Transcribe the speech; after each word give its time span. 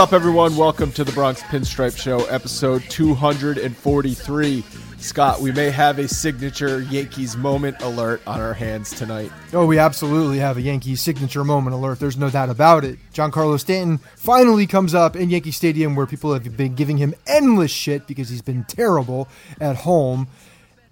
Up, 0.00 0.14
everyone? 0.14 0.56
Welcome 0.56 0.92
to 0.92 1.04
the 1.04 1.12
Bronx 1.12 1.42
Pinstripe 1.42 1.94
Show, 1.94 2.24
episode 2.24 2.82
243. 2.88 4.64
Scott, 4.96 5.42
we 5.42 5.52
may 5.52 5.68
have 5.68 5.98
a 5.98 6.08
signature 6.08 6.80
Yankees 6.80 7.36
moment 7.36 7.82
alert 7.82 8.22
on 8.26 8.40
our 8.40 8.54
hands 8.54 8.92
tonight. 8.92 9.30
Oh, 9.52 9.66
we 9.66 9.78
absolutely 9.78 10.38
have 10.38 10.56
a 10.56 10.62
Yankees 10.62 11.02
signature 11.02 11.44
moment 11.44 11.76
alert. 11.76 12.00
There's 12.00 12.16
no 12.16 12.30
doubt 12.30 12.48
about 12.48 12.82
it. 12.82 12.98
Giancarlo 13.12 13.60
Stanton 13.60 13.98
finally 14.16 14.66
comes 14.66 14.94
up 14.94 15.16
in 15.16 15.28
Yankee 15.28 15.50
Stadium 15.50 15.94
where 15.94 16.06
people 16.06 16.32
have 16.32 16.56
been 16.56 16.74
giving 16.74 16.96
him 16.96 17.14
endless 17.26 17.70
shit 17.70 18.06
because 18.06 18.30
he's 18.30 18.40
been 18.40 18.64
terrible 18.64 19.28
at 19.60 19.76
home. 19.76 20.28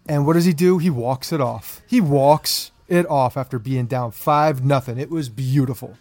And 0.07 0.27
what 0.27 0.35
does 0.35 0.45
he 0.45 0.53
do? 0.53 0.77
He 0.77 0.91
walks 0.91 1.33
it 1.33 1.41
off. 1.41 1.81
He 1.87 2.03
walks 2.03 2.73
it 2.89 3.07
off 3.07 3.39
after 3.39 3.59
being 3.59 3.87
down 3.87 4.11
5 4.11 4.63
nothing. 4.67 4.99
It 4.99 5.09
was 5.09 5.31
beautiful. 5.31 5.97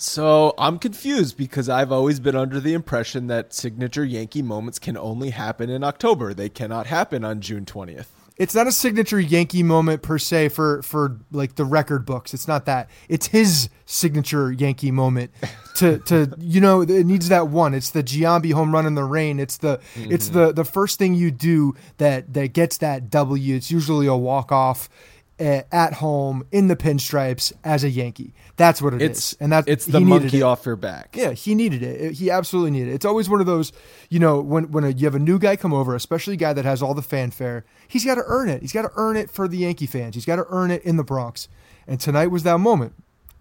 So 0.00 0.54
I'm 0.58 0.78
confused 0.78 1.36
because 1.36 1.68
I've 1.68 1.90
always 1.90 2.20
been 2.20 2.36
under 2.36 2.60
the 2.60 2.72
impression 2.72 3.26
that 3.26 3.52
signature 3.52 4.04
Yankee 4.04 4.42
moments 4.42 4.78
can 4.78 4.96
only 4.96 5.30
happen 5.30 5.68
in 5.68 5.82
October. 5.82 6.32
They 6.32 6.48
cannot 6.48 6.86
happen 6.86 7.24
on 7.24 7.40
June 7.40 7.64
20th. 7.64 8.06
It's 8.36 8.54
not 8.54 8.68
a 8.68 8.72
signature 8.72 9.18
Yankee 9.18 9.64
moment 9.64 10.02
per 10.02 10.16
se 10.16 10.50
for 10.50 10.80
for 10.82 11.18
like 11.32 11.56
the 11.56 11.64
record 11.64 12.06
books. 12.06 12.32
It's 12.32 12.46
not 12.46 12.66
that. 12.66 12.88
It's 13.08 13.26
his 13.26 13.68
signature 13.84 14.52
Yankee 14.52 14.92
moment. 14.92 15.32
To 15.78 15.96
to 15.96 16.34
you 16.38 16.60
know 16.60 16.80
it 16.80 17.06
needs 17.06 17.28
that 17.28 17.46
one. 17.46 17.72
It's 17.72 17.90
the 17.90 18.02
Giambi 18.02 18.52
home 18.52 18.72
run 18.72 18.84
in 18.84 18.96
the 18.96 19.04
rain. 19.04 19.38
It's 19.38 19.58
the 19.58 19.78
mm-hmm. 19.94 20.10
it's 20.10 20.30
the 20.30 20.50
the 20.50 20.64
first 20.64 20.98
thing 20.98 21.14
you 21.14 21.30
do 21.30 21.76
that 21.98 22.34
that 22.34 22.52
gets 22.52 22.78
that 22.78 23.10
W. 23.10 23.54
It's 23.54 23.70
usually 23.70 24.08
a 24.08 24.16
walk 24.16 24.50
off 24.50 24.88
Eh, 25.40 25.62
at 25.70 25.92
home 25.92 26.44
in 26.50 26.66
the 26.66 26.74
pinstripes 26.74 27.52
as 27.62 27.84
a 27.84 27.88
Yankee. 27.88 28.34
That's 28.56 28.82
what 28.82 28.92
it 28.92 29.00
it's, 29.00 29.34
is, 29.34 29.38
and 29.38 29.52
that's 29.52 29.68
it's 29.68 29.86
the 29.86 30.00
monkey 30.00 30.42
off 30.42 30.66
your 30.66 30.74
back. 30.74 31.14
Yeah, 31.16 31.30
he 31.30 31.54
needed 31.54 31.80
it. 31.80 32.14
He 32.14 32.28
absolutely 32.28 32.72
needed 32.72 32.88
it. 32.88 32.94
It's 32.94 33.04
always 33.04 33.28
one 33.28 33.38
of 33.38 33.46
those, 33.46 33.72
you 34.08 34.18
know, 34.18 34.40
when 34.40 34.72
when 34.72 34.82
a, 34.82 34.88
you 34.88 35.04
have 35.04 35.14
a 35.14 35.20
new 35.20 35.38
guy 35.38 35.54
come 35.54 35.72
over, 35.72 35.94
especially 35.94 36.34
a 36.34 36.38
guy 36.38 36.52
that 36.54 36.64
has 36.64 36.82
all 36.82 36.92
the 36.92 37.02
fanfare, 37.02 37.64
he's 37.86 38.04
got 38.04 38.16
to 38.16 38.24
earn 38.26 38.48
it. 38.48 38.62
He's 38.62 38.72
got 38.72 38.82
to 38.82 38.90
earn 38.96 39.16
it 39.16 39.30
for 39.30 39.46
the 39.46 39.58
Yankee 39.58 39.86
fans. 39.86 40.16
He's 40.16 40.24
got 40.24 40.36
to 40.36 40.46
earn 40.48 40.72
it 40.72 40.82
in 40.82 40.96
the 40.96 41.04
Bronx. 41.04 41.46
And 41.86 42.00
tonight 42.00 42.32
was 42.32 42.42
that 42.42 42.58
moment. 42.58 42.94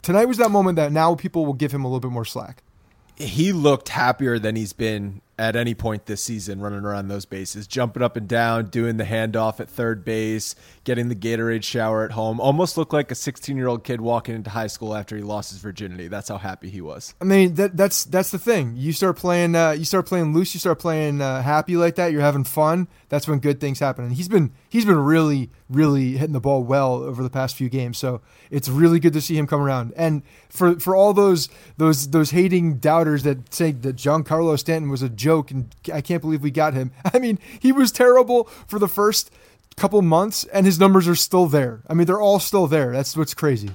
Tonight 0.03 0.25
was 0.25 0.38
that 0.38 0.52
moment 0.52 0.75
that 0.75 0.91
now 0.91 1.16
people 1.16 1.47
will 1.47 1.53
give 1.53 1.72
him 1.72 1.84
a 1.84 1.88
little 1.88 2.00
bit 2.00 2.12
more 2.12 2.25
slack. 2.25 2.62
He 3.16 3.52
looked 3.52 3.90
happier 3.90 4.38
than 4.38 4.56
he's 4.56 4.72
been 4.72 5.22
at 5.39 5.55
any 5.55 5.75
point 5.75 6.07
this 6.07 6.23
season 6.23 6.59
running 6.59 6.83
around 6.83 7.07
those 7.07 7.25
bases, 7.25 7.67
jumping 7.67 8.01
up 8.01 8.17
and 8.17 8.27
down, 8.27 8.65
doing 8.65 8.97
the 8.97 9.03
handoff 9.03 9.59
at 9.59 9.69
third 9.69 10.03
base, 10.03 10.55
getting 10.83 11.09
the 11.09 11.15
Gatorade 11.15 11.63
shower 11.63 12.03
at 12.03 12.11
home. 12.11 12.39
Almost 12.39 12.75
looked 12.77 12.93
like 12.93 13.11
a 13.11 13.15
16 13.15 13.55
year 13.55 13.67
old 13.67 13.83
kid 13.83 14.01
walking 14.01 14.33
into 14.33 14.49
high 14.49 14.67
school 14.67 14.95
after 14.95 15.15
he 15.15 15.21
lost 15.21 15.51
his 15.51 15.59
virginity. 15.59 16.07
That's 16.07 16.29
how 16.29 16.37
happy 16.37 16.69
he 16.69 16.81
was. 16.81 17.13
I 17.21 17.25
mean, 17.25 17.53
that, 17.55 17.77
that's 17.77 18.05
that's 18.05 18.31
the 18.31 18.39
thing. 18.39 18.73
You 18.75 18.93
start 18.93 19.17
playing, 19.17 19.55
uh, 19.55 19.71
you 19.71 19.85
start 19.85 20.07
playing 20.07 20.33
loose, 20.33 20.53
you 20.55 20.59
start 20.59 20.79
playing 20.79 21.21
uh, 21.21 21.41
happy 21.43 21.77
like 21.77 21.95
that. 21.95 22.11
You're 22.11 22.21
having 22.21 22.43
fun. 22.43 22.87
That's 23.09 23.27
when 23.27 23.39
good 23.39 23.59
things 23.59 23.79
happen. 23.79 24.05
And 24.05 24.13
he's 24.13 24.27
been 24.27 24.53
he's 24.69 24.85
been 24.85 24.99
really 24.99 25.51
really 25.69 26.13
hitting 26.13 26.33
the 26.33 26.39
ball 26.39 26.63
well 26.63 26.95
over 27.03 27.21
the 27.21 27.29
past 27.29 27.55
few 27.55 27.69
games. 27.69 27.97
So 27.97 28.21
it's 28.49 28.69
really 28.69 28.99
good 28.99 29.13
to 29.13 29.21
see 29.21 29.37
him 29.37 29.47
come 29.47 29.61
around. 29.61 29.93
And 29.95 30.23
for 30.49 30.79
for 30.79 30.95
all 30.95 31.13
those 31.13 31.49
those 31.77 32.09
those 32.09 32.31
hating 32.31 32.77
doubters 32.77 33.23
that 33.23 33.53
say 33.53 33.71
that 33.71 33.95
Giancarlo 33.97 34.57
Stanton 34.57 34.89
was 34.89 35.01
a 35.01 35.09
joke 35.27 35.51
and 35.51 35.75
I 35.93 35.99
can't 36.01 36.22
believe 36.22 36.41
we 36.41 36.52
got 36.52 36.73
him. 36.73 36.91
I 37.13 37.19
mean, 37.19 37.37
he 37.59 37.72
was 37.72 37.91
terrible 37.91 38.46
for 38.66 38.79
the 38.79 38.87
first 38.87 39.29
couple 39.75 40.02
months 40.02 40.46
and 40.46 40.66
his 40.66 40.79
numbers 40.79 41.07
are 41.07 41.16
still 41.16 41.47
there. 41.47 41.81
I 41.90 41.93
mean, 41.93 42.07
they're 42.07 42.22
all 42.22 42.40
still 42.40 42.67
there. 42.67 42.91
That's 42.93 43.16
what's 43.17 43.34
crazy. 43.34 43.72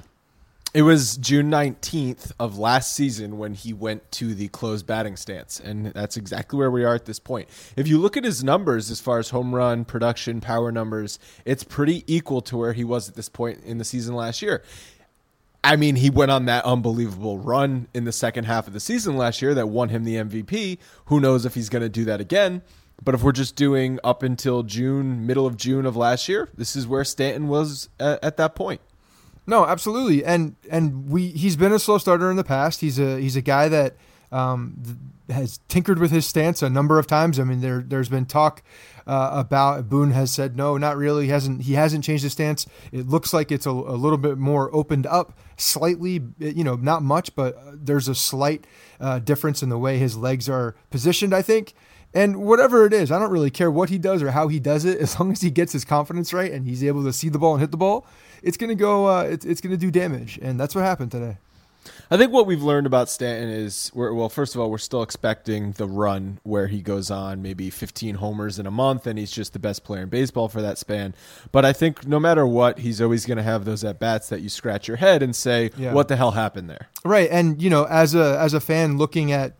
It 0.73 0.81
was 0.81 1.17
June 1.17 1.51
19th 1.51 2.31
of 2.39 2.57
last 2.57 2.95
season 2.95 3.37
when 3.37 3.53
he 3.53 3.73
went 3.73 4.11
to 4.13 4.33
the 4.33 4.47
closed 4.47 4.87
batting 4.87 5.15
stance. 5.17 5.59
And 5.59 5.85
that's 5.93 6.17
exactly 6.17 6.57
where 6.57 6.71
we 6.71 6.83
are 6.83 6.95
at 6.95 7.05
this 7.05 7.19
point. 7.19 7.47
If 7.77 7.87
you 7.87 7.99
look 7.99 8.17
at 8.17 8.23
his 8.23 8.43
numbers 8.43 8.89
as 8.89 8.99
far 8.99 9.19
as 9.19 9.29
home 9.29 9.53
run, 9.53 9.85
production, 9.85 10.41
power 10.41 10.71
numbers, 10.71 11.19
it's 11.45 11.63
pretty 11.63 12.03
equal 12.07 12.41
to 12.41 12.57
where 12.57 12.73
he 12.73 12.83
was 12.83 13.07
at 13.07 13.13
this 13.13 13.29
point 13.29 13.63
in 13.63 13.77
the 13.77 13.85
season 13.85 14.15
last 14.15 14.41
year. 14.41 14.63
I 15.63 15.77
mean, 15.77 15.95
he 15.95 16.09
went 16.09 16.29
on 16.29 16.45
that 16.45 16.65
unbelievable 16.65 17.37
run 17.37 17.87
in 17.93 18.03
the 18.03 18.11
second 18.11 18.45
half 18.45 18.67
of 18.67 18.73
the 18.73 18.79
season 18.81 19.15
last 19.15 19.41
year 19.41 19.53
that 19.53 19.67
won 19.67 19.89
him 19.89 20.03
the 20.03 20.15
MVP. 20.15 20.77
Who 21.05 21.21
knows 21.21 21.45
if 21.45 21.55
he's 21.55 21.69
going 21.69 21.83
to 21.83 21.89
do 21.89 22.03
that 22.05 22.19
again? 22.19 22.61
But 23.01 23.15
if 23.15 23.23
we're 23.23 23.31
just 23.31 23.55
doing 23.55 23.99
up 24.03 24.23
until 24.23 24.63
June, 24.63 25.25
middle 25.25 25.45
of 25.45 25.57
June 25.57 25.85
of 25.85 25.95
last 25.95 26.27
year, 26.27 26.49
this 26.55 26.75
is 26.75 26.85
where 26.85 27.03
Stanton 27.03 27.47
was 27.47 27.89
at, 27.99 28.23
at 28.23 28.37
that 28.37 28.55
point. 28.55 28.81
No, 29.45 29.65
absolutely, 29.65 30.23
and 30.23 30.55
and 30.69 31.09
we 31.09 31.27
he's 31.27 31.57
been 31.57 31.73
a 31.73 31.79
slow 31.79 31.97
starter 31.97 32.31
in 32.31 32.37
the 32.37 32.45
past. 32.45 32.79
He's 32.79 32.97
a 32.97 33.19
he's 33.19 33.35
a 33.35 33.41
guy 33.41 33.67
that 33.67 33.97
um, 34.31 34.81
has 35.29 35.59
tinkered 35.67 35.99
with 35.99 36.11
his 36.11 36.25
stance 36.25 36.61
a 36.61 36.69
number 36.69 36.97
of 36.97 37.07
times. 37.07 37.39
I 37.39 37.43
mean, 37.43 37.59
there 37.59 37.81
there's 37.81 38.07
been 38.07 38.25
talk 38.25 38.63
uh, 39.05 39.29
about 39.33 39.89
Boone 39.89 40.11
has 40.11 40.31
said 40.31 40.55
no, 40.55 40.77
not 40.77 40.97
really. 40.97 41.25
He 41.25 41.29
hasn't 41.31 41.63
he 41.63 41.73
hasn't 41.73 42.03
changed 42.03 42.23
his 42.23 42.33
stance. 42.33 42.65
It 42.91 43.07
looks 43.07 43.33
like 43.33 43.51
it's 43.51 43.65
a, 43.65 43.71
a 43.71 43.97
little 43.97 44.17
bit 44.17 44.37
more 44.37 44.73
opened 44.73 45.05
up, 45.07 45.37
slightly. 45.57 46.21
You 46.39 46.63
know, 46.63 46.75
not 46.75 47.03
much, 47.03 47.35
but 47.35 47.57
there's 47.73 48.07
a 48.07 48.15
slight 48.15 48.65
uh, 48.99 49.19
difference 49.19 49.63
in 49.63 49.69
the 49.69 49.77
way 49.77 49.97
his 49.97 50.17
legs 50.17 50.49
are 50.49 50.75
positioned. 50.89 51.33
I 51.33 51.41
think. 51.41 51.73
And 52.15 52.43
whatever 52.43 52.85
it 52.85 52.93
is, 52.93 53.11
I 53.11 53.17
don't 53.17 53.31
really 53.31 53.49
care 53.49 53.71
what 53.71 53.89
he 53.89 53.97
does 53.97 54.21
or 54.21 54.31
how 54.31 54.47
he 54.47 54.59
does 54.59 54.85
it, 54.85 54.99
as 55.01 55.19
long 55.19 55.31
as 55.31 55.41
he 55.41 55.49
gets 55.49 55.73
his 55.73 55.83
confidence 55.83 56.31
right 56.31 56.51
and 56.51 56.67
he's 56.67 56.83
able 56.83 57.03
to 57.05 57.13
see 57.13 57.29
the 57.29 57.39
ball 57.39 57.53
and 57.53 57.61
hit 57.61 57.71
the 57.71 57.77
ball. 57.77 58.05
It's 58.41 58.57
gonna 58.57 58.75
go. 58.75 59.07
Uh, 59.07 59.23
it's 59.23 59.45
it's 59.45 59.61
gonna 59.61 59.77
do 59.77 59.91
damage, 59.91 60.39
and 60.41 60.59
that's 60.59 60.75
what 60.75 60.83
happened 60.83 61.11
today. 61.11 61.37
I 62.09 62.17
think 62.17 62.31
what 62.31 62.45
we've 62.45 62.61
learned 62.61 62.87
about 62.87 63.09
Stanton 63.09 63.49
is, 63.49 63.91
we're, 63.93 64.13
well, 64.13 64.29
first 64.29 64.55
of 64.55 64.61
all, 64.61 64.69
we're 64.69 64.77
still 64.77 65.01
expecting 65.03 65.71
the 65.73 65.87
run 65.87 66.39
where 66.43 66.67
he 66.67 66.81
goes 66.81 67.09
on 67.09 67.41
maybe 67.41 67.69
15 67.69 68.15
homers 68.15 68.59
in 68.59 68.65
a 68.65 68.71
month 68.71 69.07
and 69.07 69.17
he's 69.17 69.31
just 69.31 69.53
the 69.53 69.59
best 69.59 69.83
player 69.83 70.03
in 70.03 70.09
baseball 70.09 70.47
for 70.47 70.61
that 70.61 70.77
span. 70.77 71.15
But 71.51 71.65
I 71.65 71.73
think 71.73 72.07
no 72.07 72.19
matter 72.19 72.45
what, 72.45 72.79
he's 72.79 73.01
always 73.01 73.25
going 73.25 73.37
to 73.37 73.43
have 73.43 73.65
those 73.65 73.83
at 73.83 73.99
bats 73.99 74.29
that 74.29 74.41
you 74.41 74.49
scratch 74.49 74.87
your 74.87 74.97
head 74.97 75.23
and 75.23 75.35
say, 75.35 75.71
yeah. 75.77 75.93
"What 75.93 76.07
the 76.07 76.15
hell 76.15 76.31
happened 76.31 76.69
there?" 76.69 76.89
Right, 77.03 77.29
and 77.31 77.61
you 77.61 77.69
know, 77.69 77.85
as 77.85 78.15
a 78.15 78.37
as 78.39 78.53
a 78.53 78.59
fan 78.59 78.97
looking 78.97 79.31
at 79.31 79.53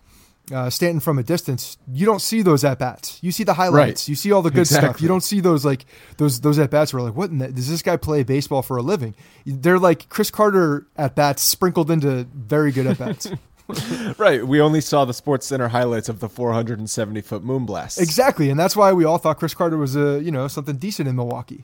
uh, 0.52 0.70
Stanton 0.70 1.00
from 1.00 1.18
a 1.18 1.24
distance, 1.24 1.78
you 1.88 2.06
don't 2.06 2.22
see 2.22 2.42
those 2.42 2.64
at 2.64 2.80
bats. 2.80 3.20
You 3.22 3.32
see 3.32 3.44
the 3.44 3.54
highlights. 3.54 4.04
Right. 4.04 4.10
You 4.10 4.16
see 4.16 4.32
all 4.32 4.42
the 4.42 4.52
good 4.52 4.62
exactly. 4.62 4.90
stuff. 4.90 5.02
You 5.02 5.08
don't 5.08 5.24
see 5.24 5.40
those 5.40 5.64
like 5.64 5.86
those 6.18 6.42
those 6.42 6.60
at 6.60 6.70
bats 6.70 6.94
where 6.94 7.02
like, 7.02 7.16
what 7.16 7.38
the, 7.38 7.48
does 7.50 7.70
this 7.70 7.82
guy 7.82 7.96
play 7.98 8.24
baseball 8.24 8.62
for 8.62 8.78
a 8.78 8.82
living? 8.82 9.16
They're 9.46 9.80
like 9.80 10.10
Chris 10.10 10.30
Carter 10.30 10.88
at 10.98 11.16
bats 11.16 11.42
sprinkled 11.42 11.90
into 11.90 12.28
very 12.34 12.72
good 12.72 12.88
at 12.88 12.98
bats. 12.98 13.30
right. 14.18 14.46
We 14.46 14.60
only 14.60 14.82
saw 14.82 15.06
the 15.06 15.14
Sports 15.14 15.46
Center 15.48 15.70
highlights 15.70 16.10
of 16.10 16.20
the 16.20 16.28
470 16.28 17.22
foot 17.22 17.44
moonblast. 17.46 18.02
Exactly, 18.02 18.50
and 18.50 18.60
that's 18.60 18.76
why 18.76 18.92
we 18.92 19.06
all 19.06 19.18
thought 19.18 19.40
Chris 19.40 19.54
Carter 19.54 19.78
was 19.78 19.96
a 19.96 20.22
you 20.22 20.32
know 20.32 20.48
something 20.48 20.78
decent 20.78 21.08
in 21.08 21.16
Milwaukee. 21.16 21.64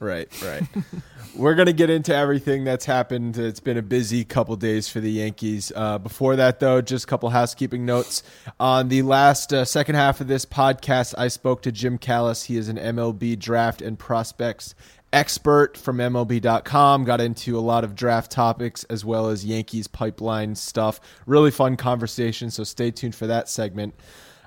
Right, 0.00 0.28
right. 0.42 0.62
We're 1.36 1.54
going 1.54 1.66
to 1.66 1.74
get 1.74 1.90
into 1.90 2.14
everything 2.14 2.64
that's 2.64 2.86
happened. 2.86 3.36
It's 3.36 3.60
been 3.60 3.76
a 3.76 3.82
busy 3.82 4.24
couple 4.24 4.56
days 4.56 4.88
for 4.88 4.98
the 4.98 5.10
Yankees. 5.10 5.70
Uh, 5.76 5.98
before 5.98 6.36
that, 6.36 6.58
though, 6.58 6.80
just 6.80 7.04
a 7.04 7.06
couple 7.06 7.28
housekeeping 7.28 7.84
notes. 7.84 8.22
On 8.58 8.88
the 8.88 9.02
last 9.02 9.52
uh, 9.52 9.66
second 9.66 9.96
half 9.96 10.22
of 10.22 10.26
this 10.26 10.46
podcast, 10.46 11.14
I 11.18 11.28
spoke 11.28 11.62
to 11.62 11.72
Jim 11.72 11.98
Callis. 11.98 12.44
He 12.44 12.56
is 12.56 12.68
an 12.68 12.78
MLB 12.78 13.38
draft 13.38 13.82
and 13.82 13.98
prospects 13.98 14.74
expert 15.12 15.76
from 15.76 15.98
MLB.com. 15.98 17.04
Got 17.04 17.20
into 17.20 17.58
a 17.58 17.60
lot 17.60 17.84
of 17.84 17.94
draft 17.94 18.30
topics 18.30 18.84
as 18.84 19.04
well 19.04 19.28
as 19.28 19.44
Yankees 19.44 19.86
pipeline 19.86 20.54
stuff. 20.54 20.98
Really 21.26 21.50
fun 21.50 21.76
conversation, 21.76 22.50
so 22.50 22.64
stay 22.64 22.90
tuned 22.90 23.14
for 23.14 23.26
that 23.26 23.48
segment. 23.48 23.94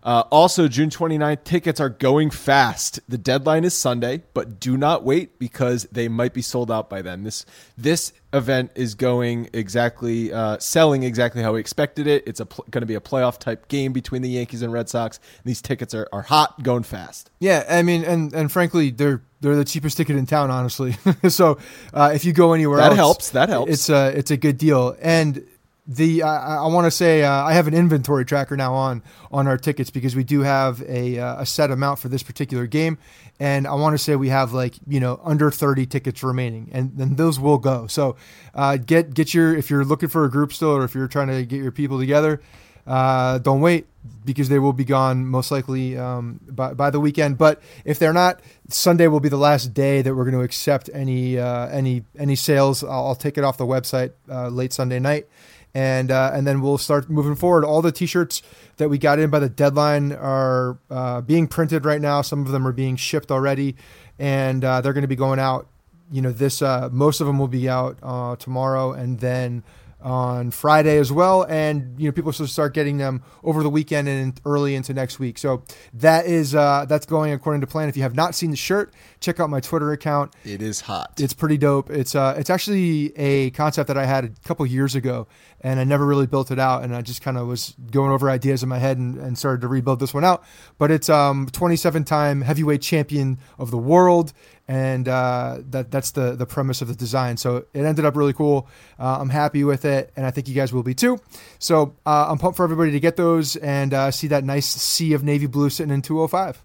Uh, 0.03 0.23
also, 0.31 0.67
June 0.67 0.89
29th, 0.89 1.45
tickets 1.45 1.79
are 1.79 1.89
going 1.89 2.29
fast. 2.29 2.99
The 3.07 3.17
deadline 3.17 3.63
is 3.63 3.73
Sunday, 3.73 4.23
but 4.33 4.59
do 4.59 4.75
not 4.75 5.03
wait 5.03 5.39
because 5.39 5.83
they 5.91 6.09
might 6.09 6.33
be 6.33 6.41
sold 6.41 6.69
out 6.69 6.89
by 6.89 7.01
then. 7.01 7.23
This 7.23 7.45
this 7.77 8.11
event 8.33 8.71
is 8.75 8.95
going 8.95 9.49
exactly, 9.53 10.33
uh, 10.33 10.57
selling 10.59 11.03
exactly 11.03 11.41
how 11.41 11.53
we 11.53 11.59
expected 11.59 12.07
it. 12.07 12.23
It's 12.27 12.41
pl- 12.41 12.65
going 12.69 12.81
to 12.81 12.87
be 12.87 12.95
a 12.95 12.99
playoff 12.99 13.39
type 13.39 13.67
game 13.69 13.93
between 13.93 14.21
the 14.21 14.29
Yankees 14.29 14.61
and 14.61 14.73
Red 14.73 14.89
Sox. 14.89 15.17
And 15.17 15.45
These 15.45 15.61
tickets 15.61 15.93
are, 15.93 16.09
are 16.11 16.23
hot, 16.23 16.61
going 16.63 16.83
fast. 16.83 17.31
Yeah, 17.39 17.65
I 17.69 17.81
mean, 17.81 18.03
and 18.03 18.33
and 18.33 18.51
frankly, 18.51 18.89
they're 18.89 19.21
they're 19.39 19.55
the 19.55 19.65
cheapest 19.65 19.95
ticket 19.95 20.17
in 20.17 20.25
town, 20.25 20.51
honestly. 20.51 20.95
so 21.29 21.59
uh, 21.93 22.11
if 22.13 22.25
you 22.25 22.33
go 22.33 22.51
anywhere 22.51 22.79
else. 22.79 22.89
that 22.89 22.91
else, 22.91 22.97
helps. 22.97 23.29
That 23.29 23.49
helps. 23.49 23.71
It's 23.71 23.89
a 23.89 24.07
it's 24.17 24.31
a 24.31 24.37
good 24.37 24.57
deal 24.57 24.97
and 25.01 25.45
the 25.85 26.23
I, 26.23 26.57
I 26.57 26.67
want 26.67 26.85
to 26.85 26.91
say 26.91 27.23
uh, 27.23 27.31
I 27.31 27.53
have 27.53 27.67
an 27.67 27.73
inventory 27.73 28.25
tracker 28.25 28.55
now 28.55 28.73
on 28.73 29.03
on 29.31 29.47
our 29.47 29.57
tickets 29.57 29.89
because 29.89 30.15
we 30.15 30.23
do 30.23 30.41
have 30.41 30.81
a, 30.83 31.19
uh, 31.19 31.41
a 31.41 31.45
set 31.45 31.71
amount 31.71 31.99
for 31.99 32.07
this 32.07 32.23
particular 32.23 32.67
game, 32.67 32.97
and 33.39 33.67
I 33.67 33.73
want 33.73 33.93
to 33.93 33.97
say 33.97 34.15
we 34.15 34.29
have 34.29 34.53
like 34.53 34.75
you 34.87 34.99
know 34.99 35.19
under 35.23 35.51
thirty 35.51 35.85
tickets 35.85 36.23
remaining, 36.23 36.69
and 36.71 36.91
then 36.95 37.15
those 37.15 37.39
will 37.39 37.57
go. 37.57 37.87
So 37.87 38.15
uh, 38.53 38.77
get 38.77 39.13
get 39.13 39.33
your 39.33 39.55
if 39.55 39.69
you're 39.69 39.83
looking 39.83 40.09
for 40.09 40.23
a 40.23 40.31
group 40.31 40.53
still, 40.53 40.69
or 40.69 40.83
if 40.85 40.95
you're 40.95 41.07
trying 41.07 41.27
to 41.27 41.45
get 41.45 41.61
your 41.61 41.71
people 41.71 41.99
together, 41.99 42.41
uh, 42.87 43.39
don't 43.39 43.59
wait 43.59 43.87
because 44.25 44.49
they 44.49 44.59
will 44.59 44.73
be 44.73 44.85
gone 44.85 45.25
most 45.25 45.51
likely 45.51 45.97
um, 45.97 46.39
by, 46.47 46.73
by 46.73 46.89
the 46.89 46.99
weekend. 46.99 47.37
But 47.37 47.61
if 47.85 47.99
they're 47.99 48.13
not, 48.13 48.41
Sunday 48.69 49.07
will 49.07 49.21
be 49.21 49.29
the 49.29 49.37
last 49.37 49.73
day 49.73 50.01
that 50.01 50.13
we're 50.13 50.25
going 50.25 50.35
to 50.35 50.41
accept 50.41 50.89
any 50.93 51.37
uh, 51.37 51.67
any 51.67 52.03
any 52.17 52.35
sales. 52.35 52.85
I'll, 52.85 53.07
I'll, 53.07 53.15
take 53.15 53.37
it 53.37 53.43
off 53.43 53.57
the 53.57 53.65
website 53.65 54.13
uh, 54.29 54.47
late 54.47 54.71
Sunday 54.71 54.99
night 54.99 55.27
and 55.73 56.11
uh, 56.11 56.31
and 56.33 56.45
then 56.45 56.61
we'll 56.61 56.77
start 56.77 57.09
moving 57.09 57.35
forward. 57.35 57.65
All 57.65 57.81
the 57.81 57.91
T-shirts 57.91 58.41
that 58.77 58.89
we 58.89 58.97
got 58.97 59.19
in 59.19 59.29
by 59.29 59.39
the 59.39 59.49
deadline 59.49 60.11
are 60.11 60.77
uh, 60.89 61.21
being 61.21 61.47
printed 61.47 61.85
right 61.85 62.01
now. 62.01 62.21
Some 62.21 62.45
of 62.45 62.51
them 62.51 62.67
are 62.67 62.71
being 62.71 62.95
shipped 62.95 63.31
already, 63.31 63.75
and 64.19 64.63
uh, 64.63 64.81
they're 64.81 64.93
going 64.93 65.03
to 65.03 65.07
be 65.07 65.15
going 65.15 65.39
out. 65.39 65.67
You 66.11 66.21
know, 66.21 66.31
this 66.31 66.61
uh, 66.61 66.89
most 66.91 67.21
of 67.21 67.27
them 67.27 67.39
will 67.39 67.47
be 67.47 67.67
out 67.67 67.97
uh, 68.03 68.35
tomorrow, 68.35 68.91
and 68.91 69.19
then 69.19 69.63
on 70.03 70.51
Friday 70.51 70.97
as 70.97 71.11
well, 71.11 71.43
and 71.43 71.95
you 71.97 72.07
know 72.07 72.11
people 72.11 72.31
should 72.31 72.49
start 72.49 72.73
getting 72.73 72.97
them 72.97 73.23
over 73.43 73.63
the 73.63 73.69
weekend 73.69 74.07
and 74.07 74.39
early 74.45 74.75
into 74.75 74.93
next 74.93 75.17
week. 75.17 75.37
So 75.37 75.63
that 75.93 76.25
is 76.25 76.53
uh, 76.53 76.85
that's 76.87 77.05
going 77.05 77.31
according 77.31 77.61
to 77.61 77.67
plan. 77.67 77.89
If 77.89 77.95
you 77.95 78.03
have 78.03 78.15
not 78.15 78.35
seen 78.35 78.51
the 78.51 78.57
shirt, 78.57 78.93
check 79.23 79.39
out 79.39 79.49
my 79.49 79.59
Twitter 79.59 79.91
account. 79.91 80.33
It 80.43 80.61
is 80.61 80.81
hot. 80.81 81.19
It's 81.19 81.33
pretty 81.33 81.57
dope. 81.57 81.89
It's 81.89 82.13
uh, 82.13 82.35
it's 82.37 82.49
actually 82.49 83.17
a 83.17 83.51
concept 83.51 83.87
that 83.87 83.97
I 83.97 84.05
had 84.05 84.25
a 84.25 84.29
couple 84.47 84.65
years 84.65 84.95
ago, 84.95 85.27
and 85.61 85.79
I 85.79 85.83
never 85.83 86.05
really 86.05 86.27
built 86.27 86.51
it 86.51 86.59
out, 86.59 86.83
and 86.83 86.95
I 86.95 87.01
just 87.01 87.21
kind 87.21 87.37
of 87.37 87.47
was 87.47 87.75
going 87.91 88.11
over 88.11 88.29
ideas 88.29 88.63
in 88.63 88.69
my 88.69 88.79
head 88.79 88.97
and, 88.97 89.17
and 89.17 89.37
started 89.37 89.61
to 89.61 89.67
rebuild 89.67 89.99
this 89.99 90.13
one 90.13 90.23
out. 90.23 90.43
But 90.77 90.91
it's 90.91 91.09
um 91.09 91.47
27 91.51 92.03
time 92.03 92.41
heavyweight 92.41 92.81
champion 92.81 93.39
of 93.57 93.71
the 93.71 93.77
world 93.77 94.33
and 94.67 95.07
uh, 95.07 95.57
that 95.71 95.91
that's 95.91 96.11
the 96.11 96.35
the 96.35 96.45
premise 96.45 96.81
of 96.81 96.87
the 96.87 96.95
design. 96.95 97.37
So 97.37 97.65
it 97.73 97.83
ended 97.83 98.05
up 98.05 98.15
really 98.15 98.33
cool. 98.33 98.67
Uh, 98.97 99.17
I'm 99.19 99.29
happy 99.29 99.63
with 99.63 99.85
it, 99.85 100.11
and 100.15 100.25
I 100.25 100.31
think 100.31 100.47
you 100.47 100.55
guys 100.55 100.71
will 100.71 100.83
be 100.83 100.93
too. 100.93 101.19
So 101.59 101.95
uh, 102.05 102.27
I'm 102.29 102.37
pumped 102.37 102.57
for 102.57 102.63
everybody 102.63 102.91
to 102.91 102.99
get 102.99 103.15
those 103.15 103.55
and 103.57 103.93
uh, 103.93 104.11
see 104.11 104.27
that 104.27 104.43
nice 104.43 104.65
sea 104.65 105.13
of 105.13 105.23
navy 105.23 105.47
blue 105.47 105.69
sitting 105.69 105.93
in 105.93 106.01
205. 106.01 106.63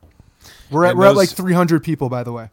We're 0.71 0.87
at, 0.87 0.97
we're 0.97 1.07
at 1.07 1.17
like 1.17 1.31
300 1.31 1.83
people, 1.83 2.09
by 2.09 2.23
the 2.23 2.33
way. 2.33 2.51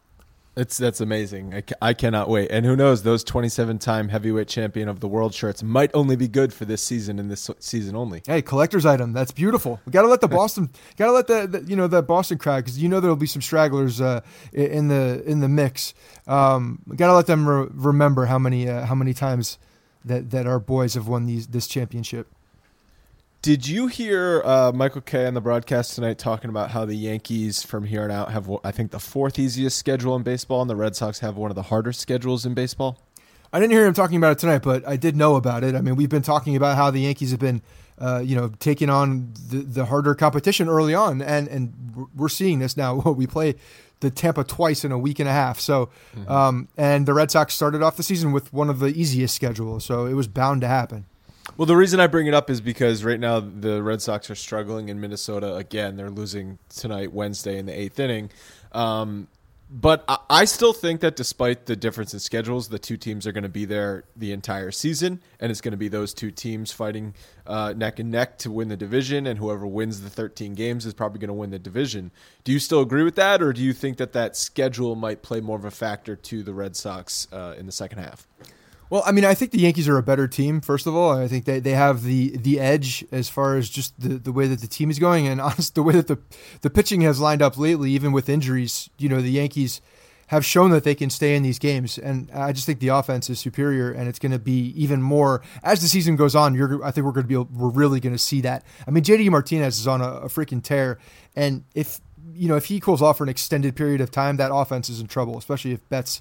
It's 0.56 0.78
that's 0.78 1.02
amazing. 1.02 1.54
I, 1.54 1.62
I 1.82 1.92
cannot 1.92 2.30
wait. 2.30 2.50
And 2.50 2.64
who 2.64 2.76
knows? 2.76 3.02
Those 3.02 3.22
27 3.22 3.78
time 3.78 4.08
heavyweight 4.08 4.48
champion 4.48 4.88
of 4.88 5.00
the 5.00 5.08
world 5.08 5.34
shirts 5.34 5.62
might 5.62 5.90
only 5.92 6.16
be 6.16 6.28
good 6.28 6.50
for 6.50 6.64
this 6.64 6.82
season 6.82 7.18
and 7.18 7.30
this 7.30 7.50
season 7.58 7.94
only. 7.94 8.22
Hey, 8.26 8.40
collector's 8.40 8.86
item. 8.86 9.12
That's 9.12 9.32
beautiful. 9.32 9.80
We 9.84 9.92
got 9.92 10.02
to 10.02 10.08
let 10.08 10.22
the 10.22 10.28
Boston, 10.28 10.70
got 10.96 11.06
to 11.06 11.12
let 11.12 11.26
the, 11.26 11.46
the, 11.46 11.68
you 11.68 11.76
know 11.76 11.86
that 11.88 12.06
Boston 12.06 12.38
crowd 12.38 12.64
because 12.64 12.82
you 12.82 12.88
know 12.88 13.00
there'll 13.00 13.16
be 13.16 13.26
some 13.26 13.42
stragglers 13.42 14.00
uh, 14.00 14.22
in 14.54 14.88
the 14.88 15.22
in 15.26 15.40
the 15.40 15.48
mix. 15.48 15.92
Um, 16.26 16.80
got 16.96 17.08
to 17.08 17.14
let 17.14 17.26
them 17.26 17.46
re- 17.46 17.68
remember 17.70 18.24
how 18.24 18.38
many 18.38 18.66
uh, 18.66 18.86
how 18.86 18.94
many 18.94 19.12
times 19.12 19.58
that 20.06 20.30
that 20.30 20.46
our 20.46 20.58
boys 20.58 20.94
have 20.94 21.06
won 21.06 21.26
these 21.26 21.48
this 21.48 21.66
championship. 21.66 22.28
Did 23.46 23.68
you 23.68 23.86
hear 23.86 24.42
uh, 24.44 24.72
Michael 24.74 25.02
Kay 25.02 25.24
on 25.24 25.34
the 25.34 25.40
broadcast 25.40 25.94
tonight 25.94 26.18
talking 26.18 26.50
about 26.50 26.72
how 26.72 26.84
the 26.84 26.96
Yankees 26.96 27.62
from 27.62 27.84
here 27.84 28.02
on 28.02 28.10
out 28.10 28.32
have, 28.32 28.50
I 28.64 28.72
think, 28.72 28.90
the 28.90 28.98
fourth 28.98 29.38
easiest 29.38 29.78
schedule 29.78 30.16
in 30.16 30.24
baseball, 30.24 30.62
and 30.62 30.68
the 30.68 30.74
Red 30.74 30.96
Sox 30.96 31.20
have 31.20 31.36
one 31.36 31.52
of 31.52 31.54
the 31.54 31.62
harder 31.62 31.92
schedules 31.92 32.44
in 32.44 32.54
baseball? 32.54 32.98
I 33.52 33.60
didn't 33.60 33.70
hear 33.70 33.86
him 33.86 33.94
talking 33.94 34.16
about 34.16 34.32
it 34.32 34.38
tonight, 34.40 34.62
but 34.62 34.84
I 34.84 34.96
did 34.96 35.14
know 35.14 35.36
about 35.36 35.62
it. 35.62 35.76
I 35.76 35.80
mean, 35.80 35.94
we've 35.94 36.08
been 36.08 36.22
talking 36.22 36.56
about 36.56 36.76
how 36.76 36.90
the 36.90 37.02
Yankees 37.02 37.30
have 37.30 37.38
been, 37.38 37.62
uh, 38.00 38.18
you 38.18 38.34
know, 38.34 38.48
taking 38.58 38.90
on 38.90 39.32
the, 39.48 39.58
the 39.58 39.84
harder 39.84 40.16
competition 40.16 40.68
early 40.68 40.96
on, 40.96 41.22
and 41.22 41.46
and 41.46 42.08
we're 42.16 42.28
seeing 42.28 42.58
this 42.58 42.76
now. 42.76 42.96
we 43.12 43.28
play 43.28 43.54
the 44.00 44.10
Tampa 44.10 44.42
twice 44.42 44.84
in 44.84 44.90
a 44.90 44.98
week 44.98 45.20
and 45.20 45.28
a 45.28 45.32
half. 45.32 45.60
So, 45.60 45.90
mm-hmm. 46.16 46.28
um, 46.28 46.66
and 46.76 47.06
the 47.06 47.14
Red 47.14 47.30
Sox 47.30 47.54
started 47.54 47.80
off 47.80 47.96
the 47.96 48.02
season 48.02 48.32
with 48.32 48.52
one 48.52 48.68
of 48.68 48.80
the 48.80 48.88
easiest 48.88 49.36
schedules, 49.36 49.84
so 49.84 50.04
it 50.04 50.14
was 50.14 50.26
bound 50.26 50.62
to 50.62 50.66
happen. 50.66 51.04
Well, 51.56 51.64
the 51.64 51.76
reason 51.76 52.00
I 52.00 52.06
bring 52.06 52.26
it 52.26 52.34
up 52.34 52.50
is 52.50 52.60
because 52.60 53.02
right 53.02 53.18
now 53.18 53.40
the 53.40 53.82
Red 53.82 54.02
Sox 54.02 54.28
are 54.28 54.34
struggling 54.34 54.90
in 54.90 55.00
Minnesota 55.00 55.54
again. 55.54 55.96
They're 55.96 56.10
losing 56.10 56.58
tonight, 56.68 57.14
Wednesday, 57.14 57.58
in 57.58 57.64
the 57.64 57.72
eighth 57.72 57.98
inning. 57.98 58.30
Um, 58.72 59.28
but 59.70 60.04
I, 60.06 60.18
I 60.28 60.44
still 60.44 60.74
think 60.74 61.00
that 61.00 61.16
despite 61.16 61.64
the 61.64 61.74
difference 61.74 62.12
in 62.12 62.20
schedules, 62.20 62.68
the 62.68 62.78
two 62.78 62.98
teams 62.98 63.26
are 63.26 63.32
going 63.32 63.42
to 63.42 63.48
be 63.48 63.64
there 63.64 64.04
the 64.16 64.32
entire 64.32 64.70
season, 64.70 65.22
and 65.40 65.50
it's 65.50 65.62
going 65.62 65.72
to 65.72 65.78
be 65.78 65.88
those 65.88 66.12
two 66.12 66.30
teams 66.30 66.72
fighting 66.72 67.14
uh, 67.46 67.72
neck 67.74 67.98
and 68.00 68.10
neck 68.10 68.36
to 68.40 68.50
win 68.50 68.68
the 68.68 68.76
division, 68.76 69.26
and 69.26 69.38
whoever 69.38 69.66
wins 69.66 70.02
the 70.02 70.10
13 70.10 70.54
games 70.54 70.84
is 70.84 70.92
probably 70.92 71.20
going 71.20 71.28
to 71.28 71.34
win 71.34 71.50
the 71.50 71.58
division. 71.58 72.10
Do 72.44 72.52
you 72.52 72.58
still 72.58 72.82
agree 72.82 73.02
with 73.02 73.16
that, 73.16 73.40
or 73.40 73.54
do 73.54 73.62
you 73.62 73.72
think 73.72 73.96
that 73.96 74.12
that 74.12 74.36
schedule 74.36 74.94
might 74.94 75.22
play 75.22 75.40
more 75.40 75.56
of 75.56 75.64
a 75.64 75.70
factor 75.70 76.16
to 76.16 76.42
the 76.42 76.52
Red 76.52 76.76
Sox 76.76 77.26
uh, 77.32 77.54
in 77.58 77.64
the 77.64 77.72
second 77.72 78.00
half? 78.00 78.28
Well, 78.88 79.02
I 79.04 79.12
mean, 79.12 79.24
I 79.24 79.34
think 79.34 79.50
the 79.50 79.58
Yankees 79.58 79.88
are 79.88 79.98
a 79.98 80.02
better 80.02 80.28
team. 80.28 80.60
First 80.60 80.86
of 80.86 80.94
all, 80.94 81.10
I 81.10 81.26
think 81.26 81.44
they, 81.44 81.58
they 81.58 81.72
have 81.72 82.02
the 82.04 82.36
the 82.36 82.60
edge 82.60 83.04
as 83.10 83.28
far 83.28 83.56
as 83.56 83.68
just 83.68 83.98
the, 84.00 84.10
the 84.10 84.32
way 84.32 84.46
that 84.46 84.60
the 84.60 84.68
team 84.68 84.90
is 84.90 84.98
going, 84.98 85.26
and 85.26 85.40
honest 85.40 85.74
the 85.74 85.82
way 85.82 85.94
that 85.94 86.06
the 86.06 86.18
the 86.60 86.70
pitching 86.70 87.00
has 87.00 87.18
lined 87.20 87.42
up 87.42 87.58
lately, 87.58 87.90
even 87.92 88.12
with 88.12 88.28
injuries. 88.28 88.88
You 88.98 89.08
know, 89.08 89.20
the 89.20 89.30
Yankees 89.30 89.80
have 90.28 90.44
shown 90.44 90.70
that 90.70 90.84
they 90.84 90.94
can 90.94 91.08
stay 91.08 91.36
in 91.36 91.42
these 91.42 91.58
games. 91.58 91.98
And 91.98 92.30
I 92.32 92.52
just 92.52 92.66
think 92.66 92.80
the 92.80 92.88
offense 92.88 93.30
is 93.30 93.38
superior, 93.38 93.92
and 93.92 94.08
it's 94.08 94.18
going 94.18 94.32
to 94.32 94.38
be 94.38 94.72
even 94.76 95.00
more 95.00 95.42
as 95.62 95.80
the 95.80 95.88
season 95.88 96.16
goes 96.16 96.34
on. 96.34 96.54
You're, 96.54 96.84
I 96.84 96.90
think 96.90 97.04
we're 97.06 97.12
going 97.12 97.28
to 97.28 97.44
be, 97.44 97.56
we're 97.56 97.68
really 97.68 98.00
going 98.00 98.14
to 98.14 98.18
see 98.18 98.40
that. 98.42 98.64
I 98.86 98.90
mean, 98.90 99.04
JD 99.04 99.30
Martinez 99.30 99.78
is 99.78 99.86
on 99.86 100.00
a, 100.00 100.08
a 100.08 100.26
freaking 100.26 100.62
tear, 100.62 100.98
and 101.34 101.64
if 101.74 102.00
you 102.34 102.48
know 102.48 102.56
if 102.56 102.66
he 102.66 102.80
cools 102.80 103.02
off 103.02 103.18
for 103.18 103.24
an 103.24 103.30
extended 103.30 103.76
period 103.76 104.00
of 104.00 104.10
time, 104.10 104.36
that 104.36 104.52
offense 104.52 104.88
is 104.88 105.00
in 105.00 105.06
trouble, 105.06 105.38
especially 105.38 105.72
if 105.72 105.88
Betts, 105.88 106.20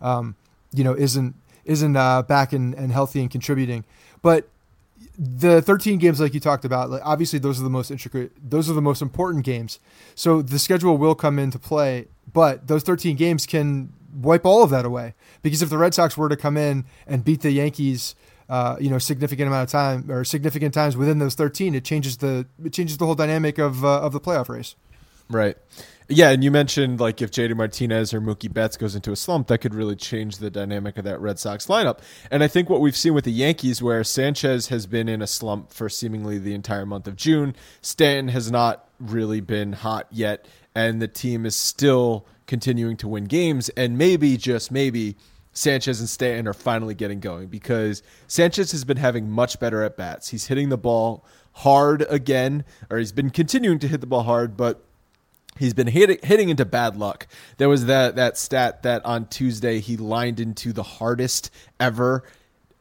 um, 0.00 0.36
you 0.72 0.84
know, 0.84 0.94
isn't 0.94 1.34
isn't 1.66 1.96
uh, 1.96 2.22
back 2.22 2.52
and, 2.52 2.74
and 2.74 2.92
healthy 2.92 3.20
and 3.20 3.30
contributing. 3.30 3.84
But 4.22 4.48
the 5.18 5.60
13 5.60 5.98
games 5.98 6.20
like 6.20 6.34
you 6.34 6.40
talked 6.40 6.64
about 6.64 6.90
like 6.90 7.00
obviously 7.04 7.38
those 7.38 7.58
are 7.58 7.62
the 7.62 7.70
most 7.70 7.90
intricate 7.90 8.32
those 8.42 8.68
are 8.68 8.74
the 8.74 8.82
most 8.82 9.02
important 9.02 9.44
games. 9.44 9.78
So 10.14 10.42
the 10.42 10.58
schedule 10.58 10.96
will 10.96 11.14
come 11.14 11.38
into 11.38 11.58
play 11.58 12.06
but 12.32 12.66
those 12.66 12.82
13 12.82 13.16
games 13.16 13.46
can 13.46 13.92
wipe 14.14 14.44
all 14.44 14.62
of 14.62 14.70
that 14.70 14.84
away. 14.84 15.14
Because 15.42 15.62
if 15.62 15.70
the 15.70 15.78
red 15.78 15.94
sox 15.94 16.16
were 16.16 16.28
to 16.28 16.36
come 16.36 16.56
in 16.56 16.84
and 17.06 17.24
beat 17.24 17.40
the 17.40 17.50
yankees 17.50 18.14
uh, 18.48 18.76
you 18.78 18.88
know 18.88 18.98
significant 18.98 19.48
amount 19.48 19.64
of 19.64 19.72
time 19.72 20.10
or 20.10 20.22
significant 20.24 20.72
times 20.72 20.96
within 20.96 21.18
those 21.18 21.34
13 21.34 21.74
it 21.74 21.84
changes 21.84 22.18
the 22.18 22.46
it 22.64 22.72
changes 22.72 22.96
the 22.96 23.04
whole 23.04 23.16
dynamic 23.16 23.58
of 23.58 23.84
uh, 23.84 24.00
of 24.00 24.12
the 24.12 24.20
playoff 24.20 24.48
race. 24.48 24.76
Right 25.28 25.56
yeah, 26.08 26.30
and 26.30 26.44
you 26.44 26.50
mentioned 26.50 27.00
like 27.00 27.20
if 27.20 27.30
JD 27.30 27.56
Martinez 27.56 28.14
or 28.14 28.20
Mookie 28.20 28.52
Betts 28.52 28.76
goes 28.76 28.94
into 28.94 29.10
a 29.10 29.16
slump, 29.16 29.48
that 29.48 29.58
could 29.58 29.74
really 29.74 29.96
change 29.96 30.38
the 30.38 30.50
dynamic 30.50 30.98
of 30.98 31.04
that 31.04 31.20
Red 31.20 31.38
Sox 31.38 31.66
lineup. 31.66 31.98
And 32.30 32.44
I 32.44 32.48
think 32.48 32.70
what 32.70 32.80
we've 32.80 32.96
seen 32.96 33.12
with 33.12 33.24
the 33.24 33.32
Yankees, 33.32 33.82
where 33.82 34.04
Sanchez 34.04 34.68
has 34.68 34.86
been 34.86 35.08
in 35.08 35.20
a 35.20 35.26
slump 35.26 35.72
for 35.72 35.88
seemingly 35.88 36.38
the 36.38 36.54
entire 36.54 36.86
month 36.86 37.08
of 37.08 37.16
June, 37.16 37.56
Stanton 37.80 38.28
has 38.28 38.50
not 38.50 38.88
really 39.00 39.40
been 39.40 39.72
hot 39.72 40.06
yet, 40.10 40.46
and 40.74 41.02
the 41.02 41.08
team 41.08 41.44
is 41.44 41.56
still 41.56 42.24
continuing 42.46 42.96
to 42.98 43.08
win 43.08 43.24
games, 43.24 43.68
and 43.70 43.98
maybe 43.98 44.36
just 44.36 44.70
maybe. 44.70 45.16
Sanchez 45.52 46.00
and 46.00 46.08
Stanton 46.08 46.46
are 46.46 46.52
finally 46.52 46.94
getting 46.94 47.18
going 47.18 47.48
because 47.48 48.02
Sanchez 48.26 48.72
has 48.72 48.84
been 48.84 48.98
having 48.98 49.30
much 49.30 49.58
better 49.58 49.82
at 49.82 49.96
bats. 49.96 50.28
He's 50.28 50.48
hitting 50.48 50.68
the 50.68 50.76
ball 50.76 51.24
hard 51.52 52.04
again, 52.10 52.62
or 52.90 52.98
he's 52.98 53.12
been 53.12 53.30
continuing 53.30 53.78
to 53.78 53.88
hit 53.88 54.02
the 54.02 54.06
ball 54.06 54.24
hard, 54.24 54.58
but 54.58 54.85
He's 55.58 55.74
been 55.74 55.86
hitting, 55.86 56.18
hitting 56.22 56.48
into 56.48 56.64
bad 56.64 56.96
luck. 56.96 57.26
There 57.58 57.68
was 57.68 57.86
that 57.86 58.16
that 58.16 58.36
stat 58.36 58.82
that 58.82 59.04
on 59.04 59.26
Tuesday 59.26 59.80
he 59.80 59.96
lined 59.96 60.40
into 60.40 60.72
the 60.72 60.82
hardest 60.82 61.50
ever. 61.80 62.24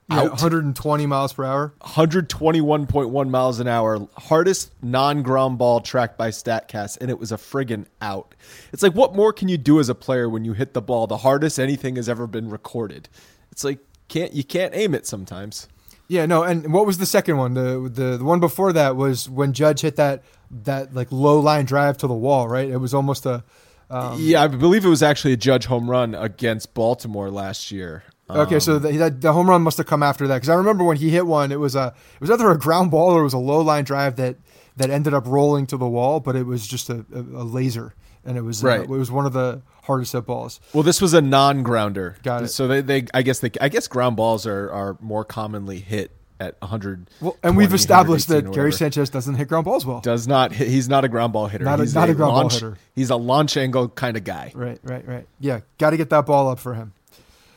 Yeah, 0.09 0.27
120 0.27 1.07
miles 1.07 1.33
per 1.33 1.43
hour. 1.45 1.73
121.1 1.81 3.29
miles 3.29 3.59
an 3.59 3.67
hour. 3.67 4.07
Hardest 4.17 4.71
non 4.83 5.23
ground 5.23 5.57
ball 5.57 5.81
tracked 5.81 6.15
by 6.15 6.29
StatCast, 6.29 6.99
and 7.01 7.09
it 7.09 7.17
was 7.19 7.31
a 7.31 7.37
friggin' 7.37 7.87
out. 8.01 8.35
It's 8.71 8.83
like, 8.83 8.93
what 8.93 9.15
more 9.15 9.33
can 9.33 9.47
you 9.47 9.57
do 9.57 9.79
as 9.79 9.89
a 9.89 9.95
player 9.95 10.29
when 10.29 10.45
you 10.45 10.53
hit 10.53 10.75
the 10.75 10.81
ball? 10.81 11.07
The 11.07 11.17
hardest 11.17 11.59
anything 11.59 11.95
has 11.95 12.07
ever 12.07 12.27
been 12.27 12.51
recorded. 12.51 13.09
It's 13.51 13.63
like 13.63 13.79
can't 14.07 14.33
you 14.33 14.43
can't 14.43 14.75
aim 14.75 14.93
it 14.93 15.07
sometimes. 15.07 15.67
Yeah, 16.07 16.27
no, 16.27 16.43
and 16.43 16.71
what 16.71 16.85
was 16.85 16.99
the 16.99 17.07
second 17.07 17.37
one? 17.37 17.55
The, 17.55 17.89
the 17.91 18.17
the 18.17 18.23
one 18.23 18.39
before 18.39 18.71
that 18.73 18.95
was 18.95 19.27
when 19.27 19.53
Judge 19.53 19.81
hit 19.81 19.95
that 19.95 20.23
that 20.63 20.93
like 20.93 21.11
low 21.11 21.39
line 21.39 21.65
drive 21.65 21.97
to 21.99 22.07
the 22.07 22.13
wall, 22.13 22.47
right? 22.47 22.69
It 22.69 22.77
was 22.77 22.93
almost 22.93 23.25
a 23.25 23.43
um, 23.89 24.17
yeah, 24.19 24.43
I 24.43 24.47
believe 24.47 24.83
it 24.83 24.89
was 24.89 25.03
actually 25.03 25.33
a 25.33 25.37
Judge 25.37 25.65
home 25.65 25.89
run 25.89 26.15
against 26.15 26.73
Baltimore 26.73 27.29
last 27.29 27.71
year. 27.71 28.03
Okay, 28.27 28.59
so 28.59 28.77
um, 28.77 28.81
the, 28.81 29.15
the, 29.19 29.33
home 29.33 29.47
run 29.47 29.61
must 29.61 29.77
have 29.77 29.85
come 29.85 30.01
after 30.01 30.27
that 30.27 30.37
because 30.37 30.49
I 30.49 30.55
remember 30.55 30.83
when 30.83 30.97
he 30.97 31.11
hit 31.11 31.27
one, 31.27 31.51
it 31.51 31.59
was 31.59 31.75
a 31.75 31.93
it 32.15 32.21
was 32.21 32.31
either 32.31 32.49
a 32.49 32.57
ground 32.57 32.89
ball 32.89 33.11
or 33.11 33.21
it 33.21 33.23
was 33.23 33.33
a 33.33 33.37
low 33.37 33.61
line 33.61 33.83
drive 33.83 34.15
that 34.15 34.37
that 34.77 34.89
ended 34.89 35.13
up 35.13 35.27
rolling 35.27 35.67
to 35.67 35.77
the 35.77 35.87
wall, 35.87 36.19
but 36.19 36.35
it 36.35 36.43
was 36.43 36.65
just 36.65 36.89
a, 36.89 37.05
a, 37.13 37.19
a 37.19 37.45
laser, 37.45 37.93
and 38.25 38.35
it 38.35 38.41
was 38.41 38.63
uh, 38.63 38.67
right. 38.67 38.79
Uh, 38.79 38.83
it 38.83 38.97
was 38.97 39.11
one 39.11 39.27
of 39.27 39.33
the 39.33 39.61
hardest 39.83 40.13
hit 40.13 40.25
balls. 40.25 40.59
Well, 40.73 40.81
this 40.81 41.01
was 41.01 41.13
a 41.13 41.21
non 41.21 41.61
grounder. 41.61 42.15
Got 42.23 42.43
it. 42.43 42.47
So 42.47 42.67
they, 42.67 42.81
they 42.81 43.05
I 43.13 43.21
guess 43.21 43.39
they 43.39 43.51
I 43.61 43.69
guess 43.69 43.87
ground 43.87 44.15
balls 44.15 44.47
are 44.47 44.71
are 44.71 44.97
more 45.01 45.23
commonly 45.23 45.79
hit 45.79 46.09
at 46.39 46.59
100. 46.61 47.09
Well, 47.21 47.37
and 47.43 47.55
we've 47.55 47.73
established 47.73 48.27
that 48.27 48.51
Gary 48.51 48.73
Sanchez 48.73 49.09
doesn't 49.09 49.35
hit 49.35 49.47
ground 49.47 49.65
balls 49.65 49.85
well. 49.85 50.01
Does 50.01 50.27
not. 50.27 50.51
He's 50.51 50.89
not 50.89 51.05
a 51.05 51.07
ground 51.07 51.33
ball 51.33 51.47
hitter. 51.47 51.65
Not 51.65 51.79
a, 51.79 51.83
he's 51.83 51.95
not 51.95 52.09
a, 52.09 52.11
a 52.11 52.15
ground 52.15 52.33
launch, 52.33 52.59
ball 52.59 52.71
hitter. 52.71 52.81
He's 52.93 53.09
a 53.09 53.15
launch 53.15 53.57
angle 53.57 53.89
kind 53.89 54.17
of 54.17 54.23
guy. 54.23 54.51
Right, 54.55 54.79
right, 54.83 55.07
right. 55.07 55.27
Yeah, 55.39 55.61
got 55.77 55.91
to 55.91 55.97
get 55.97 56.09
that 56.09 56.25
ball 56.25 56.49
up 56.49 56.59
for 56.59 56.73
him. 56.73 56.93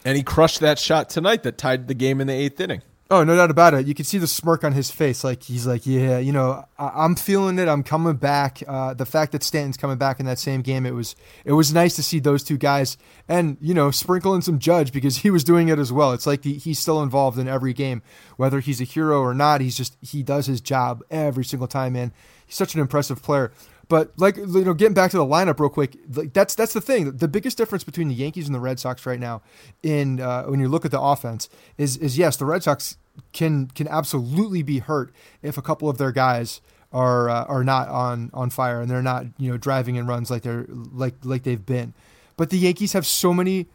And 0.04 0.16
he 0.16 0.22
crushed 0.22 0.60
that 0.60 0.78
shot 0.78 1.10
tonight 1.10 1.42
that 1.42 1.58
tied 1.58 1.88
the 1.88 1.94
game 1.94 2.20
in 2.20 2.28
the 2.28 2.32
eighth 2.32 2.60
inning. 2.60 2.82
Oh, 3.10 3.24
no 3.24 3.36
doubt 3.36 3.50
about 3.50 3.72
it. 3.72 3.86
You 3.86 3.94
can 3.94 4.04
see 4.04 4.18
the 4.18 4.26
smirk 4.26 4.64
on 4.64 4.72
his 4.72 4.90
face. 4.90 5.24
Like 5.24 5.42
he's 5.42 5.66
like, 5.66 5.86
yeah, 5.86 6.18
you 6.18 6.30
know, 6.30 6.66
I- 6.78 7.06
am 7.06 7.16
feeling 7.16 7.58
it. 7.58 7.66
I'm 7.66 7.82
coming 7.82 8.16
back. 8.16 8.62
Uh, 8.68 8.92
the 8.92 9.06
fact 9.06 9.32
that 9.32 9.42
Stanton's 9.42 9.78
coming 9.78 9.96
back 9.96 10.20
in 10.20 10.26
that 10.26 10.38
same 10.38 10.60
game, 10.60 10.84
it 10.84 10.90
was 10.90 11.16
it 11.46 11.52
was 11.52 11.72
nice 11.72 11.96
to 11.96 12.02
see 12.02 12.18
those 12.18 12.44
two 12.44 12.58
guys, 12.58 12.98
and 13.26 13.56
you 13.62 13.72
know, 13.72 13.90
sprinkle 13.90 14.34
in 14.34 14.42
some 14.42 14.58
Judge 14.58 14.92
because 14.92 15.18
he 15.18 15.30
was 15.30 15.42
doing 15.42 15.68
it 15.68 15.78
as 15.78 15.90
well. 15.90 16.12
It's 16.12 16.26
like 16.26 16.42
the, 16.42 16.52
he's 16.52 16.78
still 16.78 17.02
involved 17.02 17.38
in 17.38 17.48
every 17.48 17.72
game, 17.72 18.02
whether 18.36 18.60
he's 18.60 18.80
a 18.82 18.84
hero 18.84 19.20
or 19.20 19.32
not. 19.32 19.62
He's 19.62 19.76
just 19.76 19.96
he 20.02 20.22
does 20.22 20.44
his 20.44 20.60
job 20.60 21.02
every 21.10 21.46
single 21.46 21.68
time, 21.68 21.94
man. 21.94 22.12
He's 22.44 22.56
such 22.56 22.74
an 22.74 22.80
impressive 22.80 23.22
player. 23.22 23.52
But 23.88 24.12
like 24.18 24.36
you 24.36 24.46
know, 24.46 24.74
getting 24.74 24.94
back 24.94 25.10
to 25.12 25.16
the 25.16 25.24
lineup 25.24 25.58
real 25.58 25.70
quick, 25.70 25.96
like 26.12 26.34
that's 26.34 26.54
that's 26.54 26.74
the 26.74 26.80
thing. 26.80 27.16
The 27.16 27.28
biggest 27.28 27.56
difference 27.56 27.84
between 27.84 28.08
the 28.08 28.14
Yankees 28.14 28.46
and 28.46 28.54
the 28.54 28.60
Red 28.60 28.78
Sox 28.78 29.06
right 29.06 29.18
now, 29.18 29.40
in 29.82 30.20
uh, 30.20 30.44
when 30.44 30.60
you 30.60 30.68
look 30.68 30.84
at 30.84 30.90
the 30.90 31.00
offense, 31.00 31.48
is 31.78 31.96
is 31.96 32.18
yes, 32.18 32.36
the 32.36 32.44
Red 32.44 32.62
Sox 32.62 32.98
can 33.32 33.68
can 33.68 33.88
absolutely 33.88 34.62
be 34.62 34.80
hurt 34.80 35.12
if 35.42 35.56
a 35.56 35.62
couple 35.62 35.88
of 35.88 35.96
their 35.96 36.12
guys 36.12 36.60
are 36.92 37.30
uh, 37.30 37.44
are 37.44 37.64
not 37.64 37.88
on 37.88 38.30
on 38.34 38.50
fire 38.50 38.80
and 38.80 38.90
they're 38.90 39.02
not 39.02 39.26
you 39.38 39.50
know 39.50 39.56
driving 39.56 39.96
in 39.96 40.06
runs 40.06 40.30
like 40.30 40.42
they're 40.42 40.66
like 40.68 41.14
like 41.24 41.42
they've 41.44 41.64
been. 41.64 41.94
But 42.36 42.50
the 42.50 42.58
Yankees 42.58 42.92
have 42.92 43.06
so 43.06 43.32
many 43.32 43.68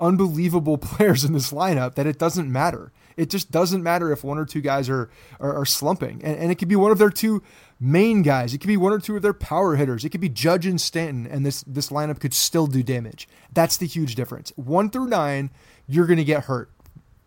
unbelievable 0.00 0.78
players 0.78 1.24
in 1.24 1.32
this 1.32 1.52
lineup 1.52 1.94
that 1.94 2.06
it 2.06 2.18
doesn't 2.18 2.50
matter. 2.50 2.92
It 3.16 3.28
just 3.28 3.50
doesn't 3.50 3.82
matter 3.82 4.12
if 4.12 4.24
one 4.24 4.38
or 4.38 4.46
two 4.46 4.60
guys 4.60 4.88
are 4.88 5.10
are, 5.38 5.60
are 5.60 5.66
slumping, 5.66 6.20
and, 6.24 6.36
and 6.36 6.50
it 6.50 6.56
could 6.56 6.68
be 6.68 6.76
one 6.76 6.90
of 6.90 6.98
their 6.98 7.10
two 7.10 7.42
main 7.80 8.22
guys. 8.22 8.52
It 8.52 8.58
could 8.58 8.68
be 8.68 8.76
one 8.76 8.92
or 8.92 9.00
two 9.00 9.16
of 9.16 9.22
their 9.22 9.32
power 9.32 9.76
hitters. 9.76 10.04
It 10.04 10.10
could 10.10 10.20
be 10.20 10.28
Judge 10.28 10.66
and 10.66 10.80
Stanton, 10.80 11.26
and 11.26 11.44
this 11.44 11.62
this 11.66 11.88
lineup 11.88 12.20
could 12.20 12.34
still 12.34 12.66
do 12.66 12.82
damage. 12.82 13.28
That's 13.52 13.76
the 13.78 13.86
huge 13.86 14.14
difference. 14.14 14.52
One 14.56 14.90
through 14.90 15.08
nine, 15.08 15.50
you're 15.88 16.06
going 16.06 16.18
to 16.18 16.24
get 16.24 16.44
hurt, 16.44 16.70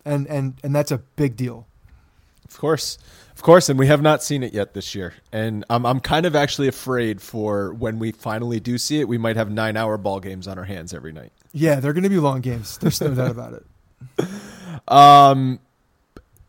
and 0.06 0.28
and 0.28 0.60
and 0.64 0.76
that's 0.76 0.92
a 0.92 1.00
big 1.00 1.36
deal. 1.36 1.68
Of 2.48 2.60
course, 2.60 3.00
of 3.36 3.42
course, 3.42 3.68
and 3.68 3.80
we 3.80 3.88
have 3.88 4.02
not 4.02 4.22
seen 4.22 4.44
it 4.44 4.54
yet 4.54 4.76
this 4.76 4.94
year, 4.94 5.16
and 5.32 5.66
I'm 5.70 5.86
I'm 5.86 6.00
kind 6.00 6.26
of 6.26 6.36
actually 6.36 6.68
afraid 6.68 7.22
for 7.22 7.74
when 7.74 7.98
we 7.98 8.12
finally 8.12 8.60
do 8.60 8.78
see 8.78 9.00
it. 9.00 9.08
We 9.08 9.18
might 9.18 9.36
have 9.36 9.50
nine 9.50 9.76
hour 9.76 9.98
ball 9.98 10.20
games 10.20 10.48
on 10.48 10.60
our 10.60 10.66
hands 10.66 10.94
every 10.94 11.12
night. 11.12 11.32
Yeah, 11.52 11.80
they're 11.80 11.94
going 11.94 12.04
to 12.04 12.10
be 12.10 12.20
long 12.20 12.42
games. 12.42 12.78
There's 12.78 13.02
no 13.02 13.14
doubt 13.14 13.32
about 13.32 13.54
it. 13.54 13.66
Um, 14.88 15.60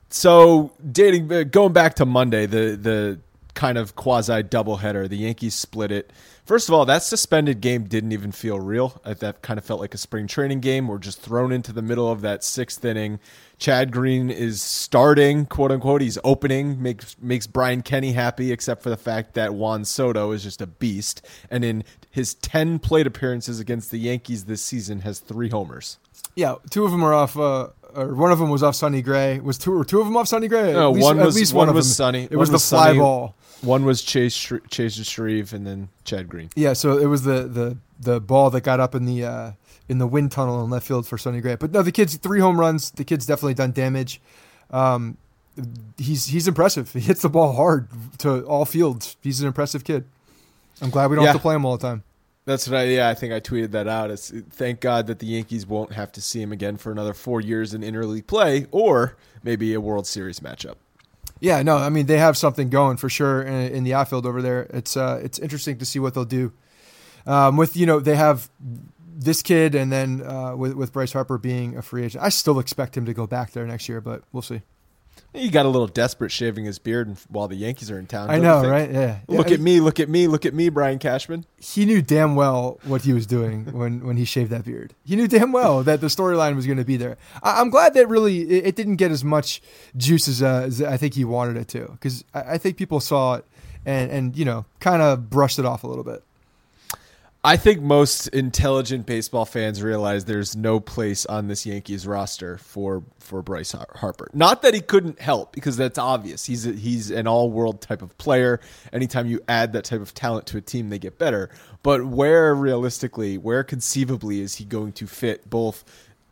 so 0.08 0.72
dating, 0.90 1.32
uh, 1.32 1.44
going 1.44 1.72
back 1.72 1.94
to 1.96 2.06
Monday, 2.06 2.46
the 2.46 2.76
the 2.80 3.20
kind 3.54 3.78
of 3.78 3.96
quasi 3.96 4.42
doubleheader. 4.42 5.08
The 5.08 5.16
Yankees 5.16 5.54
split 5.54 5.90
it. 5.90 6.12
First 6.44 6.68
of 6.68 6.74
all, 6.74 6.84
that 6.84 7.02
suspended 7.02 7.60
game 7.60 7.84
didn't 7.84 8.12
even 8.12 8.30
feel 8.30 8.60
real. 8.60 9.00
That 9.04 9.40
kind 9.40 9.56
of 9.56 9.64
felt 9.64 9.80
like 9.80 9.94
a 9.94 9.98
spring 9.98 10.26
training 10.26 10.60
game. 10.60 10.88
We're 10.88 10.98
just 10.98 11.20
thrown 11.20 11.52
into 11.52 11.72
the 11.72 11.80
middle 11.80 12.10
of 12.10 12.20
that 12.20 12.44
sixth 12.44 12.84
inning. 12.84 13.18
Chad 13.56 13.92
Green 13.92 14.30
is 14.30 14.60
starting, 14.60 15.46
quote 15.46 15.72
unquote. 15.72 16.02
He's 16.02 16.18
opening, 16.22 16.82
makes 16.82 17.16
makes 17.20 17.46
Brian 17.46 17.82
Kenny 17.82 18.12
happy, 18.12 18.52
except 18.52 18.82
for 18.82 18.90
the 18.90 18.96
fact 18.96 19.34
that 19.34 19.54
Juan 19.54 19.84
Soto 19.84 20.32
is 20.32 20.42
just 20.42 20.60
a 20.60 20.66
beast. 20.66 21.24
And 21.50 21.64
in 21.64 21.84
his 22.10 22.34
ten 22.34 22.78
plate 22.78 23.06
appearances 23.06 23.60
against 23.60 23.90
the 23.90 23.98
Yankees 23.98 24.44
this 24.44 24.60
season, 24.60 25.00
has 25.00 25.20
three 25.20 25.48
homers. 25.48 25.98
Yeah, 26.34 26.56
two 26.68 26.84
of 26.84 26.90
them 26.90 27.02
are 27.04 27.14
off. 27.14 27.38
Uh, 27.38 27.68
or 27.94 28.14
one 28.14 28.32
of 28.32 28.38
them 28.38 28.50
was 28.50 28.62
off 28.62 28.74
Sonny 28.74 29.02
Gray. 29.02 29.38
Was 29.38 29.56
two 29.56 29.72
or 29.72 29.84
two 29.84 30.00
of 30.00 30.06
them 30.06 30.16
off 30.16 30.28
Sonny 30.28 30.48
Gray? 30.48 30.72
No, 30.72 30.90
least, 30.90 31.04
one 31.04 31.16
was, 31.18 31.36
at 31.36 31.38
least 31.38 31.54
one, 31.54 31.68
one 31.68 31.76
was 31.76 31.94
Sonny. 31.96 32.28
It 32.30 32.36
was 32.36 32.50
the 32.50 32.58
fly 32.58 32.88
Sonny. 32.88 32.98
ball. 32.98 33.36
One 33.64 33.84
was 33.84 34.02
Chase 34.02 34.52
Chase 34.68 34.94
Shreve 34.94 35.52
and 35.52 35.66
then 35.66 35.88
Chad 36.04 36.28
Green. 36.28 36.50
Yeah, 36.54 36.72
so 36.72 36.98
it 36.98 37.06
was 37.06 37.22
the 37.24 37.44
the 37.44 37.78
the 37.98 38.20
ball 38.20 38.50
that 38.50 38.62
got 38.62 38.80
up 38.80 38.94
in 38.94 39.04
the 39.04 39.24
uh, 39.24 39.52
in 39.88 39.98
the 39.98 40.06
wind 40.06 40.32
tunnel 40.32 40.62
in 40.64 40.70
left 40.70 40.86
field 40.86 41.06
for 41.06 41.18
Sonny 41.18 41.40
Gray. 41.40 41.56
But 41.56 41.72
no, 41.72 41.82
the 41.82 41.92
kid's 41.92 42.16
three 42.16 42.40
home 42.40 42.58
runs. 42.58 42.90
The 42.90 43.04
kid's 43.04 43.26
definitely 43.26 43.54
done 43.54 43.72
damage. 43.72 44.20
Um, 44.70 45.16
he's 45.98 46.26
he's 46.26 46.48
impressive. 46.48 46.92
He 46.92 47.00
hits 47.00 47.22
the 47.22 47.28
ball 47.28 47.52
hard 47.52 47.88
to 48.18 48.44
all 48.44 48.64
fields. 48.64 49.16
He's 49.22 49.40
an 49.40 49.46
impressive 49.46 49.84
kid. 49.84 50.04
I'm 50.80 50.90
glad 50.90 51.10
we 51.10 51.16
don't 51.16 51.24
yeah. 51.24 51.32
have 51.32 51.40
to 51.40 51.42
play 51.42 51.54
him 51.54 51.64
all 51.64 51.76
the 51.76 51.86
time. 51.86 52.02
That's 52.46 52.68
what 52.68 52.78
I 52.78 52.84
yeah 52.84 53.08
I 53.08 53.14
think 53.14 53.32
I 53.32 53.40
tweeted 53.40 53.70
that 53.70 53.88
out. 53.88 54.10
It's 54.10 54.30
thank 54.50 54.80
God 54.80 55.06
that 55.06 55.18
the 55.18 55.26
Yankees 55.26 55.66
won't 55.66 55.92
have 55.92 56.12
to 56.12 56.20
see 56.20 56.42
him 56.42 56.52
again 56.52 56.76
for 56.76 56.92
another 56.92 57.14
four 57.14 57.40
years 57.40 57.72
in 57.72 57.80
interleague 57.82 58.26
play 58.26 58.66
or 58.70 59.16
maybe 59.42 59.72
a 59.72 59.80
World 59.80 60.06
Series 60.06 60.40
matchup. 60.40 60.76
Yeah, 61.44 61.60
no, 61.62 61.76
I 61.76 61.90
mean 61.90 62.06
they 62.06 62.16
have 62.16 62.38
something 62.38 62.70
going 62.70 62.96
for 62.96 63.10
sure 63.10 63.42
in, 63.42 63.70
in 63.70 63.84
the 63.84 63.92
outfield 63.92 64.24
over 64.24 64.40
there. 64.40 64.62
It's 64.70 64.96
uh, 64.96 65.20
it's 65.22 65.38
interesting 65.38 65.76
to 65.76 65.84
see 65.84 65.98
what 65.98 66.14
they'll 66.14 66.24
do. 66.24 66.54
Um, 67.26 67.58
with 67.58 67.76
you 67.76 67.84
know 67.84 68.00
they 68.00 68.16
have 68.16 68.48
this 68.58 69.42
kid, 69.42 69.74
and 69.74 69.92
then 69.92 70.22
uh, 70.22 70.56
with 70.56 70.72
with 70.72 70.94
Bryce 70.94 71.12
Harper 71.12 71.36
being 71.36 71.76
a 71.76 71.82
free 71.82 72.04
agent, 72.04 72.24
I 72.24 72.30
still 72.30 72.58
expect 72.58 72.96
him 72.96 73.04
to 73.04 73.12
go 73.12 73.26
back 73.26 73.50
there 73.50 73.66
next 73.66 73.90
year, 73.90 74.00
but 74.00 74.22
we'll 74.32 74.40
see. 74.40 74.62
He 75.32 75.50
got 75.50 75.66
a 75.66 75.68
little 75.68 75.88
desperate 75.88 76.30
shaving 76.30 76.64
his 76.64 76.78
beard 76.78 77.16
while 77.28 77.48
the 77.48 77.56
Yankees 77.56 77.90
are 77.90 77.98
in 77.98 78.06
town. 78.06 78.30
I 78.30 78.38
know, 78.38 78.64
right? 78.64 78.88
Yeah. 78.90 79.18
Look 79.26 79.48
yeah, 79.48 79.54
at 79.54 79.60
me, 79.60 79.80
look 79.80 79.98
at 79.98 80.08
me, 80.08 80.28
look 80.28 80.46
at 80.46 80.54
me, 80.54 80.68
Brian 80.68 81.00
Cashman. 81.00 81.44
He 81.58 81.84
knew 81.84 82.02
damn 82.02 82.36
well 82.36 82.78
what 82.84 83.02
he 83.02 83.12
was 83.12 83.26
doing 83.26 83.64
when, 83.72 84.06
when 84.06 84.16
he 84.16 84.24
shaved 84.24 84.50
that 84.50 84.64
beard. 84.64 84.94
He 85.04 85.16
knew 85.16 85.26
damn 85.26 85.50
well 85.50 85.82
that 85.82 86.00
the 86.00 86.06
storyline 86.06 86.54
was 86.54 86.66
going 86.66 86.78
to 86.78 86.84
be 86.84 86.96
there. 86.96 87.16
I, 87.42 87.60
am 87.60 87.70
glad 87.70 87.94
that 87.94 88.08
really 88.08 88.42
it, 88.42 88.66
it, 88.68 88.76
didn't 88.76 88.96
get 88.96 89.10
as 89.10 89.24
much 89.24 89.60
juice 89.96 90.28
as, 90.28 90.40
uh, 90.40 90.64
as 90.66 90.80
I 90.80 90.96
think 90.96 91.14
he 91.14 91.24
wanted 91.24 91.56
it 91.56 91.66
to, 91.68 91.88
because 91.88 92.24
I, 92.32 92.54
I 92.54 92.58
think 92.58 92.76
people 92.76 93.00
saw 93.00 93.34
it 93.34 93.44
and, 93.84 94.12
and 94.12 94.36
you 94.36 94.44
know, 94.44 94.66
kind 94.78 95.02
of 95.02 95.30
brushed 95.30 95.58
it 95.58 95.64
off 95.64 95.82
a 95.82 95.88
little 95.88 96.04
bit. 96.04 96.22
I 97.46 97.58
think 97.58 97.82
most 97.82 98.28
intelligent 98.28 99.04
baseball 99.04 99.44
fans 99.44 99.82
realize 99.82 100.24
there's 100.24 100.56
no 100.56 100.80
place 100.80 101.26
on 101.26 101.46
this 101.46 101.66
Yankees 101.66 102.06
roster 102.06 102.56
for 102.56 103.04
for 103.18 103.42
Bryce 103.42 103.72
Harper. 103.72 104.30
Not 104.32 104.62
that 104.62 104.72
he 104.72 104.80
couldn't 104.80 105.20
help, 105.20 105.52
because 105.52 105.76
that's 105.76 105.98
obvious. 105.98 106.46
He's 106.46 106.66
a, 106.66 106.72
he's 106.72 107.10
an 107.10 107.26
all 107.26 107.50
world 107.50 107.82
type 107.82 108.00
of 108.00 108.16
player. 108.16 108.60
Anytime 108.94 109.26
you 109.26 109.40
add 109.46 109.74
that 109.74 109.84
type 109.84 110.00
of 110.00 110.14
talent 110.14 110.46
to 110.48 110.56
a 110.56 110.62
team, 110.62 110.88
they 110.88 110.98
get 110.98 111.18
better. 111.18 111.50
But 111.82 112.06
where 112.06 112.54
realistically, 112.54 113.36
where 113.36 113.62
conceivably 113.62 114.40
is 114.40 114.54
he 114.54 114.64
going 114.64 114.92
to 114.92 115.06
fit 115.06 115.48
both 115.48 115.84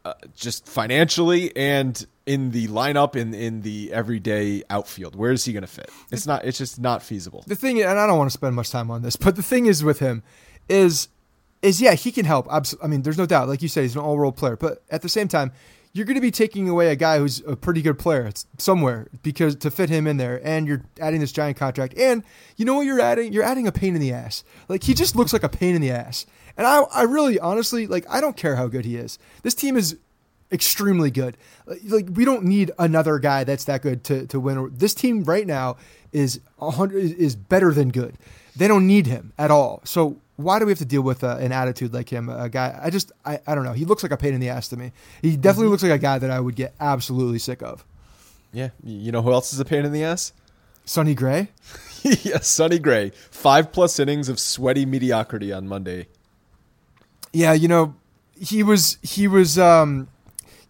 uh, 0.06 0.14
just 0.34 0.66
financially 0.66 1.54
and 1.54 2.06
in 2.24 2.52
the 2.52 2.68
lineup 2.68 3.16
in 3.16 3.34
in 3.34 3.60
the 3.60 3.92
everyday 3.92 4.62
outfield? 4.70 5.14
Where 5.14 5.32
is 5.32 5.44
he 5.44 5.52
going 5.52 5.60
to 5.60 5.66
fit? 5.66 5.90
It's 6.10 6.26
not. 6.26 6.46
It's 6.46 6.56
just 6.56 6.80
not 6.80 7.02
feasible. 7.02 7.44
The 7.46 7.54
thing, 7.54 7.82
and 7.82 7.98
I 7.98 8.06
don't 8.06 8.16
want 8.16 8.30
to 8.30 8.34
spend 8.34 8.56
much 8.56 8.70
time 8.70 8.90
on 8.90 9.02
this, 9.02 9.16
but 9.16 9.36
the 9.36 9.42
thing 9.42 9.66
is 9.66 9.84
with 9.84 9.98
him 9.98 10.22
is 10.68 11.08
is 11.62 11.80
yeah, 11.80 11.94
he 11.94 12.10
can 12.10 12.24
help. 12.24 12.46
I 12.50 12.86
mean, 12.86 13.02
there's 13.02 13.18
no 13.18 13.26
doubt. 13.26 13.48
Like 13.48 13.62
you 13.62 13.68
said, 13.68 13.82
he's 13.82 13.94
an 13.94 14.02
all 14.02 14.16
world 14.16 14.36
player. 14.36 14.56
But 14.56 14.82
at 14.90 15.02
the 15.02 15.08
same 15.08 15.28
time, 15.28 15.52
you're 15.92 16.06
going 16.06 16.16
to 16.16 16.20
be 16.22 16.30
taking 16.30 16.68
away 16.68 16.90
a 16.90 16.96
guy 16.96 17.18
who's 17.18 17.40
a 17.46 17.54
pretty 17.54 17.82
good 17.82 17.98
player 17.98 18.30
somewhere 18.58 19.08
because 19.22 19.54
to 19.56 19.70
fit 19.70 19.88
him 19.88 20.06
in 20.06 20.16
there, 20.16 20.40
and 20.42 20.66
you're 20.66 20.82
adding 21.00 21.20
this 21.20 21.32
giant 21.32 21.56
contract. 21.56 21.94
And 21.96 22.24
you 22.56 22.64
know 22.64 22.74
what 22.74 22.86
you're 22.86 23.00
adding? 23.00 23.32
You're 23.32 23.44
adding 23.44 23.66
a 23.66 23.72
pain 23.72 23.94
in 23.94 24.00
the 24.00 24.12
ass. 24.12 24.42
Like 24.68 24.84
he 24.84 24.94
just 24.94 25.14
looks 25.14 25.32
like 25.32 25.42
a 25.42 25.48
pain 25.48 25.74
in 25.74 25.80
the 25.82 25.90
ass. 25.90 26.26
And 26.56 26.66
I, 26.66 26.82
I 26.92 27.02
really, 27.02 27.38
honestly, 27.38 27.86
like 27.86 28.04
I 28.08 28.20
don't 28.20 28.36
care 28.36 28.56
how 28.56 28.66
good 28.66 28.84
he 28.84 28.96
is. 28.96 29.18
This 29.42 29.54
team 29.54 29.76
is 29.76 29.96
extremely 30.52 31.10
good. 31.10 31.36
Like 31.86 32.08
we 32.12 32.24
don't 32.24 32.44
need 32.44 32.70
another 32.78 33.18
guy 33.18 33.44
that's 33.44 33.64
that 33.64 33.82
good 33.82 34.04
to 34.04 34.26
to 34.26 34.38
win. 34.38 34.70
This 34.74 34.94
team 34.94 35.24
right 35.24 35.46
now 35.46 35.76
is 36.12 36.40
hundred 36.60 37.02
is 37.02 37.34
better 37.36 37.72
than 37.72 37.90
good. 37.90 38.16
They 38.54 38.68
don't 38.68 38.86
need 38.86 39.06
him 39.06 39.32
at 39.38 39.50
all. 39.50 39.80
So 39.84 40.18
why 40.36 40.58
do 40.58 40.66
we 40.66 40.72
have 40.72 40.78
to 40.78 40.84
deal 40.84 41.02
with 41.02 41.24
uh, 41.24 41.36
an 41.38 41.52
attitude 41.52 41.92
like 41.92 42.08
him? 42.08 42.28
A 42.28 42.48
guy, 42.48 42.78
I 42.82 42.90
just, 42.90 43.12
I, 43.24 43.40
I 43.46 43.54
don't 43.54 43.64
know. 43.64 43.72
He 43.72 43.84
looks 43.84 44.02
like 44.02 44.12
a 44.12 44.16
pain 44.16 44.34
in 44.34 44.40
the 44.40 44.48
ass 44.48 44.68
to 44.68 44.76
me. 44.76 44.92
He 45.20 45.36
definitely 45.36 45.64
mm-hmm. 45.64 45.70
looks 45.72 45.82
like 45.82 45.92
a 45.92 45.98
guy 45.98 46.18
that 46.18 46.30
I 46.30 46.40
would 46.40 46.56
get 46.56 46.74
absolutely 46.80 47.38
sick 47.38 47.62
of. 47.62 47.84
Yeah. 48.52 48.70
You 48.82 49.12
know 49.12 49.22
who 49.22 49.32
else 49.32 49.52
is 49.52 49.60
a 49.60 49.64
pain 49.64 49.84
in 49.84 49.92
the 49.92 50.04
ass? 50.04 50.32
Sonny 50.84 51.14
Gray. 51.14 51.48
yes, 52.02 52.48
Sonny 52.48 52.78
Gray. 52.78 53.10
Five 53.30 53.72
plus 53.72 53.98
innings 53.98 54.28
of 54.28 54.38
sweaty 54.38 54.84
mediocrity 54.84 55.52
on 55.52 55.68
Monday. 55.68 56.08
Yeah, 57.32 57.52
you 57.52 57.68
know, 57.68 57.94
he 58.38 58.62
was, 58.62 58.98
he 59.02 59.28
was, 59.28 59.58
um, 59.58 60.08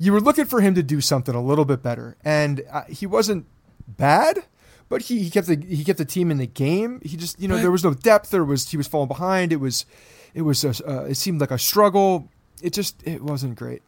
you 0.03 0.13
were 0.13 0.21
looking 0.21 0.47
for 0.47 0.61
him 0.61 0.75
to 0.75 0.83
do 0.83 1.01
something 1.01 1.35
a 1.35 1.43
little 1.43 1.65
bit 1.65 1.83
better, 1.83 2.17
and 2.25 2.65
uh, 2.71 2.85
he 2.89 3.07
wasn't 3.07 3.47
bad 3.87 4.45
but 4.93 5.01
he, 5.01 5.21
he 5.21 5.31
kept 5.31 5.47
the 5.47 5.57
he 5.57 5.85
kept 5.85 5.97
the 5.97 6.05
team 6.05 6.31
in 6.31 6.37
the 6.37 6.47
game. 6.47 7.01
He 7.03 7.17
just 7.17 7.41
you 7.41 7.49
know 7.49 7.57
there 7.57 7.71
was 7.71 7.83
no 7.83 7.95
depth. 7.95 8.29
There 8.29 8.45
was 8.45 8.69
he 8.69 8.77
was 8.77 8.87
falling 8.87 9.09
behind. 9.09 9.51
It 9.51 9.57
was 9.57 9.87
it 10.35 10.43
was 10.43 10.65
a, 10.65 10.87
uh, 10.87 11.05
it 11.05 11.15
seemed 11.15 11.41
like 11.41 11.51
a 11.51 11.57
struggle. 11.57 12.29
It 12.63 12.75
just 12.75 13.03
it 13.07 13.23
wasn't 13.23 13.57
great. 13.57 13.81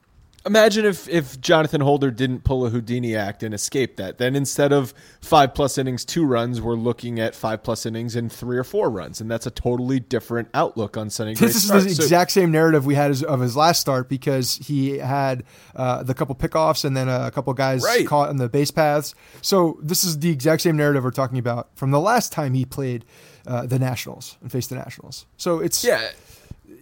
Imagine 0.46 0.84
if 0.84 1.08
if 1.08 1.40
Jonathan 1.40 1.80
Holder 1.80 2.10
didn't 2.10 2.44
pull 2.44 2.66
a 2.66 2.70
Houdini 2.70 3.16
act 3.16 3.42
and 3.42 3.54
escape 3.54 3.96
that. 3.96 4.18
Then 4.18 4.36
instead 4.36 4.74
of 4.74 4.92
five 5.22 5.54
plus 5.54 5.78
innings, 5.78 6.04
two 6.04 6.26
runs, 6.26 6.60
we're 6.60 6.74
looking 6.74 7.18
at 7.18 7.34
five 7.34 7.62
plus 7.62 7.86
innings 7.86 8.14
and 8.14 8.30
three 8.30 8.58
or 8.58 8.64
four 8.64 8.90
runs, 8.90 9.22
and 9.22 9.30
that's 9.30 9.46
a 9.46 9.50
totally 9.50 10.00
different 10.00 10.48
outlook 10.52 10.98
on 10.98 11.08
Sonny. 11.08 11.34
This 11.34 11.56
is 11.56 11.68
the 11.68 11.80
so, 11.80 11.86
exact 11.86 12.30
same 12.32 12.50
narrative 12.50 12.84
we 12.84 12.94
had 12.94 13.10
as, 13.10 13.22
of 13.22 13.40
his 13.40 13.56
last 13.56 13.80
start 13.80 14.10
because 14.10 14.56
he 14.56 14.98
had 14.98 15.44
uh, 15.74 16.02
the 16.02 16.12
couple 16.12 16.34
pickoffs 16.34 16.84
and 16.84 16.94
then 16.94 17.08
a 17.08 17.30
couple 17.30 17.54
guys 17.54 17.82
right. 17.82 18.06
caught 18.06 18.28
in 18.28 18.36
the 18.36 18.50
base 18.50 18.70
paths. 18.70 19.14
So 19.40 19.78
this 19.82 20.04
is 20.04 20.18
the 20.18 20.30
exact 20.30 20.60
same 20.60 20.76
narrative 20.76 21.04
we're 21.04 21.10
talking 21.10 21.38
about 21.38 21.68
from 21.74 21.90
the 21.90 22.00
last 22.00 22.32
time 22.32 22.52
he 22.52 22.66
played 22.66 23.06
uh, 23.46 23.64
the 23.64 23.78
Nationals 23.78 24.36
and 24.42 24.52
faced 24.52 24.68
the 24.68 24.76
Nationals. 24.76 25.24
So 25.38 25.60
it's 25.60 25.82
yeah, 25.82 26.10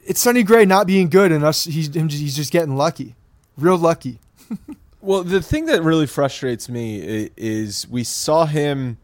it's 0.05 0.19
Sonny 0.19 0.43
Gray 0.43 0.65
not 0.65 0.89
being 0.89 1.09
good 1.09 1.31
and 1.31 1.45
us 1.45 1.65
he's 1.65 1.95
he's 1.95 2.35
just 2.35 2.51
getting 2.51 2.77
lucky 2.77 3.15
real 3.57 3.77
lucky. 3.77 4.19
well, 5.01 5.23
the 5.23 5.43
thing 5.43 5.67
that 5.67 5.83
really 5.83 6.07
frustrates 6.07 6.69
me 6.69 7.31
is 7.37 7.89
we 7.89 8.05
saw 8.05 8.47
him 8.47 8.99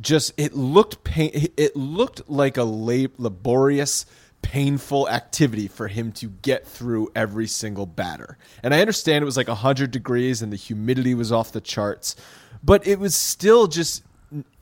just 0.00 0.32
it 0.36 0.54
looked 0.54 1.02
pain 1.02 1.30
it 1.56 1.74
looked 1.74 2.28
like 2.30 2.56
a 2.56 2.62
laborious 2.62 4.06
painful 4.42 5.08
activity 5.08 5.66
for 5.66 5.88
him 5.88 6.12
to 6.12 6.28
get 6.42 6.66
through 6.66 7.10
every 7.14 7.46
single 7.46 7.86
batter. 7.86 8.38
And 8.62 8.72
I 8.72 8.80
understand 8.80 9.22
it 9.22 9.26
was 9.26 9.36
like 9.36 9.48
100 9.48 9.90
degrees 9.90 10.42
and 10.42 10.52
the 10.52 10.56
humidity 10.56 11.14
was 11.14 11.32
off 11.32 11.50
the 11.52 11.60
charts, 11.60 12.14
but 12.62 12.86
it 12.86 12.98
was 12.98 13.14
still 13.14 13.66
just 13.66 14.04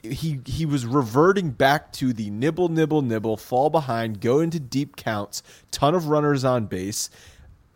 he 0.02 0.40
he 0.46 0.64
was 0.64 0.86
reverting 0.86 1.50
back 1.50 1.92
to 1.92 2.12
the 2.12 2.30
nibble 2.30 2.68
nibble 2.68 3.02
nibble 3.02 3.36
fall 3.36 3.68
behind 3.68 4.20
go 4.20 4.38
into 4.38 4.60
deep 4.60 4.94
counts 4.94 5.42
ton 5.72 5.92
of 5.92 6.06
runners 6.06 6.44
on 6.44 6.66
base 6.66 7.10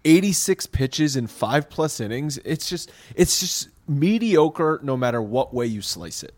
86 0.05 0.67
pitches 0.67 1.17
in 1.17 1.27
five 1.27 1.69
plus 1.71 2.01
innings. 2.01 2.39
It's 2.45 2.69
just 2.69 2.91
it's 3.15 3.41
just 3.41 3.69
mediocre 3.89 4.81
no 4.83 4.97
matter 4.97 5.21
what 5.21 5.53
way 5.53 5.67
you 5.67 5.83
slice 5.83 6.23
it. 6.23 6.35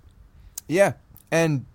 Yeah, 0.68 0.94
and 1.30 1.66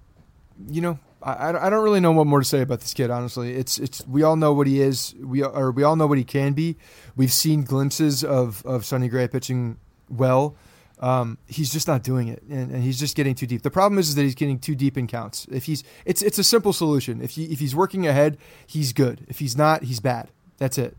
you 0.69 0.81
know 0.81 0.99
I, 1.21 1.49
I 1.49 1.69
don't 1.69 1.83
really 1.83 1.99
know 1.99 2.11
what 2.11 2.27
more 2.27 2.39
to 2.39 2.45
say 2.45 2.61
about 2.61 2.81
this 2.81 2.93
kid. 2.93 3.09
Honestly, 3.09 3.55
it's 3.55 3.77
it's 3.79 4.05
we 4.07 4.23
all 4.23 4.35
know 4.35 4.53
what 4.53 4.67
he 4.67 4.81
is. 4.81 5.15
We 5.19 5.43
or 5.43 5.71
we 5.71 5.83
all 5.83 5.95
know 5.95 6.07
what 6.07 6.17
he 6.17 6.23
can 6.23 6.53
be. 6.53 6.77
We've 7.15 7.31
seen 7.31 7.63
glimpses 7.63 8.23
of 8.23 8.65
of 8.65 8.85
Sonny 8.85 9.07
Gray 9.07 9.27
pitching 9.27 9.77
well. 10.09 10.55
Um, 10.99 11.37
he's 11.47 11.71
just 11.71 11.87
not 11.87 12.01
doing 12.01 12.27
it, 12.27 12.41
and, 12.49 12.71
and, 12.71 12.81
he's 12.81 12.99
just 12.99 13.15
getting 13.15 13.35
too 13.35 13.45
deep. 13.45 13.61
The 13.61 13.69
problem 13.69 13.99
is, 13.99 14.09
is, 14.09 14.15
that 14.15 14.23
he's 14.23 14.33
getting 14.33 14.57
too 14.57 14.73
deep 14.73 14.97
in 14.97 15.05
counts. 15.05 15.45
If 15.51 15.65
he's, 15.65 15.83
it's 16.05 16.23
it's 16.23 16.39
a 16.39 16.43
simple 16.43 16.73
solution. 16.73 17.21
If 17.21 17.31
he 17.31 17.45
if 17.45 17.59
he's 17.59 17.75
working 17.75 18.07
ahead, 18.07 18.37
he's 18.65 18.93
good. 18.93 19.23
If 19.27 19.37
he's 19.37 19.55
not, 19.55 19.83
he's 19.83 19.99
bad. 19.99 20.29
That's 20.57 20.79
it. 20.79 20.97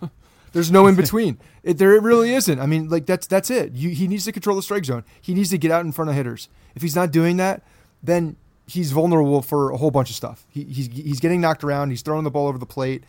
There's 0.54 0.70
no 0.70 0.86
in 0.86 0.94
between. 0.96 1.38
It, 1.62 1.78
there 1.78 2.00
really 2.00 2.32
isn't. 2.32 2.58
I 2.58 2.64
mean, 2.64 2.88
like 2.88 3.04
that's 3.04 3.26
that's 3.26 3.50
it. 3.50 3.72
You, 3.72 3.90
he 3.90 4.08
needs 4.08 4.24
to 4.24 4.32
control 4.32 4.56
the 4.56 4.62
strike 4.62 4.86
zone. 4.86 5.04
He 5.20 5.34
needs 5.34 5.50
to 5.50 5.58
get 5.58 5.70
out 5.70 5.84
in 5.84 5.92
front 5.92 6.08
of 6.08 6.16
hitters. 6.16 6.48
If 6.74 6.80
he's 6.80 6.96
not 6.96 7.10
doing 7.10 7.36
that, 7.36 7.62
then 8.02 8.36
he's 8.66 8.92
vulnerable 8.92 9.42
for 9.42 9.70
a 9.70 9.76
whole 9.76 9.90
bunch 9.90 10.10
of 10.10 10.16
stuff. 10.16 10.46
He, 10.48 10.64
he's 10.64 10.86
he's 10.86 11.20
getting 11.20 11.40
knocked 11.40 11.64
around. 11.64 11.90
He's 11.90 12.02
throwing 12.02 12.24
the 12.24 12.30
ball 12.30 12.46
over 12.46 12.56
the 12.56 12.66
plate, 12.66 13.04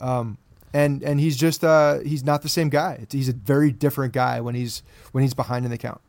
um, 0.00 0.38
and 0.72 1.02
and 1.02 1.20
he's 1.20 1.36
just 1.36 1.62
uh, 1.62 2.00
he's 2.00 2.24
not 2.24 2.42
the 2.42 2.48
same 2.48 2.70
guy. 2.70 3.06
He's 3.10 3.28
a 3.28 3.34
very 3.34 3.70
different 3.70 4.12
guy 4.12 4.40
when 4.40 4.54
he's 4.54 4.82
when 5.12 5.22
he's 5.22 5.34
behind 5.34 5.64
in 5.64 5.70
the 5.70 5.78
count. 5.78 6.00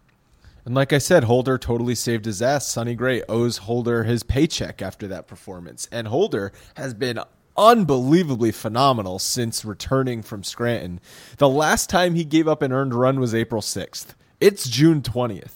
And 0.66 0.76
like 0.76 0.92
I 0.92 0.98
said, 0.98 1.24
Holder 1.26 1.58
totally 1.58 1.96
saved 1.96 2.26
his 2.26 2.42
ass. 2.42 2.68
Sonny 2.68 2.94
Gray 2.94 3.24
owes 3.30 3.60
Holder 3.60 4.04
his 4.04 4.24
paycheck 4.24 4.82
after 4.82 5.08
that 5.08 5.26
performance, 5.28 5.88
and 5.92 6.08
Holder 6.08 6.52
has 6.76 6.94
been 6.94 7.20
unbelievably 7.58 8.52
phenomenal 8.52 9.20
since 9.20 9.66
returning 9.66 10.22
from 10.22 10.44
Scranton. 10.44 11.00
The 11.38 11.50
last 11.50 11.90
time 11.90 12.16
he 12.16 12.24
gave 12.24 12.48
up 12.48 12.62
an 12.62 12.72
earned 12.72 12.94
run 12.94 13.20
was 13.20 13.34
April 13.34 13.62
6th. 13.62 14.16
It's 14.40 14.70
June 14.70 15.02
20th. 15.02 15.54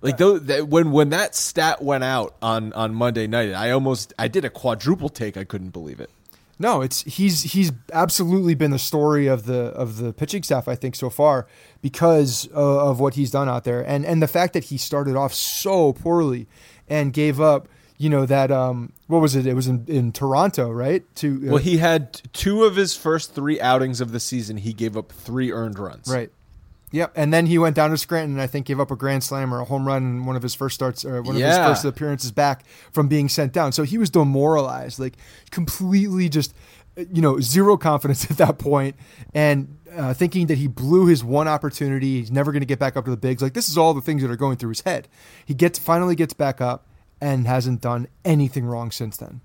Like 0.00 0.16
though, 0.16 0.38
when 0.64 0.90
when 0.92 1.10
that 1.10 1.34
stat 1.34 1.82
went 1.82 2.04
out 2.04 2.34
on 2.40 2.72
on 2.72 2.94
Monday 2.94 3.26
night, 3.26 3.52
I 3.52 3.72
almost 3.72 4.14
I 4.18 4.28
did 4.28 4.44
a 4.44 4.48
quadruple 4.50 5.10
take. 5.10 5.36
I 5.36 5.44
couldn't 5.44 5.70
believe 5.70 6.00
it. 6.00 6.08
No, 6.58 6.80
it's 6.80 7.02
he's 7.02 7.42
he's 7.42 7.72
absolutely 7.92 8.54
been 8.54 8.70
the 8.70 8.78
story 8.78 9.26
of 9.26 9.46
the 9.46 9.64
of 9.72 9.98
the 9.98 10.12
pitching 10.12 10.42
staff 10.42 10.68
I 10.68 10.76
think 10.76 10.94
so 10.94 11.10
far 11.10 11.46
because 11.82 12.46
of, 12.46 12.54
of 12.54 13.00
what 13.00 13.14
he's 13.14 13.30
done 13.30 13.48
out 13.48 13.64
there 13.64 13.82
and 13.86 14.06
and 14.06 14.22
the 14.22 14.28
fact 14.28 14.52
that 14.52 14.64
he 14.64 14.78
started 14.78 15.16
off 15.16 15.34
so 15.34 15.92
poorly 15.92 16.46
and 16.88 17.12
gave 17.12 17.40
up 17.40 17.68
you 18.02 18.10
know 18.10 18.26
that 18.26 18.50
um 18.50 18.92
what 19.06 19.20
was 19.20 19.36
it? 19.36 19.46
It 19.46 19.54
was 19.54 19.68
in, 19.68 19.84
in 19.86 20.10
toronto 20.10 20.68
right? 20.70 21.04
To 21.16 21.40
uh, 21.46 21.50
well 21.52 21.62
he 21.62 21.76
had 21.76 22.20
two 22.32 22.64
of 22.64 22.74
his 22.74 22.96
first 22.96 23.32
three 23.32 23.60
outings 23.60 24.00
of 24.00 24.10
the 24.10 24.18
season 24.18 24.56
he 24.56 24.72
gave 24.72 24.96
up 24.96 25.12
three 25.12 25.52
earned 25.52 25.78
runs. 25.78 26.08
Right. 26.12 26.32
Yep 26.90 27.12
and 27.14 27.32
then 27.32 27.46
he 27.46 27.58
went 27.58 27.76
down 27.76 27.90
to 27.90 27.96
scranton 27.96 28.32
and 28.32 28.42
i 28.42 28.46
think 28.46 28.66
gave 28.66 28.78
up 28.78 28.90
a 28.90 28.96
grand 28.96 29.24
slam 29.24 29.54
or 29.54 29.60
a 29.60 29.64
home 29.64 29.86
run 29.86 30.02
in 30.02 30.26
one 30.26 30.36
of 30.36 30.42
his 30.42 30.54
first 30.54 30.74
starts 30.74 31.06
or 31.06 31.22
one 31.22 31.36
yeah. 31.36 31.46
of 31.46 31.70
his 31.70 31.76
first 31.76 31.84
appearances 31.86 32.32
back 32.32 32.66
from 32.90 33.08
being 33.08 33.28
sent 33.28 33.52
down. 33.52 33.72
So 33.72 33.84
he 33.84 33.96
was 33.96 34.10
demoralized 34.10 34.98
like 34.98 35.14
completely 35.50 36.28
just 36.28 36.54
you 36.96 37.22
know 37.22 37.38
zero 37.38 37.76
confidence 37.76 38.24
at 38.30 38.36
that 38.38 38.58
point 38.58 38.96
and 39.32 39.78
uh, 39.94 40.12
thinking 40.12 40.48
that 40.48 40.58
he 40.58 40.66
blew 40.66 41.06
his 41.06 41.22
one 41.22 41.46
opportunity 41.46 42.18
he's 42.20 42.30
never 42.30 42.50
going 42.50 42.62
to 42.62 42.66
get 42.66 42.80
back 42.80 42.96
up 42.96 43.04
to 43.04 43.12
the 43.12 43.16
bigs. 43.16 43.42
Like 43.42 43.54
this 43.54 43.68
is 43.68 43.78
all 43.78 43.94
the 43.94 44.00
things 44.00 44.22
that 44.22 44.30
are 44.30 44.36
going 44.36 44.56
through 44.56 44.70
his 44.70 44.80
head. 44.80 45.06
He 45.46 45.54
gets 45.54 45.78
finally 45.78 46.16
gets 46.16 46.34
back 46.34 46.60
up 46.60 46.88
and 47.22 47.46
hasn't 47.46 47.80
done 47.80 48.08
anything 48.24 48.66
wrong 48.66 48.90
since 48.90 49.16
then. 49.16 49.40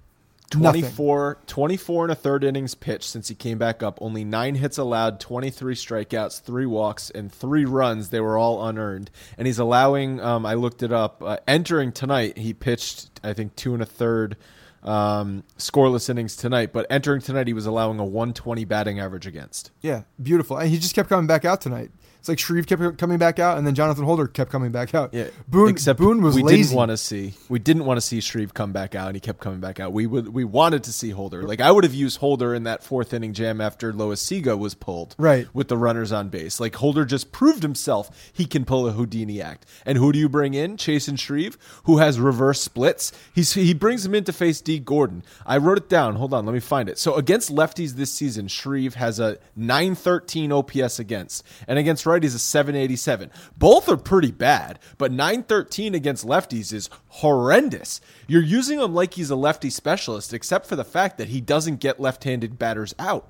24, 0.49 1.39
24 1.45 2.03
and 2.05 2.11
a 2.11 2.15
third 2.15 2.43
innings 2.43 2.73
pitched 2.73 3.09
since 3.09 3.27
he 3.27 3.35
came 3.35 3.57
back 3.57 3.83
up. 3.83 3.99
Only 4.01 4.23
nine 4.23 4.55
hits 4.55 4.77
allowed, 4.77 5.19
23 5.19 5.75
strikeouts, 5.75 6.41
three 6.41 6.65
walks, 6.65 7.09
and 7.11 7.31
three 7.31 7.65
runs. 7.65 8.09
They 8.09 8.21
were 8.21 8.37
all 8.37 8.65
unearned. 8.65 9.11
And 9.37 9.45
he's 9.45 9.59
allowing, 9.59 10.21
um, 10.21 10.45
I 10.45 10.55
looked 10.55 10.81
it 10.81 10.91
up, 10.91 11.21
uh, 11.21 11.37
entering 11.47 11.91
tonight, 11.91 12.37
he 12.37 12.53
pitched, 12.53 13.11
I 13.23 13.33
think, 13.33 13.55
two 13.55 13.73
and 13.73 13.83
a 13.83 13.85
third 13.85 14.37
um, 14.83 15.43
scoreless 15.57 16.09
innings 16.09 16.35
tonight. 16.35 16.71
But 16.71 16.87
entering 16.89 17.21
tonight, 17.21 17.47
he 17.47 17.53
was 17.53 17.65
allowing 17.65 17.99
a 17.99 18.05
120 18.05 18.63
batting 18.65 18.99
average 19.01 19.27
against. 19.27 19.71
Yeah, 19.81 20.03
beautiful. 20.21 20.57
And 20.57 20.69
he 20.69 20.79
just 20.79 20.95
kept 20.95 21.09
coming 21.09 21.27
back 21.27 21.43
out 21.45 21.61
tonight. 21.61 21.91
It's 22.27 22.29
like 22.29 22.39
Shreve 22.39 22.67
kept 22.67 22.97
coming 22.97 23.17
back 23.17 23.39
out, 23.39 23.57
and 23.57 23.65
then 23.65 23.73
Jonathan 23.73 24.03
Holder 24.03 24.27
kept 24.27 24.51
coming 24.51 24.69
back 24.69 24.93
out. 24.93 25.13
Yeah, 25.13 25.27
Boone. 25.47 25.69
Except 25.69 25.97
Boone 25.97 26.21
was 26.21 26.35
we 26.35 26.43
lazy. 26.43 26.63
didn't 26.63 26.75
want 26.75 26.91
to 26.91 26.97
see. 26.97 27.35
We 27.47 27.57
didn't 27.57 27.85
want 27.85 27.95
to 27.95 28.01
see 28.01 28.19
Shreve 28.19 28.53
come 28.53 28.73
back 28.73 28.95
out, 28.95 29.07
and 29.07 29.15
he 29.15 29.21
kept 29.21 29.39
coming 29.39 29.61
back 29.61 29.79
out. 29.79 29.93
We 29.93 30.07
would. 30.07 30.33
We 30.33 30.43
wanted 30.43 30.83
to 30.83 30.91
see 30.91 31.11
Holder. 31.11 31.43
Like 31.43 31.61
I 31.61 31.71
would 31.71 31.85
have 31.85 31.93
used 31.93 32.17
Holder 32.17 32.53
in 32.53 32.63
that 32.63 32.83
fourth 32.83 33.13
inning 33.13 33.31
jam 33.31 33.61
after 33.61 33.93
Loaisiga 33.93 34.59
was 34.59 34.73
pulled. 34.73 35.15
Right. 35.17 35.47
with 35.53 35.69
the 35.69 35.77
runners 35.77 36.11
on 36.11 36.27
base. 36.27 36.59
Like 36.59 36.75
Holder 36.75 37.05
just 37.05 37.31
proved 37.31 37.63
himself. 37.63 38.09
He 38.33 38.43
can 38.45 38.65
pull 38.65 38.85
a 38.89 38.91
Houdini 38.91 39.41
act. 39.41 39.65
And 39.85 39.97
who 39.97 40.11
do 40.11 40.19
you 40.19 40.27
bring 40.27 40.53
in? 40.53 40.75
Chasen 40.75 41.17
Shreve, 41.17 41.57
who 41.85 41.99
has 41.99 42.19
reverse 42.19 42.61
splits. 42.61 43.13
He's 43.33 43.53
he 43.53 43.73
brings 43.73 44.05
him 44.05 44.13
in 44.13 44.25
to 44.25 44.33
face 44.33 44.59
Dee 44.59 44.79
Gordon. 44.79 45.23
I 45.45 45.55
wrote 45.57 45.77
it 45.77 45.87
down. 45.87 46.17
Hold 46.17 46.33
on, 46.33 46.45
let 46.45 46.51
me 46.51 46.59
find 46.59 46.89
it. 46.89 46.99
So 46.99 47.15
against 47.15 47.55
lefties 47.55 47.93
this 47.93 48.11
season, 48.11 48.49
Shreve 48.49 48.95
has 48.95 49.17
a 49.21 49.37
913 49.55 50.51
OPS 50.51 50.99
against, 50.99 51.45
and 51.69 51.79
against 51.79 52.05
righties 52.19 52.35
a 52.35 52.39
787. 52.39 53.31
Both 53.57 53.89
are 53.89 53.97
pretty 53.97 54.31
bad, 54.31 54.79
but 54.97 55.11
913 55.11 55.95
against 55.95 56.25
lefties 56.25 56.73
is 56.73 56.89
horrendous. 57.07 58.01
You're 58.27 58.41
using 58.41 58.79
him 58.79 58.93
like 58.93 59.13
he's 59.13 59.29
a 59.29 59.35
lefty 59.35 59.69
specialist, 59.69 60.33
except 60.33 60.65
for 60.65 60.75
the 60.75 60.85
fact 60.85 61.17
that 61.17 61.29
he 61.29 61.41
doesn't 61.41 61.79
get 61.79 61.99
left-handed 61.99 62.57
batters 62.57 62.93
out. 62.99 63.29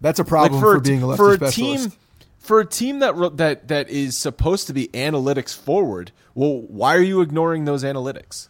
That's 0.00 0.18
a 0.18 0.24
problem 0.24 0.60
for, 0.60 0.80
being 0.80 1.02
a 1.02 1.06
lefty 1.06 1.18
for 1.18 1.32
a 1.32 1.36
specialist. 1.36 1.90
team 1.90 1.98
for 2.42 2.58
a 2.58 2.66
team 2.66 2.98
that 2.98 3.36
that 3.36 3.68
that 3.68 3.88
is 3.88 4.16
supposed 4.16 4.66
to 4.66 4.72
be 4.72 4.88
analytics 4.88 5.56
forward. 5.56 6.10
Well, 6.34 6.60
why 6.62 6.96
are 6.96 7.02
you 7.02 7.20
ignoring 7.20 7.64
those 7.64 7.84
analytics? 7.84 8.48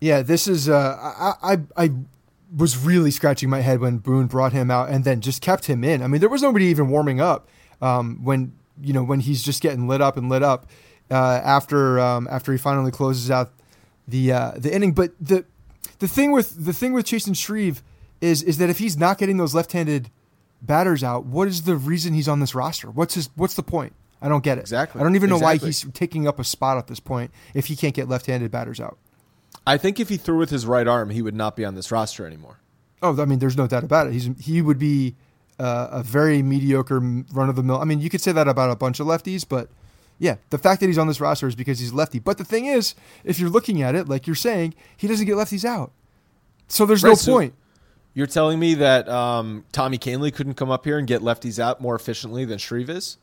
Yeah, 0.00 0.22
this 0.22 0.48
is. 0.48 0.68
Uh, 0.68 0.96
I, 1.42 1.52
I 1.52 1.60
I 1.76 1.90
was 2.54 2.76
really 2.76 3.10
scratching 3.10 3.48
my 3.48 3.60
head 3.60 3.80
when 3.80 3.98
Boone 3.98 4.26
brought 4.26 4.52
him 4.52 4.70
out 4.70 4.90
and 4.90 5.04
then 5.04 5.20
just 5.20 5.40
kept 5.40 5.66
him 5.66 5.82
in. 5.84 6.02
I 6.02 6.08
mean, 6.08 6.20
there 6.20 6.28
was 6.28 6.42
nobody 6.42 6.66
even 6.66 6.88
warming 6.88 7.20
up 7.20 7.48
um, 7.80 8.22
when 8.22 8.52
you 8.80 8.92
know 8.92 9.02
when 9.02 9.20
he's 9.20 9.42
just 9.42 9.62
getting 9.62 9.88
lit 9.88 10.00
up 10.00 10.16
and 10.16 10.28
lit 10.28 10.42
up 10.42 10.66
uh, 11.10 11.14
after 11.14 11.98
um, 12.00 12.28
after 12.30 12.52
he 12.52 12.58
finally 12.58 12.90
closes 12.90 13.30
out 13.30 13.52
the 14.08 14.32
uh, 14.32 14.52
the 14.56 14.74
inning. 14.74 14.92
But 14.92 15.12
the 15.20 15.44
the 15.98 16.08
thing 16.08 16.32
with 16.32 16.64
the 16.64 16.72
thing 16.72 16.92
with 16.92 17.10
and 17.12 17.36
Shreve 17.36 17.82
is 18.20 18.42
is 18.42 18.58
that 18.58 18.70
if 18.70 18.78
he's 18.78 18.96
not 18.96 19.18
getting 19.18 19.36
those 19.36 19.54
left-handed 19.54 20.10
batters 20.62 21.04
out, 21.04 21.26
what 21.26 21.48
is 21.48 21.62
the 21.62 21.76
reason 21.76 22.14
he's 22.14 22.28
on 22.28 22.40
this 22.40 22.54
roster? 22.54 22.90
What's 22.90 23.14
his 23.14 23.30
What's 23.34 23.54
the 23.54 23.62
point? 23.62 23.94
I 24.20 24.28
don't 24.28 24.42
get 24.42 24.56
it. 24.56 24.62
Exactly. 24.62 25.00
I 25.00 25.04
don't 25.04 25.16
even 25.16 25.28
know 25.28 25.38
why 25.38 25.58
he's 25.58 25.84
taking 25.92 26.26
up 26.26 26.38
a 26.38 26.44
spot 26.44 26.78
at 26.78 26.86
this 26.86 27.00
point 27.00 27.30
if 27.52 27.66
he 27.66 27.76
can't 27.76 27.94
get 27.94 28.08
left-handed 28.08 28.50
batters 28.50 28.80
out. 28.80 28.96
I 29.66 29.76
think 29.76 30.00
if 30.00 30.08
he 30.08 30.16
threw 30.16 30.38
with 30.38 30.50
his 30.50 30.64
right 30.64 30.86
arm, 30.86 31.10
he 31.10 31.20
would 31.20 31.34
not 31.34 31.56
be 31.56 31.64
on 31.64 31.74
this 31.74 31.92
roster 31.92 32.26
anymore. 32.26 32.60
Oh, 33.02 33.20
I 33.20 33.26
mean, 33.26 33.38
there's 33.38 33.56
no 33.56 33.66
doubt 33.66 33.84
about 33.84 34.06
it. 34.06 34.14
He's 34.14 34.30
he 34.40 34.62
would 34.62 34.78
be 34.78 35.14
uh, 35.58 35.88
a 35.92 36.02
very 36.02 36.42
mediocre 36.42 36.98
run 37.00 37.48
of 37.48 37.56
the 37.56 37.62
mill. 37.62 37.78
I 37.80 37.84
mean, 37.84 38.00
you 38.00 38.10
could 38.10 38.20
say 38.20 38.32
that 38.32 38.48
about 38.48 38.70
a 38.70 38.76
bunch 38.76 39.00
of 39.00 39.06
lefties, 39.06 39.44
but 39.48 39.68
yeah, 40.18 40.36
the 40.50 40.58
fact 40.58 40.80
that 40.80 40.86
he's 40.86 40.98
on 40.98 41.06
this 41.08 41.20
roster 41.20 41.46
is 41.48 41.54
because 41.54 41.78
he's 41.78 41.92
lefty. 41.92 42.18
But 42.18 42.38
the 42.38 42.44
thing 42.44 42.66
is, 42.66 42.94
if 43.24 43.38
you're 43.38 43.50
looking 43.50 43.82
at 43.82 43.94
it, 43.94 44.08
like 44.08 44.26
you're 44.26 44.36
saying, 44.36 44.74
he 44.96 45.06
doesn't 45.06 45.26
get 45.26 45.36
lefties 45.36 45.64
out, 45.64 45.92
so 46.68 46.86
there's 46.86 47.04
no 47.04 47.14
so- 47.14 47.32
point. 47.32 47.54
You're 48.16 48.28
telling 48.28 48.60
me 48.60 48.74
that 48.74 49.08
um, 49.08 49.64
Tommy 49.72 49.98
Kahnle 49.98 50.32
couldn't 50.32 50.54
come 50.54 50.70
up 50.70 50.84
here 50.84 50.98
and 50.98 51.06
get 51.08 51.20
lefties 51.20 51.58
out 51.58 51.80
more 51.80 51.96
efficiently 51.96 52.44
than 52.44 52.58
Shreve 52.58 52.88
is? 52.88 53.16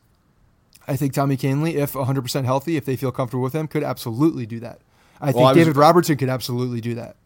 I 0.86 0.96
think 0.96 1.14
Tommy 1.14 1.38
Kahnle, 1.38 1.72
if 1.72 1.94
100% 1.94 2.44
healthy, 2.44 2.76
if 2.76 2.84
they 2.84 2.96
feel 2.96 3.10
comfortable 3.10 3.42
with 3.42 3.54
him, 3.54 3.68
could 3.68 3.82
absolutely 3.84 4.44
do 4.44 4.60
that. 4.60 4.80
I 5.18 5.26
think 5.26 5.36
Well, 5.36 5.46
I 5.46 5.52
was- 5.52 5.56
David 5.56 5.76
Robertson 5.78 6.18
could 6.18 6.28
absolutely 6.28 6.82
do 6.82 6.94
that. 6.96 7.16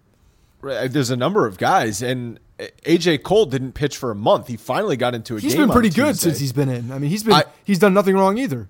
Right, 0.61 0.92
There's 0.92 1.11
a 1.11 1.16
number 1.16 1.45
of 1.45 1.59
guys, 1.59 2.03
and 2.03 2.38
AJ 2.59 3.23
Cole 3.23 3.47
didn't 3.47 3.73
pitch 3.73 3.97
for 3.97 4.11
a 4.11 4.14
month. 4.14 4.49
He 4.49 4.57
finally 4.57 4.97
got 4.97 5.14
into 5.14 5.35
a 5.35 5.40
He's 5.40 5.53
game. 5.53 5.61
He's 5.61 5.66
been 5.66 5.73
pretty 5.73 5.90
good 5.90 6.19
since 6.19 6.38
he's 6.38 6.53
been 6.53 6.69
in. 6.69 6.90
I 6.90 6.99
mean, 6.99 7.11
he's 7.11 7.23
been 7.23 7.35
I- 7.35 7.45
he's 7.64 7.79
done 7.79 7.92
nothing 7.95 8.14
wrong 8.16 8.38
either. 8.38 8.69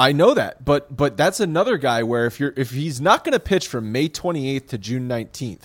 I 0.00 0.12
know 0.12 0.32
that, 0.34 0.64
but 0.64 0.96
but 0.96 1.16
that's 1.16 1.40
another 1.40 1.76
guy 1.76 2.02
where 2.04 2.26
if 2.26 2.38
you're 2.38 2.54
if 2.56 2.70
he's 2.70 3.00
not 3.00 3.24
going 3.24 3.32
to 3.32 3.40
pitch 3.40 3.66
from 3.66 3.90
May 3.90 4.08
28th 4.08 4.68
to 4.68 4.78
June 4.78 5.08
19th, 5.08 5.62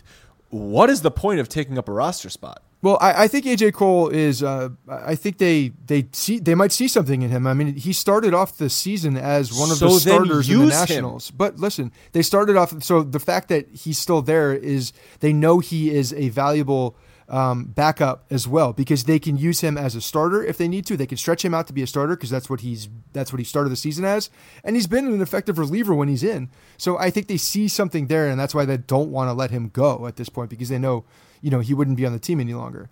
what 0.49 0.89
is 0.89 1.01
the 1.01 1.12
point 1.12 1.39
of 1.39 1.49
taking 1.49 1.77
up 1.77 1.88
a 1.88 1.91
roster 1.91 2.29
spot? 2.29 2.63
Well, 2.81 2.97
I, 2.99 3.23
I 3.23 3.27
think 3.27 3.45
AJ 3.45 3.73
Cole 3.73 4.09
is. 4.09 4.43
Uh, 4.43 4.69
I 4.89 5.15
think 5.15 5.38
they 5.38 5.71
they 5.86 6.07
see 6.12 6.38
they 6.39 6.53
might 6.53 6.71
see 6.73 6.88
something 6.88 7.21
in 7.21 7.29
him. 7.29 7.47
I 7.47 7.53
mean, 7.53 7.75
he 7.75 7.93
started 7.93 8.33
off 8.33 8.57
the 8.57 8.69
season 8.69 9.15
as 9.17 9.53
one 9.53 9.71
of 9.71 9.77
So 9.77 9.93
the 9.93 9.99
starters 10.01 10.49
in 10.49 10.57
the 10.57 10.63
use 10.65 10.73
him. 10.73 10.79
Nationals. 10.79 11.31
But 11.31 11.59
listen, 11.59 11.91
they 12.12 12.21
started 12.23 12.57
off. 12.57 12.83
So 12.83 13.01
the 13.03 13.19
fact 13.21 13.47
that 13.49 13.69
he's 13.69 13.97
still 13.97 14.21
there 14.21 14.51
is 14.53 14.91
they 15.21 15.31
know 15.31 15.59
he 15.59 15.91
is 15.95 16.12
a 16.13 16.27
valuable 16.29 16.97
um, 17.29 17.65
backup 17.65 18.25
as 18.29 18.47
well 18.47 18.73
because 18.73 19.05
they 19.05 19.17
can 19.19 19.38
use 19.38 19.62
him 19.62 19.77
as 19.77 19.95
a 19.95 20.01
starter 20.01 20.43
if 20.43 20.57
they 20.57 20.67
need 20.67 20.86
to. 20.88 20.97
They 20.97 21.07
can 21.07 21.17
stretch 21.17 21.43
him 21.43 21.53
out 21.53 21.67
to 21.67 21.73
be 21.73 21.81
a 21.81 21.88
starter 21.88 22.15
because 22.15 22.29
that's 22.29 22.49
what 22.49 22.62
he's 22.62 22.89
that's 23.13 23.31
what 23.31 23.39
he 23.39 23.45
started 23.45 23.69
the 23.69 23.75
season 23.75 24.03
as, 24.05 24.29
and 24.63 24.75
he's 24.75 24.88
been 24.88 25.07
an 25.07 25.21
effective 25.21 25.57
reliever 25.57 25.93
when 25.93 26.07
he's 26.09 26.23
in. 26.23 26.49
So 26.77 26.97
I 26.97 27.09
think 27.09 27.27
they 27.27 27.38
see 27.38 27.67
something 27.67 28.07
there, 28.07 28.27
and 28.27 28.39
that's 28.39 28.53
why 28.53 28.65
they 28.65 28.77
don't 28.77 29.09
want 29.12 29.29
to 29.29 29.33
let 29.33 29.51
him 29.51 29.69
go 29.69 30.05
at 30.07 30.15
this 30.17 30.29
point 30.29 30.49
because 30.49 30.69
they 30.69 30.79
know 30.79 31.05
you 31.41 31.49
know 31.51 31.59
he 31.59 31.73
wouldn't 31.73 31.97
be 31.97 32.05
on 32.05 32.13
the 32.13 32.19
team 32.19 32.39
any 32.39 32.53
longer. 32.53 32.89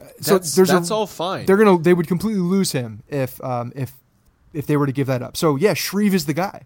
Uh, 0.00 0.04
So 0.20 0.32
That's- 0.34 0.54
there's 0.54 0.68
that's 0.68 0.90
a, 0.90 0.94
all 0.94 1.06
fine. 1.06 1.46
They're 1.46 1.56
gonna 1.56 1.78
they 1.78 1.94
would 1.94 2.06
completely 2.08 2.40
lose 2.42 2.72
him 2.72 3.02
if 3.08 3.42
um, 3.44 3.72
if 3.74 3.92
if 4.52 4.66
they 4.66 4.76
were 4.76 4.86
to 4.86 4.92
give 4.92 5.06
that 5.08 5.22
up. 5.22 5.36
So 5.36 5.56
yeah, 5.56 5.74
Shreve 5.74 6.14
is 6.14 6.26
the 6.26 6.34
guy. 6.34 6.62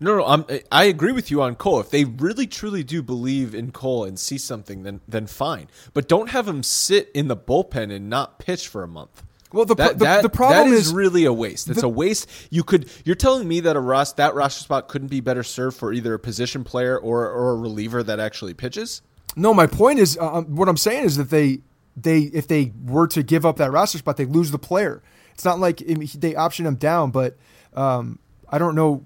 No, 0.00 0.16
no, 0.16 0.24
I'm, 0.24 0.44
I 0.70 0.84
agree 0.84 1.10
with 1.12 1.30
you 1.30 1.42
on 1.42 1.56
Cole. 1.56 1.80
If 1.80 1.90
they 1.90 2.04
really 2.04 2.46
truly 2.46 2.84
do 2.84 3.02
believe 3.02 3.52
in 3.54 3.72
Cole 3.72 4.04
and 4.04 4.18
see 4.18 4.38
something, 4.38 4.84
then 4.84 5.00
then 5.08 5.26
fine. 5.26 5.68
But 5.92 6.06
don't 6.08 6.30
have 6.30 6.46
him 6.46 6.62
sit 6.62 7.10
in 7.14 7.26
the 7.28 7.36
bullpen 7.36 7.92
and 7.92 8.08
not 8.08 8.38
pitch 8.38 8.68
for 8.68 8.84
a 8.84 8.88
month. 8.88 9.24
Well, 9.52 9.64
the 9.64 9.74
that, 9.76 9.98
the- 9.98 10.04
that- 10.04 10.22
the 10.22 10.28
problem 10.28 10.72
is, 10.72 10.88
is- 10.88 10.92
really 10.94 11.24
a 11.24 11.32
waste. 11.32 11.68
It's 11.68 11.80
the- 11.80 11.86
a 11.86 11.90
waste. 11.90 12.28
You 12.50 12.62
could. 12.62 12.88
You're 13.04 13.16
telling 13.16 13.48
me 13.48 13.58
that 13.60 13.74
a 13.76 13.80
Ross 13.80 14.12
that 14.14 14.34
roster 14.34 14.62
spot 14.62 14.86
couldn't 14.88 15.08
be 15.08 15.20
better 15.20 15.42
served 15.42 15.76
for 15.76 15.92
either 15.92 16.14
a 16.14 16.18
position 16.18 16.62
player 16.64 16.96
or 16.96 17.28
or 17.28 17.50
a 17.52 17.56
reliever 17.56 18.02
that 18.04 18.20
actually 18.20 18.54
pitches. 18.54 19.02
No, 19.34 19.52
my 19.52 19.66
point 19.66 19.98
is 19.98 20.16
uh, 20.20 20.42
what 20.42 20.68
I'm 20.68 20.76
saying 20.76 21.04
is 21.06 21.16
that 21.16 21.30
they 21.30 21.58
they 21.96 22.20
if 22.20 22.46
they 22.46 22.72
were 22.84 23.08
to 23.08 23.24
give 23.24 23.44
up 23.44 23.56
that 23.56 23.72
roster 23.72 23.98
spot, 23.98 24.16
they 24.16 24.26
lose 24.26 24.52
the 24.52 24.58
player. 24.60 25.02
It's 25.34 25.44
not 25.44 25.58
like 25.58 25.78
they 25.78 26.36
option 26.36 26.66
him 26.66 26.76
down, 26.76 27.10
but 27.10 27.36
um, 27.74 28.18
I 28.48 28.58
don't 28.58 28.74
know. 28.76 29.04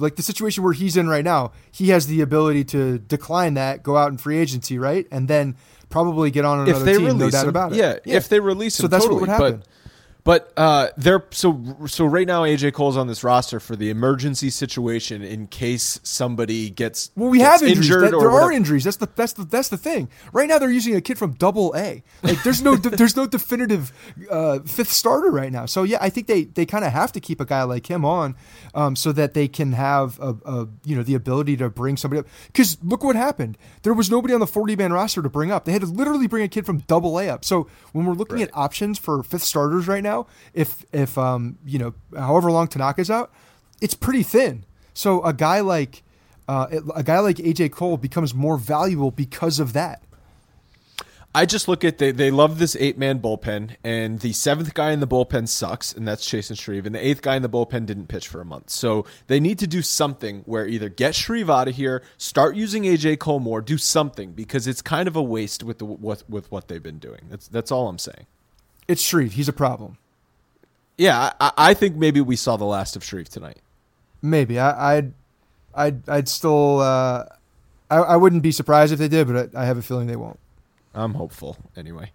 Like 0.00 0.16
the 0.16 0.22
situation 0.22 0.64
where 0.64 0.72
he's 0.72 0.96
in 0.96 1.08
right 1.08 1.24
now, 1.24 1.52
he 1.70 1.90
has 1.90 2.06
the 2.06 2.20
ability 2.20 2.64
to 2.64 2.98
decline 2.98 3.54
that, 3.54 3.82
go 3.82 3.96
out 3.96 4.10
in 4.10 4.18
free 4.18 4.38
agency, 4.38 4.78
right, 4.78 5.06
and 5.10 5.28
then 5.28 5.56
probably 5.88 6.30
get 6.30 6.44
on 6.44 6.60
another 6.60 6.78
if 6.78 6.84
they 6.84 6.96
team. 6.96 7.06
release 7.06 7.20
no 7.20 7.30
doubt 7.30 7.42
him, 7.44 7.48
about 7.48 7.72
it. 7.72 7.78
yeah, 7.78 7.98
if 8.16 8.28
they 8.28 8.40
release 8.40 8.78
him, 8.78 8.84
so 8.84 8.88
that's 8.88 9.04
totally. 9.04 9.20
what 9.20 9.28
would 9.28 9.32
happen. 9.32 9.56
But 9.58 9.68
but 10.24 10.52
uh, 10.56 10.88
they're 10.96 11.24
so 11.30 11.76
so 11.86 12.04
right 12.06 12.26
now. 12.26 12.44
AJ 12.44 12.72
Cole's 12.72 12.96
on 12.96 13.06
this 13.06 13.22
roster 13.22 13.60
for 13.60 13.76
the 13.76 13.90
emergency 13.90 14.48
situation 14.50 15.22
in 15.22 15.46
case 15.46 16.00
somebody 16.02 16.70
gets 16.70 17.10
Well, 17.14 17.28
we 17.28 17.38
gets 17.38 17.60
have 17.60 17.68
injuries. 17.68 17.86
injured 17.90 18.02
That- 18.04 18.10
there 18.18 18.28
are 18.28 18.32
whatever. 18.32 18.52
injuries. 18.52 18.84
That's 18.84 18.96
the 18.96 19.08
that's 19.14 19.34
the 19.34 19.44
that's 19.44 19.68
the 19.68 19.76
thing. 19.76 20.08
Right 20.32 20.48
now, 20.48 20.58
they're 20.58 20.70
using 20.70 20.94
a 20.96 21.00
kid 21.00 21.18
from 21.18 21.32
Double 21.34 21.74
A. 21.76 22.02
Like, 22.22 22.42
there's 22.42 22.62
no 22.62 22.74
there's 22.76 23.16
no 23.16 23.26
definitive 23.26 23.92
uh, 24.30 24.60
fifth 24.60 24.90
starter 24.92 25.30
right 25.30 25.52
now. 25.52 25.66
So 25.66 25.82
yeah, 25.82 25.98
I 26.00 26.08
think 26.10 26.26
they 26.26 26.44
they 26.44 26.64
kind 26.66 26.84
of 26.84 26.92
have 26.92 27.12
to 27.12 27.20
keep 27.20 27.40
a 27.40 27.44
guy 27.44 27.62
like 27.64 27.90
him 27.90 28.04
on, 28.04 28.34
um, 28.74 28.96
so 28.96 29.12
that 29.12 29.34
they 29.34 29.46
can 29.48 29.72
have 29.72 30.18
a, 30.20 30.34
a 30.46 30.68
you 30.84 30.96
know 30.96 31.02
the 31.02 31.14
ability 31.14 31.56
to 31.58 31.68
bring 31.68 31.96
somebody 31.96 32.20
up. 32.20 32.26
Because 32.46 32.78
look 32.82 33.04
what 33.04 33.16
happened. 33.16 33.58
There 33.82 33.92
was 33.94 34.10
nobody 34.10 34.32
on 34.32 34.40
the 34.40 34.46
40 34.46 34.76
man 34.76 34.92
roster 34.92 35.20
to 35.22 35.28
bring 35.28 35.50
up. 35.50 35.66
They 35.66 35.72
had 35.72 35.82
to 35.82 35.86
literally 35.86 36.26
bring 36.26 36.44
a 36.44 36.48
kid 36.48 36.64
from 36.64 36.78
Double 36.78 37.18
A 37.20 37.28
up. 37.28 37.44
So 37.44 37.68
when 37.92 38.06
we're 38.06 38.14
looking 38.14 38.38
Right. 38.38 38.48
at 38.48 38.56
options 38.56 38.98
for 38.98 39.22
fifth 39.22 39.42
starters 39.44 39.86
right 39.86 40.02
now, 40.02 40.13
if 40.52 40.84
if 40.92 41.16
um 41.18 41.58
you 41.64 41.78
know 41.78 41.94
however 42.16 42.50
long 42.50 42.68
Tanaka's 42.68 43.10
out, 43.10 43.32
it's 43.80 43.94
pretty 43.94 44.22
thin. 44.22 44.64
So 44.94 45.22
a 45.24 45.32
guy 45.32 45.60
like 45.60 46.02
uh, 46.48 46.66
a 46.94 47.02
guy 47.02 47.20
like 47.20 47.36
AJ 47.36 47.72
Cole 47.72 47.96
becomes 47.96 48.34
more 48.34 48.58
valuable 48.58 49.10
because 49.10 49.58
of 49.58 49.72
that. 49.72 50.02
I 51.36 51.46
just 51.46 51.66
look 51.66 51.82
at 51.82 51.98
they 51.98 52.12
they 52.12 52.30
love 52.30 52.60
this 52.60 52.76
eight 52.76 52.96
man 52.96 53.18
bullpen, 53.18 53.74
and 53.82 54.20
the 54.20 54.32
seventh 54.32 54.72
guy 54.72 54.92
in 54.92 55.00
the 55.00 55.08
bullpen 55.08 55.48
sucks, 55.48 55.92
and 55.92 56.06
that's 56.06 56.24
Chasen 56.24 56.56
Shreve, 56.56 56.86
and 56.86 56.94
the 56.94 57.04
eighth 57.04 57.22
guy 57.22 57.34
in 57.34 57.42
the 57.42 57.48
bullpen 57.48 57.86
didn't 57.86 58.06
pitch 58.06 58.28
for 58.28 58.40
a 58.40 58.44
month. 58.44 58.70
So 58.70 59.04
they 59.26 59.40
need 59.40 59.58
to 59.58 59.66
do 59.66 59.82
something 59.82 60.42
where 60.46 60.64
either 60.64 60.88
get 60.88 61.16
Shreve 61.16 61.50
out 61.50 61.66
of 61.66 61.74
here, 61.74 62.04
start 62.18 62.54
using 62.54 62.84
AJ 62.84 63.18
Cole 63.18 63.40
more, 63.40 63.60
do 63.60 63.78
something 63.78 64.32
because 64.32 64.68
it's 64.68 64.80
kind 64.80 65.08
of 65.08 65.16
a 65.16 65.22
waste 65.22 65.64
with 65.64 65.78
the 65.78 65.86
with, 65.86 66.28
with 66.30 66.52
what 66.52 66.68
they've 66.68 66.82
been 66.82 67.00
doing. 67.00 67.22
That's 67.28 67.48
that's 67.48 67.72
all 67.72 67.88
I'm 67.88 67.98
saying. 67.98 68.26
It's 68.86 69.02
Shreve. 69.02 69.32
He's 69.32 69.48
a 69.48 69.52
problem. 69.52 69.98
Yeah, 70.96 71.32
I, 71.40 71.52
I 71.56 71.74
think 71.74 71.96
maybe 71.96 72.20
we 72.20 72.36
saw 72.36 72.56
the 72.56 72.64
last 72.64 72.96
of 72.96 73.04
Shreve 73.04 73.28
tonight. 73.28 73.58
Maybe 74.22 74.58
I, 74.58 74.96
I'd 74.96 75.12
I'd 75.74 76.08
I'd 76.08 76.28
still 76.28 76.80
uh, 76.80 77.24
I, 77.90 77.96
I 77.96 78.16
wouldn't 78.16 78.42
be 78.42 78.52
surprised 78.52 78.92
if 78.92 78.98
they 78.98 79.08
did, 79.08 79.26
but 79.26 79.54
I, 79.54 79.62
I 79.62 79.64
have 79.66 79.76
a 79.76 79.82
feeling 79.82 80.06
they 80.06 80.16
won't. 80.16 80.38
I'm 80.94 81.14
hopeful 81.14 81.56
anyway. 81.76 82.12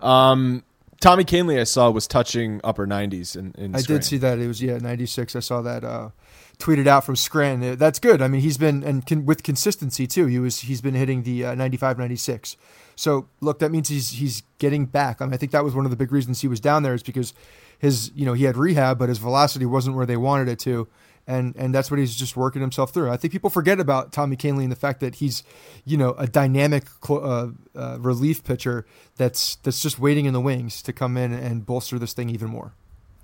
Um, 0.00 0.64
Tommy 1.00 1.24
Kahnle, 1.24 1.60
I 1.60 1.64
saw 1.64 1.90
was 1.90 2.06
touching 2.06 2.60
upper 2.64 2.86
90s. 2.86 3.36
In, 3.36 3.54
in 3.58 3.74
I 3.74 3.82
did 3.82 4.04
see 4.04 4.18
that. 4.18 4.38
It 4.38 4.46
was 4.46 4.62
yeah, 4.62 4.78
96. 4.78 5.36
I 5.36 5.40
saw 5.40 5.60
that 5.60 5.84
uh, 5.84 6.10
tweeted 6.58 6.86
out 6.86 7.04
from 7.04 7.16
Scranton. 7.16 7.72
Uh, 7.72 7.74
That's 7.74 7.98
good. 7.98 8.22
I 8.22 8.28
mean, 8.28 8.40
he's 8.40 8.58
been 8.58 8.82
and 8.82 9.06
con- 9.06 9.26
with 9.26 9.42
consistency 9.42 10.06
too. 10.06 10.26
He 10.26 10.38
was 10.38 10.60
he's 10.60 10.80
been 10.80 10.94
hitting 10.94 11.22
the 11.22 11.44
uh, 11.46 11.54
95, 11.54 11.98
96. 11.98 12.56
So 12.96 13.28
look, 13.40 13.58
that 13.60 13.70
means 13.70 13.88
he's 13.88 14.10
he's 14.10 14.42
getting 14.58 14.86
back. 14.86 15.20
I 15.20 15.26
mean, 15.26 15.34
I 15.34 15.36
think 15.36 15.52
that 15.52 15.64
was 15.64 15.74
one 15.74 15.84
of 15.84 15.90
the 15.90 15.96
big 15.96 16.12
reasons 16.12 16.40
he 16.40 16.48
was 16.48 16.60
down 16.60 16.82
there 16.82 16.94
is 16.94 17.02
because 17.02 17.32
his 17.78 18.12
you 18.14 18.24
know 18.24 18.32
he 18.32 18.44
had 18.44 18.56
rehab, 18.56 18.98
but 18.98 19.08
his 19.08 19.18
velocity 19.18 19.66
wasn't 19.66 19.96
where 19.96 20.06
they 20.06 20.16
wanted 20.16 20.48
it 20.48 20.58
to. 20.60 20.88
And, 21.24 21.54
and 21.54 21.72
that's 21.72 21.88
what 21.88 22.00
he's 22.00 22.16
just 22.16 22.36
working 22.36 22.60
himself 22.60 22.92
through. 22.92 23.08
I 23.08 23.16
think 23.16 23.32
people 23.32 23.48
forget 23.48 23.78
about 23.78 24.12
Tommy 24.12 24.36
Kahnle 24.36 24.64
and 24.64 24.72
the 24.72 24.76
fact 24.76 24.98
that 24.98 25.16
he's, 25.16 25.44
you 25.84 25.96
know, 25.96 26.14
a 26.18 26.26
dynamic 26.26 26.88
uh, 27.08 27.50
uh, 27.76 27.98
relief 28.00 28.42
pitcher 28.42 28.86
that's 29.16 29.54
that's 29.56 29.80
just 29.80 30.00
waiting 30.00 30.24
in 30.24 30.32
the 30.32 30.40
wings 30.40 30.82
to 30.82 30.92
come 30.92 31.16
in 31.16 31.32
and 31.32 31.64
bolster 31.64 31.96
this 31.96 32.12
thing 32.12 32.28
even 32.28 32.48
more. 32.48 32.74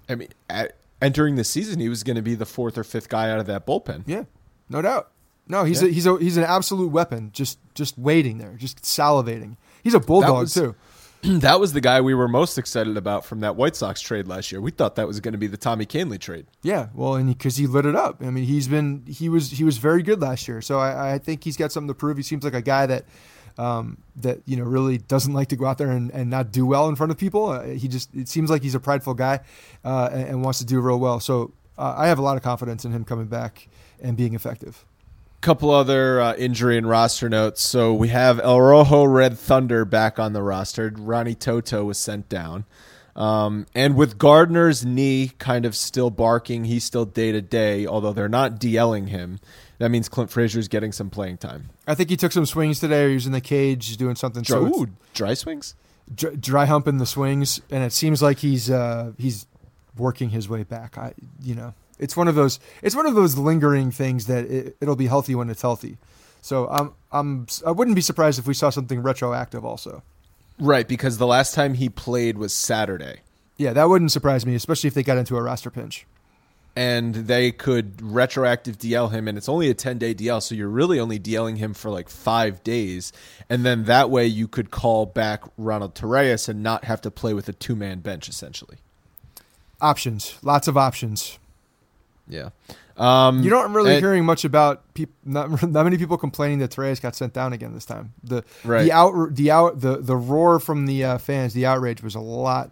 I 0.08 0.14
mean, 0.14 0.28
at, 0.48 0.76
entering 1.00 1.36
the 1.36 1.44
season, 1.44 1.80
he 1.80 1.88
was 1.88 2.02
going 2.02 2.16
to 2.16 2.22
be 2.22 2.34
the 2.34 2.46
fourth 2.46 2.76
or 2.78 2.84
fifth 2.84 3.08
guy 3.08 3.30
out 3.30 3.38
of 3.40 3.46
that 3.46 3.66
bullpen. 3.66 4.04
Yeah, 4.06 4.24
no 4.68 4.82
doubt. 4.82 5.10
No, 5.46 5.64
he's 5.64 5.82
Yeah. 5.82 5.88
a, 5.88 5.92
he's 5.92 6.06
a, 6.06 6.18
he's 6.18 6.36
an 6.36 6.44
absolute 6.44 6.90
weapon. 6.90 7.30
Just 7.32 7.58
just 7.74 7.96
waiting 7.98 8.38
there, 8.38 8.54
just 8.58 8.82
salivating. 8.82 9.56
He's 9.82 9.94
a 9.94 10.00
bulldog 10.00 10.40
was- 10.42 10.54
too. 10.54 10.74
that 11.22 11.58
was 11.58 11.72
the 11.72 11.80
guy 11.80 12.00
we 12.00 12.14
were 12.14 12.28
most 12.28 12.58
excited 12.58 12.96
about 12.96 13.24
from 13.24 13.40
that 13.40 13.56
White 13.56 13.74
Sox 13.74 14.00
trade 14.00 14.28
last 14.28 14.52
year. 14.52 14.60
We 14.60 14.70
thought 14.70 14.94
that 14.94 15.08
was 15.08 15.18
going 15.18 15.32
to 15.32 15.38
be 15.38 15.48
the 15.48 15.56
Tommy 15.56 15.84
Kahnle 15.84 16.20
trade. 16.20 16.46
Yeah, 16.62 16.90
well, 16.94 17.14
and 17.16 17.26
because 17.28 17.56
he, 17.56 17.66
lit 17.66 17.86
it 17.86 17.96
up. 17.96 18.22
I 18.22 18.30
mean, 18.30 18.44
he's 18.44 18.68
been 18.68 19.04
he 19.08 19.28
was 19.28 19.50
he 19.50 19.64
was 19.64 19.78
very 19.78 20.02
good 20.04 20.20
last 20.20 20.46
year. 20.46 20.60
So 20.62 20.78
I, 20.78 21.14
I 21.14 21.18
think 21.18 21.42
he's 21.42 21.56
got 21.56 21.72
something 21.72 21.88
to 21.88 21.94
prove. 21.94 22.18
He 22.18 22.22
seems 22.22 22.44
like 22.44 22.54
a 22.54 22.62
guy 22.62 22.86
that 22.86 23.04
um, 23.58 23.98
that 24.16 24.40
you 24.46 24.56
know 24.56 24.64
really 24.64 24.98
doesn't 24.98 25.34
like 25.34 25.48
to 25.48 25.56
go 25.56 25.66
out 25.66 25.78
there 25.78 25.90
and, 25.90 26.10
and 26.12 26.30
not 26.30 26.52
do 26.52 26.64
well 26.64 26.88
in 26.88 26.96
front 26.96 27.10
of 27.12 27.18
people. 27.18 27.50
Uh, 27.50 27.64
he 27.64 27.88
just 27.88 28.14
it 28.14 28.28
seems 28.28 28.48
like 28.48 28.62
he's 28.62 28.74
a 28.74 28.80
prideful 28.80 29.14
guy 29.14 29.40
uh, 29.84 30.08
and, 30.12 30.28
and 30.28 30.44
wants 30.44 30.60
to 30.60 30.64
do 30.64 30.80
real 30.80 30.98
well. 30.98 31.20
So 31.20 31.52
uh, 31.76 31.94
I 31.96 32.06
have 32.06 32.18
a 32.18 32.22
lot 32.22 32.36
of 32.36 32.42
confidence 32.42 32.84
in 32.84 32.92
him 32.92 33.04
coming 33.04 33.26
back 33.26 33.68
and 34.00 34.16
being 34.16 34.34
effective. 34.34 34.84
couple 35.40 35.70
other 35.70 36.20
uh, 36.20 36.34
injury 36.36 36.78
and 36.78 36.88
roster 36.88 37.28
notes. 37.28 37.60
So 37.62 37.92
we 37.92 38.08
have 38.08 38.40
El 38.40 38.60
Rojo 38.60 39.04
Red 39.04 39.38
Thunder 39.38 39.84
back 39.84 40.18
on 40.18 40.32
the 40.32 40.42
roster. 40.42 40.92
Ronnie 40.96 41.34
Toto 41.34 41.84
was 41.84 41.98
sent 41.98 42.28
down. 42.28 42.64
Um, 43.16 43.66
and 43.74 43.96
with 43.96 44.16
Gardner's 44.16 44.86
knee 44.86 45.32
kind 45.38 45.64
of 45.64 45.74
still 45.74 46.10
barking, 46.10 46.66
he's 46.66 46.84
still 46.84 47.04
day 47.04 47.32
to 47.32 47.42
day, 47.42 47.84
although 47.84 48.12
they're 48.12 48.28
not 48.28 48.60
DLing 48.60 49.08
him. 49.08 49.40
That 49.78 49.90
means 49.90 50.08
Clint 50.08 50.30
Frazier's 50.30 50.68
getting 50.68 50.92
some 50.92 51.08
playing 51.08 51.38
time. 51.38 51.70
I 51.86 51.94
think 51.94 52.10
he 52.10 52.16
took 52.16 52.32
some 52.32 52.46
swings 52.46 52.80
today. 52.80 53.04
Or 53.04 53.08
he 53.08 53.14
was 53.14 53.26
in 53.26 53.32
the 53.32 53.40
cage 53.40 53.96
doing 53.96 54.16
something. 54.16 54.44
So 54.44 54.66
Ooh, 54.66 54.88
dry 55.14 55.34
swings? 55.34 55.74
dr- 56.14 56.40
dry 56.40 56.66
humping 56.66 56.98
the 56.98 57.06
swings, 57.06 57.60
and 57.70 57.84
it 57.84 57.92
seems 57.92 58.22
like 58.22 58.38
he's 58.38 58.70
uh, 58.70 59.12
he's 59.18 59.46
working 59.96 60.30
his 60.30 60.48
way 60.48 60.62
back. 60.62 60.98
I, 60.98 61.14
you 61.42 61.54
know, 61.54 61.74
it's 61.98 62.16
one 62.16 62.28
of 62.28 62.34
those 62.34 62.60
it's 62.82 62.94
one 62.94 63.06
of 63.06 63.14
those 63.14 63.36
lingering 63.36 63.90
things 63.90 64.26
that 64.26 64.44
it, 64.46 64.76
it'll 64.80 64.96
be 64.96 65.06
healthy 65.06 65.34
when 65.34 65.50
it's 65.50 65.62
healthy. 65.62 65.98
So 66.40 66.68
I'm 66.68 66.94
I'm 67.12 67.46
I 67.66 67.70
wouldn't 67.70 67.94
be 67.94 68.02
surprised 68.02 68.38
if 68.38 68.46
we 68.46 68.54
saw 68.54 68.70
something 68.70 69.02
retroactive 69.02 69.64
also. 69.64 70.02
Right, 70.60 70.88
because 70.88 71.18
the 71.18 71.26
last 71.26 71.54
time 71.54 71.74
he 71.74 71.88
played 71.88 72.36
was 72.36 72.52
Saturday. 72.52 73.20
Yeah, 73.58 73.72
that 73.74 73.88
wouldn't 73.88 74.10
surprise 74.10 74.44
me, 74.44 74.54
especially 74.56 74.88
if 74.88 74.94
they 74.94 75.04
got 75.04 75.18
into 75.18 75.36
a 75.36 75.42
roster 75.42 75.70
pinch. 75.70 76.04
And 76.78 77.12
they 77.12 77.50
could 77.50 78.00
retroactive 78.00 78.78
DL 78.78 79.10
him, 79.10 79.26
and 79.26 79.36
it's 79.36 79.48
only 79.48 79.68
a 79.68 79.74
10 79.74 79.98
day 79.98 80.14
DL, 80.14 80.40
so 80.40 80.54
you're 80.54 80.68
really 80.68 81.00
only 81.00 81.18
DLing 81.18 81.56
him 81.56 81.74
for 81.74 81.90
like 81.90 82.08
five 82.08 82.62
days. 82.62 83.12
And 83.50 83.66
then 83.66 83.82
that 83.86 84.10
way 84.10 84.26
you 84.28 84.46
could 84.46 84.70
call 84.70 85.04
back 85.04 85.42
Ronald 85.56 85.96
Torreyes 85.96 86.48
and 86.48 86.62
not 86.62 86.84
have 86.84 87.00
to 87.00 87.10
play 87.10 87.34
with 87.34 87.48
a 87.48 87.52
two 87.52 87.74
man 87.74 87.98
bench, 87.98 88.28
essentially. 88.28 88.76
Options, 89.80 90.38
lots 90.40 90.68
of 90.68 90.76
options. 90.76 91.40
Yeah. 92.28 92.50
Um, 92.96 93.42
You're 93.42 93.56
not 93.56 93.70
really 93.72 93.94
and- 93.94 94.00
hearing 94.00 94.24
much 94.24 94.44
about 94.44 94.94
people. 94.94 95.14
Not, 95.24 95.60
not 95.68 95.82
many 95.82 95.98
people 95.98 96.16
complaining 96.16 96.60
that 96.60 96.70
Torres 96.70 97.00
got 97.00 97.16
sent 97.16 97.32
down 97.32 97.52
again 97.52 97.74
this 97.74 97.86
time. 97.86 98.12
The 98.22 98.44
Right. 98.62 98.84
the 98.84 98.92
out 98.92 99.34
the 99.34 99.50
out 99.50 99.80
the 99.80 99.96
the 99.96 100.16
roar 100.16 100.60
from 100.60 100.86
the 100.86 101.02
uh, 101.04 101.18
fans, 101.18 101.54
the 101.54 101.66
outrage 101.66 102.04
was 102.04 102.14
a 102.14 102.20
lot 102.20 102.70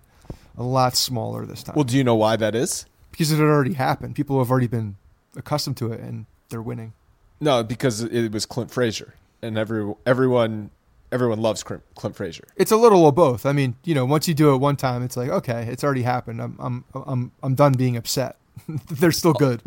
a 0.57 0.63
lot 0.63 0.95
smaller 0.95 1.45
this 1.45 1.65
time. 1.65 1.75
Well, 1.75 1.85
do 1.85 1.97
you 1.97 2.05
know 2.05 2.15
why 2.15 2.37
that 2.37 2.55
is? 2.55 2.87
Because 3.17 3.33
it 3.33 3.37
had 3.37 3.45
already 3.45 3.73
happened. 3.73 4.15
People 4.15 4.39
have 4.39 4.51
already 4.51 4.67
been 4.67 4.97
accustomed 5.37 5.79
to 5.79 5.91
it, 5.91 6.01
and 6.01 6.27
they're 6.51 6.61
winning. 6.61 6.93
No, 7.41 7.63
because 7.63 8.03
it 8.03 8.31
was 8.31 8.45
Clint 8.45 8.71
Frazier, 8.71 9.15
and 9.41 9.57
every 9.57 9.95
everyone 10.05 10.71
everyone 11.11 11.41
loves 11.41 11.63
Clint, 11.63 11.83
Clint 11.95 12.15
Frazier. 12.15 12.45
It's 12.57 12.71
a 12.71 12.77
little 12.77 13.09
of 13.09 13.15
both. 13.15 13.47
I 13.47 13.53
mean, 13.53 13.77
you 13.85 13.95
know, 13.95 14.05
once 14.05 14.29
you 14.29 14.35
do 14.35 14.55
it 14.55 14.59
one 14.59 14.77
time, 14.77 15.03
it's 15.03 15.17
like 15.17 15.31
okay, 15.31 15.67
it's 15.71 15.83
already 15.83 16.03
happened. 16.03 16.43
I'm 16.43 16.57
I'm 16.59 16.85
I'm 16.95 17.33
I'm 17.43 17.55
done 17.55 17.73
being 17.73 17.97
upset. 17.97 18.37
they're 18.91 19.13
still 19.13 19.31
oh, 19.31 19.39
good. 19.39 19.63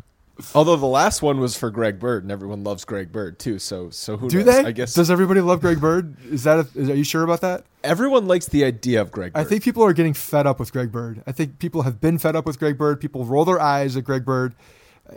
Although 0.56 0.78
the 0.78 0.86
last 0.86 1.22
one 1.22 1.40
was 1.40 1.58
for 1.58 1.70
Greg 1.70 2.00
Bird, 2.00 2.24
and 2.24 2.32
everyone 2.32 2.64
loves 2.64 2.86
Greg 2.86 3.12
Bird 3.12 3.40
too. 3.40 3.60
So 3.60 3.90
so 3.90 4.18
who 4.18 4.30
Do 4.30 4.38
knows? 4.38 4.46
they? 4.46 4.66
I 4.66 4.72
guess 4.72 4.94
Does 4.94 5.12
everybody 5.12 5.42
love 5.42 5.62
Greg 5.62 5.80
Bird? 5.82 6.16
Is 6.26 6.44
that? 6.44 6.60
A, 6.60 6.68
is, 6.76 6.90
are 6.90 6.96
you 6.96 7.04
sure 7.04 7.24
about 7.24 7.42
that? 7.42 7.64
everyone 7.84 8.28
likes 8.28 8.48
the 8.48 8.64
idea 8.66 9.02
of 9.02 9.12
Greg. 9.12 9.34
Bird. 9.34 9.40
I 9.40 9.44
think 9.44 9.64
people 9.64 9.84
are 9.84 9.94
getting 9.94 10.14
fed 10.14 10.46
up 10.46 10.60
with 10.60 10.72
Greg 10.74 10.92
Bird. 10.92 11.24
I 11.26 11.32
think 11.32 11.60
people 11.60 11.84
have 11.84 12.02
been 12.02 12.18
fed 12.18 12.36
up 12.36 12.46
with 12.46 12.60
Greg 12.60 12.78
Bird. 12.78 13.00
People 13.00 13.24
roll 13.26 13.46
their 13.46 13.60
eyes 13.60 13.96
at 13.96 14.04
Greg 14.04 14.26
Bird, 14.26 14.54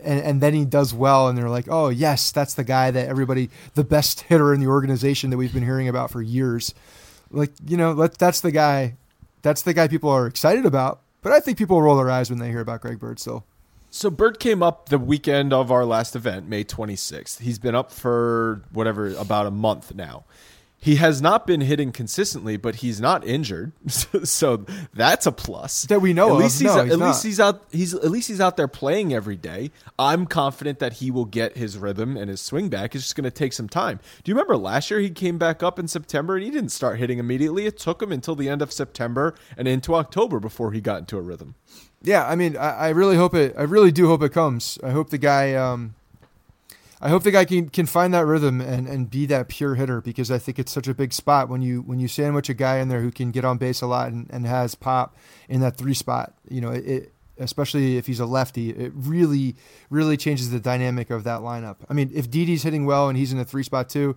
and, 0.05 0.21
and 0.21 0.41
then 0.41 0.55
he 0.55 0.65
does 0.65 0.95
well, 0.95 1.29
and 1.29 1.37
they're 1.37 1.49
like, 1.49 1.67
"Oh 1.69 1.89
yes, 1.89 2.31
that's 2.33 2.55
the 2.55 2.65
guy 2.65 2.91
that 2.91 3.09
everybody, 3.09 3.51
the 3.75 3.85
best 3.85 4.23
hitter 4.23 4.53
in 4.55 4.61
the 4.61 4.67
organization 4.69 5.31
that 5.31 5.37
we've 5.37 5.53
been 5.53 5.65
hearing 5.65 5.89
about 5.89 6.11
for 6.11 6.23
years." 6.23 6.75
Like 7.31 7.53
you 7.67 7.77
know, 7.77 7.93
let, 7.93 8.19
that's 8.19 8.41
the 8.41 8.51
guy. 8.53 8.97
That's 9.43 9.63
the 9.63 9.75
guy 9.75 9.89
people 9.89 10.11
are 10.11 10.27
excited 10.27 10.67
about. 10.67 11.01
But 11.23 11.33
I 11.33 11.41
think 11.41 11.59
people 11.59 11.81
roll 11.81 11.97
their 11.97 12.11
eyes 12.11 12.31
when 12.31 12.39
they 12.41 12.49
hear 12.49 12.61
about 12.61 12.81
Greg 12.81 12.99
Bird 12.99 13.21
still. 13.21 13.45
So 13.95 14.09
Bird 14.09 14.41
came 14.41 14.63
up 14.63 14.89
the 14.89 14.99
weekend 14.99 15.53
of 15.53 15.71
our 15.71 15.85
last 15.85 16.17
event, 16.17 16.49
May 16.49 16.65
26th. 16.65 17.41
He's 17.41 17.59
been 17.59 17.75
up 17.75 17.93
for 17.93 18.63
whatever 18.73 19.15
about 19.15 19.45
a 19.45 19.51
month 19.51 19.95
now. 19.95 20.25
He 20.85 20.97
has 20.97 21.23
not 21.23 21.47
been 21.47 21.61
hitting 21.61 21.93
consistently, 21.93 22.57
but 22.57 22.75
he's 22.77 23.01
not 23.01 23.25
injured, 23.25 23.71
so 23.89 24.67
that's 24.93 25.27
a 25.27 25.31
plus. 25.31 25.85
That 25.85 26.01
we 26.01 26.13
know 26.13 26.31
At 26.31 26.33
of. 26.33 26.39
least 26.39 26.61
he's 26.61 26.75
No, 26.75 26.81
at 26.81 26.99
least 26.99 27.23
he's 27.23 27.39
out. 27.39 27.63
He's 27.71 27.95
at 27.95 28.11
least 28.11 28.27
he's 28.27 28.41
out 28.41 28.57
there 28.57 28.67
playing 28.67 29.15
every 29.15 29.37
day. 29.37 29.71
I'm 29.97 30.27
confident 30.27 30.81
that 30.81 30.95
he 30.95 31.13
will 31.13 31.25
get 31.25 31.57
his 31.57 31.79
rhythm 31.79 32.17
and 32.17 32.29
his 32.29 32.41
swing 32.41 32.69
back. 32.69 32.97
It's 32.97 33.05
just 33.05 33.15
going 33.15 33.23
to 33.23 33.31
take 33.31 33.53
some 33.53 33.69
time. 33.69 34.01
Do 34.25 34.31
you 34.33 34.35
remember 34.35 34.57
last 34.57 34.91
year 34.91 34.99
he 34.99 35.11
came 35.11 35.39
back 35.39 35.63
up 35.63 35.79
in 35.79 35.87
September 35.87 36.35
and 36.35 36.45
he 36.45 36.51
didn't 36.51 36.71
start 36.73 36.99
hitting 36.99 37.21
immediately? 37.21 37.67
It 37.67 37.79
took 37.79 38.03
him 38.03 38.11
until 38.11 38.35
the 38.35 38.49
end 38.49 38.61
of 38.61 38.73
September 38.73 39.37
and 39.57 39.69
into 39.69 39.95
October 39.95 40.41
before 40.41 40.73
he 40.73 40.81
got 40.81 40.99
into 40.99 41.17
a 41.17 41.21
rhythm. 41.21 41.55
Yeah, 42.03 42.27
I 42.27 42.35
mean, 42.35 42.57
I, 42.57 42.71
I 42.71 42.89
really 42.89 43.15
hope 43.17 43.35
it. 43.37 43.55
I 43.57 43.63
really 43.63 43.93
do 43.93 44.09
hope 44.09 44.25
it 44.25 44.33
comes. 44.33 44.81
I 44.83 44.91
hope 44.91 45.11
the 45.11 45.19
guy. 45.19 45.55
Um, 45.55 45.95
I 47.05 47.09
hope 47.09 47.25
the 47.25 47.33
guy 47.33 47.45
can, 47.45 47.69
can 47.69 47.87
find 47.87 48.15
that 48.15 48.27
rhythm 48.27 48.61
and, 48.61 48.87
and 48.87 49.11
be 49.11 49.27
that 49.27 49.49
pure 49.49 49.75
hitter 49.75 50.01
because 50.01 50.31
I 50.31 50.39
think 50.39 50.61
it's 50.61 50.71
such 50.71 50.87
a 50.87 50.95
big 50.95 51.13
spot 51.13 51.49
when 51.49 51.61
you 51.61 51.83
when 51.83 51.99
you 51.99 52.07
sandwich 52.07 52.49
a 52.49 52.55
guy 52.55 52.79
in 52.79 52.89
there 52.89 53.01
who 53.01 53.11
can 53.11 53.33
get 53.33 53.45
on 53.45 53.59
base 53.59 53.83
a 53.83 53.89
lot 53.89 54.13
and, 54.13 54.31
and 54.31 54.47
has 54.47 54.77
pop 54.77 55.17
in 55.49 55.61
that 55.63 55.77
three 55.77 55.95
spot. 55.95 56.33
You 56.49 56.61
know, 56.61 56.71
it, 56.71 57.13
especially 57.39 57.97
if 57.97 58.07
he's 58.07 58.21
a 58.21 58.25
lefty, 58.25 58.71
it 58.71 58.93
really 58.95 59.57
really 59.91 60.17
changes 60.17 60.51
the 60.51 60.61
dynamic 60.61 61.11
of 61.11 61.25
that 61.25 61.41
lineup. 61.41 61.79
I 61.91 61.95
mean, 61.95 62.13
if 62.15 62.31
Didi's 62.31 62.63
hitting 62.63 62.87
well 62.87 63.09
and 63.09 63.19
he's 63.19 63.33
in 63.33 63.39
a 63.41 63.45
three 63.45 63.65
spot 63.65 63.89
too, 63.89 64.15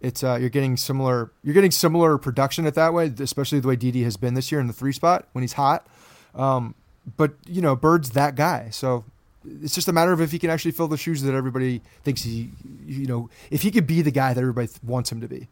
it's 0.00 0.24
uh, 0.24 0.38
you're 0.40 0.48
getting 0.48 0.78
similar 0.78 1.32
you're 1.44 1.54
getting 1.54 1.70
similar 1.70 2.16
production 2.16 2.64
at 2.64 2.74
that 2.76 2.94
way, 2.94 3.12
especially 3.18 3.60
the 3.60 3.68
way 3.68 3.76
Didi 3.76 4.04
has 4.04 4.16
been 4.16 4.32
this 4.32 4.50
year 4.50 4.60
in 4.60 4.68
the 4.68 4.72
three 4.72 4.92
spot 4.92 5.28
when 5.32 5.42
he's 5.42 5.52
hot. 5.52 5.86
Um, 6.34 6.76
but 7.18 7.34
you 7.46 7.60
know, 7.60 7.76
Bird's 7.76 8.10
that 8.10 8.36
guy, 8.36 8.70
so 8.70 9.04
it's 9.44 9.74
just 9.74 9.88
a 9.88 9.92
matter 9.92 10.12
of 10.12 10.20
if 10.20 10.32
he 10.32 10.38
can 10.38 10.50
actually 10.50 10.72
fill 10.72 10.88
the 10.88 10.96
shoes 10.96 11.22
that 11.22 11.34
everybody 11.34 11.80
thinks 12.04 12.22
he, 12.22 12.50
you 12.86 13.06
know, 13.06 13.30
if 13.50 13.62
he 13.62 13.70
could 13.70 13.86
be 13.86 14.02
the 14.02 14.10
guy 14.10 14.34
that 14.34 14.40
everybody 14.40 14.68
wants 14.82 15.10
him 15.10 15.20
to 15.20 15.28
be. 15.28 15.48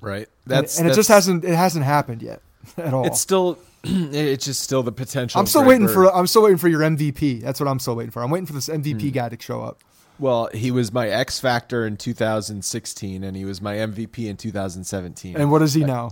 Right. 0.00 0.28
And- 0.46 0.68
and, 0.78 0.88
it 0.88 0.94
just 0.94 1.08
hasn't 1.08 1.44
it 1.44 1.54
hasn't 1.54 1.84
happened 1.84 2.22
yet 2.22 2.40
at 2.76 2.94
all. 2.94 3.06
It's 3.06 3.20
still, 3.20 3.58
it's 3.84 4.44
just 4.44 4.62
still 4.62 4.82
the 4.82 4.92
potential. 4.92 5.40
I'm 5.40 5.46
still 5.46 5.62
Greg 5.62 5.80
waiting 5.80 5.86
Bird. 5.86 5.94
for 5.94 6.14
I'm 6.14 6.26
still 6.26 6.42
waiting 6.42 6.58
for 6.58 6.68
your 6.68 6.80
MVP. 6.80 7.42
That's 7.42 7.60
what 7.60 7.68
I'm 7.68 7.78
still 7.78 7.96
waiting 7.96 8.10
for. 8.10 8.22
I'm 8.22 8.30
waiting 8.30 8.46
for 8.46 8.52
this 8.52 8.68
MVP 8.68 9.00
hmm. 9.00 9.08
guy 9.08 9.28
to 9.28 9.42
show 9.42 9.62
up. 9.62 9.82
Well, 10.18 10.50
he 10.52 10.72
was 10.72 10.92
my 10.92 11.08
X 11.08 11.38
factor 11.38 11.86
in 11.86 11.96
2016, 11.96 13.22
and 13.22 13.36
he 13.36 13.44
was 13.44 13.62
my 13.62 13.76
MVP 13.76 14.26
in 14.26 14.36
2017. 14.36 15.36
And 15.36 15.52
what 15.52 15.62
is 15.62 15.74
he 15.74 15.84
now? 15.84 16.10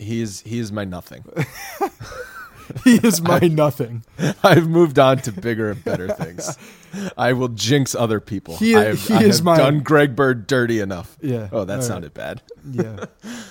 he 0.00 0.22
is 0.22 0.40
he 0.40 0.58
is 0.58 0.72
my 0.72 0.84
nothing. 0.84 1.24
He 2.84 2.96
is 2.96 3.20
my 3.20 3.38
nothing. 3.40 4.04
I've 4.42 4.68
moved 4.68 4.98
on 4.98 5.18
to 5.18 5.32
bigger 5.32 5.70
and 5.70 5.82
better 5.84 6.08
things. 6.14 6.56
I 7.16 7.32
will 7.32 7.48
jinx 7.48 7.94
other 7.94 8.20
people. 8.20 8.56
He- 8.56 8.76
I 8.76 8.84
have, 8.84 9.00
he 9.06 9.14
I 9.14 9.20
is 9.22 9.42
my- 9.42 9.56
done 9.56 9.80
Greg 9.80 10.14
Bird 10.16 10.46
dirty 10.46 10.80
enough. 10.80 11.16
Yeah. 11.20 11.48
Oh, 11.52 11.64
that 11.64 11.72
All 11.74 11.78
right. 11.80 11.84
sounded 11.84 12.14
bad. 12.14 12.42
Yeah. 12.70 13.04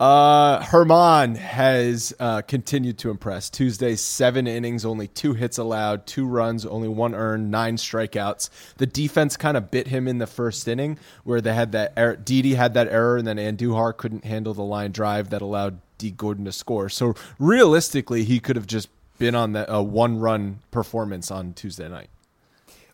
Uh, 0.00 0.60
Germán 0.60 1.36
has 1.36 2.12
uh, 2.18 2.42
continued 2.42 2.98
to 2.98 3.10
impress. 3.10 3.48
Tuesday, 3.48 3.94
seven 3.94 4.48
innings, 4.48 4.84
only 4.84 5.06
two 5.06 5.34
hits 5.34 5.56
allowed, 5.56 6.04
two 6.04 6.26
runs, 6.26 6.66
only 6.66 6.88
one 6.88 7.14
earned, 7.14 7.52
nine 7.52 7.76
strikeouts. 7.76 8.50
The 8.78 8.86
defense 8.86 9.36
kind 9.36 9.56
of 9.56 9.70
bit 9.70 9.86
him 9.86 10.08
in 10.08 10.18
the 10.18 10.26
first 10.26 10.66
inning, 10.66 10.98
where 11.22 11.40
they 11.40 11.54
had 11.54 11.70
that 11.72 11.92
error. 11.96 12.16
Didi 12.16 12.54
had 12.54 12.74
that 12.74 12.88
error, 12.88 13.16
and 13.18 13.26
then 13.26 13.36
Andujar 13.36 13.96
couldn't 13.96 14.24
handle 14.24 14.52
the 14.52 14.64
line 14.64 14.90
drive 14.90 15.30
that 15.30 15.42
allowed 15.42 15.78
Dee 15.98 16.10
Gordon 16.10 16.44
to 16.44 16.52
score. 16.52 16.88
So 16.88 17.14
realistically, 17.38 18.24
he 18.24 18.40
could 18.40 18.56
have 18.56 18.66
just 18.66 18.88
been 19.18 19.34
on 19.34 19.52
that 19.52 19.66
a 19.68 19.82
one-run 19.82 20.60
performance 20.70 21.30
on 21.30 21.52
Tuesday 21.52 21.88
night. 21.88 22.08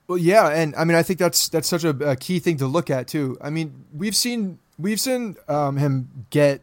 Well, 0.07 0.19
yeah, 0.19 0.49
and 0.49 0.75
I 0.75 0.85
mean, 0.85 0.97
I 0.97 1.03
think 1.03 1.19
that's 1.19 1.49
that's 1.49 1.69
such 1.69 1.85
a, 1.85 1.91
a 1.91 2.17
key 2.17 2.41
thing 2.41 2.57
to 2.57 2.67
look 2.67 2.91
at 2.91 3.07
too. 3.07 3.39
I 3.41 3.51
mean, 3.51 3.85
we've 3.95 4.17
seen 4.17 4.59
we've 4.79 5.01
seen 5.01 5.37
um, 5.47 5.77
him 5.77 6.27
get 6.31 6.63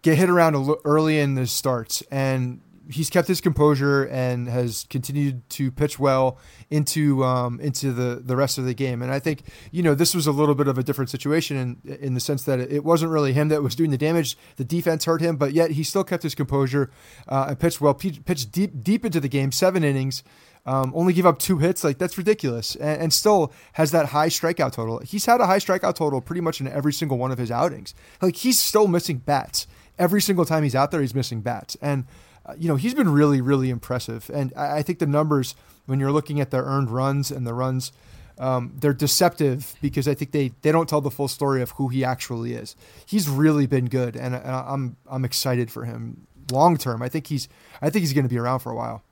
get 0.00 0.16
hit 0.16 0.30
around 0.30 0.56
early 0.84 1.18
in 1.18 1.34
the 1.34 1.46
starts, 1.46 2.02
and 2.10 2.60
he's 2.90 3.10
kept 3.10 3.28
his 3.28 3.40
composure 3.40 4.04
and 4.04 4.48
has 4.48 4.86
continued 4.88 5.48
to 5.50 5.70
pitch 5.70 5.98
well 5.98 6.38
into 6.70 7.24
um, 7.24 7.60
into 7.60 7.92
the, 7.92 8.20
the 8.24 8.36
rest 8.36 8.58
of 8.58 8.64
the 8.64 8.74
game. 8.74 9.02
And 9.02 9.12
I 9.12 9.18
think 9.18 9.42
you 9.70 9.82
know 9.82 9.94
this 9.94 10.14
was 10.14 10.26
a 10.26 10.32
little 10.32 10.54
bit 10.54 10.68
of 10.68 10.78
a 10.78 10.82
different 10.82 11.10
situation 11.10 11.80
in 11.84 11.94
in 11.94 12.14
the 12.14 12.20
sense 12.20 12.44
that 12.44 12.60
it 12.60 12.84
wasn't 12.84 13.12
really 13.12 13.32
him 13.32 13.48
that 13.48 13.62
was 13.62 13.74
doing 13.74 13.90
the 13.90 13.98
damage. 13.98 14.36
The 14.56 14.64
defense 14.64 15.04
hurt 15.04 15.20
him, 15.20 15.36
but 15.36 15.52
yet 15.52 15.72
he 15.72 15.82
still 15.82 16.04
kept 16.04 16.22
his 16.22 16.34
composure 16.34 16.90
uh, 17.28 17.46
and 17.48 17.58
pitched 17.58 17.80
well. 17.80 17.94
Pitched 17.94 18.52
deep 18.52 18.82
deep 18.82 19.04
into 19.04 19.20
the 19.20 19.28
game, 19.28 19.52
seven 19.52 19.84
innings. 19.84 20.22
Um, 20.64 20.92
only 20.96 21.12
give 21.12 21.26
up 21.26 21.38
two 21.38 21.58
hits, 21.58 21.84
like 21.84 21.98
that's 21.98 22.18
ridiculous, 22.18 22.74
and, 22.74 23.02
and, 23.02 23.12
still 23.12 23.52
has 23.74 23.92
that 23.92 24.06
high 24.06 24.26
strikeout 24.28 24.72
total. 24.72 24.98
He's 24.98 25.24
had 25.24 25.40
a 25.40 25.46
high 25.46 25.60
strikeout 25.60 25.94
total 25.94 26.20
pretty 26.20 26.40
much 26.40 26.60
in 26.60 26.66
every 26.66 26.92
single 26.92 27.18
one 27.18 27.30
of 27.30 27.38
his 27.38 27.52
outings. 27.52 27.94
Like 28.20 28.34
he's 28.34 28.58
still 28.58 28.88
missing 28.88 29.18
bats 29.18 29.68
every 29.96 30.20
single 30.20 30.44
time 30.44 30.64
he's 30.64 30.74
out 30.74 30.90
there. 30.90 31.00
He's 31.00 31.14
missing 31.14 31.40
bats, 31.40 31.76
and 31.80 32.04
uh, 32.46 32.54
you 32.56 32.68
know 32.68 32.76
he's 32.76 32.94
been 32.94 33.08
really, 33.08 33.40
really 33.40 33.70
impressive. 33.70 34.30
And 34.32 34.52
I, 34.56 34.78
I, 34.78 34.82
think 34.82 34.98
the 34.98 35.06
numbers 35.06 35.54
when 35.86 36.00
you're 36.00 36.12
looking 36.12 36.40
at 36.40 36.50
the 36.50 36.58
earned 36.58 36.90
runs 36.90 37.30
and 37.30 37.46
the 37.46 37.54
runs. 37.54 37.92
Um, 38.38 38.74
they're 38.76 38.92
deceptive 38.92 39.76
because 39.80 40.06
I 40.06 40.12
think 40.12 40.32
they, 40.32 40.52
they 40.60 40.70
don't 40.70 40.86
tell 40.86 41.00
the 41.00 41.10
full 41.10 41.26
story 41.26 41.62
of 41.62 41.70
who 41.70 41.88
he 41.88 42.04
actually 42.04 42.52
is. 42.52 42.76
He's 43.06 43.30
really 43.30 43.66
been 43.66 43.86
good, 43.86 44.14
and, 44.14 44.34
and 44.34 44.44
I'm 44.44 44.96
I'm 45.10 45.24
excited 45.24 45.70
for 45.70 45.86
him 45.86 46.26
long 46.52 46.76
term. 46.76 47.02
I 47.02 47.08
think 47.08 47.28
he's 47.28 47.48
I 47.80 47.90
think 47.90 48.02
he's 48.02 48.12
going 48.12 48.24
to 48.24 48.28
be 48.28 48.38
around 48.38 48.60
for 48.60 48.70
a 48.70 48.76
while. 48.76 49.02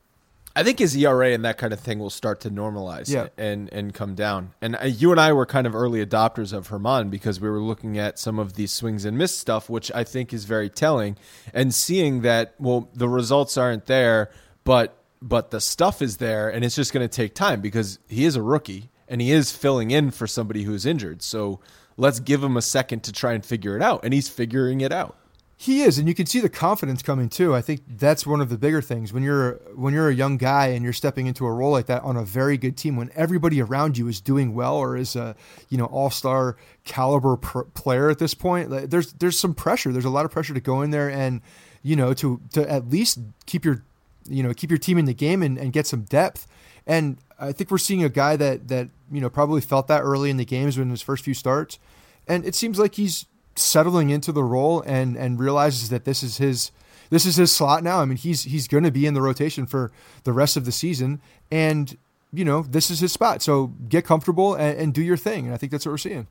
I 0.57 0.63
think 0.63 0.79
his 0.79 0.97
ERA 0.97 1.33
and 1.33 1.45
that 1.45 1.59
kind 1.59 1.73
of 1.73 1.81
thing 1.81 1.99
will 1.99 2.11
start 2.11 2.41
to 2.43 2.51
normalize 2.51 3.13
yeah. 3.13 3.29
and 3.37 3.73
and 3.73 3.93
come 3.93 4.15
down. 4.15 4.55
And 4.61 4.77
uh, 4.77 4.85
you 4.85 5.11
and 5.11 5.21
I 5.21 5.33
were 5.33 5.47
kind 5.47 5.67
of 5.67 5.75
early 5.75 6.05
adopters 6.05 6.53
of 6.53 6.69
Germán 6.69 7.11
because 7.11 7.41
we 7.41 7.49
were 7.49 7.61
looking 7.61 7.99
at 7.99 8.19
some 8.19 8.39
of 8.39 8.55
these 8.55 8.71
swings 8.71 9.05
and 9.05 9.19
miss 9.19 9.37
stuff, 9.37 9.69
which 9.69 9.91
I 9.93 10.05
think 10.05 10.33
is 10.33 10.45
very 10.45 10.71
telling, 10.71 11.17
and 11.53 11.75
seeing 11.75 12.23
that 12.23 12.55
well 12.59 12.89
the 12.95 13.09
results 13.09 13.57
aren't 13.57 13.87
there, 13.87 14.31
but 14.63 14.97
but 15.21 15.51
the 15.51 15.61
stuff 15.61 16.03
is 16.03 16.19
there, 16.19 16.49
and 16.49 16.65
it's 16.65 16.77
just 16.77 16.93
going 16.93 17.07
to 17.07 17.15
take 17.15 17.35
time 17.35 17.61
because 17.61 17.99
he 18.09 18.25
is 18.25 18.37
a 18.37 18.43
rookie 18.43 18.91
and 19.09 19.21
he 19.21 19.33
is 19.33 19.53
filling 19.53 19.91
in 19.91 20.11
for 20.11 20.27
somebody 20.27 20.63
who's 20.63 20.87
injured. 20.87 21.23
So 21.23 21.61
let's 21.97 22.21
give 22.21 22.43
him 22.43 22.57
a 22.57 22.63
second 22.63 23.03
to 23.05 23.13
try 23.13 23.33
and 23.33 23.45
figure 23.45 23.77
it 23.77 23.83
out, 23.83 24.05
and 24.05 24.15
he's 24.15 24.29
figuring 24.29 24.81
it 24.81 24.93
out. 24.93 25.17
He 25.57 25.83
is, 25.83 25.99
and 25.99 26.09
you 26.09 26.15
can 26.15 26.27
see 26.27 26.41
the 26.41 26.49
confidence 26.49 27.01
coming 27.01 27.29
too. 27.29 27.55
I 27.55 27.61
think 27.61 27.83
that's 27.87 28.27
one 28.27 28.41
of 28.41 28.49
the 28.49 28.59
bigger 28.59 28.83
things 28.83 29.13
when 29.13 29.23
you're 29.23 29.55
when 29.75 29.95
you're 29.95 30.09
a 30.09 30.15
young 30.15 30.37
guy 30.37 30.67
and 30.69 30.83
you're 30.83 30.93
stepping 30.93 31.29
into 31.29 31.47
a 31.47 31.53
role 31.53 31.71
like 31.71 31.87
that 31.87 32.03
on 32.03 32.17
a 32.17 32.25
very 32.25 32.59
good 32.59 32.77
team. 32.77 32.97
When 32.97 33.11
everybody 33.15 33.63
around 33.63 33.97
you 33.97 34.09
is 34.09 34.21
doing 34.21 34.53
well 34.55 34.77
or 34.77 34.97
is 34.97 35.15
a 35.15 35.37
you 35.69 35.79
know 35.79 35.85
all 35.87 36.11
star 36.11 36.57
caliber 36.85 37.37
pr- 37.37 37.63
player 37.75 38.11
at 38.11 38.19
this 38.19 38.35
point, 38.35 38.71
like, 38.71 38.91
there's 38.91 39.13
there's 39.15 39.39
some 39.39 39.55
pressure. 39.55 39.93
There's 39.93 40.05
a 40.05 40.11
lot 40.11 40.25
of 40.25 40.33
pressure 40.33 40.55
to 40.55 40.61
go 40.61 40.83
in 40.83 40.91
there 40.91 41.09
and 41.09 41.41
you 41.83 41.95
know 41.95 42.13
to 42.15 42.41
to 42.53 42.69
at 42.69 42.89
least 42.89 43.21
keep 43.47 43.65
your 43.65 43.85
you 44.29 44.43
know 44.43 44.53
keep 44.53 44.71
your 44.71 44.79
team 44.79 44.99
in 44.99 45.05
the 45.05 45.15
game 45.15 45.41
and, 45.41 45.57
and 45.57 45.73
get 45.73 45.87
some 45.87 46.03
depth. 46.03 46.49
And 46.85 47.19
I 47.39 47.53
think 47.53 47.71
we're 47.71 47.79
seeing 47.79 48.03
a 48.03 48.09
guy 48.09 48.35
that 48.37 48.67
that 48.69 48.89
you 49.11 49.21
know 49.21 49.31
probably 49.31 49.61
felt 49.61 49.87
that 49.87 50.03
early 50.03 50.31
in 50.31 50.37
the 50.37 50.45
games 50.45 50.77
when 50.77 50.91
his 50.91 51.01
first 51.01 51.25
few 51.25 51.35
starts, 51.35 51.79
and 52.27 52.45
it 52.45 52.57
seems 52.57 52.79
like 52.79 52.97
he's 52.97 53.27
settling 53.57 54.11
into 54.11 54.33
the 54.33 54.45
role 54.45 54.83
and 54.83 55.17
and 55.17 55.39
realizes 55.39 55.89
that 55.91 56.05
this 56.05 56.23
is 56.23 56.39
his 56.39 56.71
this 57.11 57.27
is 57.27 57.37
his 57.37 57.53
slot 57.53 57.83
now. 57.83 58.01
I 58.01 58.05
mean, 58.05 58.17
he's 58.17 58.45
he's 58.45 58.69
going 58.69 58.85
to 58.85 58.91
be 58.91 59.07
in 59.07 59.15
the 59.15 59.23
rotation 59.23 59.67
for 59.67 59.93
the 60.25 60.33
rest 60.33 60.57
of 60.57 60.65
the 60.65 60.73
season, 60.73 61.21
and 61.51 61.97
you 62.33 62.45
know 62.45 62.63
this 62.63 62.91
is 62.91 63.01
his 63.01 63.13
spot. 63.13 63.43
So 63.43 63.69
get 63.89 64.05
comfortable 64.05 64.55
and, 64.55 64.79
and 64.79 64.95
do 64.95 65.03
your 65.03 65.17
thing. 65.17 65.47
And 65.47 65.55
I 65.55 65.57
think 65.57 65.73
that's 65.73 65.87
what 65.87 65.93
we're 65.93 65.99
seeing 65.99 66.27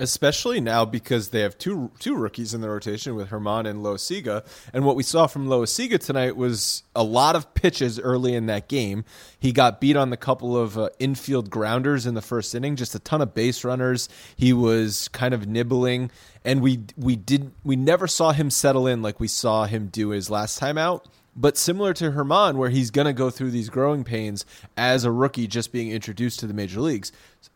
especially 0.00 0.60
now 0.60 0.84
because 0.84 1.28
they 1.28 1.40
have 1.40 1.56
two 1.58 1.90
two 1.98 2.16
rookies 2.16 2.54
in 2.54 2.62
the 2.62 2.68
rotation 2.68 3.14
with 3.14 3.28
Germán 3.28 3.68
and 3.68 3.84
Loaisiga. 3.84 4.44
And 4.72 4.84
what 4.84 4.96
we 4.96 5.02
saw 5.02 5.26
from 5.26 5.46
Loaisiga 5.46 5.98
tonight 5.98 6.36
was 6.36 6.82
a 6.96 7.04
lot 7.04 7.36
of 7.36 7.54
pitches 7.54 8.00
early 8.00 8.34
in 8.34 8.46
that 8.46 8.66
game. 8.66 9.04
He 9.38 9.52
got 9.52 9.80
beat 9.80 9.96
on 9.96 10.10
the 10.10 10.16
couple 10.16 10.56
of 10.56 10.78
uh, 10.78 10.88
infield 10.98 11.50
grounders 11.50 12.06
in 12.06 12.14
the 12.14 12.22
first 12.22 12.54
inning, 12.54 12.76
just 12.76 12.94
a 12.94 12.98
ton 12.98 13.20
of 13.20 13.34
base 13.34 13.62
runners. 13.62 14.08
He 14.34 14.52
was 14.52 15.08
kind 15.08 15.34
of 15.34 15.46
nibbling, 15.46 16.10
and 16.44 16.62
we 16.62 16.80
we 16.96 17.14
did 17.14 17.52
we 17.62 17.76
never 17.76 18.06
saw 18.06 18.32
him 18.32 18.50
settle 18.50 18.86
in 18.86 19.02
like 19.02 19.20
we 19.20 19.28
saw 19.28 19.66
him 19.66 19.88
do 19.88 20.08
his 20.08 20.30
last 20.30 20.58
time 20.58 20.78
out. 20.78 21.06
But 21.36 21.56
similar 21.56 21.94
to 21.94 22.10
Germán, 22.10 22.56
where 22.56 22.70
he's 22.70 22.90
going 22.90 23.06
to 23.06 23.12
go 23.12 23.30
through 23.30 23.52
these 23.52 23.70
growing 23.70 24.02
pains 24.02 24.44
as 24.76 25.04
a 25.04 25.12
rookie 25.12 25.46
just 25.46 25.70
being 25.70 25.90
introduced 25.90 26.40
to 26.40 26.46
the 26.46 26.54
major 26.54 26.80
leagues, 26.80 27.12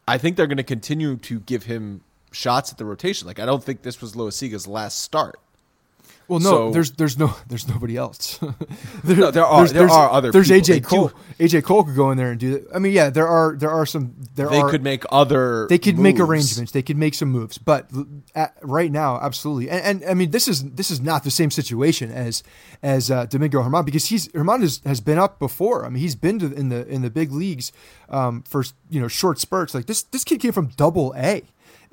I 0.07 0.17
think 0.17 0.37
they're 0.37 0.47
going 0.47 0.59
to 0.59 0.63
continue 0.63 1.17
to 1.17 1.41
give 1.41 1.65
him 1.65 2.03
shots 2.35 2.73
at 2.73 2.79
the 2.79 2.85
rotation. 2.85 3.27
Like 3.27 3.39
I 3.39 3.47
don't 3.47 3.63
think 3.63 3.83
this 3.83 4.01
was 4.01 4.15
Loaisiga's 4.15 4.67
last 4.67 5.01
start. 5.01 5.39
Well, 6.27 6.41
no, 6.41 6.51
so, 6.51 6.71
there's 6.71 6.91
there's 6.93 7.19
no 7.19 7.35
there's 7.49 7.69
nobody 7.69 7.97
else. 7.97 8.39
there, 9.05 9.17
no, 9.17 9.31
there 9.31 9.45
are 9.45 9.59
there's, 9.59 9.73
there 9.73 9.83
there's, 9.83 9.93
are 9.93 10.11
other. 10.11 10.33
There's 10.33 10.49
AJ 10.49 10.85
Cole. 10.85 11.13
AJ 11.39 11.65
Cole 11.65 11.85
could 11.85 11.97
go 11.97 12.11
in 12.11 12.17
there 12.17 12.31
and 12.31 12.41
do 12.41 12.53
that. 12.53 12.75
I 12.75 12.79
mean, 12.79 12.93
yeah, 12.93 13.11
there 13.11 13.29
are 13.29 13.55
there 13.57 13.71
are 13.71 13.85
some. 13.85 14.15
There 14.35 14.49
they 14.49 14.61
are, 14.61 14.71
could 14.71 14.83
make 14.83 15.05
other. 15.11 15.67
They 15.69 15.79
could 15.79 15.97
moves. 15.97 16.03
make 16.03 16.21
arrangements. 16.21 16.73
They 16.73 16.83
could 16.83 16.97
make 16.97 17.15
some 17.15 17.29
moves, 17.29 17.59
but 17.59 17.91
at, 18.35 18.57
right 18.63 18.91
now, 18.91 19.19
absolutely. 19.21 19.69
And, 19.69 20.03
and, 20.03 20.11
I 20.11 20.15
mean, 20.15 20.31
this 20.31 20.49
is 20.49 20.65
this 20.71 20.91
is 20.91 21.01
not 21.01 21.25
the 21.25 21.31
same 21.31 21.51
situation 21.51 22.11
as 22.11 22.43
as 22.83 23.11
uh, 23.11 23.27
Domingo 23.27 23.63
Germán 23.63 23.85
because 23.85 24.07
he's 24.07 24.29
Germán 24.29 24.63
has, 24.63 24.81
has 24.87 25.01
been 25.01 25.19
up 25.19 25.39
before. 25.39 25.85
I 25.85 25.91
mean, 25.91 26.01
he's 26.01 26.17
been 26.17 26.39
to, 26.39 26.53
in 26.53 26.71
the 26.71 26.87
in 26.89 27.03
the 27.03 27.11
big 27.11 27.33
leagues 27.33 27.71
um, 28.09 28.43
for 28.43 28.65
you 28.89 29.01
know 29.01 29.09
short 29.09 29.39
spurts. 29.39 29.75
Like 29.75 29.87
this 29.87 30.03
this 30.05 30.25
kid 30.25 30.41
came 30.41 30.53
from 30.53 30.69
Double 30.69 31.15
A 31.17 31.43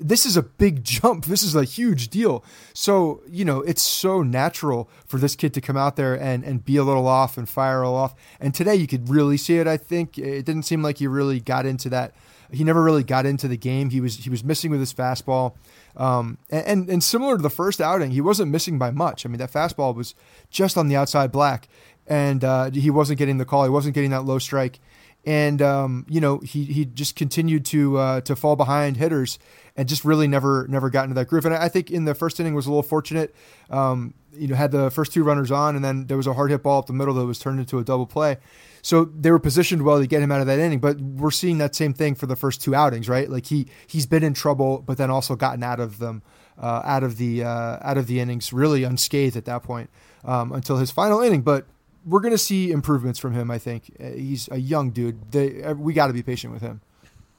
this 0.02 0.26
is 0.26 0.36
a 0.36 0.42
big 0.42 0.84
jump. 0.84 1.26
This 1.26 1.42
is 1.42 1.54
a 1.54 1.64
huge 1.64 2.08
deal. 2.08 2.44
So, 2.74 3.22
you 3.28 3.44
know, 3.44 3.60
it's 3.60 3.82
so 3.82 4.22
natural 4.22 4.88
for 5.06 5.18
this 5.18 5.36
kid 5.36 5.54
to 5.54 5.60
come 5.60 5.76
out 5.76 5.96
there 5.96 6.14
and, 6.14 6.44
and 6.44 6.64
be 6.64 6.76
a 6.76 6.84
little 6.84 7.06
off 7.06 7.38
and 7.38 7.48
fire 7.48 7.82
a 7.82 7.86
little 7.86 7.96
off. 7.96 8.14
And 8.40 8.54
today 8.54 8.74
you 8.74 8.86
could 8.86 9.08
really 9.08 9.36
see 9.36 9.58
it, 9.58 9.66
I 9.66 9.76
think. 9.76 10.18
It 10.18 10.44
didn't 10.44 10.64
seem 10.64 10.82
like 10.82 10.98
he 10.98 11.06
really 11.06 11.40
got 11.40 11.66
into 11.66 11.88
that. 11.90 12.14
He 12.50 12.64
never 12.64 12.82
really 12.82 13.02
got 13.02 13.24
into 13.24 13.48
the 13.48 13.56
game. 13.56 13.88
He 13.88 14.00
was 14.00 14.16
he 14.16 14.28
was 14.28 14.44
missing 14.44 14.70
with 14.70 14.80
his 14.80 14.92
fastball. 14.92 15.54
Um, 15.96 16.36
and, 16.50 16.88
and 16.88 17.02
similar 17.02 17.36
to 17.36 17.42
the 17.42 17.50
first 17.50 17.80
outing, 17.80 18.10
he 18.10 18.20
wasn't 18.20 18.50
missing 18.50 18.78
by 18.78 18.90
much. 18.90 19.24
I 19.24 19.30
mean, 19.30 19.38
that 19.38 19.50
fastball 19.50 19.94
was 19.94 20.14
just 20.50 20.76
on 20.76 20.88
the 20.88 20.96
outside 20.96 21.32
black, 21.32 21.68
and 22.06 22.44
uh, 22.44 22.70
he 22.70 22.90
wasn't 22.90 23.18
getting 23.18 23.38
the 23.38 23.46
call. 23.46 23.64
He 23.64 23.70
wasn't 23.70 23.94
getting 23.94 24.10
that 24.10 24.24
low 24.24 24.38
strike 24.38 24.80
and 25.24 25.62
um, 25.62 26.06
you 26.08 26.20
know 26.20 26.38
he 26.38 26.64
he 26.64 26.84
just 26.84 27.16
continued 27.16 27.64
to 27.66 27.96
uh, 27.98 28.20
to 28.22 28.34
fall 28.34 28.56
behind 28.56 28.96
hitters 28.96 29.38
and 29.76 29.88
just 29.88 30.04
really 30.04 30.26
never 30.26 30.66
never 30.68 30.90
got 30.90 31.04
into 31.04 31.14
that 31.14 31.28
groove. 31.28 31.44
And 31.44 31.54
I 31.54 31.68
think 31.68 31.90
in 31.90 32.04
the 32.04 32.14
first 32.14 32.40
inning 32.40 32.54
was 32.54 32.66
a 32.66 32.70
little 32.70 32.82
fortunate. 32.82 33.34
Um, 33.70 34.14
you 34.34 34.48
know, 34.48 34.54
had 34.54 34.72
the 34.72 34.90
first 34.90 35.12
two 35.12 35.22
runners 35.22 35.50
on, 35.50 35.76
and 35.76 35.84
then 35.84 36.06
there 36.06 36.16
was 36.16 36.26
a 36.26 36.32
hard 36.32 36.50
hit 36.50 36.62
ball 36.62 36.78
up 36.78 36.86
the 36.86 36.92
middle 36.94 37.12
that 37.14 37.26
was 37.26 37.38
turned 37.38 37.60
into 37.60 37.78
a 37.78 37.84
double 37.84 38.06
play. 38.06 38.38
So 38.80 39.04
they 39.04 39.30
were 39.30 39.38
positioned 39.38 39.82
well 39.82 40.00
to 40.00 40.06
get 40.06 40.22
him 40.22 40.32
out 40.32 40.40
of 40.40 40.46
that 40.46 40.58
inning. 40.58 40.80
But 40.80 41.00
we're 41.00 41.30
seeing 41.30 41.58
that 41.58 41.74
same 41.74 41.92
thing 41.92 42.14
for 42.14 42.26
the 42.26 42.34
first 42.34 42.62
two 42.62 42.74
outings, 42.74 43.08
right? 43.08 43.28
Like 43.28 43.46
he 43.46 43.66
he's 43.86 44.06
been 44.06 44.22
in 44.22 44.34
trouble, 44.34 44.78
but 44.78 44.96
then 44.96 45.10
also 45.10 45.36
gotten 45.36 45.62
out 45.62 45.80
of 45.80 45.98
them, 45.98 46.22
uh, 46.58 46.82
out 46.84 47.04
of 47.04 47.18
the 47.18 47.44
uh, 47.44 47.78
out 47.82 47.98
of 47.98 48.06
the 48.06 48.20
innings, 48.20 48.52
really 48.52 48.84
unscathed 48.84 49.36
at 49.36 49.44
that 49.44 49.62
point 49.62 49.90
um, 50.24 50.50
until 50.52 50.78
his 50.78 50.90
final 50.90 51.20
inning. 51.20 51.42
But 51.42 51.66
we're 52.04 52.20
going 52.20 52.32
to 52.32 52.38
see 52.38 52.70
improvements 52.70 53.18
from 53.18 53.32
him. 53.32 53.50
I 53.50 53.58
think 53.58 53.94
uh, 54.00 54.10
he's 54.10 54.48
a 54.50 54.58
young 54.58 54.90
dude. 54.90 55.32
They, 55.32 55.62
uh, 55.62 55.74
we 55.74 55.92
got 55.92 56.08
to 56.08 56.12
be 56.12 56.22
patient 56.22 56.52
with 56.52 56.62
him. 56.62 56.80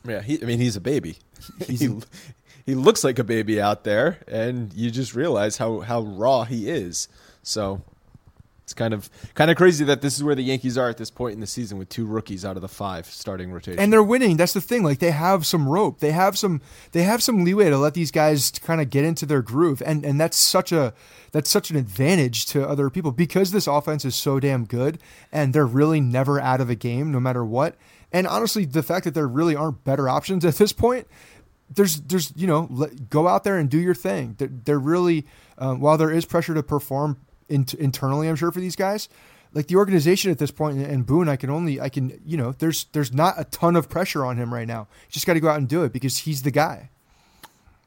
Yeah, 0.06 0.21
he, 0.21 0.41
I 0.41 0.45
mean, 0.45 0.60
he's 0.60 0.76
a 0.76 0.82
baby. 0.82 1.17
He's 1.65 1.80
he, 1.82 1.99
he 2.65 2.76
looks 2.76 3.04
like 3.04 3.19
a 3.19 3.23
baby 3.23 3.62
out 3.62 3.84
there, 3.84 4.19
and 4.28 4.73
you 4.73 4.91
just 4.91 5.15
realize 5.15 5.58
how 5.58 5.80
how 5.82 6.02
raw 6.02 6.43
he 6.43 6.69
is. 6.69 7.08
So 7.41 7.82
it's 8.63 8.73
kind 8.73 8.93
of 8.93 9.10
kind 9.34 9.52
of 9.52 9.58
crazy 9.58 9.84
that 9.84 10.02
this 10.02 10.15
is 10.15 10.23
where 10.23 10.36
the 10.36 10.41
Yankees 10.41 10.78
are 10.78 10.88
at 10.88 10.95
this 10.95 11.10
point 11.10 11.34
in 11.34 11.41
the 11.41 11.47
season 11.47 11.78
with 11.78 11.89
two 11.89 12.06
rookies 12.06 12.45
out 12.45 12.56
of 12.56 12.62
the 12.62 12.69
five 12.69 13.06
starting 13.08 13.52
rotation. 13.52 13.78
And 13.78 13.91
they're 13.91 14.02
winning. 14.02 14.38
That's 14.38 14.54
the 14.54 14.62
thing. 14.62 14.84
Like 14.84 14.99
they 14.99 15.12
have 15.12 15.45
some 15.45 15.67
rope. 15.67 15.99
They 15.99 16.12
have 16.12 16.38
some 16.38 16.62
they 16.93 17.04
have 17.04 17.21
some 17.21 17.43
leeway 17.43 17.69
to 17.69 17.78
let 17.78 17.93
these 17.93 18.10
guys 18.10 18.52
kind 18.52 18.80
of 18.80 18.89
get 18.89 19.04
into 19.04 19.26
their 19.26 19.41
groove. 19.41 19.82
And 19.86 20.06
and 20.06 20.19
that's 20.19 20.38
such 20.38 20.71
a 20.71 20.93
that's 21.34 21.49
such 21.49 21.71
an 21.71 21.76
advantage 21.76 22.45
to 22.47 22.67
other 22.67 22.89
people 22.89 23.12
because 23.12 23.52
this 23.52 23.67
offense 23.67 24.06
is 24.06 24.15
so 24.15 24.39
damn 24.39 24.63
good 24.63 24.99
and 25.32 25.54
they're 25.54 25.65
really 25.65 25.99
never 25.99 26.39
out 26.39 26.62
of 26.62 26.69
a 26.69 26.76
game 26.76 27.12
no 27.12 27.19
matter 27.19 27.43
what. 27.43 27.76
And 28.13 28.26
honestly, 28.28 28.63
the 28.63 28.84
fact 28.84 29.04
that 29.04 29.13
there 29.13 29.28
really 29.28 29.56
aren't 29.56 29.84
better 29.84 30.08
options 30.08 30.45
at 30.45 30.56
this 30.56 30.71
point 30.71 31.08
there's 31.69 32.02
there's 32.02 32.31
you 32.35 32.48
know 32.48 32.67
let, 32.69 33.10
go 33.10 33.27
out 33.27 33.44
there 33.44 33.58
and 33.58 33.69
do 33.69 33.79
your 33.79 33.96
thing. 33.96 34.35
They're 34.37 34.79
really 34.79 35.25
um, 35.58 35.79
while 35.81 35.98
there 35.98 36.12
is 36.12 36.23
pressure 36.23 36.54
to 36.54 36.63
perform 36.63 37.17
in, 37.54 37.65
internally, 37.79 38.27
I'm 38.27 38.35
sure 38.35 38.51
for 38.51 38.60
these 38.60 38.75
guys. 38.75 39.10
Like 39.54 39.67
the 39.67 39.75
organization 39.75 40.31
at 40.31 40.39
this 40.39 40.49
point, 40.49 40.79
and 40.79 41.06
Boone, 41.06 41.29
I 41.29 41.35
can 41.35 41.51
only, 41.51 41.79
I 41.79 41.89
can, 41.89 42.19
you 42.25 42.37
know, 42.37 42.54
there's 42.54 42.85
there's 42.91 43.13
not 43.13 43.35
a 43.37 43.43
ton 43.45 43.75
of 43.75 43.87
pressure 43.87 44.25
on 44.25 44.37
him 44.37 44.51
right 44.51 44.67
now. 44.67 44.87
You 45.08 45.12
just 45.12 45.27
got 45.27 45.33
to 45.33 45.39
go 45.39 45.47
out 45.47 45.60
and 45.60 45.69
do 45.69 45.83
it 45.83 45.93
because 45.93 46.17
he's 46.17 46.41
the 46.41 46.51
guy. 46.51 46.89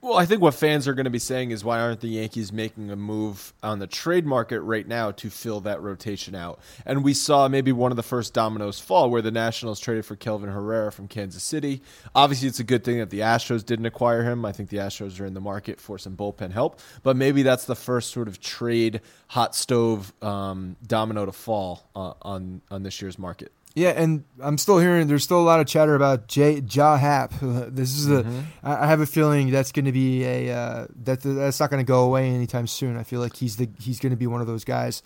Well, 0.03 0.19
I 0.19 0.27
think 0.27 0.43
what 0.43 0.55
fans 0.55 0.87
are 0.87 0.93
going 0.93 1.05
to 1.05 1.11
be 1.11 1.19
saying 1.19 1.53
is 1.53 1.65
why 1.65 1.81
aren't 1.81 2.01
the 2.01 2.09
Yankees 2.09 2.53
making 2.53 2.91
a 2.91 2.97
move 2.97 3.55
on 3.63 3.79
the 3.79 3.87
trade 3.87 4.27
market 4.27 4.61
right 4.61 4.87
now 4.87 5.11
to 5.13 5.31
fill 5.31 5.61
that 5.61 5.81
rotation 5.81 6.35
out? 6.35 6.61
And 6.85 7.03
we 7.03 7.15
saw 7.15 7.49
maybe 7.49 7.73
one 7.73 7.93
of 7.93 7.97
the 7.97 8.03
first 8.03 8.35
dominoes 8.35 8.79
fall 8.79 9.09
where 9.11 9.23
the 9.23 9.31
Nationals 9.31 9.81
traded 9.81 10.05
for 10.05 10.15
Kelvin 10.15 10.51
Herrera 10.51 10.93
from 10.93 11.09
Kansas 11.09 11.43
City. 11.43 11.81
Obviously, 12.15 12.47
it's 12.47 12.61
a 12.61 12.65
good 12.65 12.85
thing 12.85 12.99
that 12.99 13.09
the 13.09 13.21
Astros 13.21 13.65
didn't 13.65 13.87
acquire 13.87 14.23
him. 14.23 14.45
I 14.45 14.53
think 14.53 14.69
the 14.69 14.77
Astros 14.77 15.19
are 15.19 15.27
in 15.27 15.35
the 15.35 15.41
market 15.41 15.81
for 15.81 15.99
some 15.99 16.15
bullpen 16.15 16.53
help, 16.53 16.79
but 17.03 17.17
maybe 17.17 17.43
that's 17.43 17.65
the 17.65 17.75
first 17.75 18.11
sort 18.11 18.29
of 18.29 18.39
trade 18.39 19.01
hot 19.29 19.55
stove 19.55 20.13
um, 20.23 20.77
domino 20.87 21.25
to 21.25 21.33
fall 21.33 21.89
uh, 21.97 22.13
on 22.21 22.61
on 22.71 22.83
this 22.83 23.01
year's 23.01 23.19
market. 23.19 23.51
Yeah, 23.77 23.91
and 23.91 24.25
I'm 24.41 24.57
still 24.57 24.79
hearing 24.79 25.07
there's 25.07 25.23
still 25.23 25.39
a 25.39 25.45
lot 25.45 25.61
of 25.61 25.67
chatter 25.67 25.95
about 25.95 26.29
J 26.29 26.63
J.A. 26.63 26.97
Happ. 26.97 27.35
This 27.43 27.95
is 27.95 28.09
a. 28.09 28.23
Mm-hmm. 28.23 28.41
I 28.63 28.87
have 28.87 29.01
a 29.01 29.07
feeling 29.07 29.51
that's 29.51 29.71
going 29.71 29.85
to 29.85 29.93
be 29.93 30.25
a 30.25 30.51
uh, 30.51 30.87
that 31.05 31.21
that's 31.21 31.61
not 31.61 31.69
going 31.69 31.85
to 31.85 31.87
go 31.87 32.05
away 32.05 32.31
anytime 32.31 32.67
soon. 32.67 32.97
I 32.97 33.03
feel 33.03 33.21
like 33.21 33.37
he's 33.37 33.57
the 33.57 33.69
he's 33.79 34.01
going 34.01 34.11
to 34.11 34.17
be 34.17 34.27
one 34.27 34.41
of 34.41 34.47
those 34.47 34.65
guys 34.65 35.03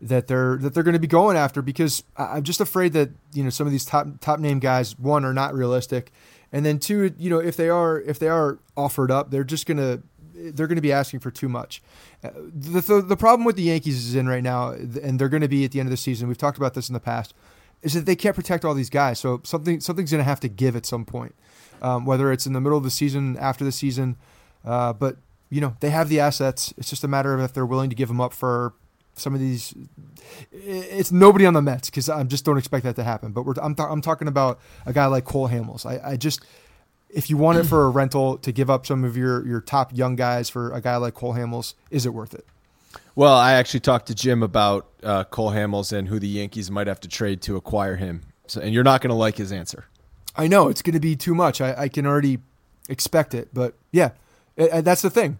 that 0.00 0.28
they're 0.28 0.56
that 0.58 0.72
they're 0.72 0.84
going 0.84 0.92
to 0.92 1.00
be 1.00 1.08
going 1.08 1.36
after 1.36 1.62
because 1.62 2.04
I'm 2.16 2.44
just 2.44 2.60
afraid 2.60 2.92
that 2.92 3.10
you 3.32 3.42
know 3.42 3.50
some 3.50 3.66
of 3.66 3.72
these 3.72 3.84
top 3.84 4.06
top 4.20 4.38
name 4.38 4.60
guys 4.60 4.96
one 4.96 5.24
are 5.24 5.34
not 5.34 5.52
realistic, 5.52 6.12
and 6.52 6.64
then 6.64 6.78
two 6.78 7.12
you 7.18 7.28
know 7.28 7.40
if 7.40 7.56
they 7.56 7.70
are 7.70 8.00
if 8.02 8.20
they 8.20 8.28
are 8.28 8.60
offered 8.76 9.10
up 9.10 9.32
they're 9.32 9.42
just 9.42 9.66
going 9.66 9.78
to 9.78 10.00
they're 10.32 10.68
going 10.68 10.76
to 10.76 10.82
be 10.82 10.92
asking 10.92 11.18
for 11.18 11.32
too 11.32 11.48
much. 11.48 11.82
Uh, 12.22 12.30
the, 12.34 12.80
the, 12.80 13.02
the 13.02 13.16
problem 13.16 13.44
with 13.44 13.56
the 13.56 13.62
Yankees 13.62 14.06
is 14.06 14.14
in 14.14 14.28
right 14.28 14.42
now, 14.42 14.70
and 14.70 15.18
they're 15.18 15.28
going 15.28 15.42
to 15.42 15.48
be 15.48 15.64
at 15.64 15.72
the 15.72 15.80
end 15.80 15.88
of 15.88 15.90
the 15.90 15.96
season. 15.96 16.26
We've 16.28 16.38
talked 16.38 16.56
about 16.56 16.74
this 16.74 16.88
in 16.88 16.94
the 16.94 17.00
past 17.00 17.34
is 17.82 17.94
that 17.94 18.06
they 18.06 18.16
can't 18.16 18.36
protect 18.36 18.64
all 18.64 18.74
these 18.74 18.90
guys. 18.90 19.18
So 19.18 19.40
something 19.44 19.80
something's 19.80 20.10
going 20.10 20.20
to 20.20 20.24
have 20.24 20.40
to 20.40 20.48
give 20.48 20.76
at 20.76 20.86
some 20.86 21.04
point, 21.04 21.34
um, 21.80 22.04
whether 22.04 22.32
it's 22.32 22.46
in 22.46 22.52
the 22.52 22.60
middle 22.60 22.78
of 22.78 22.84
the 22.84 22.90
season, 22.90 23.36
after 23.38 23.64
the 23.64 23.72
season. 23.72 24.16
Uh, 24.64 24.92
but 24.92 25.16
you 25.50 25.60
know 25.60 25.76
they 25.80 25.90
have 25.90 26.08
the 26.08 26.20
assets. 26.20 26.72
It's 26.78 26.90
just 26.90 27.04
a 27.04 27.08
matter 27.08 27.34
of 27.34 27.40
if 27.40 27.52
they're 27.52 27.66
willing 27.66 27.90
to 27.90 27.96
give 27.96 28.08
them 28.08 28.20
up 28.20 28.32
for 28.32 28.74
some 29.14 29.34
of 29.34 29.40
these. 29.40 29.74
It's 30.52 31.12
nobody 31.12 31.44
on 31.46 31.54
the 31.54 31.62
Mets 31.62 31.90
because 31.90 32.08
I 32.08 32.22
just 32.24 32.44
don't 32.44 32.58
expect 32.58 32.84
that 32.84 32.96
to 32.96 33.04
happen. 33.04 33.32
But 33.32 33.58
I'm 33.60 33.74
th- 33.74 33.88
I'm 33.88 34.00
talking 34.00 34.28
about 34.28 34.60
a 34.86 34.92
guy 34.92 35.06
like 35.06 35.24
Cole 35.24 35.48
Hamels. 35.48 35.84
I, 35.84 36.12
I 36.12 36.16
just 36.16 36.44
if 37.10 37.28
you 37.28 37.36
want 37.36 37.58
it 37.58 37.64
for 37.64 37.84
a 37.84 37.90
rental 37.90 38.38
to 38.38 38.52
give 38.52 38.70
up 38.70 38.86
some 38.86 39.04
of 39.04 39.16
your 39.16 39.46
your 39.46 39.60
top 39.60 39.92
young 39.92 40.16
guys 40.16 40.48
for 40.48 40.72
a 40.72 40.80
guy 40.80 40.96
like 40.96 41.14
Cole 41.14 41.34
Hamels, 41.34 41.74
is 41.90 42.06
it 42.06 42.14
worth 42.14 42.34
it? 42.34 42.46
Well, 43.14 43.34
I 43.34 43.52
actually 43.52 43.80
talked 43.80 44.06
to 44.06 44.14
Jim 44.14 44.42
about 44.42 44.88
uh, 45.02 45.24
Cole 45.24 45.50
Hamels 45.50 45.92
and 45.92 46.08
who 46.08 46.18
the 46.18 46.28
Yankees 46.28 46.70
might 46.70 46.86
have 46.86 47.00
to 47.00 47.08
trade 47.08 47.42
to 47.42 47.56
acquire 47.56 47.96
him. 47.96 48.22
So, 48.46 48.60
and 48.60 48.72
you're 48.72 48.84
not 48.84 49.00
going 49.00 49.10
to 49.10 49.14
like 49.14 49.36
his 49.36 49.52
answer. 49.52 49.84
I 50.34 50.46
know 50.46 50.68
it's 50.68 50.82
going 50.82 50.94
to 50.94 51.00
be 51.00 51.14
too 51.14 51.34
much. 51.34 51.60
I, 51.60 51.74
I, 51.82 51.88
can 51.88 52.06
already 52.06 52.38
expect 52.88 53.34
it, 53.34 53.48
but 53.52 53.74
yeah, 53.90 54.10
it, 54.56 54.70
it, 54.72 54.84
that's 54.84 55.02
the 55.02 55.10
thing. 55.10 55.38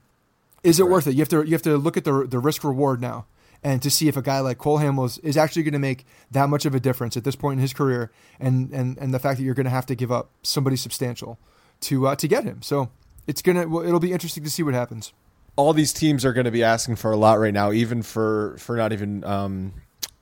Is 0.62 0.78
it 0.78 0.84
right. 0.84 0.92
worth 0.92 1.06
it? 1.06 1.14
You 1.14 1.20
have 1.20 1.28
to 1.30 1.42
you 1.42 1.52
have 1.52 1.62
to 1.62 1.76
look 1.76 1.96
at 1.96 2.04
the 2.04 2.26
the 2.26 2.38
risk 2.38 2.62
reward 2.62 3.00
now, 3.00 3.24
and 3.64 3.80
to 3.82 3.90
see 3.90 4.06
if 4.06 4.16
a 4.16 4.22
guy 4.22 4.40
like 4.40 4.58
Cole 4.58 4.78
Hamels 4.78 5.18
is 5.24 5.36
actually 5.36 5.62
going 5.62 5.72
to 5.72 5.78
make 5.78 6.04
that 6.30 6.48
much 6.48 6.66
of 6.66 6.74
a 6.74 6.80
difference 6.80 7.16
at 7.16 7.24
this 7.24 7.34
point 7.34 7.58
in 7.58 7.62
his 7.62 7.72
career, 7.72 8.12
and 8.38 8.70
and 8.70 8.98
and 8.98 9.14
the 9.14 9.18
fact 9.18 9.38
that 9.38 9.44
you're 9.44 9.54
going 9.54 9.64
to 9.64 9.70
have 9.70 9.86
to 9.86 9.94
give 9.94 10.12
up 10.12 10.30
somebody 10.42 10.76
substantial 10.76 11.38
to 11.80 12.06
uh, 12.06 12.16
to 12.16 12.28
get 12.28 12.44
him. 12.44 12.62
So 12.62 12.90
it's 13.26 13.42
gonna 13.42 13.62
it'll 13.82 13.98
be 13.98 14.12
interesting 14.12 14.44
to 14.44 14.50
see 14.50 14.62
what 14.62 14.74
happens 14.74 15.12
all 15.56 15.72
these 15.72 15.92
teams 15.92 16.24
are 16.24 16.32
going 16.32 16.44
to 16.44 16.50
be 16.50 16.62
asking 16.62 16.96
for 16.96 17.12
a 17.12 17.16
lot 17.16 17.38
right 17.38 17.54
now, 17.54 17.72
even 17.72 18.02
for 18.02 18.56
for 18.58 18.76
not 18.76 18.92
even 18.92 19.22
um, 19.24 19.74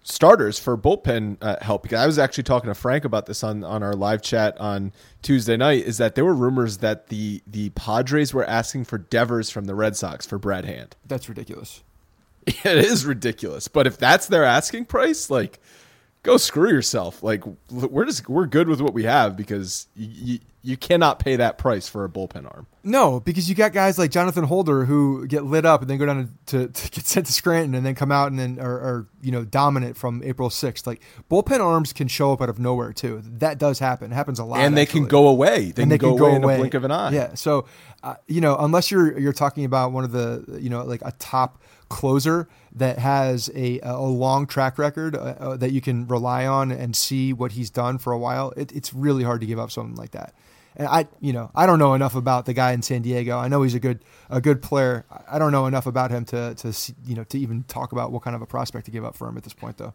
starters 0.02 0.58
for 0.58 0.76
bullpen 0.76 1.36
uh, 1.40 1.56
help. 1.60 1.82
Because 1.82 2.00
I 2.00 2.06
was 2.06 2.18
actually 2.18 2.44
talking 2.44 2.68
to 2.68 2.74
Frank 2.74 3.04
about 3.04 3.26
this 3.26 3.44
on 3.44 3.62
on 3.64 3.82
our 3.82 3.94
live 3.94 4.22
chat 4.22 4.60
on 4.60 4.92
Tuesday 5.22 5.56
night. 5.56 5.84
Is 5.84 5.98
that 5.98 6.14
there 6.14 6.24
were 6.24 6.34
rumors 6.34 6.78
that 6.78 7.08
the 7.08 7.42
the 7.46 7.70
Padres 7.70 8.34
were 8.34 8.44
asking 8.44 8.84
for 8.84 8.98
Devers 8.98 9.50
from 9.50 9.66
the 9.66 9.74
Red 9.74 9.96
Sox 9.96 10.26
for 10.26 10.38
Brad 10.38 10.64
Hand. 10.64 10.96
That's 11.06 11.28
ridiculous. 11.28 11.82
It 12.46 12.78
is 12.78 13.04
ridiculous, 13.04 13.68
but 13.68 13.86
if 13.86 13.98
that's 13.98 14.26
their 14.26 14.44
asking 14.44 14.86
price, 14.86 15.28
like 15.28 15.60
go 16.22 16.36
screw 16.36 16.70
yourself. 16.70 17.22
Like 17.22 17.42
we're 17.70 18.04
just 18.04 18.28
we're 18.28 18.46
good 18.46 18.68
with 18.68 18.80
what 18.80 18.94
we 18.94 19.04
have 19.04 19.36
because 19.36 19.88
you 19.94 20.38
you 20.62 20.76
cannot 20.76 21.18
pay 21.18 21.36
that 21.36 21.56
price 21.56 21.88
for 21.88 22.04
a 22.04 22.08
bullpen 22.08 22.44
arm. 22.44 22.66
No, 22.82 23.18
because 23.18 23.48
you 23.48 23.54
got 23.54 23.72
guys 23.72 23.98
like 23.98 24.10
Jonathan 24.10 24.44
Holder 24.44 24.84
who 24.84 25.26
get 25.26 25.44
lit 25.44 25.64
up 25.64 25.80
and 25.80 25.88
then 25.88 25.96
go 25.96 26.04
down 26.04 26.36
to, 26.46 26.68
to, 26.68 26.72
to 26.72 26.90
get 26.90 27.06
sent 27.06 27.26
to 27.26 27.32
Scranton 27.32 27.74
and 27.74 27.84
then 27.84 27.94
come 27.94 28.12
out 28.12 28.30
and 28.30 28.38
then 28.38 28.58
are, 28.58 28.72
are, 28.72 29.06
you 29.22 29.32
know 29.32 29.44
dominant 29.44 29.96
from 29.96 30.22
April 30.22 30.50
sixth. 30.50 30.86
Like 30.86 31.00
bullpen 31.30 31.60
arms 31.60 31.92
can 31.92 32.08
show 32.08 32.32
up 32.32 32.42
out 32.42 32.50
of 32.50 32.58
nowhere 32.58 32.92
too. 32.92 33.22
That 33.24 33.58
does 33.58 33.78
happen. 33.78 34.12
It 34.12 34.14
happens 34.14 34.38
a 34.38 34.44
lot. 34.44 34.60
And 34.60 34.76
they 34.76 34.82
actually. 34.82 35.00
can 35.00 35.08
go 35.08 35.28
away. 35.28 35.58
They, 35.58 35.64
and 35.66 35.74
can, 35.74 35.88
they 35.88 35.98
go, 35.98 36.10
can 36.10 36.18
go 36.18 36.26
away 36.26 36.36
in 36.36 36.42
the 36.42 36.48
blink 36.48 36.74
of 36.74 36.84
an 36.84 36.90
eye. 36.90 37.12
Yeah. 37.12 37.34
So 37.34 37.66
uh, 38.02 38.16
you 38.26 38.40
know, 38.40 38.56
unless 38.58 38.90
you're 38.90 39.18
you're 39.18 39.32
talking 39.32 39.64
about 39.64 39.92
one 39.92 40.04
of 40.04 40.12
the 40.12 40.58
you 40.60 40.68
know 40.68 40.84
like 40.84 41.02
a 41.02 41.12
top 41.12 41.62
closer 41.88 42.48
that 42.72 42.98
has 42.98 43.50
a, 43.54 43.80
a 43.80 44.00
long 44.00 44.46
track 44.46 44.78
record 44.78 45.16
uh, 45.16 45.18
uh, 45.18 45.56
that 45.56 45.72
you 45.72 45.80
can 45.80 46.06
rely 46.06 46.46
on 46.46 46.70
and 46.70 46.94
see 46.94 47.32
what 47.32 47.52
he's 47.52 47.70
done 47.70 47.98
for 47.98 48.12
a 48.12 48.18
while, 48.18 48.52
it, 48.56 48.72
it's 48.72 48.94
really 48.94 49.24
hard 49.24 49.40
to 49.40 49.46
give 49.46 49.58
up 49.58 49.70
something 49.70 49.96
like 49.96 50.12
that. 50.12 50.34
And 50.76 50.86
I, 50.86 51.08
you 51.20 51.32
know, 51.32 51.50
I 51.54 51.66
don't 51.66 51.80
know 51.80 51.94
enough 51.94 52.14
about 52.14 52.46
the 52.46 52.54
guy 52.54 52.72
in 52.72 52.82
San 52.82 53.02
Diego. 53.02 53.36
I 53.36 53.48
know 53.48 53.62
he's 53.62 53.74
a 53.74 53.80
good, 53.80 54.04
a 54.30 54.40
good 54.40 54.62
player. 54.62 55.04
I 55.28 55.38
don't 55.38 55.50
know 55.50 55.66
enough 55.66 55.86
about 55.86 56.10
him 56.10 56.24
to, 56.26 56.54
to, 56.54 56.94
you 57.04 57.16
know, 57.16 57.24
to 57.24 57.38
even 57.38 57.64
talk 57.64 57.92
about 57.92 58.12
what 58.12 58.22
kind 58.22 58.36
of 58.36 58.42
a 58.42 58.46
prospect 58.46 58.86
to 58.86 58.92
give 58.92 59.04
up 59.04 59.16
for 59.16 59.28
him 59.28 59.36
at 59.36 59.42
this 59.42 59.52
point, 59.52 59.78
though. 59.78 59.94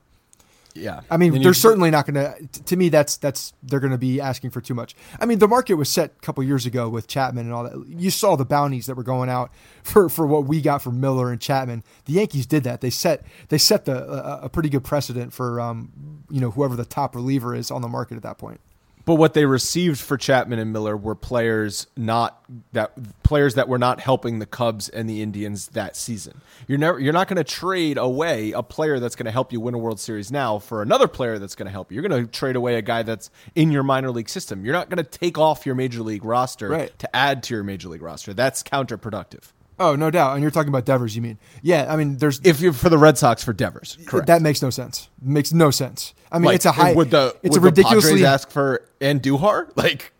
Yeah, 0.75 1.01
I 1.09 1.15
mean, 1.15 1.41
they're 1.41 1.53
certainly 1.53 1.89
not 1.89 2.05
going 2.05 2.15
to. 2.15 2.63
To 2.65 2.75
me, 2.75 2.89
that's 2.89 3.15
that's 3.15 3.53
they're 3.63 3.79
going 3.79 3.93
to 3.93 3.97
be 3.97 4.19
asking 4.19 4.49
for 4.49 4.59
too 4.59 4.73
much. 4.73 4.93
I 5.21 5.25
mean, 5.25 5.39
the 5.39 5.47
market 5.47 5.75
was 5.75 5.89
set 5.89 6.11
a 6.17 6.19
couple 6.19 6.43
years 6.43 6.65
ago 6.65 6.89
with 6.89 7.07
Chapman 7.07 7.45
and 7.45 7.53
all 7.53 7.63
that. 7.63 7.85
You 7.87 8.11
saw 8.11 8.35
the 8.35 8.43
bounties 8.43 8.85
that 8.87 8.95
were 8.95 9.03
going 9.03 9.29
out 9.29 9.51
for, 9.83 10.09
for 10.09 10.27
what 10.27 10.45
we 10.45 10.61
got 10.61 10.81
from 10.81 10.99
Miller 10.99 11.31
and 11.31 11.39
Chapman. 11.39 11.83
The 12.05 12.13
Yankees 12.13 12.45
did 12.45 12.65
that. 12.65 12.81
They 12.81 12.89
set 12.89 13.25
they 13.47 13.57
set 13.57 13.85
the 13.85 14.03
a, 14.03 14.45
a 14.45 14.49
pretty 14.49 14.67
good 14.67 14.83
precedent 14.83 15.31
for 15.31 15.61
um, 15.61 16.25
you 16.29 16.41
know 16.41 16.51
whoever 16.51 16.75
the 16.75 16.85
top 16.85 17.15
reliever 17.15 17.55
is 17.55 17.71
on 17.71 17.81
the 17.81 17.87
market 17.87 18.17
at 18.17 18.23
that 18.23 18.37
point. 18.37 18.59
But 19.05 19.15
what 19.15 19.35
they 19.35 19.45
received 19.45 19.99
for 19.99 20.17
Chapman 20.17 20.57
and 20.57 20.73
Miller 20.73 20.97
were 20.97 21.13
players 21.13 21.85
not 21.95 22.43
that 22.73 22.91
players 23.23 23.53
that 23.53 23.67
were 23.67 23.77
not 23.77 23.99
helping 23.99 24.39
the 24.39 24.47
Cubs 24.47 24.89
and 24.89 25.07
the 25.07 25.21
Indians 25.21 25.67
that 25.69 25.95
season. 25.95 26.41
You're 26.67 26.79
never 26.79 26.99
you're 26.99 27.13
not 27.13 27.27
going 27.27 27.37
to 27.37 27.43
trade 27.43 27.99
away 27.99 28.51
a 28.51 28.63
player 28.63 28.99
that's 28.99 29.15
going 29.15 29.25
to 29.25 29.31
help 29.31 29.53
you 29.53 29.59
win 29.59 29.75
a 29.75 29.77
World 29.77 29.99
Series 29.99 30.31
now 30.31 30.57
for 30.57 30.81
another 30.81 31.07
player 31.07 31.37
that's 31.37 31.53
going 31.53 31.67
to 31.67 31.71
help 31.71 31.91
you. 31.91 32.01
You're 32.01 32.09
going 32.09 32.25
to 32.25 32.31
trade 32.31 32.55
away 32.55 32.75
a 32.75 32.81
guy 32.81 33.03
that's 33.03 33.29
in 33.53 33.71
your 33.71 33.83
minor 33.83 34.09
league 34.09 34.29
system. 34.29 34.65
You're 34.65 34.73
not 34.73 34.89
going 34.89 35.03
to 35.03 35.09
take 35.09 35.37
off 35.37 35.67
your 35.67 35.75
major 35.75 36.01
league 36.01 36.25
roster 36.25 36.69
right. 36.69 36.99
to 36.99 37.15
add 37.15 37.43
to 37.43 37.53
your 37.53 37.63
major 37.63 37.89
league 37.89 38.01
roster. 38.01 38.33
That's 38.33 38.63
counterproductive. 38.63 39.51
Oh, 39.79 39.95
no 39.95 40.09
doubt. 40.09 40.33
And 40.33 40.41
you're 40.41 40.51
talking 40.51 40.69
about 40.69 40.85
Devers, 40.85 41.15
you 41.15 41.21
mean? 41.21 41.37
Yeah, 41.61 41.91
I 41.91 41.97
mean, 41.97 42.17
there's 42.17 42.39
if 42.43 42.61
you're 42.61 42.73
for 42.73 42.89
the 42.89 42.97
Red 42.97 43.17
Sox 43.17 43.43
for 43.43 43.53
Devers, 43.53 43.97
correct? 44.05 44.27
That 44.27 44.41
makes 44.41 44.61
no 44.61 44.69
sense. 44.69 45.09
Makes 45.21 45.51
no 45.51 45.69
sense. 45.71 46.13
I 46.31 46.37
mean, 46.39 46.45
like, 46.45 46.55
it's 46.55 46.65
a 46.65 46.71
high. 46.71 46.93
Would 46.93 47.11
the 47.11 47.35
it's 47.43 47.53
would 47.53 47.63
a 47.63 47.65
ridiculously 47.65 48.11
the 48.11 48.25
Padres 48.25 48.33
ask 48.33 48.49
for 48.49 48.87
Andujar? 49.01 49.71
Like, 49.75 50.13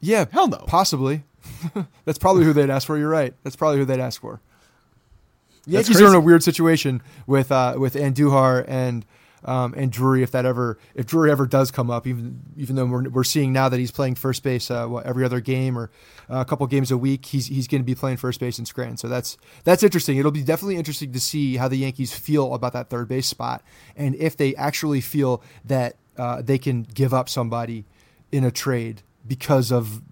yeah, 0.00 0.26
hell 0.30 0.48
no, 0.48 0.58
possibly. 0.66 1.24
That's 2.04 2.18
probably 2.18 2.44
who 2.44 2.52
they'd 2.52 2.70
ask 2.70 2.86
for. 2.86 2.98
You're 2.98 3.08
right. 3.08 3.34
That's 3.44 3.56
probably 3.56 3.78
who 3.78 3.84
they'd 3.84 4.00
ask 4.00 4.20
for. 4.20 4.40
Yankees 5.66 6.00
are 6.00 6.06
in 6.06 6.14
a 6.14 6.20
weird 6.20 6.42
situation 6.42 7.02
with 7.26 7.50
uh, 7.50 7.74
with 7.78 7.94
Andujar 7.94 8.64
and 8.68 9.04
um, 9.46 9.74
and 9.76 9.90
Drury 9.90 10.22
if 10.22 10.32
that 10.32 10.44
ever 10.44 10.78
if 10.94 11.06
Drury 11.06 11.30
ever 11.30 11.46
does 11.46 11.70
come 11.70 11.90
up, 11.90 12.06
even 12.06 12.40
even 12.56 12.76
though 12.76 12.84
we're, 12.84 13.08
we're 13.08 13.24
seeing 13.24 13.52
now 13.52 13.68
that 13.68 13.78
he's 13.78 13.92
playing 13.92 14.16
first 14.16 14.42
base 14.42 14.70
uh, 14.70 14.86
what, 14.86 15.06
every 15.06 15.24
other 15.24 15.40
game 15.40 15.78
or 15.78 15.90
uh, 16.28 16.38
a 16.38 16.44
couple 16.44 16.66
games 16.66 16.90
a 16.90 16.98
week, 16.98 17.24
he's 17.26 17.46
he's 17.46 17.68
going 17.68 17.80
to 17.80 17.86
be 17.86 17.94
playing 17.94 18.16
first 18.16 18.40
base 18.40 18.58
in 18.58 18.66
Scranton. 18.66 18.96
So 18.96 19.08
that's 19.08 19.38
that's 19.64 19.82
interesting. 19.82 20.18
It'll 20.18 20.32
be 20.32 20.42
definitely 20.42 20.76
interesting 20.76 21.12
to 21.12 21.20
see 21.20 21.56
how 21.56 21.68
the 21.68 21.76
Yankees 21.76 22.12
feel 22.12 22.54
about 22.54 22.72
that 22.72 22.90
third 22.90 23.08
base 23.08 23.28
spot 23.28 23.62
and 23.96 24.14
if 24.16 24.36
they 24.36 24.54
actually 24.56 25.00
feel 25.00 25.42
that 25.64 25.96
uh, 26.18 26.42
they 26.42 26.58
can 26.58 26.82
give 26.82 27.14
up 27.14 27.28
somebody 27.28 27.84
in 28.32 28.44
a 28.44 28.50
trade 28.50 29.02
because 29.26 29.70
of 29.70 30.02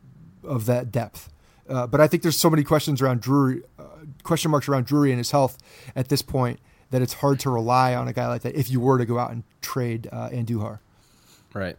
of 0.45 0.67
that 0.67 0.93
depth. 0.93 1.29
Uh, 1.69 1.87
but 1.87 2.01
I 2.01 2.07
think 2.07 2.23
there's 2.23 2.39
so 2.39 2.51
many 2.51 2.63
questions 2.63 3.01
around 3.01 3.23
Drury, 3.23 3.63
uh, 3.79 3.85
question 4.23 4.51
marks 4.51 4.69
around 4.69 4.87
Drury 4.87 5.11
and 5.11 5.19
his 5.19 5.31
health 5.31 5.57
at 5.97 6.09
this 6.09 6.23
point 6.23 6.61
that 6.95 7.03
it's 7.03 7.15
hard 7.15 7.41
to 7.41 7.51
rely 7.51 7.95
on 7.95 8.09
a 8.09 8.13
guy 8.13 8.29
like 8.29 8.43
that 8.43 8.55
if 8.55 8.71
you 8.71 8.81
were 8.81 8.99
to 8.99 9.05
go 9.07 9.19
out 9.19 9.31
and 9.31 9.43
trade 9.61 10.09
uh, 10.13 10.29
Andujar. 10.31 10.79
Right. 11.53 11.77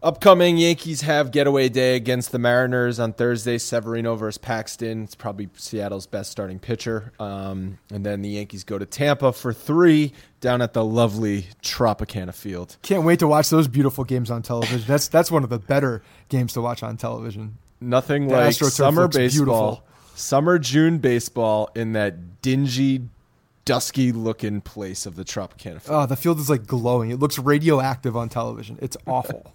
Upcoming 0.00 0.58
Yankees 0.58 1.00
have 1.00 1.32
getaway 1.32 1.68
day 1.68 1.96
against 1.96 2.30
the 2.30 2.38
Mariners 2.38 3.00
on 3.00 3.12
Thursday. 3.12 3.58
Severino 3.58 4.14
versus 4.14 4.38
Paxton. 4.38 5.02
It's 5.02 5.16
probably 5.16 5.48
Seattle's 5.56 6.06
best 6.06 6.30
starting 6.30 6.60
pitcher. 6.60 7.12
Um, 7.18 7.78
and 7.90 8.06
then 8.06 8.22
the 8.22 8.28
Yankees 8.28 8.62
go 8.62 8.78
to 8.78 8.86
Tampa 8.86 9.32
for 9.32 9.52
three 9.52 10.12
down 10.40 10.62
at 10.62 10.72
the 10.72 10.84
lovely 10.84 11.46
Tropicana 11.64 12.32
Field. 12.32 12.76
Can't 12.82 13.02
wait 13.02 13.18
to 13.18 13.26
watch 13.26 13.50
those 13.50 13.66
beautiful 13.66 14.04
games 14.04 14.30
on 14.30 14.42
television. 14.42 14.84
That's 14.86 15.08
that's 15.08 15.32
one 15.32 15.42
of 15.42 15.50
the 15.50 15.58
better 15.58 16.00
games 16.28 16.52
to 16.52 16.60
watch 16.60 16.84
on 16.84 16.96
television. 16.96 17.58
Nothing 17.80 18.28
The 18.28 18.36
like 18.36 18.54
summer 18.54 19.08
baseball, 19.08 19.70
beautiful. 19.80 19.84
summer 20.14 20.60
June 20.60 20.98
baseball 20.98 21.70
in 21.74 21.94
that 21.94 22.40
dingy, 22.40 23.00
dusky 23.68 24.12
looking 24.12 24.62
place 24.62 25.04
of 25.04 25.14
the 25.14 25.24
Tropicana. 25.24 25.82
Oh, 25.88 26.06
the 26.06 26.16
field 26.16 26.38
is 26.40 26.48
like 26.48 26.66
glowing. 26.66 27.10
It 27.10 27.18
looks 27.18 27.38
radioactive 27.38 28.16
on 28.16 28.30
television. 28.30 28.78
It's 28.80 28.96
awful. 29.06 29.52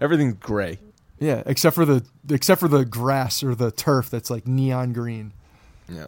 Everything's 0.00 0.34
gray. 0.34 0.78
yeah, 1.20 1.42
except 1.46 1.76
for 1.76 1.84
the 1.84 2.04
except 2.28 2.60
for 2.60 2.66
the 2.68 2.84
grass 2.84 3.42
or 3.44 3.54
the 3.54 3.70
turf 3.70 4.10
that's 4.10 4.30
like 4.30 4.48
neon 4.48 4.92
green. 4.92 5.32
Yeah. 5.88 6.06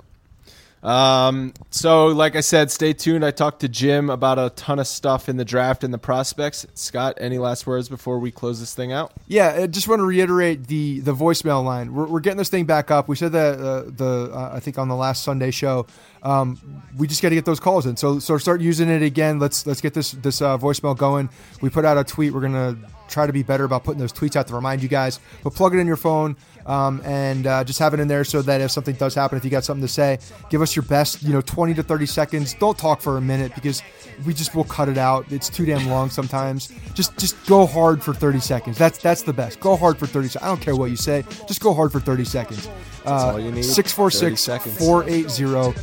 Um, 0.83 1.55
so, 1.71 2.09
like 2.09 2.35
I 2.35 2.41
said, 2.41 2.71
stay 2.71 2.93
tuned. 2.93 3.25
I 3.25 3.31
talked 3.31 3.61
to 3.61 3.69
Jim 3.69 4.11
about 4.11 4.39
a 4.39 4.51
ton 4.51 4.81
of 4.81 4.87
stuff 4.87 5.29
in 5.29 5.37
the 5.37 5.45
draft 5.45 5.85
and 5.85 5.95
the 5.95 5.99
prospects. 5.99 6.67
Scott, 6.75 7.19
any 7.21 7.39
last 7.39 7.67
words 7.67 7.89
before 7.89 8.19
we 8.19 8.33
close 8.33 8.59
this 8.59 8.75
thing 8.75 8.93
out? 8.93 9.13
Yeah, 9.29 9.61
I 9.63 9.67
just 9.69 9.87
want 9.87 10.01
to 10.01 10.05
reiterate 10.05 10.67
the 10.67 11.01
the 11.01 11.15
voicemail 11.15 11.65
line. 11.65 11.95
We're, 11.95 12.07
we're 12.07 12.21
getting 12.21 12.39
this 12.39 12.49
thing 12.49 12.65
back 12.65 12.91
up. 12.91 13.07
We 13.07 13.15
said 13.15 13.33
that 13.33 13.61
uh, 13.61 13.83
the 13.87 14.31
uh, 14.35 14.51
I 14.55 14.61
think 14.61 14.79
on 14.79 14.89
the 14.89 14.97
last 14.97 15.23
Sunday 15.23 15.51
show. 15.51 15.87
Um, 16.25 16.83
we 16.97 17.09
just 17.09 17.21
got 17.21 17.31
to 17.31 17.35
get 17.35 17.45
those 17.45 17.59
calls 17.59 17.85
in. 17.85 17.97
So 17.97 18.19
so 18.19 18.39
start 18.39 18.61
using 18.61 18.89
it 18.89 19.03
again. 19.03 19.39
Let's 19.39 19.67
let's 19.67 19.81
get 19.81 19.95
this 19.95 20.13
this 20.13 20.43
uh, 20.43 20.59
voicemail 20.59 20.97
going. 20.97 21.31
We 21.61 21.71
put 21.71 21.85
out 21.85 21.99
a 21.99 22.05
tweet. 22.05 22.33
We're 22.33 22.41
gonna 22.41 22.77
try 23.09 23.27
to 23.27 23.33
be 23.33 23.43
better 23.43 23.65
about 23.65 23.85
putting 23.85 24.01
those 24.01 24.13
tweets 24.13 24.37
out 24.37 24.47
to 24.49 24.55
remind 24.55 24.83
you 24.83 24.89
guys. 24.89 25.21
But 25.45 25.55
plug 25.55 25.75
it 25.75 25.79
in 25.79 25.87
your 25.87 25.97
phone 25.97 26.37
um, 26.67 27.01
and 27.05 27.47
uh, 27.47 27.65
just 27.65 27.79
have 27.79 27.95
it 27.95 28.01
in 28.01 28.09
there 28.09 28.25
so 28.25 28.43
that 28.43 28.61
if 28.61 28.71
something 28.71 28.95
does 28.97 29.15
happen, 29.15 29.39
if 29.39 29.45
you 29.45 29.51
got 29.51 29.65
something 29.65 29.83
to 29.83 29.93
say, 29.93 30.19
give 30.51 30.63
us 30.63 30.77
your 30.77 30.85
best. 30.85 31.23
You 31.23 31.33
know, 31.33 31.41
20 31.41 31.75
to 31.75 31.83
30 31.83 32.07
seconds. 32.07 32.55
Don't 32.55 32.79
talk 32.79 33.01
for 33.01 33.17
a 33.17 33.21
minute 33.21 33.55
because 33.55 33.83
we 34.25 34.35
just 34.35 34.55
will 34.55 34.65
cut 34.65 34.89
it 34.89 34.99
out. 34.99 35.31
It's 35.31 35.49
too 35.49 35.65
damn 35.67 35.89
long 35.89 36.11
sometimes. 36.11 36.73
Just 36.95 37.17
just 37.19 37.45
go 37.47 37.67
hard 37.67 38.03
for 38.03 38.15
30 38.15 38.41
seconds. 38.41 38.79
That's 38.79 38.99
that's 38.99 39.23
the 39.23 39.33
best. 39.33 39.61
Go 39.61 39.77
hard 39.77 39.99
for 39.99 40.07
30 40.07 40.29
seconds. 40.29 40.45
I 40.45 40.49
don't 40.49 40.61
care 40.61 40.77
what 40.77 40.91
you 40.91 40.97
say. 40.97 41.25
Just 41.47 41.61
go 41.61 41.75
hard 41.75 41.93
for 41.93 42.01
30 42.01 42.25
seconds. 42.25 42.69
Uh, 43.05 43.33
all 43.33 43.41
you 43.41 43.51
need. 43.51 43.65
646 43.65 44.47
480 44.79 45.79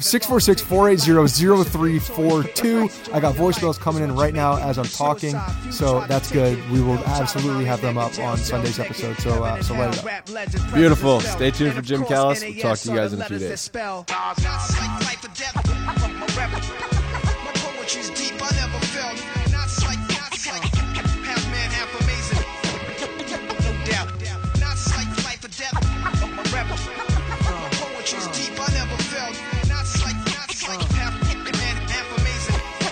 646 0.00 0.62
480 0.62 1.28
0342. 1.70 2.88
I 3.12 3.20
got 3.20 3.34
voicemails 3.34 3.78
coming 3.78 4.02
in 4.02 4.14
right 4.14 4.34
now 4.34 4.56
as 4.58 4.78
I'm 4.78 4.84
talking, 4.86 5.34
so 5.70 6.04
that's 6.06 6.30
good. 6.30 6.58
We 6.70 6.80
will 6.80 6.98
absolutely 6.98 7.64
have 7.64 7.80
them 7.80 7.98
up 7.98 8.16
on 8.18 8.36
Sunday's 8.38 8.78
episode. 8.78 9.16
So, 9.18 9.42
uh, 9.44 9.62
so 9.62 9.74
let 9.74 9.94
it 9.94 10.04
up. 10.04 10.74
Beautiful. 10.74 11.20
Stay 11.20 11.50
tuned 11.50 11.74
for 11.74 11.82
Jim 11.82 12.04
Callis. 12.04 12.42
We'll 12.42 12.54
talk 12.60 12.78
to 12.78 12.90
you 12.90 12.96
guys 12.96 13.12
in 13.12 13.20
a 13.20 13.24
few 13.24 13.38
days. 13.38 13.70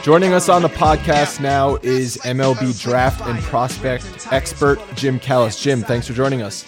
Joining 0.06 0.34
us 0.34 0.48
on 0.48 0.62
the 0.62 0.68
podcast 0.68 1.40
now 1.40 1.78
is 1.82 2.16
MLB 2.18 2.80
draft 2.80 3.20
and 3.22 3.42
prospect 3.42 4.28
expert 4.30 4.78
Jim 4.94 5.18
Callis. 5.18 5.60
Jim, 5.60 5.82
thanks 5.82 6.06
for 6.06 6.12
joining 6.12 6.42
us. 6.42 6.64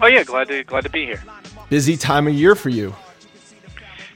Oh 0.00 0.06
yeah, 0.06 0.24
glad 0.24 0.48
to 0.48 0.64
glad 0.64 0.84
to 0.84 0.88
be 0.88 1.04
here. 1.04 1.22
Busy 1.68 1.98
time 1.98 2.26
of 2.26 2.32
year 2.32 2.54
for 2.54 2.70
you. 2.70 2.94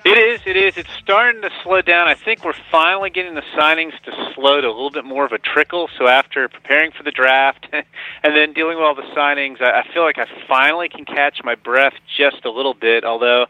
It 0.07 0.17
is, 0.17 0.41
it 0.47 0.57
is. 0.57 0.79
It's 0.79 0.89
starting 0.99 1.43
to 1.43 1.51
slow 1.63 1.83
down. 1.83 2.09
I 2.09 2.15
think 2.15 2.47
we're 2.47 2.55
finally 2.73 3.11
getting 3.11 3.35
the 3.35 3.43
signings 3.55 3.93
to 4.05 4.33
slow 4.35 4.63
to 4.63 4.67
a 4.67 4.71
little 4.71 4.91
bit 4.91 5.05
more 5.05 5.27
of 5.27 5.33
a 5.33 5.39
trickle. 5.39 5.91
So 5.99 6.07
after 6.07 6.49
preparing 6.49 6.93
for 6.93 7.03
the 7.03 7.11
draft 7.11 7.67
and 7.73 7.85
then 8.23 8.55
dealing 8.55 8.79
with 8.79 8.87
all 8.87 8.95
the 8.95 9.03
signings, 9.15 9.61
I 9.61 9.81
I 9.81 9.93
feel 9.93 10.03
like 10.03 10.17
I 10.17 10.25
finally 10.49 10.89
can 10.89 11.05
catch 11.05 11.45
my 11.45 11.57
breath 11.57 11.93
just 12.17 12.47
a 12.47 12.51
little 12.51 12.73
bit. 12.73 13.05
Although, 13.05 13.49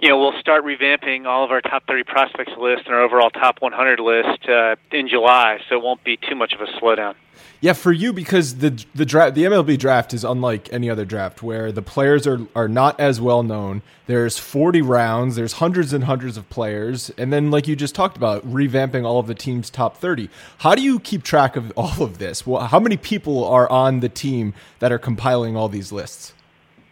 you 0.00 0.08
know, 0.08 0.18
we'll 0.18 0.38
start 0.40 0.64
revamping 0.64 1.26
all 1.26 1.44
of 1.44 1.50
our 1.50 1.60
top 1.60 1.86
30 1.86 2.04
prospects 2.04 2.52
list 2.58 2.86
and 2.86 2.94
our 2.94 3.02
overall 3.02 3.30
top 3.30 3.60
100 3.60 4.00
list 4.00 4.48
uh, 4.48 4.76
in 4.90 5.08
July, 5.08 5.58
so 5.68 5.76
it 5.76 5.82
won't 5.82 6.02
be 6.04 6.16
too 6.16 6.34
much 6.34 6.54
of 6.54 6.60
a 6.60 6.66
slowdown. 6.80 7.14
Yeah, 7.62 7.74
for 7.74 7.92
you 7.92 8.14
because 8.14 8.56
the 8.56 8.84
the 8.94 9.04
draft 9.04 9.34
the 9.34 9.44
MLB 9.44 9.78
draft 9.78 10.14
is 10.14 10.24
unlike 10.24 10.72
any 10.72 10.88
other 10.88 11.04
draft 11.04 11.42
where 11.42 11.70
the 11.70 11.82
players 11.82 12.26
are 12.26 12.40
are 12.56 12.68
not 12.68 12.98
as 12.98 13.20
well 13.20 13.42
known. 13.42 13.82
There's 14.06 14.38
40 14.38 14.80
rounds, 14.80 15.36
there's 15.36 15.54
hundreds 15.54 15.92
and 15.92 16.04
hundreds 16.04 16.38
of 16.38 16.48
players, 16.48 17.10
and 17.18 17.30
then 17.30 17.50
like 17.50 17.68
you 17.68 17.76
just 17.76 17.94
talked 17.94 18.16
about 18.16 18.46
revamping 18.50 19.04
all 19.04 19.18
of 19.18 19.26
the 19.26 19.34
team's 19.34 19.68
top 19.68 19.98
30. 19.98 20.30
How 20.58 20.74
do 20.74 20.80
you 20.80 20.98
keep 20.98 21.22
track 21.22 21.54
of 21.54 21.70
all 21.76 22.02
of 22.02 22.18
this? 22.18 22.46
Well, 22.46 22.66
how 22.66 22.80
many 22.80 22.96
people 22.96 23.44
are 23.44 23.70
on 23.70 24.00
the 24.00 24.08
team 24.08 24.54
that 24.78 24.90
are 24.90 24.98
compiling 24.98 25.54
all 25.54 25.68
these 25.68 25.92
lists? 25.92 26.32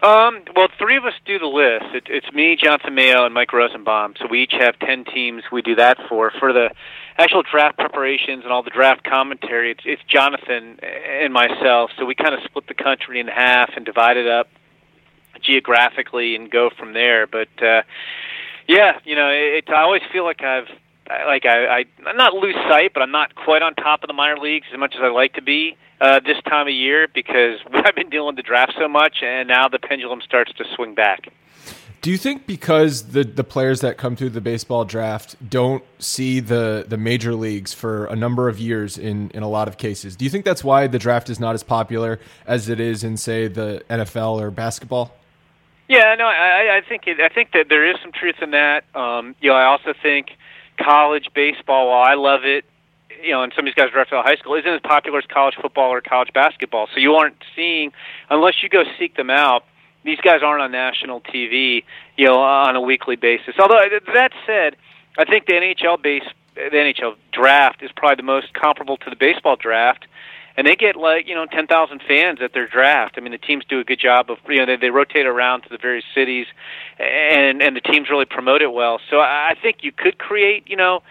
Um, 0.01 0.45
well, 0.55 0.69
three 0.79 0.97
of 0.97 1.05
us 1.05 1.15
do 1.27 1.41
the 1.41 1.47
list. 1.47 1.93
It, 1.93 2.05
it's 2.09 2.33
me, 2.33 2.57
Jonathan 2.57 2.95
Mayo, 2.95 3.25
and 3.25 3.35
Mike 3.35 3.53
Rosenbaum. 3.53 4.15
So 4.21 4.29
we 4.31 4.43
each 4.43 4.53
have 4.53 4.79
ten 4.79 5.05
teams 5.05 5.43
we 5.51 5.61
do 5.61 5.75
that 5.75 5.99
for. 6.09 6.31
For 6.39 6.53
the 6.53 6.71
actual 7.17 7.43
draft 7.43 7.79
preparations 7.79 8.45
and 8.45 8.53
all 8.53 8.63
the 8.63 8.71
draft 8.71 9.03
commentary, 9.03 9.73
it's, 9.73 9.83
it's 9.85 10.03
Jonathan 10.05 10.79
and 10.83 11.33
myself. 11.33 11.91
So 11.99 12.05
we 12.05 12.15
kind 12.15 12.33
of 12.33 12.41
split 12.45 12.69
the 12.69 12.75
country 12.75 13.19
in 13.19 13.27
half 13.27 13.71
and 13.75 13.85
divide 13.85 14.17
it 14.17 14.29
up 14.29 14.49
geographically 15.43 16.37
and 16.37 16.49
go 16.49 16.71
from 16.79 16.93
there. 16.93 17.27
But 17.27 17.49
uh, 17.61 17.83
yeah, 18.69 19.01
you 19.05 19.17
know, 19.17 19.31
it, 19.31 19.69
I 19.69 19.83
always 19.83 20.03
feel 20.13 20.25
like 20.25 20.43
I've 20.43 20.69
like 21.27 21.45
I, 21.45 21.67
I 21.67 21.85
I'm 22.07 22.17
not 22.17 22.35
lose 22.35 22.55
sight, 22.69 22.93
but 22.95 23.03
I'm 23.03 23.11
not 23.11 23.35
quite 23.35 23.63
on 23.63 23.75
top 23.75 24.05
of 24.05 24.07
the 24.07 24.15
minor 24.15 24.39
leagues 24.39 24.69
as 24.73 24.79
much 24.79 24.95
as 24.95 25.01
I 25.03 25.09
like 25.09 25.33
to 25.35 25.43
be 25.43 25.77
uh, 26.01 26.21
this 26.21 26.37
time 26.49 26.67
of 26.67 26.75
year 26.75 27.09
because 27.13 27.59
I've 27.73 27.95
been 27.95 28.11
dealing 28.11 28.29
with 28.29 28.37
the 28.37 28.43
draft 28.43 28.75
so 28.79 28.89
much, 28.89 29.19
and 29.23 29.49
now 29.49 29.69
the 29.69 29.79
pendulum 29.79 30.21
starts 30.21 30.53
to 30.55 30.65
swing 30.75 30.95
back. 30.95 31.29
Do 32.01 32.13
you 32.13 32.17
think 32.17 32.47
because 32.47 33.09
the 33.09 33.25
the 33.25 33.43
players 33.43 33.81
that 33.81 33.97
come 33.97 34.15
through 34.15 34.31
the 34.31 34.41
baseball 34.41 34.85
draft 34.85 35.35
don't 35.51 35.83
see 35.99 36.39
the 36.39 36.85
the 36.87 36.97
major 36.97 37.35
leagues 37.35 37.75
for 37.75 38.07
a 38.07 38.15
number 38.15 38.49
of 38.49 38.61
years 38.61 38.97
in 38.97 39.31
in 39.31 39.43
a 39.43 39.49
lot 39.49 39.67
of 39.67 39.79
cases? 39.79 40.15
Do 40.15 40.25
you 40.25 40.31
think 40.31 40.45
that's 40.45 40.63
why 40.63 40.87
the 40.87 40.99
draft 40.99 41.29
is 41.29 41.41
not 41.41 41.55
as 41.55 41.65
popular 41.65 42.21
as 42.47 42.69
it 42.69 42.79
is 42.79 43.03
in 43.03 43.17
say 43.17 43.49
the 43.49 43.83
NFL 43.91 44.41
or 44.41 44.53
basketball? 44.53 45.13
Yeah, 45.89 46.15
no, 46.17 46.27
I, 46.27 46.77
I 46.77 46.83
think 46.87 47.07
it, 47.07 47.19
I 47.19 47.31
think 47.31 47.53
that 47.53 47.69
there 47.71 47.91
is 47.91 47.97
some 48.03 48.13
truth 48.13 48.37
in 48.43 48.51
that. 48.51 48.85
Um, 48.95 49.35
you 49.41 49.49
know, 49.51 49.57
I 49.57 49.65
also 49.65 49.95
think 50.01 50.37
college 50.79 51.29
baseball, 51.35 51.89
while 51.89 52.03
I 52.03 52.15
love 52.15 52.45
it, 52.45 52.65
you 53.23 53.31
know, 53.31 53.43
and 53.43 53.53
some 53.55 53.65
of 53.65 53.67
these 53.67 53.75
guys 53.75 53.91
drafted 53.91 54.15
out 54.15 54.21
of 54.21 54.27
high 54.27 54.37
school, 54.37 54.55
isn't 54.55 54.71
as 54.71 54.81
popular 54.81 55.19
as 55.19 55.25
college 55.27 55.55
football 55.61 55.93
or 55.93 56.01
college 56.01 56.33
basketball. 56.33 56.89
So 56.93 57.01
you 57.01 57.15
aren't 57.15 57.37
seeing, 57.55 57.93
unless 58.31 58.63
you 58.63 58.69
go 58.69 58.85
seek 58.99 59.17
them 59.17 59.31
out, 59.31 59.65
these 60.05 60.21
guys 60.21 60.41
aren't 60.43 60.63
on 60.63 60.73
national 60.73 61.21
TV, 61.21 61.85
you 62.17 62.27
know, 62.27 62.41
on 62.41 62.77
a 62.77 62.81
weekly 62.81 63.17
basis. 63.17 63.55
Although 63.59 63.83
that 64.15 64.33
said, 64.47 64.77
I 65.19 65.25
think 65.25 65.47
the 65.47 65.55
NHL 65.55 66.01
base, 66.03 66.23
the 66.55 66.71
NHL 66.71 67.17
draft 67.33 67.83
is 67.83 67.91
probably 67.95 68.17
the 68.17 68.23
most 68.23 68.55
comparable 68.55 68.97
to 68.99 69.11
the 69.11 69.17
baseball 69.17 69.57
draft, 69.57 70.07
and 70.57 70.67
they 70.67 70.77
get 70.77 70.97
like 70.97 71.29
you 71.29 71.35
know 71.35 71.47
ten 71.47 71.67
thousand 71.67 72.03
fans 72.07 72.41
at 72.41 72.53
their 72.53 72.67
draft. 72.67 73.15
I 73.17 73.21
mean, 73.21 73.33
the 73.33 73.39
teams 73.39 73.65
do 73.69 73.81
a 73.81 73.85
good 73.85 74.01
job 74.01 74.31
of 74.31 74.39
you 74.49 74.59
know 74.59 74.67
they, 74.67 74.77
they 74.77 74.91
rotate 74.91 75.27
around 75.27 75.63
to 75.63 75.69
the 75.69 75.79
various 75.79 76.05
cities, 76.15 76.47
and 76.99 77.63
and 77.63 77.77
the 77.77 77.81
teams 77.81 78.09
really 78.09 78.25
promote 78.25 78.63
it 78.63 78.73
well. 78.73 79.01
So 79.11 79.19
I 79.19 79.51
I 79.51 79.55
think 79.61 79.79
you 79.83 79.93
could 79.93 80.19
create 80.19 80.69
you 80.69 80.77
know 80.77 81.03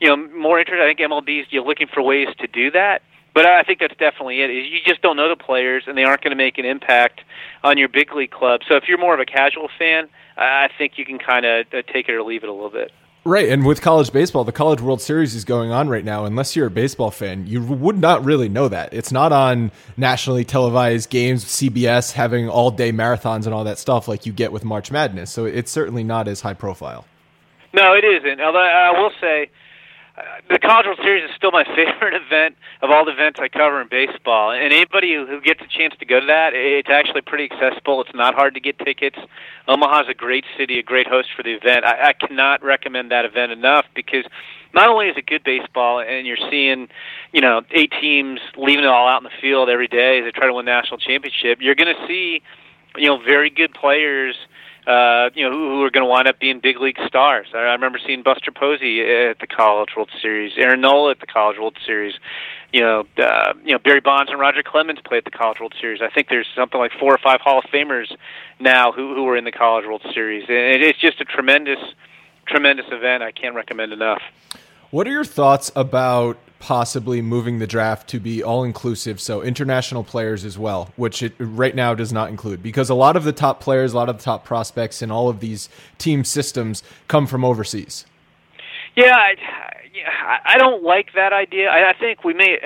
you 0.00 0.08
know 0.08 0.16
more 0.16 0.58
interest. 0.58 0.80
I 0.80 0.88
think 0.88 0.98
MLB's 0.98 1.46
you're 1.50 1.64
looking 1.64 1.86
for 1.86 2.02
ways 2.02 2.28
to 2.38 2.46
do 2.46 2.70
that. 2.72 3.02
But 3.32 3.46
I 3.46 3.62
think 3.62 3.78
that's 3.78 3.96
definitely 3.96 4.42
it. 4.42 4.50
Is 4.50 4.66
you 4.66 4.80
just 4.84 5.02
don't 5.02 5.16
know 5.16 5.28
the 5.28 5.36
players, 5.36 5.84
and 5.86 5.96
they 5.96 6.04
aren't 6.04 6.22
going 6.22 6.32
to 6.32 6.36
make 6.36 6.58
an 6.58 6.64
impact 6.64 7.20
on 7.62 7.78
your 7.78 7.88
big 7.88 8.12
league 8.12 8.32
club. 8.32 8.62
So 8.68 8.74
if 8.74 8.88
you're 8.88 8.98
more 8.98 9.14
of 9.14 9.20
a 9.20 9.24
casual 9.24 9.68
fan, 9.78 10.08
I 10.36 10.68
think 10.76 10.98
you 10.98 11.04
can 11.04 11.18
kind 11.18 11.46
of 11.46 11.66
uh, 11.72 11.82
take 11.92 12.08
it 12.08 12.14
or 12.14 12.22
leave 12.22 12.42
it 12.42 12.48
a 12.48 12.52
little 12.52 12.70
bit. 12.70 12.90
Right, 13.22 13.50
and 13.50 13.66
with 13.66 13.82
college 13.82 14.12
baseball, 14.12 14.44
the 14.44 14.52
College 14.52 14.80
World 14.80 15.02
Series 15.02 15.34
is 15.34 15.44
going 15.44 15.70
on 15.70 15.90
right 15.90 16.04
now. 16.04 16.24
Unless 16.24 16.56
you're 16.56 16.68
a 16.68 16.70
baseball 16.70 17.10
fan, 17.10 17.46
you 17.46 17.62
would 17.62 17.98
not 17.98 18.24
really 18.24 18.48
know 18.48 18.66
that. 18.68 18.94
It's 18.94 19.12
not 19.12 19.30
on 19.30 19.72
nationally 19.98 20.42
televised 20.42 21.10
games, 21.10 21.44
CBS 21.44 22.12
having 22.12 22.48
all 22.48 22.70
day 22.70 22.92
marathons 22.92 23.44
and 23.44 23.52
all 23.52 23.64
that 23.64 23.78
stuff 23.78 24.08
like 24.08 24.24
you 24.24 24.32
get 24.32 24.52
with 24.52 24.64
March 24.64 24.90
Madness. 24.90 25.30
So 25.30 25.44
it's 25.44 25.70
certainly 25.70 26.02
not 26.02 26.28
as 26.28 26.40
high 26.40 26.54
profile. 26.54 27.04
No, 27.74 27.92
it 27.92 28.04
isn't. 28.04 28.40
Although 28.40 28.58
I 28.58 28.98
will 28.98 29.12
say, 29.20 29.50
the 30.50 30.58
College 30.58 30.86
World 30.86 30.98
Series 31.00 31.30
is 31.30 31.30
still 31.36 31.52
my 31.52 31.64
favorite 31.76 32.14
event 32.14 32.56
of 32.82 32.90
all 32.90 33.04
the 33.04 33.12
events 33.12 33.38
I 33.40 33.48
cover 33.48 33.80
in 33.80 33.88
baseball. 33.88 34.50
And 34.50 34.72
anybody 34.72 35.14
who, 35.14 35.40
gets 35.40 35.60
a 35.62 35.68
chance 35.68 35.94
to 36.00 36.04
go 36.04 36.18
to 36.18 36.26
that, 36.26 36.52
it's 36.54 36.90
actually 36.90 37.20
pretty 37.22 37.48
accessible. 37.50 38.00
It's 38.02 38.14
not 38.14 38.34
hard 38.34 38.54
to 38.54 38.60
get 38.60 38.78
tickets. 38.80 39.16
Omaha's 39.68 40.06
a 40.08 40.14
great 40.14 40.44
city, 40.58 40.78
a 40.78 40.82
great 40.82 41.06
host 41.06 41.28
for 41.36 41.44
the 41.44 41.52
event. 41.52 41.84
I, 41.84 42.08
I 42.08 42.12
cannot 42.12 42.64
recommend 42.64 43.12
that 43.12 43.24
event 43.24 43.52
enough 43.52 43.86
because 43.94 44.24
not 44.74 44.88
only 44.88 45.06
is 45.06 45.16
it 45.16 45.26
good 45.26 45.44
baseball, 45.44 46.00
and 46.00 46.26
you're 46.26 46.50
seeing, 46.50 46.88
you 47.32 47.40
know, 47.40 47.62
eight 47.70 47.92
teams 48.00 48.40
leaving 48.56 48.84
it 48.84 48.90
all 48.90 49.08
out 49.08 49.18
in 49.18 49.24
the 49.24 49.40
field 49.40 49.68
every 49.68 49.88
day 49.88 50.18
as 50.18 50.24
they 50.24 50.32
try 50.32 50.46
to 50.46 50.52
win 50.52 50.64
the 50.64 50.72
national 50.72 50.98
championship. 50.98 51.58
You're 51.60 51.74
going 51.76 51.94
to 51.94 52.06
see, 52.06 52.42
you 52.96 53.06
know, 53.06 53.18
very 53.22 53.50
good 53.50 53.72
players 53.72 54.36
uh, 54.86 55.30
you 55.34 55.44
know, 55.44 55.50
who, 55.50 55.68
who 55.68 55.82
are 55.82 55.90
going 55.90 56.04
to 56.04 56.10
wind 56.10 56.26
up 56.26 56.38
being 56.38 56.60
big 56.60 56.80
league 56.80 56.98
stars. 57.06 57.46
I, 57.54 57.58
I 57.58 57.72
remember 57.72 57.98
seeing 58.04 58.22
Buster 58.22 58.50
Posey 58.50 59.02
at 59.02 59.38
the 59.38 59.46
College 59.46 59.90
World 59.96 60.10
Series, 60.20 60.52
Aaron 60.56 60.80
Nola 60.80 61.12
at 61.12 61.20
the 61.20 61.26
College 61.26 61.58
World 61.58 61.76
Series. 61.84 62.14
You 62.72 62.80
know, 62.80 63.06
uh, 63.18 63.52
you 63.64 63.72
know 63.72 63.78
Barry 63.78 64.00
Bonds 64.00 64.30
and 64.30 64.40
Roger 64.40 64.62
Clemens 64.62 65.00
played 65.04 65.18
at 65.18 65.24
the 65.24 65.36
College 65.36 65.60
World 65.60 65.74
Series. 65.80 66.00
I 66.00 66.08
think 66.08 66.28
there's 66.28 66.46
something 66.54 66.78
like 66.78 66.92
four 66.98 67.12
or 67.12 67.18
five 67.18 67.40
Hall 67.40 67.58
of 67.58 67.64
Famers 67.64 68.14
now 68.58 68.92
who 68.92 69.14
who 69.14 69.26
are 69.28 69.36
in 69.36 69.44
the 69.44 69.52
College 69.52 69.84
World 69.86 70.02
Series, 70.14 70.44
and 70.48 70.56
it, 70.56 70.82
it's 70.82 70.98
just 70.98 71.20
a 71.20 71.24
tremendous, 71.24 71.80
tremendous 72.46 72.86
event. 72.90 73.22
I 73.22 73.32
can't 73.32 73.54
recommend 73.54 73.92
enough. 73.92 74.22
What 74.90 75.06
are 75.06 75.12
your 75.12 75.24
thoughts 75.24 75.70
about 75.76 76.38
possibly 76.60 77.22
moving 77.22 77.58
the 77.58 77.66
draft 77.66 78.08
to 78.10 78.20
be 78.20 78.42
all 78.42 78.62
inclusive, 78.62 79.20
so 79.20 79.42
international 79.42 80.04
players 80.04 80.44
as 80.44 80.58
well, 80.58 80.92
which 80.94 81.22
it 81.22 81.32
right 81.38 81.74
now 81.74 81.94
does 81.94 82.12
not 82.12 82.28
include, 82.28 82.62
because 82.62 82.90
a 82.90 82.94
lot 82.94 83.16
of 83.16 83.24
the 83.24 83.32
top 83.32 83.60
players, 83.60 83.92
a 83.92 83.96
lot 83.96 84.08
of 84.08 84.18
the 84.18 84.22
top 84.22 84.44
prospects 84.44 85.02
in 85.02 85.10
all 85.10 85.28
of 85.28 85.40
these 85.40 85.68
team 85.98 86.22
systems 86.22 86.82
come 87.08 87.26
from 87.26 87.44
overseas. 87.44 88.04
Yeah, 88.94 89.16
I, 89.16 90.38
I 90.44 90.58
don't 90.58 90.82
like 90.82 91.14
that 91.14 91.32
idea. 91.32 91.70
I, 91.70 91.90
I 91.90 91.92
think 91.98 92.24
we 92.24 92.34
may. 92.34 92.58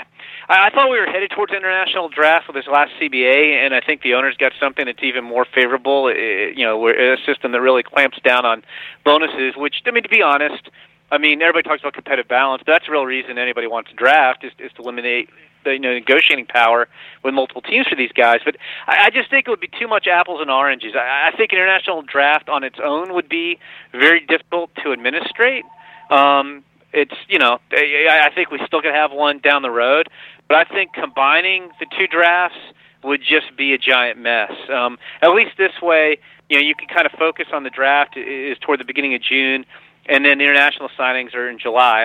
I, 0.49 0.67
I 0.67 0.71
thought 0.71 0.91
we 0.91 0.99
were 0.99 1.07
headed 1.07 1.31
towards 1.31 1.53
international 1.53 2.09
draft 2.09 2.49
with 2.49 2.57
this 2.57 2.67
last 2.67 2.91
CBA, 3.01 3.65
and 3.65 3.75
I 3.75 3.81
think 3.81 4.03
the 4.03 4.15
owners 4.15 4.37
got 4.37 4.53
something 4.59 4.87
that's 4.87 5.03
even 5.03 5.23
more 5.23 5.47
favorable. 5.55 6.09
It, 6.09 6.59
you 6.59 6.65
know, 6.65 6.79
we're 6.79 7.15
a 7.15 7.17
system 7.25 7.53
that 7.53 7.61
really 7.61 7.85
clamps 7.85 8.19
down 8.25 8.45
on 8.45 8.65
bonuses. 9.05 9.55
Which, 9.57 9.77
I 9.87 9.93
mean, 9.93 10.03
to 10.03 10.09
be 10.09 10.23
honest 10.23 10.69
I 11.11 11.19
mean, 11.19 11.43
everybody 11.43 11.69
talks 11.69 11.83
about 11.83 11.95
competitive 11.95 12.29
balance, 12.29 12.63
but 12.65 12.73
that's 12.73 12.87
the 12.87 12.93
real 12.93 13.07
reason 13.07 13.39
anybody 13.39 13.67
wants 13.67 13.91
to 13.91 13.97
draft 13.97 14.45
is, 14.45 14.53
is 14.59 14.73
to 14.73 14.83
eliminate 14.83 15.29
the 15.65 15.73
you 15.73 15.79
know, 15.79 15.93
negotiating 15.93 16.47
power 16.47 16.89
with 17.23 17.35
multiple 17.35 17.63
teams 17.63 17.87
for 17.87 17.97
these 17.97 18.13
guys. 18.13 18.41
But 18.45 18.57
I, 18.87 19.07
I 19.07 19.11
just 19.11 19.31
think 19.31 19.47
it 19.47 19.51
would 19.51 19.61
be 19.61 19.71
too 19.79 19.89
much 19.89 20.07
apples 20.07 20.41
and 20.41 20.51
oranges. 20.51 20.95
I, 20.95 21.31
I 21.33 21.37
think 21.37 21.53
international 21.53 22.03
draft 22.03 22.49
on 22.49 22.65
its 22.65 22.79
own 22.83 23.15
would 23.15 23.29
be 23.29 23.59
very 23.93 24.21
difficult 24.21 24.71
to 24.83 24.93
administrate. 24.93 25.65
Um, 26.11 26.65
it's 26.93 27.15
you 27.29 27.39
know, 27.39 27.59
I, 27.73 28.29
I 28.31 28.35
think 28.35 28.51
we 28.51 28.61
still 28.67 28.81
could 28.81 28.95
have 28.95 29.11
one 29.11 29.39
down 29.39 29.63
the 29.63 29.71
road, 29.71 30.09
but 30.49 30.57
I 30.57 30.65
think 30.65 30.93
combining 30.93 31.71
the 31.81 31.87
two 31.99 32.07
drafts 32.07 32.59
would 33.03 33.21
just 33.21 33.57
be 33.57 33.75
a 33.75 33.79
giant 33.79 34.19
mess. 34.19 34.53
Um, 34.73 34.99
at 35.21 35.31
least 35.31 35.53
this 35.59 35.73
way, 35.83 36.19
you 36.49 36.57
know, 36.57 36.65
you 36.65 36.75
can 36.75 36.89
kind 36.89 37.07
of 37.07 37.13
focus 37.19 37.47
on 37.53 37.65
the 37.65 37.71
draft 37.71 38.17
is 38.17 38.57
toward 38.59 38.81
the 38.81 38.85
beginning 38.85 39.15
of 39.15 39.23
June 39.23 39.67
and 40.07 40.25
then 40.25 40.39
the 40.39 40.45
international 40.45 40.89
signings 40.99 41.35
are 41.35 41.49
in 41.49 41.59
July. 41.59 42.05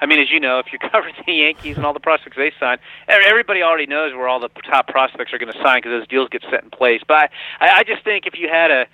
I 0.00 0.06
mean, 0.06 0.20
as 0.20 0.30
you 0.30 0.40
know, 0.40 0.58
if 0.58 0.72
you 0.72 0.78
cover 0.90 1.10
the 1.26 1.32
Yankees 1.32 1.76
and 1.76 1.86
all 1.86 1.92
the 1.92 2.00
prospects 2.00 2.36
they 2.36 2.52
sign, 2.58 2.78
everybody 3.08 3.62
already 3.62 3.86
knows 3.86 4.12
where 4.12 4.28
all 4.28 4.40
the 4.40 4.50
top 4.64 4.88
prospects 4.88 5.32
are 5.32 5.38
going 5.38 5.52
to 5.52 5.62
sign 5.62 5.78
because 5.78 6.00
those 6.00 6.08
deals 6.08 6.28
get 6.28 6.42
set 6.50 6.64
in 6.64 6.70
place. 6.70 7.02
But 7.06 7.30
I, 7.60 7.78
I 7.78 7.84
just 7.84 8.04
think 8.04 8.26
if 8.26 8.38
you 8.38 8.48
had 8.48 8.70
a 8.70 8.86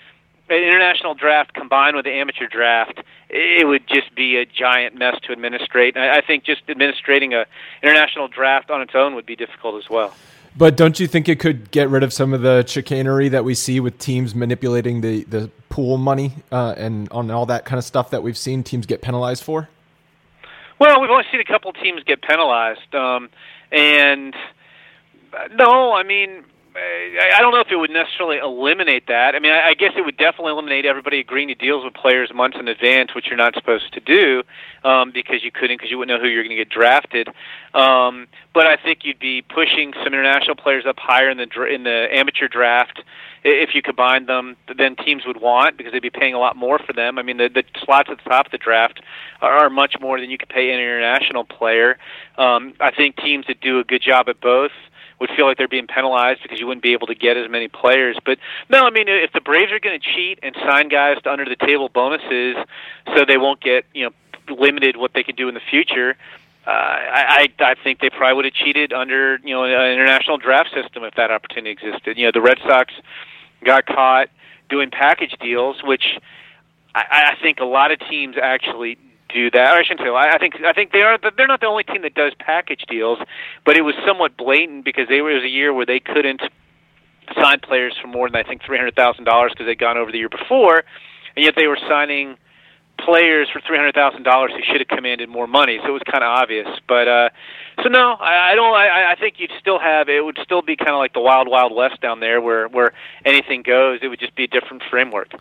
an 0.48 0.62
international 0.62 1.14
draft 1.14 1.55
combined 1.55 1.96
with 1.96 2.05
the 2.05 2.11
amateur 2.11 2.46
draft, 2.46 3.00
it 3.30 3.66
would 3.66 3.86
just 3.86 4.14
be 4.14 4.36
a 4.36 4.44
giant 4.44 4.94
mess 4.94 5.18
to 5.22 5.32
administrate. 5.32 5.96
And 5.96 6.05
I, 6.05 6.18
I 6.18 6.20
think 6.20 6.44
just 6.44 6.62
administrating 6.68 7.32
a 7.32 7.46
international 7.82 8.28
draft 8.28 8.70
on 8.70 8.82
its 8.82 8.94
own 8.94 9.14
would 9.14 9.24
be 9.24 9.36
difficult 9.36 9.82
as 9.82 9.88
well. 9.88 10.14
But 10.57 10.76
don't 10.76 11.00
you 11.00 11.07
think 11.07 11.28
it 11.28 11.40
could 11.40 11.70
get 11.70 11.88
rid 11.88 12.03
of 12.03 12.12
some 12.12 12.34
of 12.34 12.42
the 12.42 12.64
chicanery 12.66 13.30
that 13.30 13.44
we 13.44 13.55
see 13.55 13.80
with 13.80 13.98
teams 13.98 14.34
manipulating 14.34 15.00
the, 15.00 15.24
the 15.24 15.50
pool 15.70 15.96
money 15.96 16.34
uh, 16.50 16.74
and 16.76 17.11
on 17.11 17.30
all 17.30 17.46
that 17.46 17.64
kind 17.64 17.78
of 17.78 17.84
stuff 17.84 18.11
that 18.11 18.22
we've 18.22 18.36
seen 18.36 18.62
teams 18.62 18.84
get 18.84 19.00
penalized 19.00 19.42
for? 19.42 19.68
Well, 20.78 21.00
we've 21.00 21.11
only 21.11 21.24
seen 21.30 21.40
a 21.40 21.44
couple 21.44 21.72
teams 21.72 22.03
get 22.05 22.22
penalized, 22.22 22.94
um, 22.94 23.30
and 23.70 24.34
uh, 25.32 25.48
no, 25.55 25.92
I 25.92 26.03
mean 26.03 26.44
I 26.74 27.38
don't 27.40 27.52
know 27.52 27.60
if 27.60 27.70
it 27.70 27.76
would 27.76 27.90
necessarily 27.90 28.38
eliminate 28.38 29.06
that. 29.08 29.34
I 29.34 29.38
mean, 29.38 29.52
I 29.52 29.74
guess 29.74 29.92
it 29.96 30.04
would 30.04 30.16
definitely 30.16 30.52
eliminate 30.52 30.86
everybody 30.86 31.20
agreeing 31.20 31.48
to 31.48 31.54
deals 31.54 31.84
with 31.84 31.94
players 31.94 32.32
months 32.34 32.56
in 32.58 32.68
advance, 32.68 33.14
which 33.14 33.26
you're 33.26 33.36
not 33.36 33.54
supposed 33.54 33.92
to 33.92 34.00
do 34.00 34.42
um, 34.84 35.10
because 35.12 35.44
you 35.44 35.50
couldn't, 35.50 35.76
because 35.76 35.90
you 35.90 35.98
wouldn't 35.98 36.16
know 36.16 36.22
who 36.22 36.30
you're 36.30 36.42
going 36.42 36.56
to 36.56 36.64
get 36.64 36.70
drafted. 36.70 37.28
Um, 37.74 38.26
but 38.54 38.66
I 38.66 38.76
think 38.76 39.00
you'd 39.04 39.18
be 39.18 39.42
pushing 39.42 39.92
some 40.02 40.14
international 40.14 40.56
players 40.56 40.84
up 40.86 40.98
higher 40.98 41.28
in 41.30 41.38
the 41.38 41.64
in 41.66 41.84
the 41.84 42.08
amateur 42.10 42.48
draft 42.48 43.02
if 43.44 43.74
you 43.74 43.82
combine 43.82 44.26
them. 44.26 44.56
Then 44.76 44.96
teams 44.96 45.24
would 45.26 45.40
want 45.40 45.76
because 45.76 45.92
they'd 45.92 46.00
be 46.00 46.10
paying 46.10 46.34
a 46.34 46.38
lot 46.38 46.56
more 46.56 46.78
for 46.78 46.92
them. 46.92 47.18
I 47.18 47.22
mean, 47.22 47.36
the, 47.36 47.48
the 47.48 47.64
slots 47.84 48.08
at 48.10 48.18
the 48.22 48.30
top 48.30 48.46
of 48.46 48.52
the 48.52 48.58
draft 48.58 49.02
are, 49.40 49.64
are 49.64 49.70
much 49.70 49.96
more 50.00 50.20
than 50.20 50.30
you 50.30 50.38
could 50.38 50.48
pay 50.48 50.70
an 50.72 50.80
international 50.80 51.44
player. 51.44 51.98
Um, 52.38 52.74
I 52.80 52.90
think 52.90 53.16
teams 53.16 53.46
that 53.48 53.60
do 53.60 53.78
a 53.78 53.84
good 53.84 54.02
job 54.02 54.28
at 54.28 54.40
both 54.40 54.72
would 55.22 55.30
feel 55.36 55.46
like 55.46 55.56
they're 55.56 55.68
being 55.68 55.86
penalized 55.86 56.42
because 56.42 56.58
you 56.58 56.66
wouldn't 56.66 56.82
be 56.82 56.92
able 56.92 57.06
to 57.06 57.14
get 57.14 57.36
as 57.36 57.48
many 57.48 57.68
players. 57.68 58.18
But 58.24 58.38
no, 58.68 58.84
I 58.84 58.90
mean, 58.90 59.06
if 59.08 59.32
the 59.32 59.40
Braves 59.40 59.72
are 59.72 59.78
going 59.78 59.98
to 59.98 60.04
cheat 60.04 60.40
and 60.42 60.54
sign 60.56 60.88
guys 60.88 61.22
to 61.22 61.32
under 61.32 61.44
the 61.44 61.56
table 61.56 61.88
bonuses, 61.88 62.56
so 63.16 63.24
they 63.24 63.38
won't 63.38 63.60
get 63.60 63.86
you 63.94 64.04
know 64.04 64.54
limited 64.54 64.96
what 64.96 65.12
they 65.14 65.22
can 65.22 65.36
do 65.36 65.48
in 65.48 65.54
the 65.54 65.60
future. 65.70 66.16
Uh, 66.66 66.70
I, 66.70 67.48
I 67.58 67.74
think 67.82 68.00
they 68.00 68.10
probably 68.10 68.34
would 68.36 68.44
have 68.44 68.54
cheated 68.54 68.92
under 68.92 69.38
you 69.42 69.54
know 69.54 69.64
an 69.64 69.92
international 69.92 70.38
draft 70.38 70.70
system 70.74 71.04
if 71.04 71.14
that 71.14 71.30
opportunity 71.30 71.70
existed. 71.70 72.18
You 72.18 72.26
know, 72.26 72.32
the 72.32 72.42
Red 72.42 72.58
Sox 72.66 72.92
got 73.64 73.86
caught 73.86 74.28
doing 74.68 74.90
package 74.90 75.34
deals, 75.40 75.82
which 75.84 76.18
I, 76.94 77.34
I 77.36 77.42
think 77.42 77.60
a 77.60 77.64
lot 77.64 77.92
of 77.92 78.00
teams 78.00 78.36
actually 78.40 78.98
do 79.33 79.51
that. 79.51 79.74
I 79.74 79.83
shouldn't 79.83 80.01
say. 80.01 80.11
I 80.11 80.39
think 80.39 80.55
I 80.64 80.72
think 80.72 80.93
they 80.93 81.03
are. 81.03 81.18
They're 81.37 81.47
not 81.47 81.61
the 81.61 81.66
only 81.66 81.85
team 81.85 82.03
that 82.03 82.14
does 82.14 82.33
package 82.39 82.85
deals, 82.89 83.18
but 83.64 83.76
it 83.76 83.83
was 83.83 83.95
somewhat 84.07 84.37
blatant 84.37 84.85
because 84.85 85.09
they 85.09 85.20
were, 85.20 85.30
it 85.30 85.37
was 85.37 85.45
a 85.45 85.49
year 85.49 85.72
where 85.72 85.87
they 85.87 86.01
couldn't 86.01 86.43
sign 87.35 87.61
players 87.61 87.95
for 88.01 88.09
more 88.09 88.28
than 88.28 88.37
I 88.37 88.43
think 88.43 88.62
three 88.62 88.76
hundred 88.76 88.95
thousand 88.95 89.24
dollars 89.24 89.53
because 89.53 89.66
they'd 89.66 89.78
gone 89.78 89.97
over 89.97 90.12
the 90.12 90.18
year 90.18 90.28
before, 90.28 90.85
and 91.37 91.45
yet 91.45 91.55
they 91.57 91.66
were 91.66 91.78
signing 91.89 92.37
players 93.05 93.48
for 93.53 93.61
three 93.61 93.76
hundred 93.76 93.94
thousand 93.94 94.22
dollars 94.22 94.53
who 94.53 94.62
should 94.62 94.80
have 94.80 94.88
commanded 94.88 95.28
more 95.28 95.46
money. 95.46 95.78
So 95.82 95.88
it 95.88 95.92
was 95.92 96.03
kind 96.11 96.24
of 96.24 96.28
obvious. 96.28 96.68
But 96.88 97.09
uh, 97.09 97.28
so 97.82 97.88
no, 97.88 98.12
I, 98.12 98.53
I 98.53 98.55
don't. 98.55 98.74
I, 98.74 99.12
I 99.12 99.16
think 99.16 99.36
you'd 99.38 99.53
still 99.59 99.78
have 99.78 100.09
it 100.09 100.24
would 100.24 100.38
still 100.42 100.62
be 100.62 100.76
kind 100.76 100.90
of 100.90 100.98
like 100.98 101.12
the 101.12 101.20
wild 101.20 101.48
wild 101.48 101.74
west 101.74 102.00
down 102.00 102.20
there 102.20 102.40
where 102.40 102.68
where 102.68 102.92
anything 103.24 103.62
goes. 103.62 104.00
It 104.03 104.09
would 104.09 104.20
just 104.20 104.34
be 104.34 104.44
a 104.44 104.48
different 104.48 104.82
framework. 104.90 105.34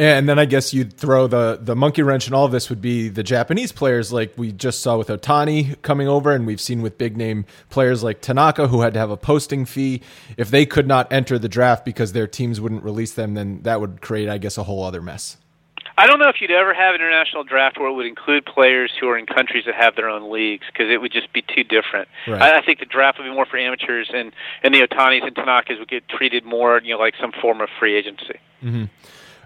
And 0.00 0.28
then 0.28 0.38
I 0.38 0.44
guess 0.44 0.72
you'd 0.72 0.92
throw 0.92 1.26
the 1.26 1.58
the 1.60 1.74
monkey 1.74 2.02
wrench 2.02 2.28
in 2.28 2.34
all 2.34 2.44
of 2.44 2.52
this 2.52 2.70
would 2.70 2.80
be 2.80 3.08
the 3.08 3.24
Japanese 3.24 3.72
players, 3.72 4.12
like 4.12 4.32
we 4.36 4.52
just 4.52 4.80
saw 4.80 4.96
with 4.96 5.08
Ohtani 5.08 5.80
coming 5.82 6.06
over, 6.06 6.32
and 6.32 6.46
we've 6.46 6.60
seen 6.60 6.82
with 6.82 6.98
big 6.98 7.16
name 7.16 7.46
players 7.68 8.04
like 8.04 8.20
Tanaka, 8.20 8.68
who 8.68 8.82
had 8.82 8.94
to 8.94 9.00
have 9.00 9.10
a 9.10 9.16
posting 9.16 9.64
fee. 9.64 10.00
If 10.36 10.50
they 10.50 10.66
could 10.66 10.86
not 10.86 11.12
enter 11.12 11.36
the 11.36 11.48
draft 11.48 11.84
because 11.84 12.12
their 12.12 12.28
teams 12.28 12.60
wouldn't 12.60 12.84
release 12.84 13.12
them, 13.12 13.34
then 13.34 13.62
that 13.62 13.80
would 13.80 14.00
create, 14.00 14.28
I 14.28 14.38
guess, 14.38 14.56
a 14.56 14.62
whole 14.62 14.84
other 14.84 15.02
mess. 15.02 15.36
I 15.98 16.06
don't 16.06 16.20
know 16.20 16.28
if 16.28 16.40
you'd 16.40 16.52
ever 16.52 16.72
have 16.72 16.94
an 16.94 17.00
international 17.00 17.42
draft 17.42 17.76
where 17.76 17.88
it 17.88 17.92
would 17.92 18.06
include 18.06 18.46
players 18.46 18.92
who 19.00 19.08
are 19.08 19.18
in 19.18 19.26
countries 19.26 19.64
that 19.66 19.74
have 19.74 19.96
their 19.96 20.08
own 20.08 20.30
leagues 20.30 20.64
because 20.72 20.88
it 20.88 21.00
would 21.00 21.10
just 21.10 21.32
be 21.32 21.42
too 21.42 21.64
different. 21.64 22.06
Right. 22.28 22.40
I, 22.40 22.58
I 22.58 22.64
think 22.64 22.78
the 22.78 22.84
draft 22.84 23.18
would 23.18 23.24
be 23.24 23.34
more 23.34 23.46
for 23.46 23.58
amateurs, 23.58 24.08
and 24.14 24.32
and 24.62 24.72
the 24.72 24.86
Ohtanis 24.86 25.26
and 25.26 25.34
Tanakas 25.34 25.80
would 25.80 25.88
get 25.88 26.08
treated 26.08 26.44
more, 26.44 26.80
you 26.84 26.94
know, 26.94 27.00
like 27.00 27.14
some 27.20 27.32
form 27.32 27.60
of 27.60 27.68
free 27.80 27.96
agency. 27.96 28.38
Mm-hmm. 28.62 28.84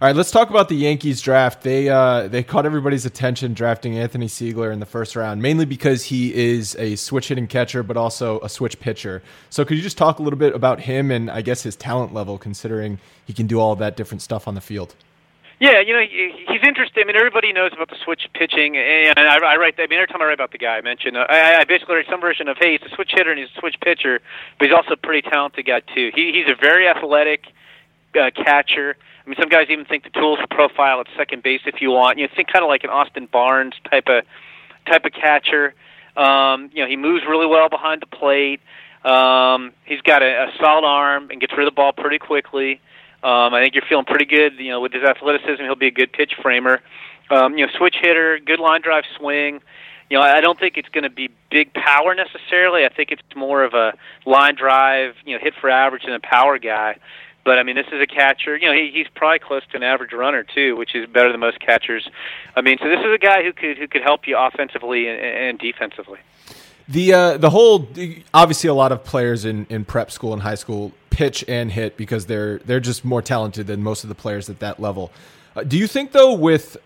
All 0.03 0.09
right, 0.09 0.17
let's 0.17 0.31
talk 0.31 0.51
about 0.51 0.69
the 0.69 0.75
Yankees 0.75 1.23
draft. 1.23 1.63
They 1.63 1.89
uh, 1.89 2.29
they 2.29 2.43
caught 2.43 2.67
everybody's 2.67 3.07
attention 3.07 3.55
drafting 3.55 3.97
Anthony 3.97 4.27
Seigler 4.27 4.75
in 4.75 4.79
the 4.79 4.85
first 4.85 5.17
round, 5.17 5.41
mainly 5.41 5.65
because 5.65 6.05
he 6.05 6.35
is 6.35 6.77
a 6.79 6.97
switch 6.97 7.29
hitting 7.29 7.47
catcher, 7.47 7.83
but 7.83 7.97
also 7.97 8.41
a 8.41 8.51
switch 8.51 8.79
pitcher. 8.79 9.23
So, 9.49 9.65
could 9.65 9.79
you 9.79 9.83
just 9.83 9.97
talk 9.97 10.19
a 10.19 10.23
little 10.23 10.39
bit 10.39 10.55
about 10.55 10.81
him 10.81 11.11
and 11.11 11.31
I 11.31 11.41
guess 11.41 11.63
his 11.63 11.77
talent 11.77 12.13
level, 12.13 12.37
considering 12.37 12.99
he 13.25 13.33
can 13.33 13.47
do 13.47 13.59
all 13.59 13.75
that 13.77 13.97
different 13.97 14.21
stuff 14.21 14.47
on 14.47 14.55
the 14.55 14.61
field? 14.61 14.95
Yeah, 15.61 15.81
you 15.81 15.93
know 15.93 16.03
he's 16.03 16.67
interesting. 16.67 17.05
I 17.05 17.07
mean, 17.07 17.17
everybody 17.17 17.53
knows 17.53 17.71
about 17.73 17.89
the 17.89 17.97
switch 18.03 18.29
pitching, 18.35 18.77
and 18.77 19.19
I, 19.19 19.37
I 19.37 19.57
write. 19.57 19.75
I 19.79 19.87
mean, 19.87 19.99
every 19.99 20.09
time 20.09 20.21
I 20.21 20.25
write 20.27 20.35
about 20.35 20.51
the 20.51 20.59
guy, 20.59 20.77
I 20.77 20.81
mention. 20.81 21.15
Uh, 21.15 21.27
I, 21.29 21.61
I 21.61 21.65
basically 21.65 21.97
write 21.97 22.07
some 22.11 22.21
version 22.21 22.49
of, 22.49 22.57
hey, 22.59 22.79
he's 22.79 22.91
a 22.91 22.95
switch 22.95 23.13
hitter 23.13 23.31
and 23.31 23.39
he's 23.39 23.49
a 23.57 23.61
switch 23.61 23.77
pitcher, 23.81 24.21
but 24.59 24.67
he's 24.67 24.75
also 24.75 24.95
a 24.95 24.97
pretty 24.97 25.29
talented 25.29 25.67
guy 25.67 25.81
too. 25.95 26.11
He, 26.15 26.33
he's 26.33 26.49
a 26.49 26.59
very 26.61 26.89
athletic 26.89 27.47
uh, 28.21 28.31
catcher. 28.35 28.97
I 29.25 29.29
mean, 29.29 29.37
some 29.39 29.49
guys 29.49 29.67
even 29.71 29.85
think 29.85 30.03
the 30.05 30.11
tools 30.11 30.41
profile 30.51 31.01
at 31.01 31.07
second 31.17 31.43
base 31.45 31.61
if 31.65 31.81
you 31.81 31.91
want. 31.91 32.19
You 32.19 32.27
know, 32.27 32.33
think 32.35 32.49
kind 32.53 32.65
of 32.65 32.69
like 32.69 32.83
an 32.83 32.91
Austin 32.91 33.29
Barnes 33.31 33.75
type 33.89 34.09
of 34.09 34.25
type 34.87 35.05
of 35.05 35.13
catcher. 35.13 35.75
Um, 36.17 36.71
you 36.73 36.83
know, 36.83 36.89
he 36.89 36.97
moves 36.97 37.25
really 37.29 37.47
well 37.47 37.69
behind 37.69 38.03
the 38.03 38.07
plate. 38.07 38.61
Um, 39.05 39.73
he's 39.85 40.01
got 40.03 40.23
a, 40.23 40.49
a 40.49 40.53
solid 40.61 40.85
arm 40.85 41.31
and 41.31 41.41
gets 41.41 41.53
rid 41.53 41.67
of 41.67 41.73
the 41.73 41.77
ball 41.77 41.93
pretty 41.93 42.19
quickly. 42.19 42.81
Um, 43.23 43.55
I 43.55 43.63
think 43.63 43.75
you're 43.75 43.85
feeling 43.89 44.05
pretty 44.05 44.25
good. 44.25 44.55
You 44.59 44.71
know, 44.71 44.81
with 44.81 44.93
his 44.93 45.03
athleticism, 45.03 45.63
he'll 45.63 45.77
be 45.77 45.87
a 45.87 45.93
good 45.93 46.13
pitch 46.13 46.33
framer. 46.43 46.81
Um, 47.31 47.57
you 47.57 47.67
know, 47.67 47.73
switch 47.79 47.97
hitter, 48.01 48.39
good 48.39 48.61
line 48.61 48.83
drive 48.83 49.05
swing. 49.17 49.61
You 50.11 50.19
know, 50.19 50.23
I 50.23 50.41
don't 50.41 50.59
think 50.59 50.77
it's 50.77 50.89
going 50.89 51.05
to 51.05 51.11
be 51.11 51.31
big 51.51 51.73
power 51.73 52.15
necessarily. 52.15 52.85
I 52.85 52.91
think 52.91 53.13
it's 53.13 53.23
more 53.35 53.65
of 53.65 53.73
a 53.73 53.95
line 54.27 54.57
drive, 54.57 55.15
you 55.25 55.35
know, 55.35 55.43
hit 55.43 55.55
for 55.61 55.71
average 55.71 56.03
and 56.05 56.15
a 56.15 56.21
power 56.21 56.59
guy. 56.59 56.99
But 57.45 57.59
I 57.59 57.63
mean, 57.63 57.77
this 57.77 57.87
is 57.93 58.01
a 58.01 58.07
catcher. 58.07 58.57
You 58.57 58.69
know, 58.69 58.75
he, 58.75 58.91
he's 58.93 59.07
probably 59.15 59.39
close 59.39 59.63
to 59.71 59.77
an 59.77 59.83
average 59.83 60.13
runner 60.13 60.45
too, 60.45 60.77
which 60.77 60.95
is 60.95 61.09
better 61.09 61.31
than 61.31 61.41
most 61.41 61.61
catchers. 61.61 62.09
I 62.55 62.61
mean, 62.61 62.79
so 62.79 62.89
this 62.89 63.01
is 63.01 63.13
a 63.13 63.19
guy 63.19 63.43
who 63.43 63.53
could 63.53 63.79
who 63.79 63.89
could 63.89 64.03
help 64.03 64.27
you 64.27 64.37
offensively 64.37 65.09
and, 65.09 65.19
and 65.21 65.59
defensively. 65.59 66.19
The 66.89 67.13
uh, 67.13 67.37
the 67.39 67.51
whole 67.51 67.89
obviously 68.35 68.69
a 68.69 68.75
lot 68.75 68.93
of 68.93 69.05
players 69.05 69.45
in, 69.45 69.67
in 69.71 69.85
prep 69.85 70.11
school 70.11 70.33
and 70.33 70.43
high 70.43 70.57
school 70.57 70.93
pitch 71.13 71.45
and 71.47 71.71
hit 71.71 71.97
because 71.97 72.27
they're 72.27 72.59
they're 72.59 72.81
just 72.81 73.05
more 73.05 73.23
talented 73.23 73.69
than 73.69 73.83
most 73.83 74.03
of 74.03 74.09
the 74.09 74.15
players 74.15 74.51
at 74.51 74.59
that 74.59 74.81
level. 74.81 75.13
Uh, 75.55 75.63
do 75.63 75.79
you 75.79 75.87
think 75.87 76.13
though 76.13 76.33
with 76.33 76.77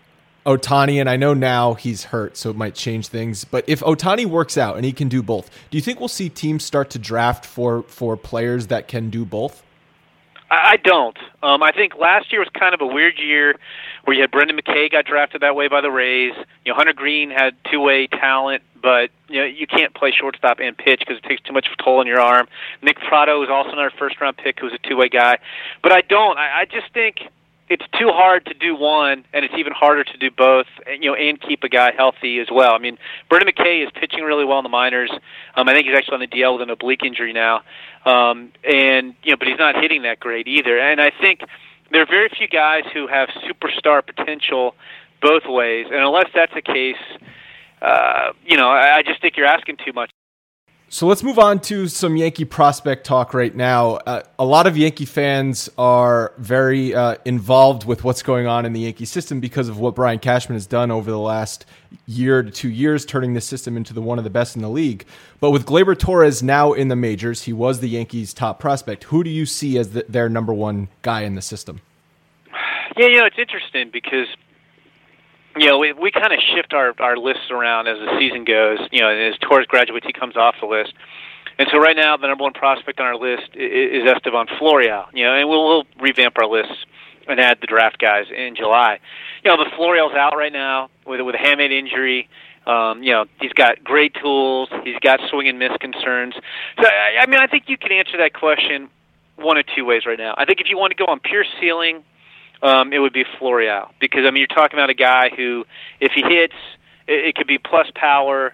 Ohtani 0.45 0.99
and 1.01 1.09
I 1.09 1.17
know 1.17 1.33
now 1.33 1.73
he's 1.73 2.05
hurt, 2.05 2.37
so 2.37 2.49
it 2.49 2.55
might 2.55 2.73
change 2.73 3.07
things. 3.07 3.43
But 3.43 3.65
if 3.67 3.81
Ohtani 3.81 4.25
works 4.25 4.57
out 4.57 4.77
and 4.77 4.85
he 4.85 4.93
can 4.93 5.09
do 5.09 5.21
both, 5.21 5.49
do 5.69 5.77
you 5.77 5.81
think 5.81 5.99
we'll 5.99 6.07
see 6.07 6.29
teams 6.29 6.63
start 6.63 6.89
to 6.91 6.99
draft 6.99 7.45
for 7.45 7.83
for 7.83 8.15
players 8.15 8.67
that 8.67 8.87
can 8.87 9.09
do 9.09 9.25
both? 9.25 9.63
I 10.49 10.77
don't. 10.77 11.17
Um, 11.43 11.61
I 11.61 11.73
think 11.73 11.95
last 11.97 12.31
year 12.31 12.39
was 12.39 12.49
kind 12.57 12.73
of 12.73 12.79
a 12.79 12.87
weird 12.87 13.19
year 13.19 13.55
where 14.05 14.15
you 14.15 14.21
had 14.21 14.31
Brendan 14.31 14.57
McKay 14.57 14.89
got 14.89 15.03
drafted 15.03 15.41
that 15.41 15.57
way 15.57 15.67
by 15.67 15.81
the 15.81 15.91
Rays. 15.91 16.33
You 16.63 16.71
know, 16.71 16.75
Hunter 16.75 16.93
Greene 16.93 17.29
had 17.29 17.53
two-way 17.69 18.07
talent, 18.07 18.63
but 18.81 19.09
you 19.27 19.39
know 19.39 19.45
you 19.45 19.67
can't 19.67 19.93
play 19.93 20.11
shortstop 20.11 20.59
and 20.59 20.77
pitch 20.77 20.99
because 20.99 21.17
it 21.17 21.27
takes 21.27 21.41
too 21.41 21.53
much 21.53 21.67
toll 21.83 21.99
on 21.99 22.07
your 22.07 22.19
arm. 22.19 22.47
Nick 22.81 22.97
Pratto 22.99 23.43
is 23.43 23.49
also 23.49 23.71
another 23.71 23.91
first-round 23.97 24.37
pick 24.37 24.59
who 24.59 24.65
was 24.65 24.73
a 24.73 24.87
two-way 24.87 25.09
guy, 25.09 25.37
but 25.83 25.91
I 25.91 26.01
don't. 26.01 26.37
I, 26.37 26.61
I 26.61 26.65
just 26.65 26.93
think 26.93 27.21
it's 27.69 27.85
too 27.99 28.09
hard 28.09 28.45
to 28.45 28.53
do 28.53 28.75
one, 28.75 29.25
and 29.33 29.43
it's 29.43 29.53
even 29.57 29.73
harder 29.73 30.03
to 30.03 30.17
do 30.17 30.31
both. 30.31 30.67
You 30.87 31.11
know, 31.11 31.15
and 31.15 31.39
keep 31.39 31.63
a 31.63 31.69
guy 31.69 31.91
healthy 31.95 32.39
as 32.39 32.47
well. 32.51 32.73
I 32.73 32.77
mean, 32.77 32.97
Brendan 33.29 33.53
McKay 33.53 33.85
is 33.85 33.91
pitching 33.93 34.23
really 34.23 34.45
well 34.45 34.59
in 34.59 34.63
the 34.63 34.69
minors. 34.69 35.11
Um, 35.55 35.67
I 35.67 35.73
think 35.73 35.87
he's 35.87 35.95
actually 35.95 36.15
on 36.15 36.21
the 36.21 36.27
DL 36.27 36.53
with 36.53 36.63
an 36.63 36.69
oblique 36.69 37.03
injury 37.03 37.33
now, 37.33 37.61
um, 38.05 38.51
and 38.63 39.15
you 39.23 39.31
know, 39.31 39.37
but 39.37 39.47
he's 39.47 39.59
not 39.59 39.75
hitting 39.75 40.03
that 40.03 40.19
great 40.19 40.47
either. 40.47 40.79
And 40.79 41.01
I 41.01 41.11
think 41.21 41.41
there 41.91 42.01
are 42.01 42.05
very 42.05 42.29
few 42.29 42.47
guys 42.47 42.83
who 42.93 43.07
have 43.07 43.29
superstar 43.29 44.05
potential 44.05 44.75
both 45.21 45.43
ways, 45.45 45.87
and 45.87 45.95
unless 45.95 46.29
that's 46.33 46.53
the 46.53 46.61
case, 46.61 46.95
uh, 47.81 48.33
you 48.45 48.57
know, 48.57 48.69
I, 48.69 48.97
I 48.97 49.03
just 49.03 49.21
think 49.21 49.37
you're 49.37 49.47
asking 49.47 49.77
too 49.85 49.93
much. 49.93 50.11
So 50.89 51.05
let's 51.05 51.21
move 51.21 51.37
on 51.37 51.59
to 51.63 51.89
some 51.89 52.15
Yankee 52.15 52.45
prospect 52.45 53.05
talk 53.05 53.33
right 53.33 53.53
now. 53.53 53.95
Uh, 53.95 54.21
a 54.39 54.45
lot 54.45 54.67
of 54.67 54.77
Yankee 54.77 55.03
fans 55.03 55.69
are 55.77 56.31
very 56.37 56.95
uh, 56.95 57.17
involved 57.25 57.83
with 57.83 58.05
what's 58.05 58.21
going 58.21 58.47
on 58.47 58.65
in 58.65 58.71
the 58.71 58.79
Yankee 58.79 59.03
system 59.03 59.41
because 59.41 59.67
of 59.67 59.79
what 59.79 59.95
Brian 59.95 60.17
Cashman 60.17 60.55
has 60.55 60.65
done 60.65 60.89
over 60.89 61.11
the 61.11 61.19
last 61.19 61.65
year 62.05 62.41
to 62.41 62.49
two 62.49 62.69
years, 62.69 63.05
turning 63.05 63.33
the 63.33 63.41
system 63.41 63.75
into 63.75 63.93
the 63.93 64.01
one 64.01 64.17
of 64.17 64.23
the 64.23 64.29
best 64.29 64.55
in 64.55 64.61
the 64.61 64.69
league. 64.69 65.05
But 65.41 65.51
with 65.51 65.65
Gleyber 65.65 65.99
Torres 65.99 66.41
now 66.41 66.71
in 66.71 66.87
the 66.87 66.95
majors, 66.95 67.43
he 67.43 67.51
was 67.51 67.81
the 67.81 67.89
Yankees' 67.89 68.33
top 68.33 68.57
prospect. 68.57 69.03
Who 69.05 69.25
do 69.25 69.29
you 69.29 69.45
see 69.45 69.77
as 69.77 69.89
the, 69.89 70.05
their 70.07 70.29
number 70.29 70.53
one 70.53 70.87
guy 71.01 71.23
in 71.23 71.35
the 71.35 71.41
system? 71.41 71.81
Yeah, 72.95 73.07
you 73.07 73.17
know, 73.17 73.25
it's 73.25 73.37
interesting 73.37 73.91
because 73.93 74.25
you 75.59 75.67
know, 75.67 75.77
we, 75.77 75.93
we 75.93 76.11
kind 76.11 76.33
of 76.33 76.39
shift 76.53 76.73
our, 76.73 76.93
our 76.99 77.17
lists 77.17 77.51
around 77.51 77.87
as 77.87 77.97
the 77.99 78.17
season 78.19 78.43
goes. 78.43 78.79
You 78.91 79.01
know, 79.01 79.09
as 79.09 79.37
Torres 79.39 79.67
graduates, 79.67 80.05
he 80.05 80.13
comes 80.13 80.35
off 80.35 80.55
the 80.61 80.67
list. 80.67 80.93
And 81.59 81.67
so 81.71 81.79
right 81.79 81.95
now, 81.95 82.17
the 82.17 82.27
number 82.27 82.43
one 82.43 82.53
prospect 82.53 82.99
on 82.99 83.07
our 83.07 83.15
list 83.15 83.49
is, 83.55 84.03
Estevan 84.07 84.47
Florial. 84.59 85.05
You 85.13 85.25
know, 85.25 85.33
and 85.33 85.49
we'll, 85.49 85.65
we'll 85.67 85.83
revamp 85.99 86.37
our 86.37 86.47
lists 86.47 86.85
and 87.27 87.39
add 87.39 87.57
the 87.61 87.67
draft 87.67 87.99
guys 87.99 88.25
in 88.35 88.55
July. 88.55 88.99
You 89.43 89.51
know, 89.51 89.63
the 89.63 89.69
Florial's 89.75 90.13
out 90.13 90.37
right 90.37 90.53
now 90.53 90.89
with 91.05 91.21
with 91.21 91.35
a 91.35 91.39
hamate 91.39 91.71
injury. 91.71 92.29
Um, 92.65 93.01
you 93.01 93.11
know, 93.11 93.25
he's 93.39 93.53
got 93.53 93.83
great 93.83 94.13
tools. 94.21 94.69
He's 94.83 94.99
got 94.99 95.19
swing 95.29 95.47
and 95.47 95.57
miss 95.57 95.71
concerns. 95.79 96.35
So, 96.81 96.85
I, 96.85 97.23
I 97.23 97.25
mean, 97.25 97.39
I 97.39 97.47
think 97.47 97.63
you 97.67 97.77
can 97.77 97.93
answer 97.93 98.17
that 98.17 98.33
question 98.33 98.89
one 99.37 99.57
of 99.57 99.65
two 99.75 99.85
ways 99.85 100.05
right 100.05 100.17
now. 100.17 100.35
I 100.37 100.45
think 100.45 100.59
if 100.59 100.69
you 100.69 100.77
want 100.77 100.91
to 100.91 100.97
go 100.97 101.05
on 101.05 101.19
pure 101.19 101.45
ceiling 101.61 102.03
um, 102.61 102.93
it 102.93 102.99
would 102.99 103.13
be 103.13 103.23
Florial 103.39 103.89
because 103.99 104.21
I 104.25 104.31
mean 104.31 104.37
you're 104.37 104.47
talking 104.47 104.77
about 104.77 104.89
a 104.89 104.95
guy 104.95 105.29
who, 105.35 105.65
if 105.99 106.11
he 106.13 106.21
hits, 106.21 106.55
it, 107.07 107.29
it 107.29 107.35
could 107.35 107.47
be 107.47 107.57
plus 107.57 107.87
power, 107.95 108.53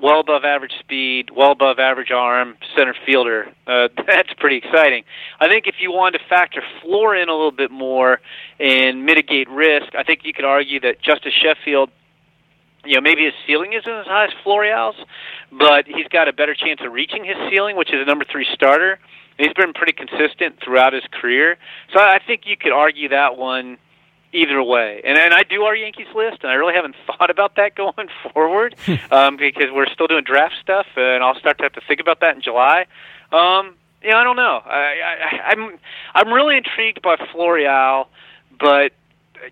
well 0.00 0.20
above 0.20 0.44
average 0.44 0.72
speed, 0.80 1.30
well 1.34 1.52
above 1.52 1.78
average 1.78 2.10
arm, 2.10 2.56
center 2.76 2.94
fielder. 3.06 3.48
Uh, 3.66 3.88
that's 4.06 4.32
pretty 4.38 4.56
exciting. 4.56 5.04
I 5.40 5.48
think 5.48 5.66
if 5.66 5.76
you 5.80 5.92
wanted 5.92 6.18
to 6.18 6.24
factor 6.28 6.62
floor 6.82 7.14
in 7.14 7.28
a 7.28 7.32
little 7.32 7.52
bit 7.52 7.70
more 7.70 8.20
and 8.58 9.04
mitigate 9.04 9.48
risk, 9.48 9.94
I 9.94 10.02
think 10.02 10.20
you 10.24 10.32
could 10.32 10.44
argue 10.44 10.80
that 10.80 11.00
Justus 11.02 11.32
Sheffield 11.34 11.90
you 12.86 12.96
know, 12.96 13.00
maybe 13.00 13.24
his 13.24 13.32
ceiling 13.46 13.72
isn't 13.72 13.90
as 13.90 14.06
high 14.06 14.24
as 14.24 14.30
Florial's, 14.44 14.96
but 15.50 15.86
he's 15.86 16.06
got 16.08 16.28
a 16.28 16.32
better 16.32 16.54
chance 16.54 16.80
of 16.84 16.92
reaching 16.92 17.24
his 17.24 17.36
ceiling, 17.50 17.76
which 17.76 17.88
is 17.88 18.00
a 18.00 18.04
number 18.04 18.24
three 18.30 18.46
starter. 18.52 18.98
He's 19.38 19.52
been 19.52 19.72
pretty 19.72 19.92
consistent 19.92 20.60
throughout 20.62 20.92
his 20.92 21.02
career, 21.10 21.56
so 21.92 22.00
I 22.00 22.20
think 22.24 22.42
you 22.46 22.56
could 22.56 22.72
argue 22.72 23.08
that 23.08 23.36
one 23.36 23.78
either 24.32 24.62
way. 24.62 25.00
And 25.04 25.16
and 25.16 25.32
I 25.32 25.42
do 25.42 25.62
our 25.62 25.74
Yankees 25.74 26.08
list, 26.14 26.38
and 26.42 26.50
I 26.50 26.54
really 26.54 26.74
haven't 26.74 26.96
thought 27.06 27.30
about 27.30 27.56
that 27.56 27.74
going 27.74 28.08
forward 28.32 28.76
um, 29.10 29.36
because 29.36 29.70
we're 29.72 29.86
still 29.86 30.06
doing 30.06 30.24
draft 30.24 30.54
stuff, 30.60 30.86
and 30.96 31.22
I'll 31.22 31.38
start 31.38 31.58
to 31.58 31.64
have 31.64 31.72
to 31.72 31.80
think 31.86 32.00
about 32.00 32.20
that 32.20 32.36
in 32.36 32.42
July. 32.42 32.86
Um, 33.32 33.74
you 34.02 34.10
know, 34.10 34.18
I 34.18 34.24
don't 34.24 34.36
know. 34.36 34.60
I, 34.64 34.94
I, 35.02 35.40
I'm 35.50 35.78
I'm 36.14 36.32
really 36.32 36.56
intrigued 36.56 37.00
by 37.00 37.16
Florial, 37.16 38.08
but 38.60 38.92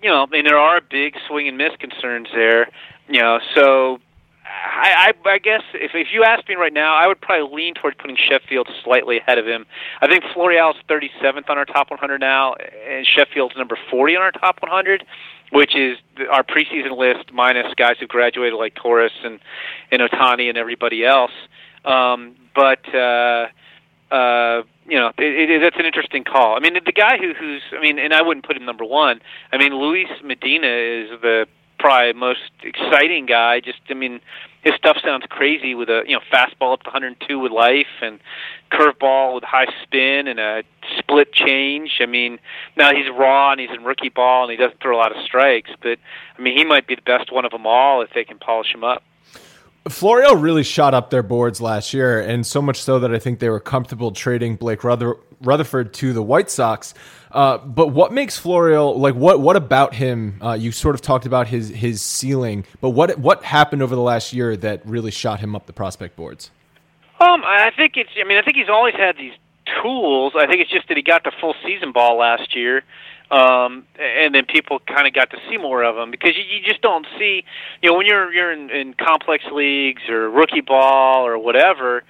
you 0.03 0.11
know, 0.11 0.22
I 0.22 0.26
mean, 0.26 0.45
there 0.45 0.59
are 0.59 0.80
big 0.80 1.16
swing 1.26 1.49
and 1.49 1.57
miss 1.57 1.74
concerns 1.78 2.28
there. 2.35 2.68
You 3.09 3.20
know, 3.20 3.41
so 3.55 3.99
I, 4.45 5.12
I, 5.24 5.28
I 5.28 5.38
guess 5.38 5.62
if 5.74 5.93
if 5.95 6.09
you 6.12 6.24
ask 6.24 6.49
me 6.49 6.57
right 6.57 6.72
now, 6.72 6.95
I 6.95 7.07
would 7.07 7.20
probably 7.20 7.57
lean 7.57 7.74
towards 7.74 7.97
putting 7.99 8.16
Sheffield 8.16 8.68
slightly 8.82 9.18
ahead 9.18 9.38
of 9.38 9.47
him. 9.47 9.66
I 10.01 10.09
think 10.09 10.24
Florial's 10.34 10.76
37th 10.88 11.49
on 11.49 11.59
our 11.59 11.64
top 11.64 11.90
100 11.90 12.18
now, 12.18 12.55
and 12.55 13.07
Sheffield's 13.07 13.55
number 13.57 13.78
40 13.90 14.16
on 14.16 14.22
our 14.22 14.32
top 14.32 14.61
100, 14.61 15.05
which 15.53 15.76
is 15.76 15.99
our 16.30 16.43
preseason 16.43 16.97
list 16.99 17.32
minus 17.32 17.72
guys 17.74 17.97
who 18.01 18.07
graduated 18.07 18.59
like 18.59 18.74
Torres 18.74 19.12
and 19.24 19.38
and 19.90 20.03
Ohtani 20.03 20.49
and 20.49 20.59
everybody 20.59 21.05
else. 21.05 21.32
Um, 21.84 22.34
but 22.55 22.82
uh, 22.95 23.47
uh, 24.11 24.62
you 24.86 24.99
know, 24.99 25.12
it, 25.18 25.51
it, 25.51 25.61
that's 25.61 25.78
an 25.78 25.86
interesting 25.86 26.24
call. 26.24 26.57
I 26.57 26.61
mean, 26.61 26.74
the 26.74 26.93
guy 26.93 27.16
who 27.18 27.32
who's 27.34 27.62
I 27.76 27.80
mean, 27.80 27.99
and 27.99 28.12
I 28.12 28.22
wouldn't 28.22 28.47
put 28.47 28.57
him 28.57 28.64
number 28.64 28.84
one. 28.84 29.20
I 29.53 29.59
mean, 29.59 29.74
Luis 29.74 30.09
Medina 30.24 30.66
is 30.66 31.11
the 31.20 31.47
probably 31.83 32.12
most 32.12 32.51
exciting 32.62 33.26
guy. 33.26 33.61
Just 33.61 33.80
I 33.91 33.95
mean, 33.95 34.20
his 34.62 34.74
stuff 34.74 34.97
sounds 35.05 35.24
crazy 35.28 35.74
with 35.74 35.91
a 35.91 36.05
you 36.07 36.14
know 36.14 36.20
fastball 36.33 36.72
up 36.72 36.83
to 36.85 36.89
102 36.89 37.39
with 37.39 37.53
life 37.53 38.01
and 38.01 38.20
curveball 38.70 39.35
with 39.35 39.45
high 39.45 39.66
spin 39.83 40.28
and 40.28 40.39
a 40.39 40.62
split 40.99 41.33
change. 41.33 41.99
I 42.01 42.07
mean, 42.07 42.39
now 42.76 42.95
he's 42.95 43.11
raw 43.11 43.51
and 43.51 43.61
he's 43.61 43.70
in 43.70 43.85
rookie 43.85 44.09
ball 44.09 44.45
and 44.45 44.51
he 44.53 44.57
doesn't 44.57 44.80
throw 44.80 44.97
a 44.97 45.01
lot 45.01 45.14
of 45.14 45.22
strikes, 45.24 45.70
but 45.83 45.99
I 46.39 46.43
mean 46.43 46.57
he 46.57 46.64
might 46.64 46.87
be 46.87 46.95
the 46.95 47.03
best 47.03 47.33
one 47.33 47.45
of 47.45 47.51
them 47.51 47.66
all 47.66 48.01
if 48.01 48.11
they 48.14 48.24
can 48.24 48.39
polish 48.39 48.72
him 48.72 48.85
up. 48.85 49.03
Florial 49.89 50.41
really 50.41 50.62
shot 50.62 50.95
up 50.95 51.11
their 51.11 51.24
boards 51.24 51.61
last 51.61 51.93
year, 51.93 52.20
and 52.20 52.47
so 52.47 52.62
much 52.62 52.80
so 52.80 53.01
that 53.01 53.12
I 53.12 53.18
think 53.18 53.41
they 53.41 53.49
were 53.49 53.59
comfortable 53.59 54.12
trading 54.12 54.55
Blake 54.55 54.85
Ruther- 54.85 55.18
Rutherford 55.41 55.93
to 55.95 56.12
the 56.12 56.22
White 56.22 56.51
Sox. 56.51 56.95
Uh, 57.33 57.57
but 57.59 57.89
what 57.89 58.12
makes 58.12 58.39
Florial 58.39 58.99
like 58.99 59.14
what? 59.14 59.41
What 59.41 59.57
about 59.57 59.95
him? 59.95 60.39
Uh, 60.43 60.53
you 60.53 60.70
sort 60.70 60.95
of 60.95 61.01
talked 61.01 61.24
about 61.24 61.49
his 61.49 61.70
his 61.70 62.03
ceiling, 62.03 62.66
but 62.83 62.91
what 62.91 63.18
what 63.18 63.43
happened 63.43 63.80
over 63.83 63.95
the 63.95 64.03
last 64.03 64.35
year 64.35 64.55
that 64.59 64.85
really 64.85 65.11
shot 65.11 65.41
him 65.41 65.57
up 65.57 65.64
the 65.64 65.72
prospect 65.72 66.14
boards? 66.14 66.51
Um, 67.20 67.43
I 67.45 67.70
think 67.74 67.97
it's. 67.97 68.11
I 68.20 68.24
mean, 68.24 68.37
I 68.37 68.43
think 68.43 68.59
he's 68.59 68.68
always 68.68 68.95
had 68.95 69.16
these 69.16 69.33
tools. 69.83 70.35
I 70.37 70.47
think 70.47 70.61
it's 70.61 70.70
just 70.70 70.89
that 70.89 70.97
he 70.99 71.03
got 71.03 71.24
the 71.24 71.33
full 71.41 71.55
season 71.64 71.93
ball 71.93 72.18
last 72.18 72.55
year, 72.55 72.83
um, 73.30 73.87
and 73.99 74.35
then 74.35 74.45
people 74.45 74.80
kind 74.80 75.07
of 75.07 75.14
got 75.14 75.30
to 75.30 75.39
see 75.49 75.57
more 75.57 75.83
of 75.85 75.97
him 75.97 76.11
because 76.11 76.37
you, 76.37 76.43
you 76.43 76.62
just 76.62 76.83
don't 76.83 77.07
see, 77.18 77.45
you 77.80 77.89
know, 77.89 77.97
when 77.97 78.07
you're 78.07 78.30
you're 78.33 78.53
in, 78.53 78.68
in 78.68 78.93
complex 78.93 79.45
leagues 79.51 80.03
or 80.11 80.28
rookie 80.28 80.61
ball 80.61 81.26
or 81.26 81.39
whatever. 81.39 82.03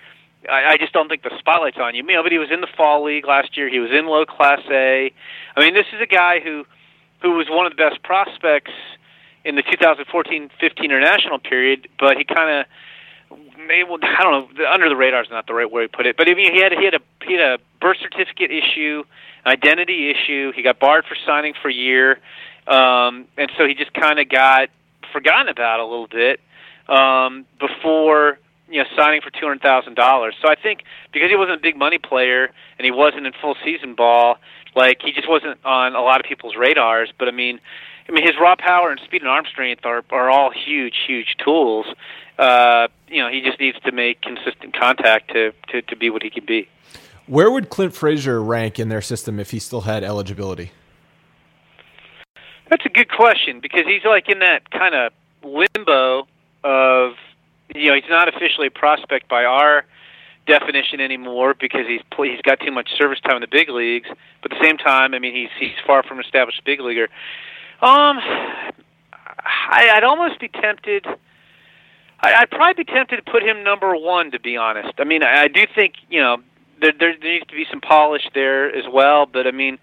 I, 0.50 0.72
I 0.72 0.76
just 0.76 0.92
don't 0.92 1.08
think 1.08 1.22
the 1.22 1.36
spotlight's 1.38 1.78
on 1.78 1.94
you. 1.94 2.02
You 2.06 2.16
know, 2.16 2.22
but 2.22 2.32
he 2.32 2.38
was 2.38 2.50
in 2.50 2.60
the 2.60 2.68
fall 2.76 3.04
league 3.04 3.26
last 3.26 3.56
year. 3.56 3.68
He 3.68 3.78
was 3.78 3.90
in 3.90 4.06
low 4.06 4.24
class 4.24 4.60
A. 4.70 5.12
I 5.56 5.60
mean, 5.60 5.74
this 5.74 5.86
is 5.92 6.00
a 6.00 6.06
guy 6.06 6.40
who 6.40 6.64
who 7.20 7.32
was 7.32 7.46
one 7.48 7.66
of 7.66 7.72
the 7.72 7.76
best 7.76 8.02
prospects 8.02 8.72
in 9.44 9.54
the 9.54 9.62
2014-15 9.62 10.50
international 10.84 11.38
period, 11.38 11.88
but 11.98 12.16
he 12.16 12.24
kind 12.24 12.50
of 12.60 12.66
I 13.70 14.22
don't 14.22 14.58
know. 14.58 14.66
Under 14.66 14.88
the 14.88 14.96
radar 14.96 15.22
is 15.22 15.30
not 15.30 15.46
the 15.46 15.54
right 15.54 15.70
way 15.70 15.86
to 15.86 15.88
put 15.88 16.06
it, 16.06 16.16
but 16.16 16.28
I 16.28 16.34
mean, 16.34 16.52
he 16.52 16.60
had 16.60 16.72
he 16.72 16.84
had 16.84 16.94
a 16.94 17.00
he 17.24 17.34
had 17.34 17.40
a 17.40 17.58
birth 17.80 17.98
certificate 18.00 18.50
issue, 18.50 19.04
identity 19.46 20.10
issue. 20.10 20.52
He 20.52 20.62
got 20.62 20.78
barred 20.78 21.04
for 21.06 21.16
signing 21.24 21.54
for 21.60 21.68
a 21.68 21.72
year, 21.72 22.18
um, 22.66 23.26
and 23.36 23.50
so 23.56 23.66
he 23.66 23.74
just 23.74 23.94
kind 23.94 24.18
of 24.18 24.28
got 24.28 24.68
forgotten 25.12 25.48
about 25.48 25.80
a 25.80 25.84
little 25.84 26.08
bit 26.08 26.40
um, 26.88 27.46
before 27.58 28.38
you 28.72 28.82
know 28.82 28.88
signing 28.96 29.20
for 29.20 29.30
two 29.30 29.46
hundred 29.46 29.60
thousand 29.60 29.94
dollars. 29.94 30.34
So 30.40 30.48
I 30.48 30.54
think 30.54 30.82
because 31.12 31.30
he 31.30 31.36
wasn't 31.36 31.58
a 31.58 31.62
big 31.62 31.76
money 31.76 31.98
player 31.98 32.50
and 32.78 32.84
he 32.84 32.90
wasn't 32.90 33.26
in 33.26 33.32
full 33.40 33.54
season 33.62 33.94
ball, 33.94 34.36
like 34.74 35.02
he 35.02 35.12
just 35.12 35.28
wasn't 35.28 35.58
on 35.64 35.94
a 35.94 36.00
lot 36.00 36.20
of 36.20 36.26
people's 36.26 36.56
radars. 36.56 37.12
But 37.18 37.28
I 37.28 37.32
mean, 37.32 37.60
I 38.08 38.12
mean 38.12 38.26
his 38.26 38.36
raw 38.40 38.56
power 38.56 38.90
and 38.90 38.98
speed 39.04 39.22
and 39.22 39.30
arm 39.30 39.44
strength 39.44 39.84
are 39.84 40.02
are 40.10 40.30
all 40.30 40.50
huge, 40.50 40.94
huge 41.06 41.36
tools. 41.44 41.86
Uh, 42.38 42.88
you 43.08 43.22
know, 43.22 43.28
he 43.28 43.42
just 43.42 43.60
needs 43.60 43.78
to 43.80 43.92
make 43.92 44.22
consistent 44.22 44.74
contact 44.74 45.30
to 45.32 45.52
to 45.68 45.82
to 45.82 45.96
be 45.96 46.08
what 46.08 46.22
he 46.22 46.30
can 46.30 46.46
be. 46.46 46.66
Where 47.26 47.50
would 47.50 47.68
Clint 47.68 47.94
Frazier 47.94 48.42
rank 48.42 48.78
in 48.78 48.88
their 48.88 49.02
system 49.02 49.38
if 49.38 49.52
he 49.52 49.58
still 49.58 49.82
had 49.82 50.02
eligibility? 50.02 50.72
That's 52.68 52.86
a 52.86 52.88
good 52.88 53.10
question 53.10 53.60
because 53.60 53.84
he's 53.86 54.04
like 54.04 54.30
in 54.30 54.38
that 54.38 54.70
kind 54.70 54.94
of 54.94 55.12
limbo 55.44 56.26
of 56.64 57.12
you 57.74 57.88
know 57.88 57.94
he's 57.94 58.10
not 58.10 58.28
officially 58.28 58.68
a 58.68 58.70
prospect 58.70 59.28
by 59.28 59.44
our 59.44 59.84
definition 60.46 61.00
anymore 61.00 61.54
because 61.58 61.86
he's 61.86 62.00
he's 62.16 62.40
got 62.42 62.60
too 62.60 62.72
much 62.72 62.90
service 62.98 63.20
time 63.20 63.36
in 63.36 63.40
the 63.40 63.48
big 63.50 63.68
leagues. 63.68 64.08
But 64.42 64.52
at 64.52 64.58
the 64.58 64.64
same 64.64 64.76
time, 64.76 65.14
I 65.14 65.18
mean, 65.18 65.34
he's 65.34 65.50
he's 65.58 65.78
far 65.86 66.02
from 66.02 66.18
an 66.18 66.24
established 66.24 66.62
big 66.64 66.80
leaguer. 66.80 67.08
Um, 67.80 68.18
I, 68.20 69.90
I'd 69.94 70.04
almost 70.04 70.40
be 70.40 70.48
tempted. 70.48 71.06
I, 72.20 72.34
I'd 72.40 72.50
probably 72.50 72.84
be 72.84 72.92
tempted 72.92 73.24
to 73.24 73.30
put 73.30 73.42
him 73.42 73.64
number 73.64 73.96
one. 73.96 74.30
To 74.32 74.40
be 74.40 74.56
honest, 74.56 74.94
I 74.98 75.04
mean, 75.04 75.22
I, 75.22 75.42
I 75.42 75.48
do 75.48 75.62
think 75.74 75.94
you 76.08 76.20
know 76.20 76.38
there, 76.80 76.92
there 76.98 77.16
needs 77.18 77.46
to 77.46 77.54
be 77.54 77.66
some 77.70 77.80
polish 77.80 78.28
there 78.34 78.74
as 78.74 78.84
well. 78.92 79.26
But 79.26 79.46
I 79.46 79.52
mean, 79.52 79.78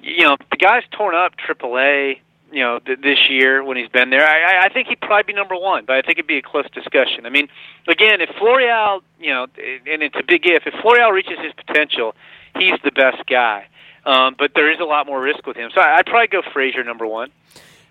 you 0.00 0.24
know, 0.24 0.36
the 0.50 0.56
guy's 0.56 0.84
torn 0.92 1.14
up 1.14 1.34
AAA. 1.36 2.20
You 2.50 2.62
know, 2.62 2.78
th- 2.78 3.00
this 3.00 3.18
year 3.28 3.62
when 3.62 3.76
he's 3.76 3.90
been 3.90 4.10
there, 4.10 4.26
I, 4.26 4.66
I 4.66 4.68
think 4.70 4.88
he'd 4.88 5.00
probably 5.00 5.32
be 5.32 5.36
number 5.36 5.54
one. 5.56 5.84
But 5.84 5.96
I 5.96 6.02
think 6.02 6.18
it'd 6.18 6.26
be 6.26 6.38
a 6.38 6.42
close 6.42 6.68
discussion. 6.70 7.26
I 7.26 7.30
mean, 7.30 7.48
again, 7.86 8.20
if 8.20 8.30
Florial, 8.30 9.02
you 9.20 9.32
know, 9.32 9.44
and 9.44 10.02
it's 10.02 10.16
a 10.18 10.22
big 10.26 10.46
if. 10.46 10.66
If 10.66 10.74
Florial 10.74 11.12
reaches 11.12 11.38
his 11.40 11.52
potential, 11.52 12.14
he's 12.56 12.74
the 12.84 12.92
best 12.92 13.26
guy. 13.26 13.68
Um, 14.04 14.36
but 14.38 14.52
there 14.54 14.72
is 14.72 14.80
a 14.80 14.84
lot 14.84 15.06
more 15.06 15.20
risk 15.20 15.46
with 15.46 15.56
him, 15.56 15.70
so 15.74 15.80
I'd 15.82 16.06
probably 16.06 16.28
go 16.28 16.40
Frazier 16.52 16.84
number 16.84 17.06
one. 17.06 17.30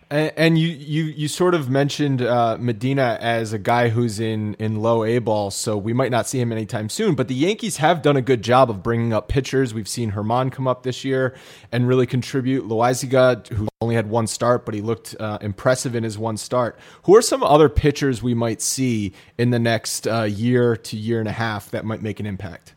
And, 0.09 0.57
you, 0.57 0.69
you, 0.69 1.03
you 1.03 1.27
sort 1.27 1.53
of 1.53 1.69
mentioned 1.69 2.21
uh, 2.21 2.55
Medina 2.57 3.17
as 3.19 3.51
a 3.51 3.59
guy 3.59 3.89
who's 3.89 4.21
in, 4.21 4.53
in 4.53 4.81
low 4.81 5.03
A 5.03 5.19
ball, 5.19 5.51
so 5.51 5.75
we 5.75 5.91
might 5.91 6.11
not 6.11 6.27
see 6.27 6.39
him 6.39 6.53
anytime 6.53 6.87
soon. 6.87 7.13
But 7.13 7.27
the 7.27 7.35
Yankees 7.35 7.77
have 7.77 8.01
done 8.01 8.15
a 8.15 8.21
good 8.21 8.41
job 8.41 8.69
of 8.69 8.81
bringing 8.81 9.11
up 9.11 9.27
pitchers. 9.27 9.73
We've 9.73 9.87
seen 9.87 10.13
Germán 10.13 10.49
come 10.49 10.65
up 10.65 10.83
this 10.83 11.03
year 11.03 11.35
and 11.73 11.89
really 11.89 12.05
contribute. 12.05 12.69
Loaisiga, 12.69 13.47
who 13.49 13.67
only 13.81 13.95
had 13.95 14.09
one 14.09 14.27
start, 14.27 14.65
but 14.65 14.73
he 14.73 14.79
looked 14.79 15.13
uh, 15.19 15.39
impressive 15.41 15.93
in 15.93 16.05
his 16.05 16.17
one 16.17 16.37
start. 16.37 16.79
Who 17.03 17.13
are 17.17 17.21
some 17.21 17.43
other 17.43 17.67
pitchers 17.67 18.23
we 18.23 18.33
might 18.33 18.61
see 18.61 19.11
in 19.37 19.49
the 19.49 19.59
next 19.59 20.07
uh, 20.07 20.23
year 20.23 20.77
to 20.77 20.95
year 20.95 21.19
and 21.19 21.27
a 21.27 21.33
half 21.33 21.69
that 21.71 21.83
might 21.83 22.01
make 22.01 22.21
an 22.21 22.25
impact? 22.25 22.75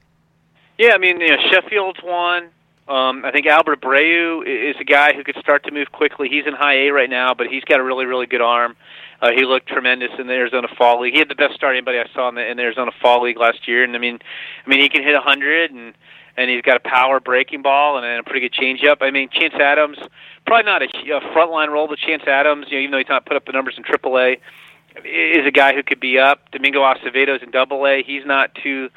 Yeah, 0.78 0.94
I 0.94 0.98
mean, 0.98 1.20
you 1.20 1.28
know, 1.28 1.36
Sheffield's 1.52 2.00
one. 2.02 2.48
Um, 2.90 3.24
I 3.24 3.30
think 3.30 3.46
Albert 3.46 3.82
Abreu 3.82 4.42
is 4.44 4.74
a 4.80 4.84
guy 4.84 5.14
who 5.14 5.22
could 5.22 5.36
start 5.36 5.62
to 5.64 5.70
move 5.70 5.92
quickly. 5.92 6.28
He's 6.28 6.44
in 6.44 6.54
high 6.54 6.74
A 6.74 6.90
right 6.90 7.08
now, 7.08 7.34
but 7.34 7.46
he's 7.46 7.62
got 7.62 7.78
a 7.78 7.84
really, 7.84 8.04
really 8.04 8.26
good 8.26 8.40
arm. 8.40 8.74
Uh, 9.22 9.30
he 9.30 9.44
looked 9.44 9.68
tremendous 9.68 10.10
in 10.18 10.26
the 10.26 10.32
Arizona 10.32 10.66
Fall 10.76 11.00
League. 11.00 11.12
He 11.12 11.20
had 11.20 11.28
the 11.28 11.36
best 11.36 11.54
start 11.54 11.76
anybody 11.76 12.00
I 12.00 12.12
saw 12.12 12.28
in 12.28 12.34
the, 12.34 12.44
in 12.44 12.56
the 12.56 12.64
Arizona 12.64 12.90
Fall 13.00 13.22
League 13.22 13.38
last 13.38 13.68
year. 13.68 13.84
And 13.84 13.94
I 13.94 14.00
mean, 14.00 14.18
I 14.66 14.68
mean, 14.68 14.80
he 14.80 14.88
can 14.88 15.04
hit 15.04 15.14
a 15.14 15.20
hundred, 15.20 15.70
and 15.70 15.94
and 16.36 16.50
he's 16.50 16.62
got 16.62 16.78
a 16.78 16.80
power 16.80 17.20
breaking 17.20 17.62
ball 17.62 17.96
and 17.96 18.04
a 18.04 18.22
pretty 18.24 18.40
good 18.40 18.52
changeup. 18.52 18.96
I 19.02 19.12
mean, 19.12 19.28
Chance 19.30 19.54
Adams, 19.54 19.98
probably 20.44 20.64
not 20.64 20.82
a, 20.82 20.86
a 20.86 21.20
frontline 21.32 21.68
role, 21.68 21.86
but 21.86 21.98
Chance 21.98 22.24
Adams, 22.26 22.66
you 22.70 22.76
know, 22.76 22.80
even 22.80 22.90
though 22.90 22.98
he's 22.98 23.08
not 23.08 23.24
put 23.24 23.36
up 23.36 23.46
the 23.46 23.52
numbers 23.52 23.74
in 23.76 23.84
AAA, 23.84 24.38
is 25.04 25.46
a 25.46 25.52
guy 25.52 25.74
who 25.74 25.84
could 25.84 26.00
be 26.00 26.18
up. 26.18 26.50
Domingo 26.50 26.80
Acevedo's 26.80 27.42
in 27.42 27.52
Double 27.52 27.86
A. 27.86 28.02
He's 28.02 28.26
not 28.26 28.52
too 28.56 28.88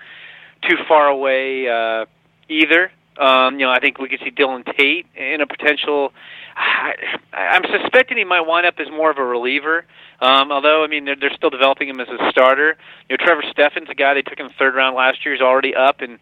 too 0.67 0.77
far 0.87 1.09
away 1.09 1.67
uh, 1.67 2.05
either. 2.49 2.91
Um, 3.17 3.59
you 3.59 3.65
know, 3.65 3.71
I 3.71 3.79
think 3.79 3.99
we 3.99 4.09
could 4.09 4.19
see 4.23 4.31
Dillon 4.31 4.63
Tate 4.77 5.05
in 5.15 5.41
a 5.41 5.47
potential. 5.47 6.13
I, 6.55 6.93
I'm 7.31 7.63
suspecting 7.81 8.17
he 8.17 8.23
might 8.23 8.41
wind 8.41 8.65
up 8.65 8.75
as 8.79 8.89
more 8.89 9.11
of 9.11 9.17
a 9.17 9.23
reliever. 9.23 9.85
Um, 10.19 10.51
although, 10.51 10.83
I 10.83 10.87
mean, 10.87 11.05
they're, 11.05 11.15
they're 11.15 11.33
still 11.35 11.49
developing 11.49 11.89
him 11.89 11.99
as 11.99 12.07
a 12.07 12.29
starter. 12.31 12.77
You 13.09 13.17
know, 13.17 13.25
Trevor 13.25 13.43
Steffens, 13.51 13.89
a 13.89 13.95
guy 13.95 14.13
they 14.13 14.21
took 14.21 14.39
in 14.39 14.47
the 14.47 14.53
third 14.57 14.75
round 14.75 14.95
last 14.95 15.23
year. 15.25 15.35
He's 15.35 15.41
already 15.41 15.75
up 15.75 16.01
in 16.01 16.19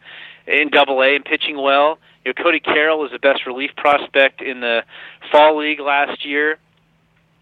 in 0.48 0.70
Double 0.70 1.02
A 1.02 1.16
and 1.16 1.24
pitching 1.24 1.56
well. 1.56 2.00
You 2.26 2.34
know, 2.36 2.44
Cody 2.44 2.60
Carroll 2.60 3.06
is 3.06 3.12
the 3.12 3.20
best 3.20 3.46
relief 3.46 3.72
prospect 3.78 4.42
in 4.42 4.60
the 4.60 4.84
fall 5.32 5.58
league 5.58 5.80
last 5.80 6.26
year. 6.26 6.58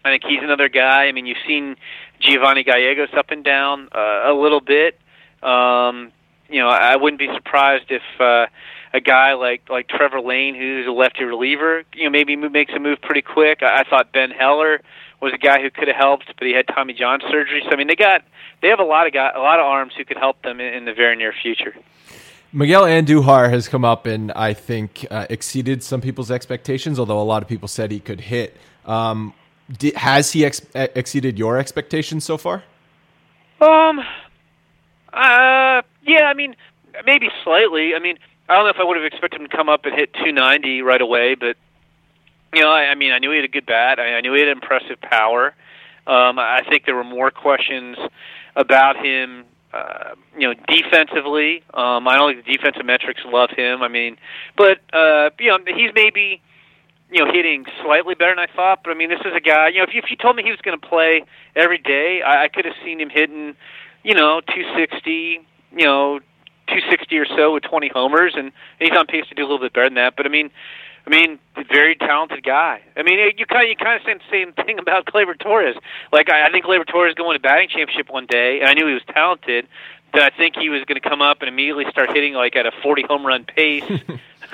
I 0.04 0.10
think 0.10 0.22
he's 0.24 0.42
another 0.42 0.68
guy. 0.68 1.06
I 1.06 1.12
mean, 1.12 1.26
you've 1.26 1.38
seen 1.46 1.76
Giovanny 2.20 2.64
Gallegos 2.64 3.08
up 3.16 3.30
and 3.30 3.42
down 3.42 3.88
uh, 3.92 4.30
a 4.30 4.34
little 4.34 4.60
bit. 4.60 4.98
Um, 5.42 6.12
you 6.48 6.60
know, 6.60 6.68
I 6.68 6.96
wouldn't 6.96 7.18
be 7.18 7.28
surprised 7.34 7.86
if. 7.90 8.02
Uh, 8.20 8.46
a 8.92 9.00
guy 9.00 9.34
like 9.34 9.68
like 9.68 9.88
Trevor 9.88 10.20
Lane, 10.20 10.54
who's 10.54 10.86
a 10.86 10.90
lefty 10.90 11.24
reliever, 11.24 11.84
you 11.94 12.04
know, 12.04 12.10
maybe 12.10 12.36
makes 12.36 12.72
a 12.74 12.78
move 12.78 13.00
pretty 13.00 13.22
quick. 13.22 13.62
I, 13.62 13.80
I 13.80 13.84
thought 13.84 14.12
Ben 14.12 14.30
Heller 14.30 14.80
was 15.20 15.32
a 15.32 15.38
guy 15.38 15.60
who 15.60 15.70
could 15.70 15.88
have 15.88 15.96
helped, 15.96 16.26
but 16.38 16.46
he 16.46 16.52
had 16.54 16.66
Tommy 16.68 16.92
John 16.92 17.20
surgery. 17.30 17.62
So 17.64 17.70
I 17.70 17.76
mean, 17.76 17.86
they 17.86 17.96
got 17.96 18.22
they 18.62 18.68
have 18.68 18.80
a 18.80 18.84
lot 18.84 19.06
of 19.06 19.12
guy, 19.12 19.30
a 19.34 19.40
lot 19.40 19.60
of 19.60 19.66
arms 19.66 19.92
who 19.96 20.04
could 20.04 20.16
help 20.16 20.42
them 20.42 20.60
in, 20.60 20.74
in 20.74 20.84
the 20.84 20.94
very 20.94 21.16
near 21.16 21.32
future. 21.32 21.74
Miguel 22.52 22.82
Andujar 22.82 23.48
has 23.48 23.68
come 23.68 23.84
up 23.84 24.06
and 24.06 24.32
I 24.32 24.54
think 24.54 25.06
uh, 25.08 25.26
exceeded 25.30 25.84
some 25.84 26.00
people's 26.00 26.32
expectations, 26.32 26.98
although 26.98 27.20
a 27.20 27.22
lot 27.22 27.42
of 27.42 27.48
people 27.48 27.68
said 27.68 27.92
he 27.92 28.00
could 28.00 28.20
hit. 28.20 28.56
Um, 28.86 29.34
did, 29.78 29.94
has 29.94 30.32
he 30.32 30.44
ex- 30.44 30.62
exceeded 30.74 31.38
your 31.38 31.58
expectations 31.58 32.24
so 32.24 32.36
far? 32.36 32.64
Um, 33.60 34.00
uh, 35.12 35.82
yeah, 36.02 36.24
I 36.24 36.34
mean, 36.34 36.56
maybe 37.06 37.28
slightly. 37.44 37.94
I 37.94 38.00
mean, 38.00 38.18
I 38.50 38.56
don't 38.56 38.64
know 38.64 38.70
if 38.70 38.80
I 38.80 38.84
would 38.84 38.96
have 38.96 39.06
expected 39.06 39.40
him 39.40 39.48
to 39.48 39.56
come 39.56 39.68
up 39.68 39.84
and 39.84 39.94
hit 39.94 40.12
290 40.14 40.82
right 40.82 41.00
away, 41.00 41.36
but 41.36 41.56
you 42.52 42.62
know, 42.62 42.68
I, 42.68 42.86
I 42.86 42.94
mean, 42.96 43.12
I 43.12 43.20
knew 43.20 43.30
he 43.30 43.36
had 43.36 43.44
a 43.44 43.48
good 43.48 43.64
bat. 43.64 44.00
I, 44.00 44.16
I 44.16 44.20
knew 44.22 44.34
he 44.34 44.40
had 44.40 44.48
impressive 44.48 45.00
power. 45.00 45.54
Um, 46.04 46.36
I 46.40 46.62
think 46.68 46.84
there 46.84 46.96
were 46.96 47.04
more 47.04 47.30
questions 47.30 47.96
about 48.56 48.96
him, 48.96 49.44
uh, 49.72 50.16
you 50.36 50.48
know, 50.48 50.54
defensively. 50.66 51.62
Um, 51.72 52.08
I 52.08 52.16
don't 52.16 52.34
think 52.34 52.44
the 52.44 52.56
defensive 52.56 52.84
metrics 52.84 53.20
love 53.24 53.50
him. 53.50 53.82
I 53.82 53.88
mean, 53.88 54.16
but 54.56 54.80
uh, 54.92 55.30
you 55.38 55.46
know, 55.46 55.58
he's 55.68 55.92
maybe 55.94 56.42
you 57.08 57.24
know 57.24 57.30
hitting 57.30 57.66
slightly 57.84 58.16
better 58.16 58.34
than 58.34 58.40
I 58.40 58.48
thought. 58.52 58.80
But 58.82 58.90
I 58.90 58.94
mean, 58.94 59.10
this 59.10 59.20
is 59.20 59.32
a 59.32 59.40
guy. 59.40 59.68
You 59.68 59.78
know, 59.78 59.84
if 59.84 59.94
you, 59.94 60.00
if 60.02 60.10
you 60.10 60.16
told 60.16 60.34
me 60.34 60.42
he 60.42 60.50
was 60.50 60.60
going 60.60 60.76
to 60.76 60.84
play 60.84 61.22
every 61.54 61.78
day, 61.78 62.20
I, 62.26 62.44
I 62.44 62.48
could 62.48 62.64
have 62.64 62.74
seen 62.84 63.00
him 63.00 63.10
hitting, 63.10 63.54
you 64.02 64.14
know, 64.14 64.40
260. 64.40 65.46
You 65.72 65.84
know, 65.84 66.20
260 66.70 67.18
or 67.18 67.26
so 67.26 67.52
with 67.52 67.62
20 67.64 67.88
homers, 67.88 68.34
and 68.36 68.52
he's 68.78 68.90
on 68.92 69.06
pace 69.06 69.26
to 69.28 69.34
do 69.34 69.42
a 69.42 69.46
little 69.46 69.58
bit 69.58 69.72
better 69.72 69.86
than 69.86 69.94
that. 69.94 70.16
But 70.16 70.26
I 70.26 70.28
mean, 70.28 70.50
I 71.06 71.10
mean, 71.10 71.38
very 71.72 71.96
talented 71.96 72.42
guy. 72.44 72.82
I 72.96 73.02
mean, 73.02 73.18
you 73.36 73.46
kind 73.46 73.64
of 73.64 73.68
you 73.68 73.76
kind 73.76 74.00
of 74.00 74.06
say 74.06 74.14
the 74.14 74.20
same 74.30 74.52
thing 74.52 74.78
about 74.78 75.06
Gleyber 75.06 75.38
Torres. 75.38 75.76
Like 76.12 76.30
I, 76.30 76.48
I 76.48 76.50
think 76.50 76.64
Gleyber 76.64 76.86
Torres 76.86 77.10
is 77.10 77.14
going 77.14 77.36
to 77.36 77.42
batting 77.42 77.68
championship 77.68 78.10
one 78.10 78.26
day, 78.26 78.60
and 78.60 78.68
I 78.68 78.74
knew 78.74 78.86
he 78.86 78.94
was 78.94 79.02
talented. 79.12 79.66
But 80.12 80.22
I 80.22 80.30
think 80.30 80.56
he 80.56 80.68
was 80.70 80.82
going 80.84 81.00
to 81.00 81.08
come 81.08 81.22
up 81.22 81.40
and 81.40 81.48
immediately 81.48 81.84
start 81.90 82.10
hitting 82.12 82.34
like 82.34 82.56
at 82.56 82.66
a 82.66 82.72
40 82.82 83.02
home 83.02 83.24
run 83.24 83.44
pace. 83.44 83.84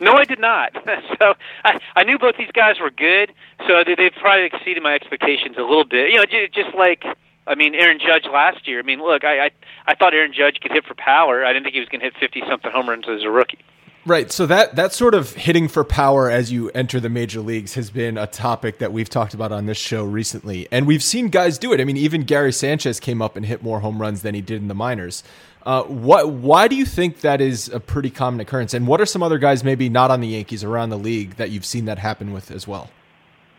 no, 0.00 0.12
I 0.12 0.24
did 0.24 0.38
not. 0.38 0.72
so 1.18 1.34
I, 1.64 1.80
I 1.96 2.04
knew 2.04 2.18
both 2.18 2.36
these 2.36 2.52
guys 2.52 2.78
were 2.80 2.90
good. 2.90 3.32
So 3.66 3.82
they, 3.84 3.96
they've 3.96 4.14
probably 4.14 4.46
exceeded 4.46 4.82
my 4.82 4.94
expectations 4.94 5.56
a 5.58 5.62
little 5.62 5.84
bit. 5.84 6.10
You 6.10 6.18
know, 6.18 6.24
just, 6.24 6.52
just 6.52 6.74
like 6.76 7.04
I 7.46 7.54
mean, 7.54 7.74
Aaron 7.74 7.98
Judge 7.98 8.24
last 8.32 8.68
year. 8.68 8.78
I 8.78 8.82
mean, 8.82 9.00
look, 9.00 9.24
I 9.24 9.46
I, 9.46 9.50
I 9.86 9.94
thought 9.94 10.14
Aaron 10.14 10.32
Judge 10.32 10.60
could 10.60 10.72
hit 10.72 10.84
for 10.84 10.94
power. 10.94 11.44
I 11.44 11.52
didn't 11.52 11.64
think 11.64 11.74
he 11.74 11.80
was 11.80 11.88
going 11.88 12.00
to 12.00 12.06
hit 12.06 12.14
fifty 12.18 12.42
something 12.48 12.70
home 12.70 12.88
runs 12.88 13.04
as 13.08 13.22
a 13.22 13.30
rookie. 13.30 13.58
Right. 14.04 14.32
So 14.32 14.46
that 14.46 14.74
that 14.74 14.92
sort 14.92 15.14
of 15.14 15.34
hitting 15.34 15.68
for 15.68 15.84
power 15.84 16.28
as 16.28 16.50
you 16.50 16.70
enter 16.70 16.98
the 16.98 17.08
major 17.08 17.40
leagues 17.40 17.74
has 17.74 17.88
been 17.88 18.18
a 18.18 18.26
topic 18.26 18.78
that 18.78 18.92
we've 18.92 19.08
talked 19.08 19.32
about 19.32 19.52
on 19.52 19.66
this 19.66 19.78
show 19.78 20.04
recently, 20.04 20.66
and 20.72 20.86
we've 20.86 21.04
seen 21.04 21.28
guys 21.28 21.56
do 21.56 21.72
it. 21.72 21.80
I 21.80 21.84
mean, 21.84 21.96
even 21.96 22.22
Gary 22.22 22.52
Sanchez 22.52 22.98
came 22.98 23.22
up 23.22 23.36
and 23.36 23.46
hit 23.46 23.62
more 23.62 23.78
home 23.78 24.00
runs 24.00 24.22
than 24.22 24.34
he 24.34 24.40
did 24.40 24.60
in 24.60 24.66
the 24.66 24.74
minors. 24.74 25.22
Uh, 25.64 25.84
what? 25.84 26.30
Why 26.30 26.66
do 26.66 26.74
you 26.74 26.84
think 26.84 27.20
that 27.20 27.40
is 27.40 27.68
a 27.68 27.78
pretty 27.78 28.10
common 28.10 28.40
occurrence? 28.40 28.74
And 28.74 28.88
what 28.88 29.00
are 29.00 29.06
some 29.06 29.22
other 29.22 29.38
guys, 29.38 29.62
maybe 29.62 29.88
not 29.88 30.10
on 30.10 30.20
the 30.20 30.28
Yankees, 30.28 30.64
around 30.64 30.90
the 30.90 30.98
league 30.98 31.36
that 31.36 31.50
you've 31.50 31.64
seen 31.64 31.84
that 31.84 32.00
happen 32.00 32.32
with 32.32 32.50
as 32.50 32.66
well? 32.66 32.90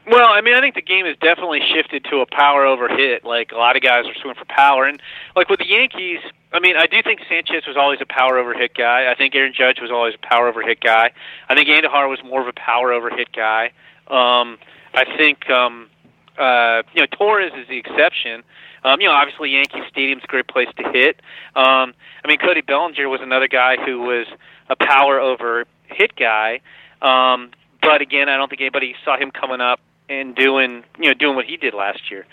Well, 0.05 0.27
I 0.27 0.41
mean, 0.41 0.53
I 0.53 0.59
think 0.59 0.75
the 0.75 0.81
game 0.81 1.05
has 1.05 1.15
definitely 1.21 1.61
shifted 1.73 2.05
to 2.11 2.19
a 2.19 2.25
power 2.25 2.65
over 2.65 2.89
hit. 2.89 3.23
Like 3.23 3.51
a 3.53 3.55
lot 3.55 3.77
of 3.77 3.81
guys 3.81 4.05
are 4.05 4.13
swinging 4.15 4.35
for 4.37 4.45
power, 4.45 4.85
and 4.85 5.01
like 5.35 5.47
with 5.47 5.59
the 5.59 5.67
Yankees, 5.67 6.19
I 6.51 6.59
mean, 6.59 6.75
I 6.75 6.87
do 6.87 7.01
think 7.01 7.21
Sanchez 7.29 7.63
was 7.65 7.77
always 7.77 7.99
a 8.01 8.05
power 8.05 8.37
over 8.37 8.53
hit 8.53 8.75
guy. 8.75 9.09
I 9.09 9.15
think 9.15 9.33
Aaron 9.33 9.53
Judge 9.57 9.79
was 9.81 9.91
always 9.91 10.13
a 10.15 10.27
power 10.27 10.49
over 10.49 10.61
hit 10.61 10.81
guy. 10.81 11.11
I 11.47 11.55
think 11.55 11.69
Andujar 11.69 12.09
was 12.09 12.19
more 12.25 12.41
of 12.41 12.47
a 12.47 12.53
power 12.53 12.91
over 12.91 13.09
hit 13.09 13.31
guy. 13.31 13.71
Um, 14.07 14.59
I 14.93 15.05
think 15.17 15.49
um, 15.49 15.89
uh, 16.37 16.83
you 16.93 17.01
know 17.01 17.07
Torres 17.17 17.53
is 17.55 17.67
the 17.69 17.77
exception. 17.77 18.43
Um, 18.83 18.99
you 18.99 19.07
know, 19.07 19.13
obviously 19.13 19.51
Yankee 19.51 19.83
Stadium's 19.89 20.25
a 20.25 20.27
great 20.27 20.49
place 20.49 20.67
to 20.75 20.83
hit. 20.91 21.21
Um, 21.55 21.93
I 22.23 22.27
mean, 22.27 22.39
Cody 22.39 22.59
Bellinger 22.59 23.07
was 23.07 23.21
another 23.21 23.47
guy 23.47 23.77
who 23.77 24.01
was 24.01 24.27
a 24.69 24.75
power 24.75 25.21
over 25.21 25.65
hit 25.87 26.13
guy. 26.17 26.59
Um, 27.01 27.51
but 27.81 28.01
again, 28.01 28.27
I 28.27 28.35
don't 28.35 28.49
think 28.49 28.59
anybody 28.59 28.95
saw 29.05 29.17
him 29.17 29.31
coming 29.31 29.61
up 29.61 29.79
and 30.09 30.35
doing 30.35 30.83
you 30.99 31.05
know 31.05 31.13
doing 31.13 31.35
what 31.35 31.45
he 31.45 31.57
did 31.57 31.73
last 31.73 32.11
year. 32.11 32.25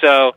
So 0.00 0.32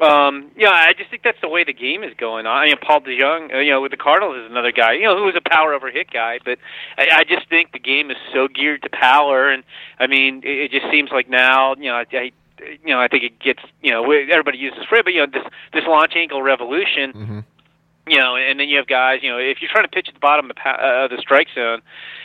um, 0.00 0.50
yeah, 0.56 0.70
I 0.70 0.92
just 0.96 1.10
think 1.10 1.22
that's 1.22 1.40
the 1.40 1.48
way 1.48 1.62
the 1.62 1.72
game 1.72 2.02
is 2.02 2.12
going 2.16 2.46
on. 2.46 2.56
I 2.56 2.66
mean, 2.66 2.76
Paul 2.82 3.00
DeJong, 3.00 3.54
uh, 3.54 3.58
you 3.58 3.70
know, 3.70 3.80
with 3.80 3.92
the 3.92 3.96
Cardinals 3.96 4.36
is 4.36 4.50
another 4.50 4.72
guy, 4.72 4.94
you 4.94 5.04
know, 5.04 5.16
who 5.16 5.24
was 5.24 5.36
a 5.36 5.48
power 5.48 5.72
over 5.72 5.88
hit 5.90 6.10
guy, 6.10 6.40
but 6.44 6.58
I, 6.98 7.08
I 7.18 7.24
just 7.24 7.48
think 7.48 7.72
the 7.72 7.78
game 7.78 8.10
is 8.10 8.16
so 8.32 8.48
geared 8.48 8.82
to 8.82 8.90
power, 8.90 9.48
and 9.48 9.62
I 10.00 10.08
mean, 10.08 10.42
it, 10.42 10.64
it 10.64 10.70
just 10.72 10.90
seems 10.90 11.10
like 11.12 11.28
now, 11.28 11.76
you 11.76 11.84
know, 11.84 11.94
I, 11.94 12.06
I 12.12 12.32
you 12.58 12.94
know, 12.94 13.00
I 13.00 13.08
think 13.08 13.22
it 13.22 13.38
gets, 13.38 13.60
you 13.82 13.92
know, 13.92 14.10
everybody 14.10 14.58
uses 14.58 14.80
it, 14.80 15.04
but 15.04 15.12
you 15.12 15.20
know, 15.20 15.26
this 15.26 15.44
this 15.72 15.84
launch 15.86 16.14
angle 16.16 16.42
revolution. 16.42 17.12
Mm-hmm 17.12 17.40
you 18.06 18.18
know, 18.18 18.36
and 18.36 18.60
then 18.60 18.68
you 18.68 18.76
have 18.76 18.86
guys, 18.86 19.20
you 19.22 19.30
know, 19.30 19.38
if 19.38 19.58
you're 19.60 19.70
trying 19.70 19.84
to 19.84 19.90
pitch 19.90 20.08
at 20.08 20.14
the 20.14 20.20
bottom 20.20 20.50
of 20.50 20.56
the, 20.56 20.68
uh, 20.68 21.20
strike 21.20 21.48
zone, 21.54 21.80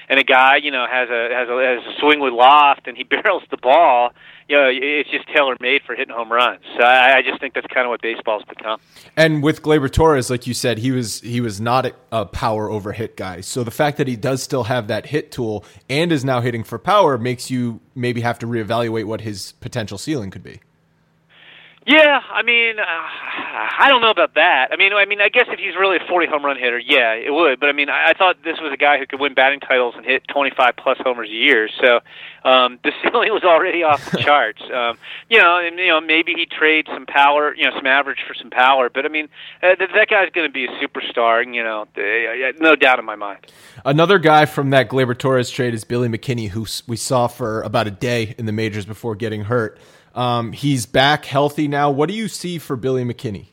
and 0.09 0.19
a 0.19 0.23
guy, 0.23 0.57
you 0.57 0.71
know, 0.71 0.85
has 0.89 1.09
a 1.09 1.29
has 1.31 1.47
a, 1.47 1.53
has 1.53 1.95
a 1.95 1.99
swing 1.99 2.19
with 2.19 2.33
loft 2.33 2.87
and 2.87 2.97
he 2.97 3.03
barrels 3.23 3.43
the 3.51 3.57
ball, 3.57 4.11
you 4.49 4.57
know, 4.57 4.67
it's 4.69 5.09
just 5.09 5.27
tailor 5.27 5.55
made 5.61 5.83
for 5.85 5.95
hitting 5.95 6.13
home 6.13 6.31
runs. 6.31 6.61
So 6.77 6.83
I, 6.83 7.17
I 7.17 7.21
just 7.21 7.39
think 7.39 7.53
that's 7.53 7.67
kind 7.67 7.85
of 7.85 7.91
what 7.91 8.01
baseball's 8.01 8.43
become. 8.49 8.79
And 9.15 9.43
with 9.43 9.61
Gleyber 9.61 9.91
Torres, 9.91 10.29
like 10.29 10.47
you 10.47 10.53
said, 10.53 10.79
he 10.79 10.91
was 10.91 11.21
he 11.21 11.39
was 11.39 11.61
not 11.61 11.93
a 12.11 12.25
power 12.25 12.69
over 12.69 12.91
hit 12.91 13.15
guy. 13.15 13.41
So 13.41 13.63
the 13.63 13.71
fact 13.71 13.97
that 13.97 14.07
he 14.07 14.15
does 14.15 14.41
still 14.43 14.63
have 14.63 14.87
that 14.87 15.05
hit 15.05 15.31
tool 15.31 15.63
and 15.89 16.11
is 16.11 16.25
now 16.25 16.41
hitting 16.41 16.63
for 16.63 16.79
power 16.79 17.17
makes 17.17 17.49
you 17.49 17.79
maybe 17.95 18.21
have 18.21 18.39
to 18.39 18.47
reevaluate 18.47 19.05
what 19.05 19.21
his 19.21 19.53
potential 19.53 19.97
ceiling 19.97 20.31
could 20.31 20.43
be. 20.43 20.59
Yeah, 21.85 22.19
I 22.29 22.43
mean, 22.43 22.77
uh, 22.77 22.83
I 22.83 23.85
don't 23.87 24.01
know 24.01 24.11
about 24.11 24.35
that. 24.35 24.67
I 24.71 24.75
mean, 24.75 24.91
I 24.93 25.05
mean, 25.05 25.21
I 25.21 25.29
guess 25.29 25.45
if 25.47 25.59
he's 25.59 25.75
really 25.75 25.95
a 25.95 26.07
40 26.07 26.27
home 26.27 26.45
run 26.45 26.57
hitter, 26.57 26.77
yeah, 26.77 27.13
it 27.13 27.33
would. 27.33 27.59
But 27.59 27.69
I 27.69 27.71
mean, 27.71 27.89
I, 27.89 28.09
I 28.09 28.13
thought 28.13 28.43
this 28.43 28.59
was 28.59 28.73
a 28.73 28.77
guy 28.77 28.99
who 28.99 29.07
could 29.07 29.19
win 29.19 29.33
batting 29.33 29.61
titles 29.61 29.95
and 29.95 30.05
hit 30.05 30.27
25 30.27 30.75
plus 30.75 30.97
homers 30.99 31.29
a 31.29 31.33
year. 31.33 31.69
So 31.81 32.01
um, 32.43 32.79
the 32.83 32.91
ceiling 33.01 33.31
was 33.31 33.43
already 33.43 33.83
off 33.83 34.11
the 34.11 34.17
charts. 34.21 34.61
Um, 34.73 34.97
you 35.29 35.39
know, 35.39 35.57
and 35.57 35.79
you 35.79 35.87
know, 35.87 36.01
maybe 36.01 36.33
he 36.35 36.45
trades 36.45 36.89
some 36.93 37.05
power, 37.05 37.55
you 37.55 37.63
know, 37.63 37.71
some 37.75 37.87
average 37.87 38.19
for 38.27 38.33
some 38.33 38.49
power. 38.49 38.89
But 38.89 39.05
I 39.05 39.09
mean, 39.09 39.29
uh, 39.63 39.75
that 39.79 40.07
guy's 40.09 40.29
going 40.31 40.47
to 40.47 40.53
be 40.53 40.65
a 40.65 40.69
superstar. 40.85 41.45
You 41.45 41.63
know, 41.63 41.87
uh, 41.97 42.51
no 42.59 42.75
doubt 42.75 42.99
in 42.99 43.05
my 43.05 43.15
mind. 43.15 43.47
Another 43.85 44.19
guy 44.19 44.45
from 44.45 44.71
that 44.71 44.89
Gleyber 44.89 45.17
Torres 45.17 45.49
trade 45.49 45.73
is 45.73 45.85
Billy 45.85 46.09
McKinney, 46.09 46.49
who 46.49 46.67
we 46.87 46.97
saw 46.97 47.27
for 47.27 47.61
about 47.61 47.87
a 47.87 47.91
day 47.91 48.35
in 48.37 48.45
the 48.45 48.51
majors 48.51 48.85
before 48.85 49.15
getting 49.15 49.45
hurt. 49.45 49.79
Um, 50.15 50.51
he's 50.51 50.85
back 50.85 51.25
healthy 51.25 51.67
now. 51.67 51.91
What 51.91 52.09
do 52.09 52.15
you 52.15 52.27
see 52.27 52.57
for 52.57 52.75
Billy 52.75 53.03
McKinney? 53.03 53.47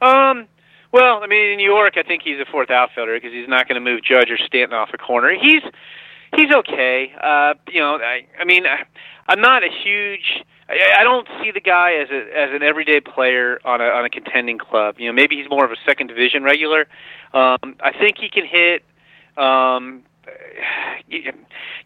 Um, 0.00 0.48
well, 0.92 1.22
I 1.22 1.26
mean, 1.26 1.52
in 1.52 1.56
New 1.56 1.70
York, 1.70 1.94
I 1.96 2.02
think 2.02 2.22
he's 2.22 2.38
a 2.40 2.50
fourth 2.50 2.70
outfielder 2.70 3.14
because 3.14 3.32
he's 3.32 3.48
not 3.48 3.68
going 3.68 3.82
to 3.82 3.90
move 3.90 4.02
Judge 4.02 4.30
or 4.30 4.36
Stanton 4.36 4.76
off 4.76 4.90
a 4.92 4.98
corner. 4.98 5.34
He's 5.40 5.62
he's 6.36 6.50
okay. 6.50 7.12
Uh, 7.20 7.54
you 7.68 7.80
know, 7.80 7.96
I, 7.96 8.26
I 8.38 8.44
mean, 8.44 8.66
I, 8.66 8.84
I'm 9.26 9.40
not 9.40 9.62
a 9.62 9.68
huge. 9.68 10.44
I, 10.68 11.00
I 11.00 11.02
don't 11.04 11.26
see 11.42 11.50
the 11.50 11.60
guy 11.60 11.94
as 11.94 12.10
a 12.10 12.38
as 12.38 12.50
an 12.52 12.62
everyday 12.62 13.00
player 13.00 13.58
on 13.64 13.80
a 13.80 13.84
on 13.84 14.04
a 14.04 14.10
contending 14.10 14.58
club. 14.58 14.96
You 14.98 15.06
know, 15.06 15.12
maybe 15.12 15.36
he's 15.36 15.48
more 15.48 15.64
of 15.64 15.70
a 15.70 15.76
second 15.86 16.08
division 16.08 16.42
regular. 16.42 16.86
Um, 17.32 17.76
I 17.80 17.92
think 17.98 18.18
he 18.18 18.28
can 18.28 18.44
hit. 18.44 18.84
Um, 19.36 20.02
you 21.08 21.32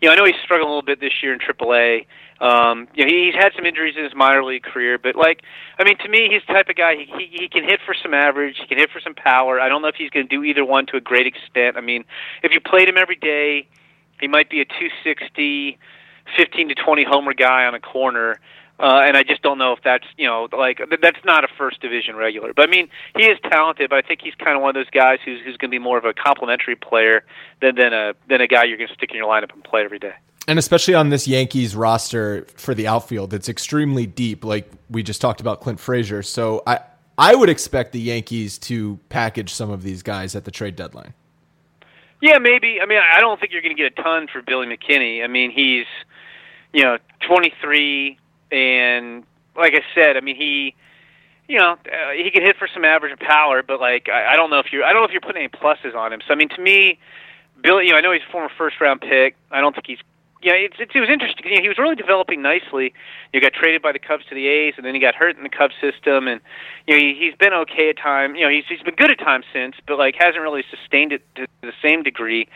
know, 0.02 0.10
I 0.10 0.14
know 0.14 0.24
he's 0.24 0.34
struggling 0.42 0.68
a 0.68 0.70
little 0.70 0.82
bit 0.82 1.00
this 1.00 1.22
year 1.22 1.32
in 1.32 1.38
AAA. 1.38 2.06
Um, 2.40 2.86
you 2.94 3.04
know, 3.04 3.10
he's 3.10 3.34
had 3.34 3.52
some 3.56 3.64
injuries 3.64 3.94
in 3.96 4.04
his 4.04 4.14
minor 4.14 4.44
league 4.44 4.62
career, 4.62 4.98
but 4.98 5.16
like, 5.16 5.40
I 5.78 5.84
mean, 5.84 5.96
to 5.98 6.08
me, 6.08 6.28
he's 6.30 6.42
the 6.46 6.52
type 6.52 6.68
of 6.68 6.76
guy. 6.76 6.96
He 6.96 7.04
he, 7.06 7.38
he 7.42 7.48
can 7.48 7.64
hit 7.64 7.80
for 7.84 7.94
some 7.94 8.12
average. 8.12 8.56
He 8.60 8.66
can 8.66 8.78
hit 8.78 8.90
for 8.90 9.00
some 9.00 9.14
power. 9.14 9.58
I 9.58 9.68
don't 9.68 9.80
know 9.80 9.88
if 9.88 9.96
he's 9.96 10.10
going 10.10 10.28
to 10.28 10.36
do 10.36 10.44
either 10.44 10.64
one 10.64 10.86
to 10.86 10.96
a 10.96 11.00
great 11.00 11.26
extent. 11.26 11.76
I 11.76 11.80
mean, 11.80 12.04
if 12.42 12.52
you 12.52 12.60
played 12.60 12.88
him 12.88 12.98
every 12.98 13.16
day, 13.16 13.66
he 14.20 14.28
might 14.28 14.50
be 14.50 14.60
a 14.60 14.64
260, 14.64 15.78
15 16.36 16.68
to 16.68 16.74
20 16.74 17.04
homer 17.04 17.34
guy 17.34 17.64
on 17.64 17.74
a 17.74 17.80
corner. 17.80 18.38
Uh, 18.78 19.00
and 19.06 19.16
I 19.16 19.22
just 19.22 19.40
don't 19.42 19.56
know 19.56 19.72
if 19.72 19.78
that's 19.82 20.04
you 20.18 20.26
know 20.26 20.48
like 20.56 20.80
that's 21.00 21.24
not 21.24 21.44
a 21.44 21.48
first 21.56 21.80
division 21.80 22.14
regular. 22.16 22.52
But 22.52 22.68
I 22.68 22.70
mean, 22.70 22.88
he 23.16 23.24
is 23.24 23.38
talented, 23.50 23.88
but 23.88 24.04
I 24.04 24.06
think 24.06 24.20
he's 24.22 24.34
kind 24.34 24.54
of 24.54 24.62
one 24.62 24.70
of 24.70 24.74
those 24.74 24.90
guys 24.90 25.18
who's 25.24 25.40
who's 25.44 25.56
going 25.56 25.70
to 25.70 25.74
be 25.74 25.78
more 25.78 25.96
of 25.96 26.04
a 26.04 26.12
complementary 26.12 26.76
player 26.76 27.24
than 27.62 27.74
than 27.76 27.94
a 27.94 28.12
than 28.28 28.40
a 28.40 28.46
guy 28.46 28.64
you're 28.64 28.76
going 28.76 28.88
to 28.88 28.94
stick 28.94 29.10
in 29.10 29.16
your 29.16 29.26
lineup 29.26 29.52
and 29.54 29.64
play 29.64 29.82
every 29.82 29.98
day. 29.98 30.14
And 30.48 30.58
especially 30.58 30.94
on 30.94 31.08
this 31.08 31.26
Yankees 31.26 31.74
roster 31.74 32.46
for 32.56 32.74
the 32.74 32.86
outfield, 32.86 33.34
it's 33.34 33.48
extremely 33.48 34.06
deep. 34.06 34.44
Like 34.44 34.70
we 34.90 35.02
just 35.02 35.20
talked 35.20 35.40
about 35.40 35.60
Clint 35.60 35.80
Frazier. 35.80 36.22
So 36.22 36.62
I 36.66 36.80
I 37.18 37.34
would 37.34 37.48
expect 37.48 37.92
the 37.92 38.00
Yankees 38.00 38.58
to 38.58 38.98
package 39.08 39.52
some 39.54 39.70
of 39.70 39.82
these 39.82 40.02
guys 40.02 40.36
at 40.36 40.44
the 40.44 40.50
trade 40.50 40.76
deadline. 40.76 41.14
Yeah, 42.20 42.38
maybe. 42.38 42.80
I 42.80 42.86
mean, 42.86 42.98
I 42.98 43.20
don't 43.20 43.38
think 43.40 43.52
you're 43.52 43.62
going 43.62 43.76
to 43.76 43.82
get 43.82 43.98
a 43.98 44.02
ton 44.02 44.26
for 44.32 44.42
Billy 44.42 44.66
McKinney. 44.66 45.22
I 45.22 45.26
mean, 45.26 45.50
he's 45.50 45.86
you 46.72 46.82
know 46.82 46.98
23, 47.26 48.18
and 48.50 49.24
like 49.56 49.74
I 49.74 49.82
said, 49.94 50.16
I 50.16 50.20
mean 50.20 50.36
he 50.36 50.74
you 51.48 51.58
know, 51.58 51.72
uh, 51.72 52.10
he 52.16 52.30
can 52.32 52.42
hit 52.42 52.56
for 52.56 52.68
some 52.72 52.84
average 52.84 53.16
power, 53.20 53.62
but 53.62 53.80
like 53.80 54.08
I, 54.08 54.32
I 54.32 54.36
don't 54.36 54.50
know 54.50 54.58
if 54.58 54.72
you're 54.72 54.84
I 54.84 54.92
don't 54.92 55.02
know 55.02 55.06
if 55.06 55.12
you're 55.12 55.20
putting 55.20 55.42
any 55.42 55.48
pluses 55.48 55.94
on 55.94 56.12
him. 56.12 56.20
So 56.26 56.32
I 56.32 56.36
mean, 56.36 56.48
to 56.50 56.60
me, 56.60 56.98
Billy, 57.62 57.86
you 57.86 57.92
know, 57.92 57.98
I 57.98 58.00
know 58.00 58.12
he's 58.12 58.22
a 58.28 58.32
former 58.32 58.50
first 58.56 58.80
round 58.80 59.00
pick. 59.00 59.36
I 59.50 59.60
don't 59.60 59.72
think 59.72 59.86
he's 59.86 59.98
yeah, 60.42 60.52
it's, 60.52 60.76
it's, 60.78 60.92
it 60.94 61.00
was 61.00 61.08
interesting. 61.08 61.46
You 61.46 61.56
know, 61.56 61.62
he 61.62 61.68
was 61.68 61.78
really 61.78 61.96
developing 61.96 62.42
nicely. 62.42 62.92
You 63.32 63.40
got 63.40 63.52
traded 63.54 63.82
by 63.82 63.92
the 63.92 63.98
Cubs 63.98 64.24
to 64.28 64.34
the 64.34 64.46
A's, 64.46 64.74
and 64.76 64.84
then 64.84 64.94
he 64.94 65.00
got 65.00 65.14
hurt 65.14 65.36
in 65.36 65.42
the 65.42 65.48
Cubs 65.48 65.74
system, 65.80 66.28
and 66.28 66.40
you 66.86 66.94
know 66.94 67.00
he, 67.00 67.14
he's 67.18 67.34
been 67.34 67.52
okay 67.52 67.88
at 67.90 67.96
times. 67.96 68.36
You 68.36 68.44
know, 68.44 68.50
he's 68.50 68.64
he's 68.68 68.82
been 68.82 68.94
good 68.94 69.10
at 69.10 69.18
times 69.18 69.44
since, 69.52 69.76
but 69.86 69.98
like 69.98 70.14
hasn't 70.18 70.42
really 70.42 70.62
sustained 70.70 71.12
it 71.12 71.22
to 71.36 71.46
the 71.62 71.72
same 71.82 72.02
degree. 72.02 72.48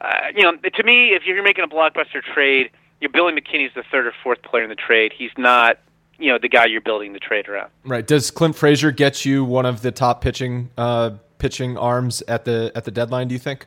Uh, 0.00 0.28
you 0.34 0.42
know, 0.42 0.52
to 0.56 0.82
me, 0.84 1.14
if 1.14 1.24
you're 1.24 1.42
making 1.42 1.64
a 1.64 1.68
blockbuster 1.68 2.22
trade, 2.22 2.70
you 3.02 3.08
know, 3.08 3.12
Billy 3.12 3.32
McKinney's 3.32 3.74
the 3.74 3.82
third 3.90 4.06
or 4.06 4.14
fourth 4.22 4.42
player 4.42 4.62
in 4.62 4.70
the 4.70 4.76
trade. 4.76 5.12
He's 5.16 5.32
not 5.36 5.78
you 6.18 6.28
know 6.28 6.38
the 6.38 6.48
guy 6.48 6.66
you're 6.66 6.80
building 6.80 7.12
the 7.12 7.18
trade 7.18 7.48
around. 7.48 7.70
Right. 7.84 8.06
Does 8.06 8.30
Clint 8.30 8.54
Frazier 8.54 8.92
get 8.92 9.24
you 9.24 9.44
one 9.44 9.66
of 9.66 9.82
the 9.82 9.90
top 9.90 10.20
pitching 10.20 10.70
uh, 10.78 11.10
pitching 11.38 11.76
arms 11.76 12.22
at 12.28 12.44
the 12.44 12.70
at 12.76 12.84
the 12.84 12.92
deadline? 12.92 13.28
Do 13.28 13.34
you 13.34 13.40
think? 13.40 13.66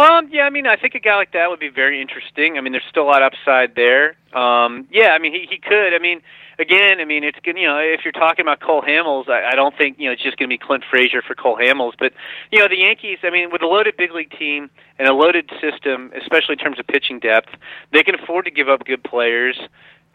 Um, 0.00 0.30
yeah, 0.32 0.44
I 0.44 0.50
mean, 0.50 0.66
I 0.66 0.76
think 0.76 0.94
a 0.94 0.98
guy 0.98 1.14
like 1.16 1.32
that 1.32 1.50
would 1.50 1.60
be 1.60 1.68
very 1.68 2.00
interesting. 2.00 2.56
I 2.56 2.62
mean, 2.62 2.72
there's 2.72 2.88
still 2.88 3.02
a 3.02 3.10
lot 3.12 3.22
upside 3.22 3.74
there. 3.74 4.16
Um, 4.32 4.88
yeah, 4.90 5.10
I 5.10 5.18
mean, 5.18 5.34
he 5.34 5.46
he 5.50 5.58
could. 5.58 5.92
I 5.92 5.98
mean, 5.98 6.22
again, 6.58 7.00
I 7.00 7.04
mean, 7.04 7.22
it's. 7.22 7.38
You 7.44 7.66
know, 7.66 7.76
if 7.76 8.00
you're 8.02 8.12
talking 8.12 8.42
about 8.42 8.60
Cole 8.60 8.80
Hamels, 8.80 9.28
I, 9.28 9.50
I 9.52 9.54
don't 9.54 9.76
think 9.76 9.98
you 9.98 10.06
know 10.06 10.12
it's 10.12 10.22
just 10.22 10.38
going 10.38 10.48
to 10.48 10.54
be 10.54 10.56
Clint 10.56 10.84
Frazier 10.90 11.20
for 11.20 11.34
Cole 11.34 11.58
Hamels. 11.58 11.92
But 11.98 12.14
you 12.50 12.60
know, 12.60 12.66
the 12.66 12.78
Yankees. 12.78 13.18
I 13.22 13.28
mean, 13.28 13.50
with 13.52 13.60
a 13.60 13.66
loaded 13.66 13.98
big 13.98 14.12
league 14.12 14.30
team 14.38 14.70
and 14.98 15.06
a 15.06 15.12
loaded 15.12 15.50
system, 15.60 16.12
especially 16.16 16.54
in 16.54 16.58
terms 16.60 16.78
of 16.78 16.86
pitching 16.86 17.18
depth, 17.18 17.50
they 17.92 18.02
can 18.02 18.14
afford 18.14 18.46
to 18.46 18.50
give 18.50 18.70
up 18.70 18.86
good 18.86 19.04
players 19.04 19.60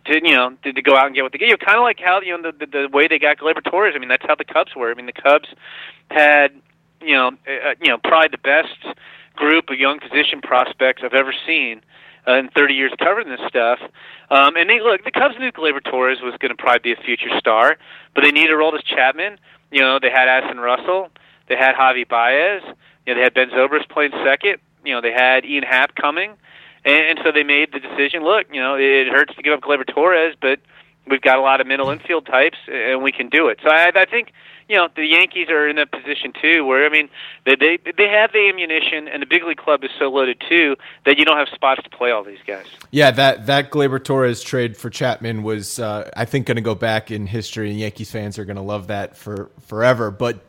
to 0.06 0.14
you 0.24 0.36
know 0.36 0.58
to, 0.64 0.74
to 0.74 0.82
go 0.82 0.96
out 0.96 1.06
and 1.06 1.14
get 1.14 1.22
what 1.22 1.32
they 1.32 1.38
get. 1.38 1.50
You 1.50 1.58
know, 1.62 1.64
kind 1.64 1.78
of 1.78 1.84
like 1.84 2.00
how 2.00 2.22
you 2.22 2.36
know 2.36 2.52
the, 2.52 2.66
the 2.66 2.88
the 2.88 2.90
way 2.92 3.08
they 3.08 3.20
got 3.20 3.38
Gleyber 3.38 3.64
Torres. 3.64 3.94
I 3.96 4.00
mean, 4.00 4.10
that's 4.10 4.26
how 4.26 4.34
the 4.34 4.46
Cubs 4.46 4.76
were. 4.76 4.90
I 4.90 4.96
mean, 4.96 5.06
the 5.06 5.14
Cubs 5.14 5.50
had 6.10 6.60
you 7.02 7.14
know 7.14 7.28
uh, 7.46 7.76
you 7.80 7.90
know 7.92 8.00
probably 8.00 8.30
the 8.32 8.40
best 8.40 8.98
group 9.36 9.70
of 9.70 9.78
young 9.78 10.00
position 10.00 10.42
prospects 10.42 11.02
I've 11.04 11.14
ever 11.14 11.34
seen 11.46 11.82
uh, 12.28 12.34
in 12.34 12.50
30 12.50 12.74
years 12.74 12.92
covering 13.00 13.30
this 13.30 13.42
stuff. 13.48 13.80
Um, 14.30 14.56
and 14.56 14.70
they 14.70 14.80
look, 14.80 15.04
the 15.04 15.12
Cubs 15.12 15.36
knew 15.40 15.52
Gleyber 15.52 15.84
Torres 15.84 16.20
was 16.22 16.34
going 16.40 16.50
to 16.50 16.56
probably 16.56 16.94
be 16.94 17.00
a 17.00 17.04
future 17.04 17.30
star, 17.38 17.78
but 18.14 18.24
they 18.24 18.32
needed 18.32 18.52
Aroldis 18.52 18.84
Chapman. 18.84 19.38
You 19.72 19.82
know, 19.82 20.00
they 20.00 20.10
had 20.10 20.28
Addison 20.28 20.60
Russell, 20.60 21.10
they 21.48 21.56
had 21.56 21.76
Javi 21.76 22.08
Baez, 22.08 22.64
you 23.06 23.14
know, 23.14 23.20
they 23.20 23.24
had 23.24 23.34
Ben 23.34 23.50
Zobrist 23.50 23.90
playing 23.90 24.12
second. 24.24 24.58
You 24.84 24.94
know, 24.94 25.02
they 25.02 25.12
had 25.12 25.46
Ian 25.46 25.64
Happ 25.64 25.96
coming, 25.96 26.34
and, 26.84 27.18
and 27.18 27.20
so 27.24 27.32
they 27.32 27.44
made 27.44 27.74
the 27.74 27.80
decision. 27.80 28.24
Look, 28.24 28.48
you 28.52 28.62
know, 28.62 28.76
it, 28.76 28.84
it 28.84 29.08
hurts 29.08 29.36
to 29.36 29.42
give 29.42 29.54
up 29.54 29.62
Gleyber 29.62 29.88
Torres, 29.88 30.36
but 30.40 30.60
we've 31.08 31.22
got 31.22 31.38
a 31.38 31.42
lot 31.42 31.62
of 31.62 31.68
middle 31.68 31.90
infield 31.90 32.26
types, 32.26 32.58
and 32.68 33.04
we 33.04 33.12
can 33.12 33.30
do 33.30 33.48
it. 33.48 33.60
So 33.64 33.70
I, 33.70 33.92
I 33.96 34.06
think 34.06 34.32
you 34.68 34.76
know 34.76 34.88
the 34.96 35.06
Yankees 35.06 35.50
are 35.50 35.68
in 35.68 35.78
a 35.78 35.86
position 35.86 36.34
too, 36.42 36.66
where 36.66 36.86
I 36.86 36.90
mean 36.90 37.10
they 37.46 37.56
they 37.56 37.78
they 37.98 38.08
have 38.10 38.32
the 38.32 38.50
ammunition, 38.50 39.08
and 39.08 39.22
the 39.22 39.26
big 39.26 39.44
league 39.44 39.58
club 39.58 39.84
is 39.84 39.92
so 40.00 40.10
loaded 40.10 40.42
too 40.48 40.76
that 41.06 41.18
you 41.18 41.26
don't 41.26 41.38
have 41.38 41.50
spots 41.50 41.84
to 41.84 41.90
play 41.90 42.12
all 42.12 42.24
these 42.24 42.40
guys. 42.46 42.66
Yeah, 42.92 43.12
that 43.12 43.46
that 43.46 43.72
Gleyber 43.72 44.04
Torres 44.04 44.42
trade 44.42 44.76
for 44.76 44.90
Chapman 44.90 45.44
was, 45.44 45.80
uh, 45.80 46.10
I 46.16 46.26
think, 46.26 46.48
going 46.48 46.56
to 46.56 46.62
go 46.62 46.76
back 46.76 47.12
in 47.12 47.28
history, 47.28 47.70
and 47.70 47.80
Yankees 47.80 48.12
fans 48.12 48.40
are 48.40 48.46
going 48.46 48.58
to 48.58 48.62
love 48.62 48.88
that 48.88 49.16
for 49.16 49.52
forever. 49.68 50.12
But 50.12 50.40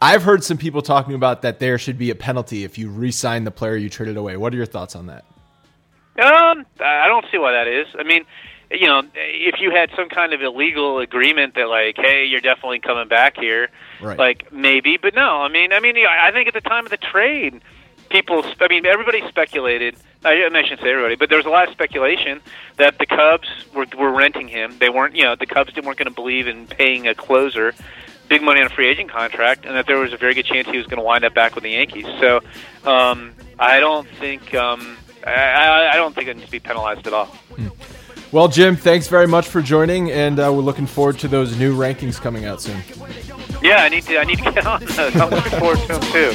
I've 0.00 0.22
heard 0.22 0.44
some 0.44 0.58
people 0.58 0.82
talking 0.82 1.14
about 1.14 1.42
that 1.42 1.58
there 1.58 1.78
should 1.78 1.98
be 1.98 2.10
a 2.10 2.14
penalty 2.14 2.64
if 2.64 2.78
you 2.78 2.88
re-sign 2.88 3.44
the 3.44 3.50
player 3.50 3.76
you 3.76 3.88
traded 3.88 4.16
away. 4.16 4.36
What 4.36 4.52
are 4.52 4.56
your 4.56 4.66
thoughts 4.66 4.94
on 4.94 5.06
that? 5.06 5.24
Um, 6.18 6.64
I 6.80 7.08
don't 7.08 7.26
see 7.30 7.36
why 7.36 7.52
that 7.52 7.66
is. 7.66 7.86
I 7.98 8.02
mean, 8.02 8.24
you 8.70 8.86
know, 8.86 9.02
if 9.14 9.60
you 9.60 9.70
had 9.70 9.90
some 9.94 10.08
kind 10.08 10.32
of 10.32 10.42
illegal 10.42 10.98
agreement 10.98 11.54
that 11.54 11.68
like, 11.68 11.96
hey, 11.96 12.24
you're 12.24 12.40
definitely 12.40 12.80
coming 12.80 13.08
back 13.08 13.36
here, 13.36 13.68
right. 14.00 14.18
like 14.18 14.52
maybe, 14.52 14.96
but 14.96 15.14
no. 15.14 15.42
I 15.42 15.48
mean, 15.48 15.72
I 15.72 15.80
mean, 15.80 15.96
I 15.98 16.30
think 16.32 16.48
at 16.48 16.54
the 16.54 16.60
time 16.60 16.84
of 16.84 16.90
the 16.90 16.96
trade, 16.96 17.60
people, 18.10 18.44
I 18.60 18.68
mean, 18.68 18.86
everybody 18.86 19.26
speculated. 19.28 19.96
I, 20.24 20.32
I 20.32 20.62
shouldn't 20.62 20.80
say 20.80 20.90
everybody, 20.90 21.14
but 21.14 21.28
there 21.28 21.38
was 21.38 21.46
a 21.46 21.50
lot 21.50 21.68
of 21.68 21.72
speculation 21.72 22.40
that 22.76 22.98
the 22.98 23.06
Cubs 23.06 23.48
were 23.74 23.86
were 23.96 24.10
renting 24.10 24.48
him. 24.48 24.76
They 24.78 24.88
weren't, 24.88 25.14
you 25.14 25.22
know, 25.22 25.36
the 25.36 25.46
Cubs 25.46 25.72
didn't 25.72 25.86
weren't 25.86 25.98
going 25.98 26.08
to 26.08 26.14
believe 26.14 26.48
in 26.48 26.66
paying 26.66 27.06
a 27.06 27.14
closer 27.14 27.74
big 28.28 28.42
money 28.42 28.60
on 28.60 28.66
a 28.66 28.70
free 28.70 28.88
agent 28.88 29.10
contract, 29.10 29.64
and 29.64 29.76
that 29.76 29.86
there 29.86 29.98
was 29.98 30.12
a 30.12 30.16
very 30.16 30.34
good 30.34 30.46
chance 30.46 30.66
he 30.66 30.76
was 30.76 30.86
going 30.86 30.98
to 30.98 31.04
wind 31.04 31.24
up 31.24 31.34
back 31.34 31.54
with 31.54 31.62
the 31.62 31.70
Yankees. 31.70 32.06
So, 32.18 32.40
um, 32.84 33.34
I 33.58 33.78
don't 33.78 34.08
think. 34.08 34.52
Um, 34.54 34.96
I, 35.24 35.90
I 35.92 35.96
don't 35.96 36.14
think 36.14 36.28
it 36.28 36.36
needs 36.36 36.46
to 36.46 36.52
be 36.52 36.60
penalized 36.60 37.06
at 37.06 37.12
all. 37.12 37.26
Hmm. 37.26 37.68
Well, 38.36 38.48
Jim, 38.48 38.76
thanks 38.76 39.08
very 39.08 39.26
much 39.26 39.48
for 39.48 39.62
joining, 39.62 40.12
and 40.12 40.38
uh, 40.38 40.52
we're 40.52 40.60
looking 40.60 40.86
forward 40.86 41.18
to 41.20 41.26
those 41.26 41.56
new 41.56 41.74
rankings 41.74 42.20
coming 42.20 42.44
out 42.44 42.60
soon. 42.60 42.82
Yeah, 43.62 43.76
I 43.76 43.88
need 43.88 44.02
to. 44.02 44.18
I 44.18 44.24
need 44.24 44.40
to 44.40 44.52
get 44.52 44.66
on 44.66 44.84
those. 44.84 45.16
I'm 45.16 45.30
looking 45.30 45.58
forward 45.58 45.78
to 45.78 45.86
them 45.88 46.02
too. 46.12 46.32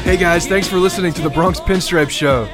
Hey 0.00 0.16
guys, 0.16 0.46
thanks 0.46 0.66
for 0.66 0.78
listening 0.78 1.12
to 1.12 1.20
the 1.20 1.28
Bronx 1.28 1.60
Pinstripe 1.60 2.08
Show. 2.08 2.48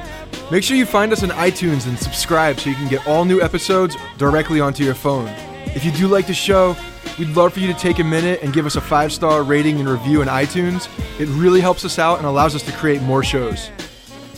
Make 0.51 0.65
sure 0.65 0.75
you 0.75 0.85
find 0.85 1.13
us 1.13 1.23
on 1.23 1.29
iTunes 1.29 1.87
and 1.87 1.97
subscribe 1.97 2.59
so 2.59 2.69
you 2.69 2.75
can 2.75 2.89
get 2.89 3.07
all 3.07 3.23
new 3.23 3.41
episodes 3.41 3.95
directly 4.17 4.59
onto 4.59 4.83
your 4.83 4.93
phone. 4.93 5.29
If 5.67 5.85
you 5.85 5.91
do 5.93 6.09
like 6.09 6.27
the 6.27 6.33
show, 6.33 6.75
we'd 7.17 7.29
love 7.29 7.53
for 7.53 7.61
you 7.61 7.67
to 7.71 7.79
take 7.79 7.99
a 7.99 8.03
minute 8.03 8.41
and 8.43 8.51
give 8.51 8.65
us 8.65 8.75
a 8.75 8.81
five 8.81 9.13
star 9.13 9.43
rating 9.43 9.79
and 9.79 9.87
review 9.87 10.21
in 10.21 10.27
iTunes. 10.27 10.89
It 11.21 11.29
really 11.29 11.61
helps 11.61 11.85
us 11.85 11.99
out 11.99 12.17
and 12.17 12.27
allows 12.27 12.53
us 12.53 12.63
to 12.63 12.73
create 12.73 13.01
more 13.01 13.23
shows. 13.23 13.71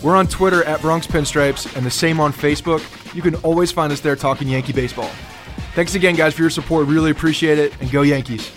We're 0.01 0.15
on 0.15 0.27
Twitter 0.27 0.63
at 0.63 0.81
Bronx 0.81 1.05
Pinstripes 1.07 1.75
and 1.75 1.85
the 1.85 1.91
same 1.91 2.19
on 2.19 2.31
Facebook. 2.31 2.81
You 3.13 3.21
can 3.21 3.35
always 3.35 3.71
find 3.71 3.91
us 3.91 3.99
there 3.99 4.15
talking 4.15 4.47
Yankee 4.47 4.71
baseball. 4.71 5.09
Thanks 5.73 5.95
again, 5.95 6.15
guys, 6.15 6.33
for 6.33 6.41
your 6.41 6.49
support. 6.49 6.87
Really 6.87 7.11
appreciate 7.11 7.59
it, 7.59 7.73
and 7.81 7.91
go 7.91 8.01
Yankees. 8.01 8.49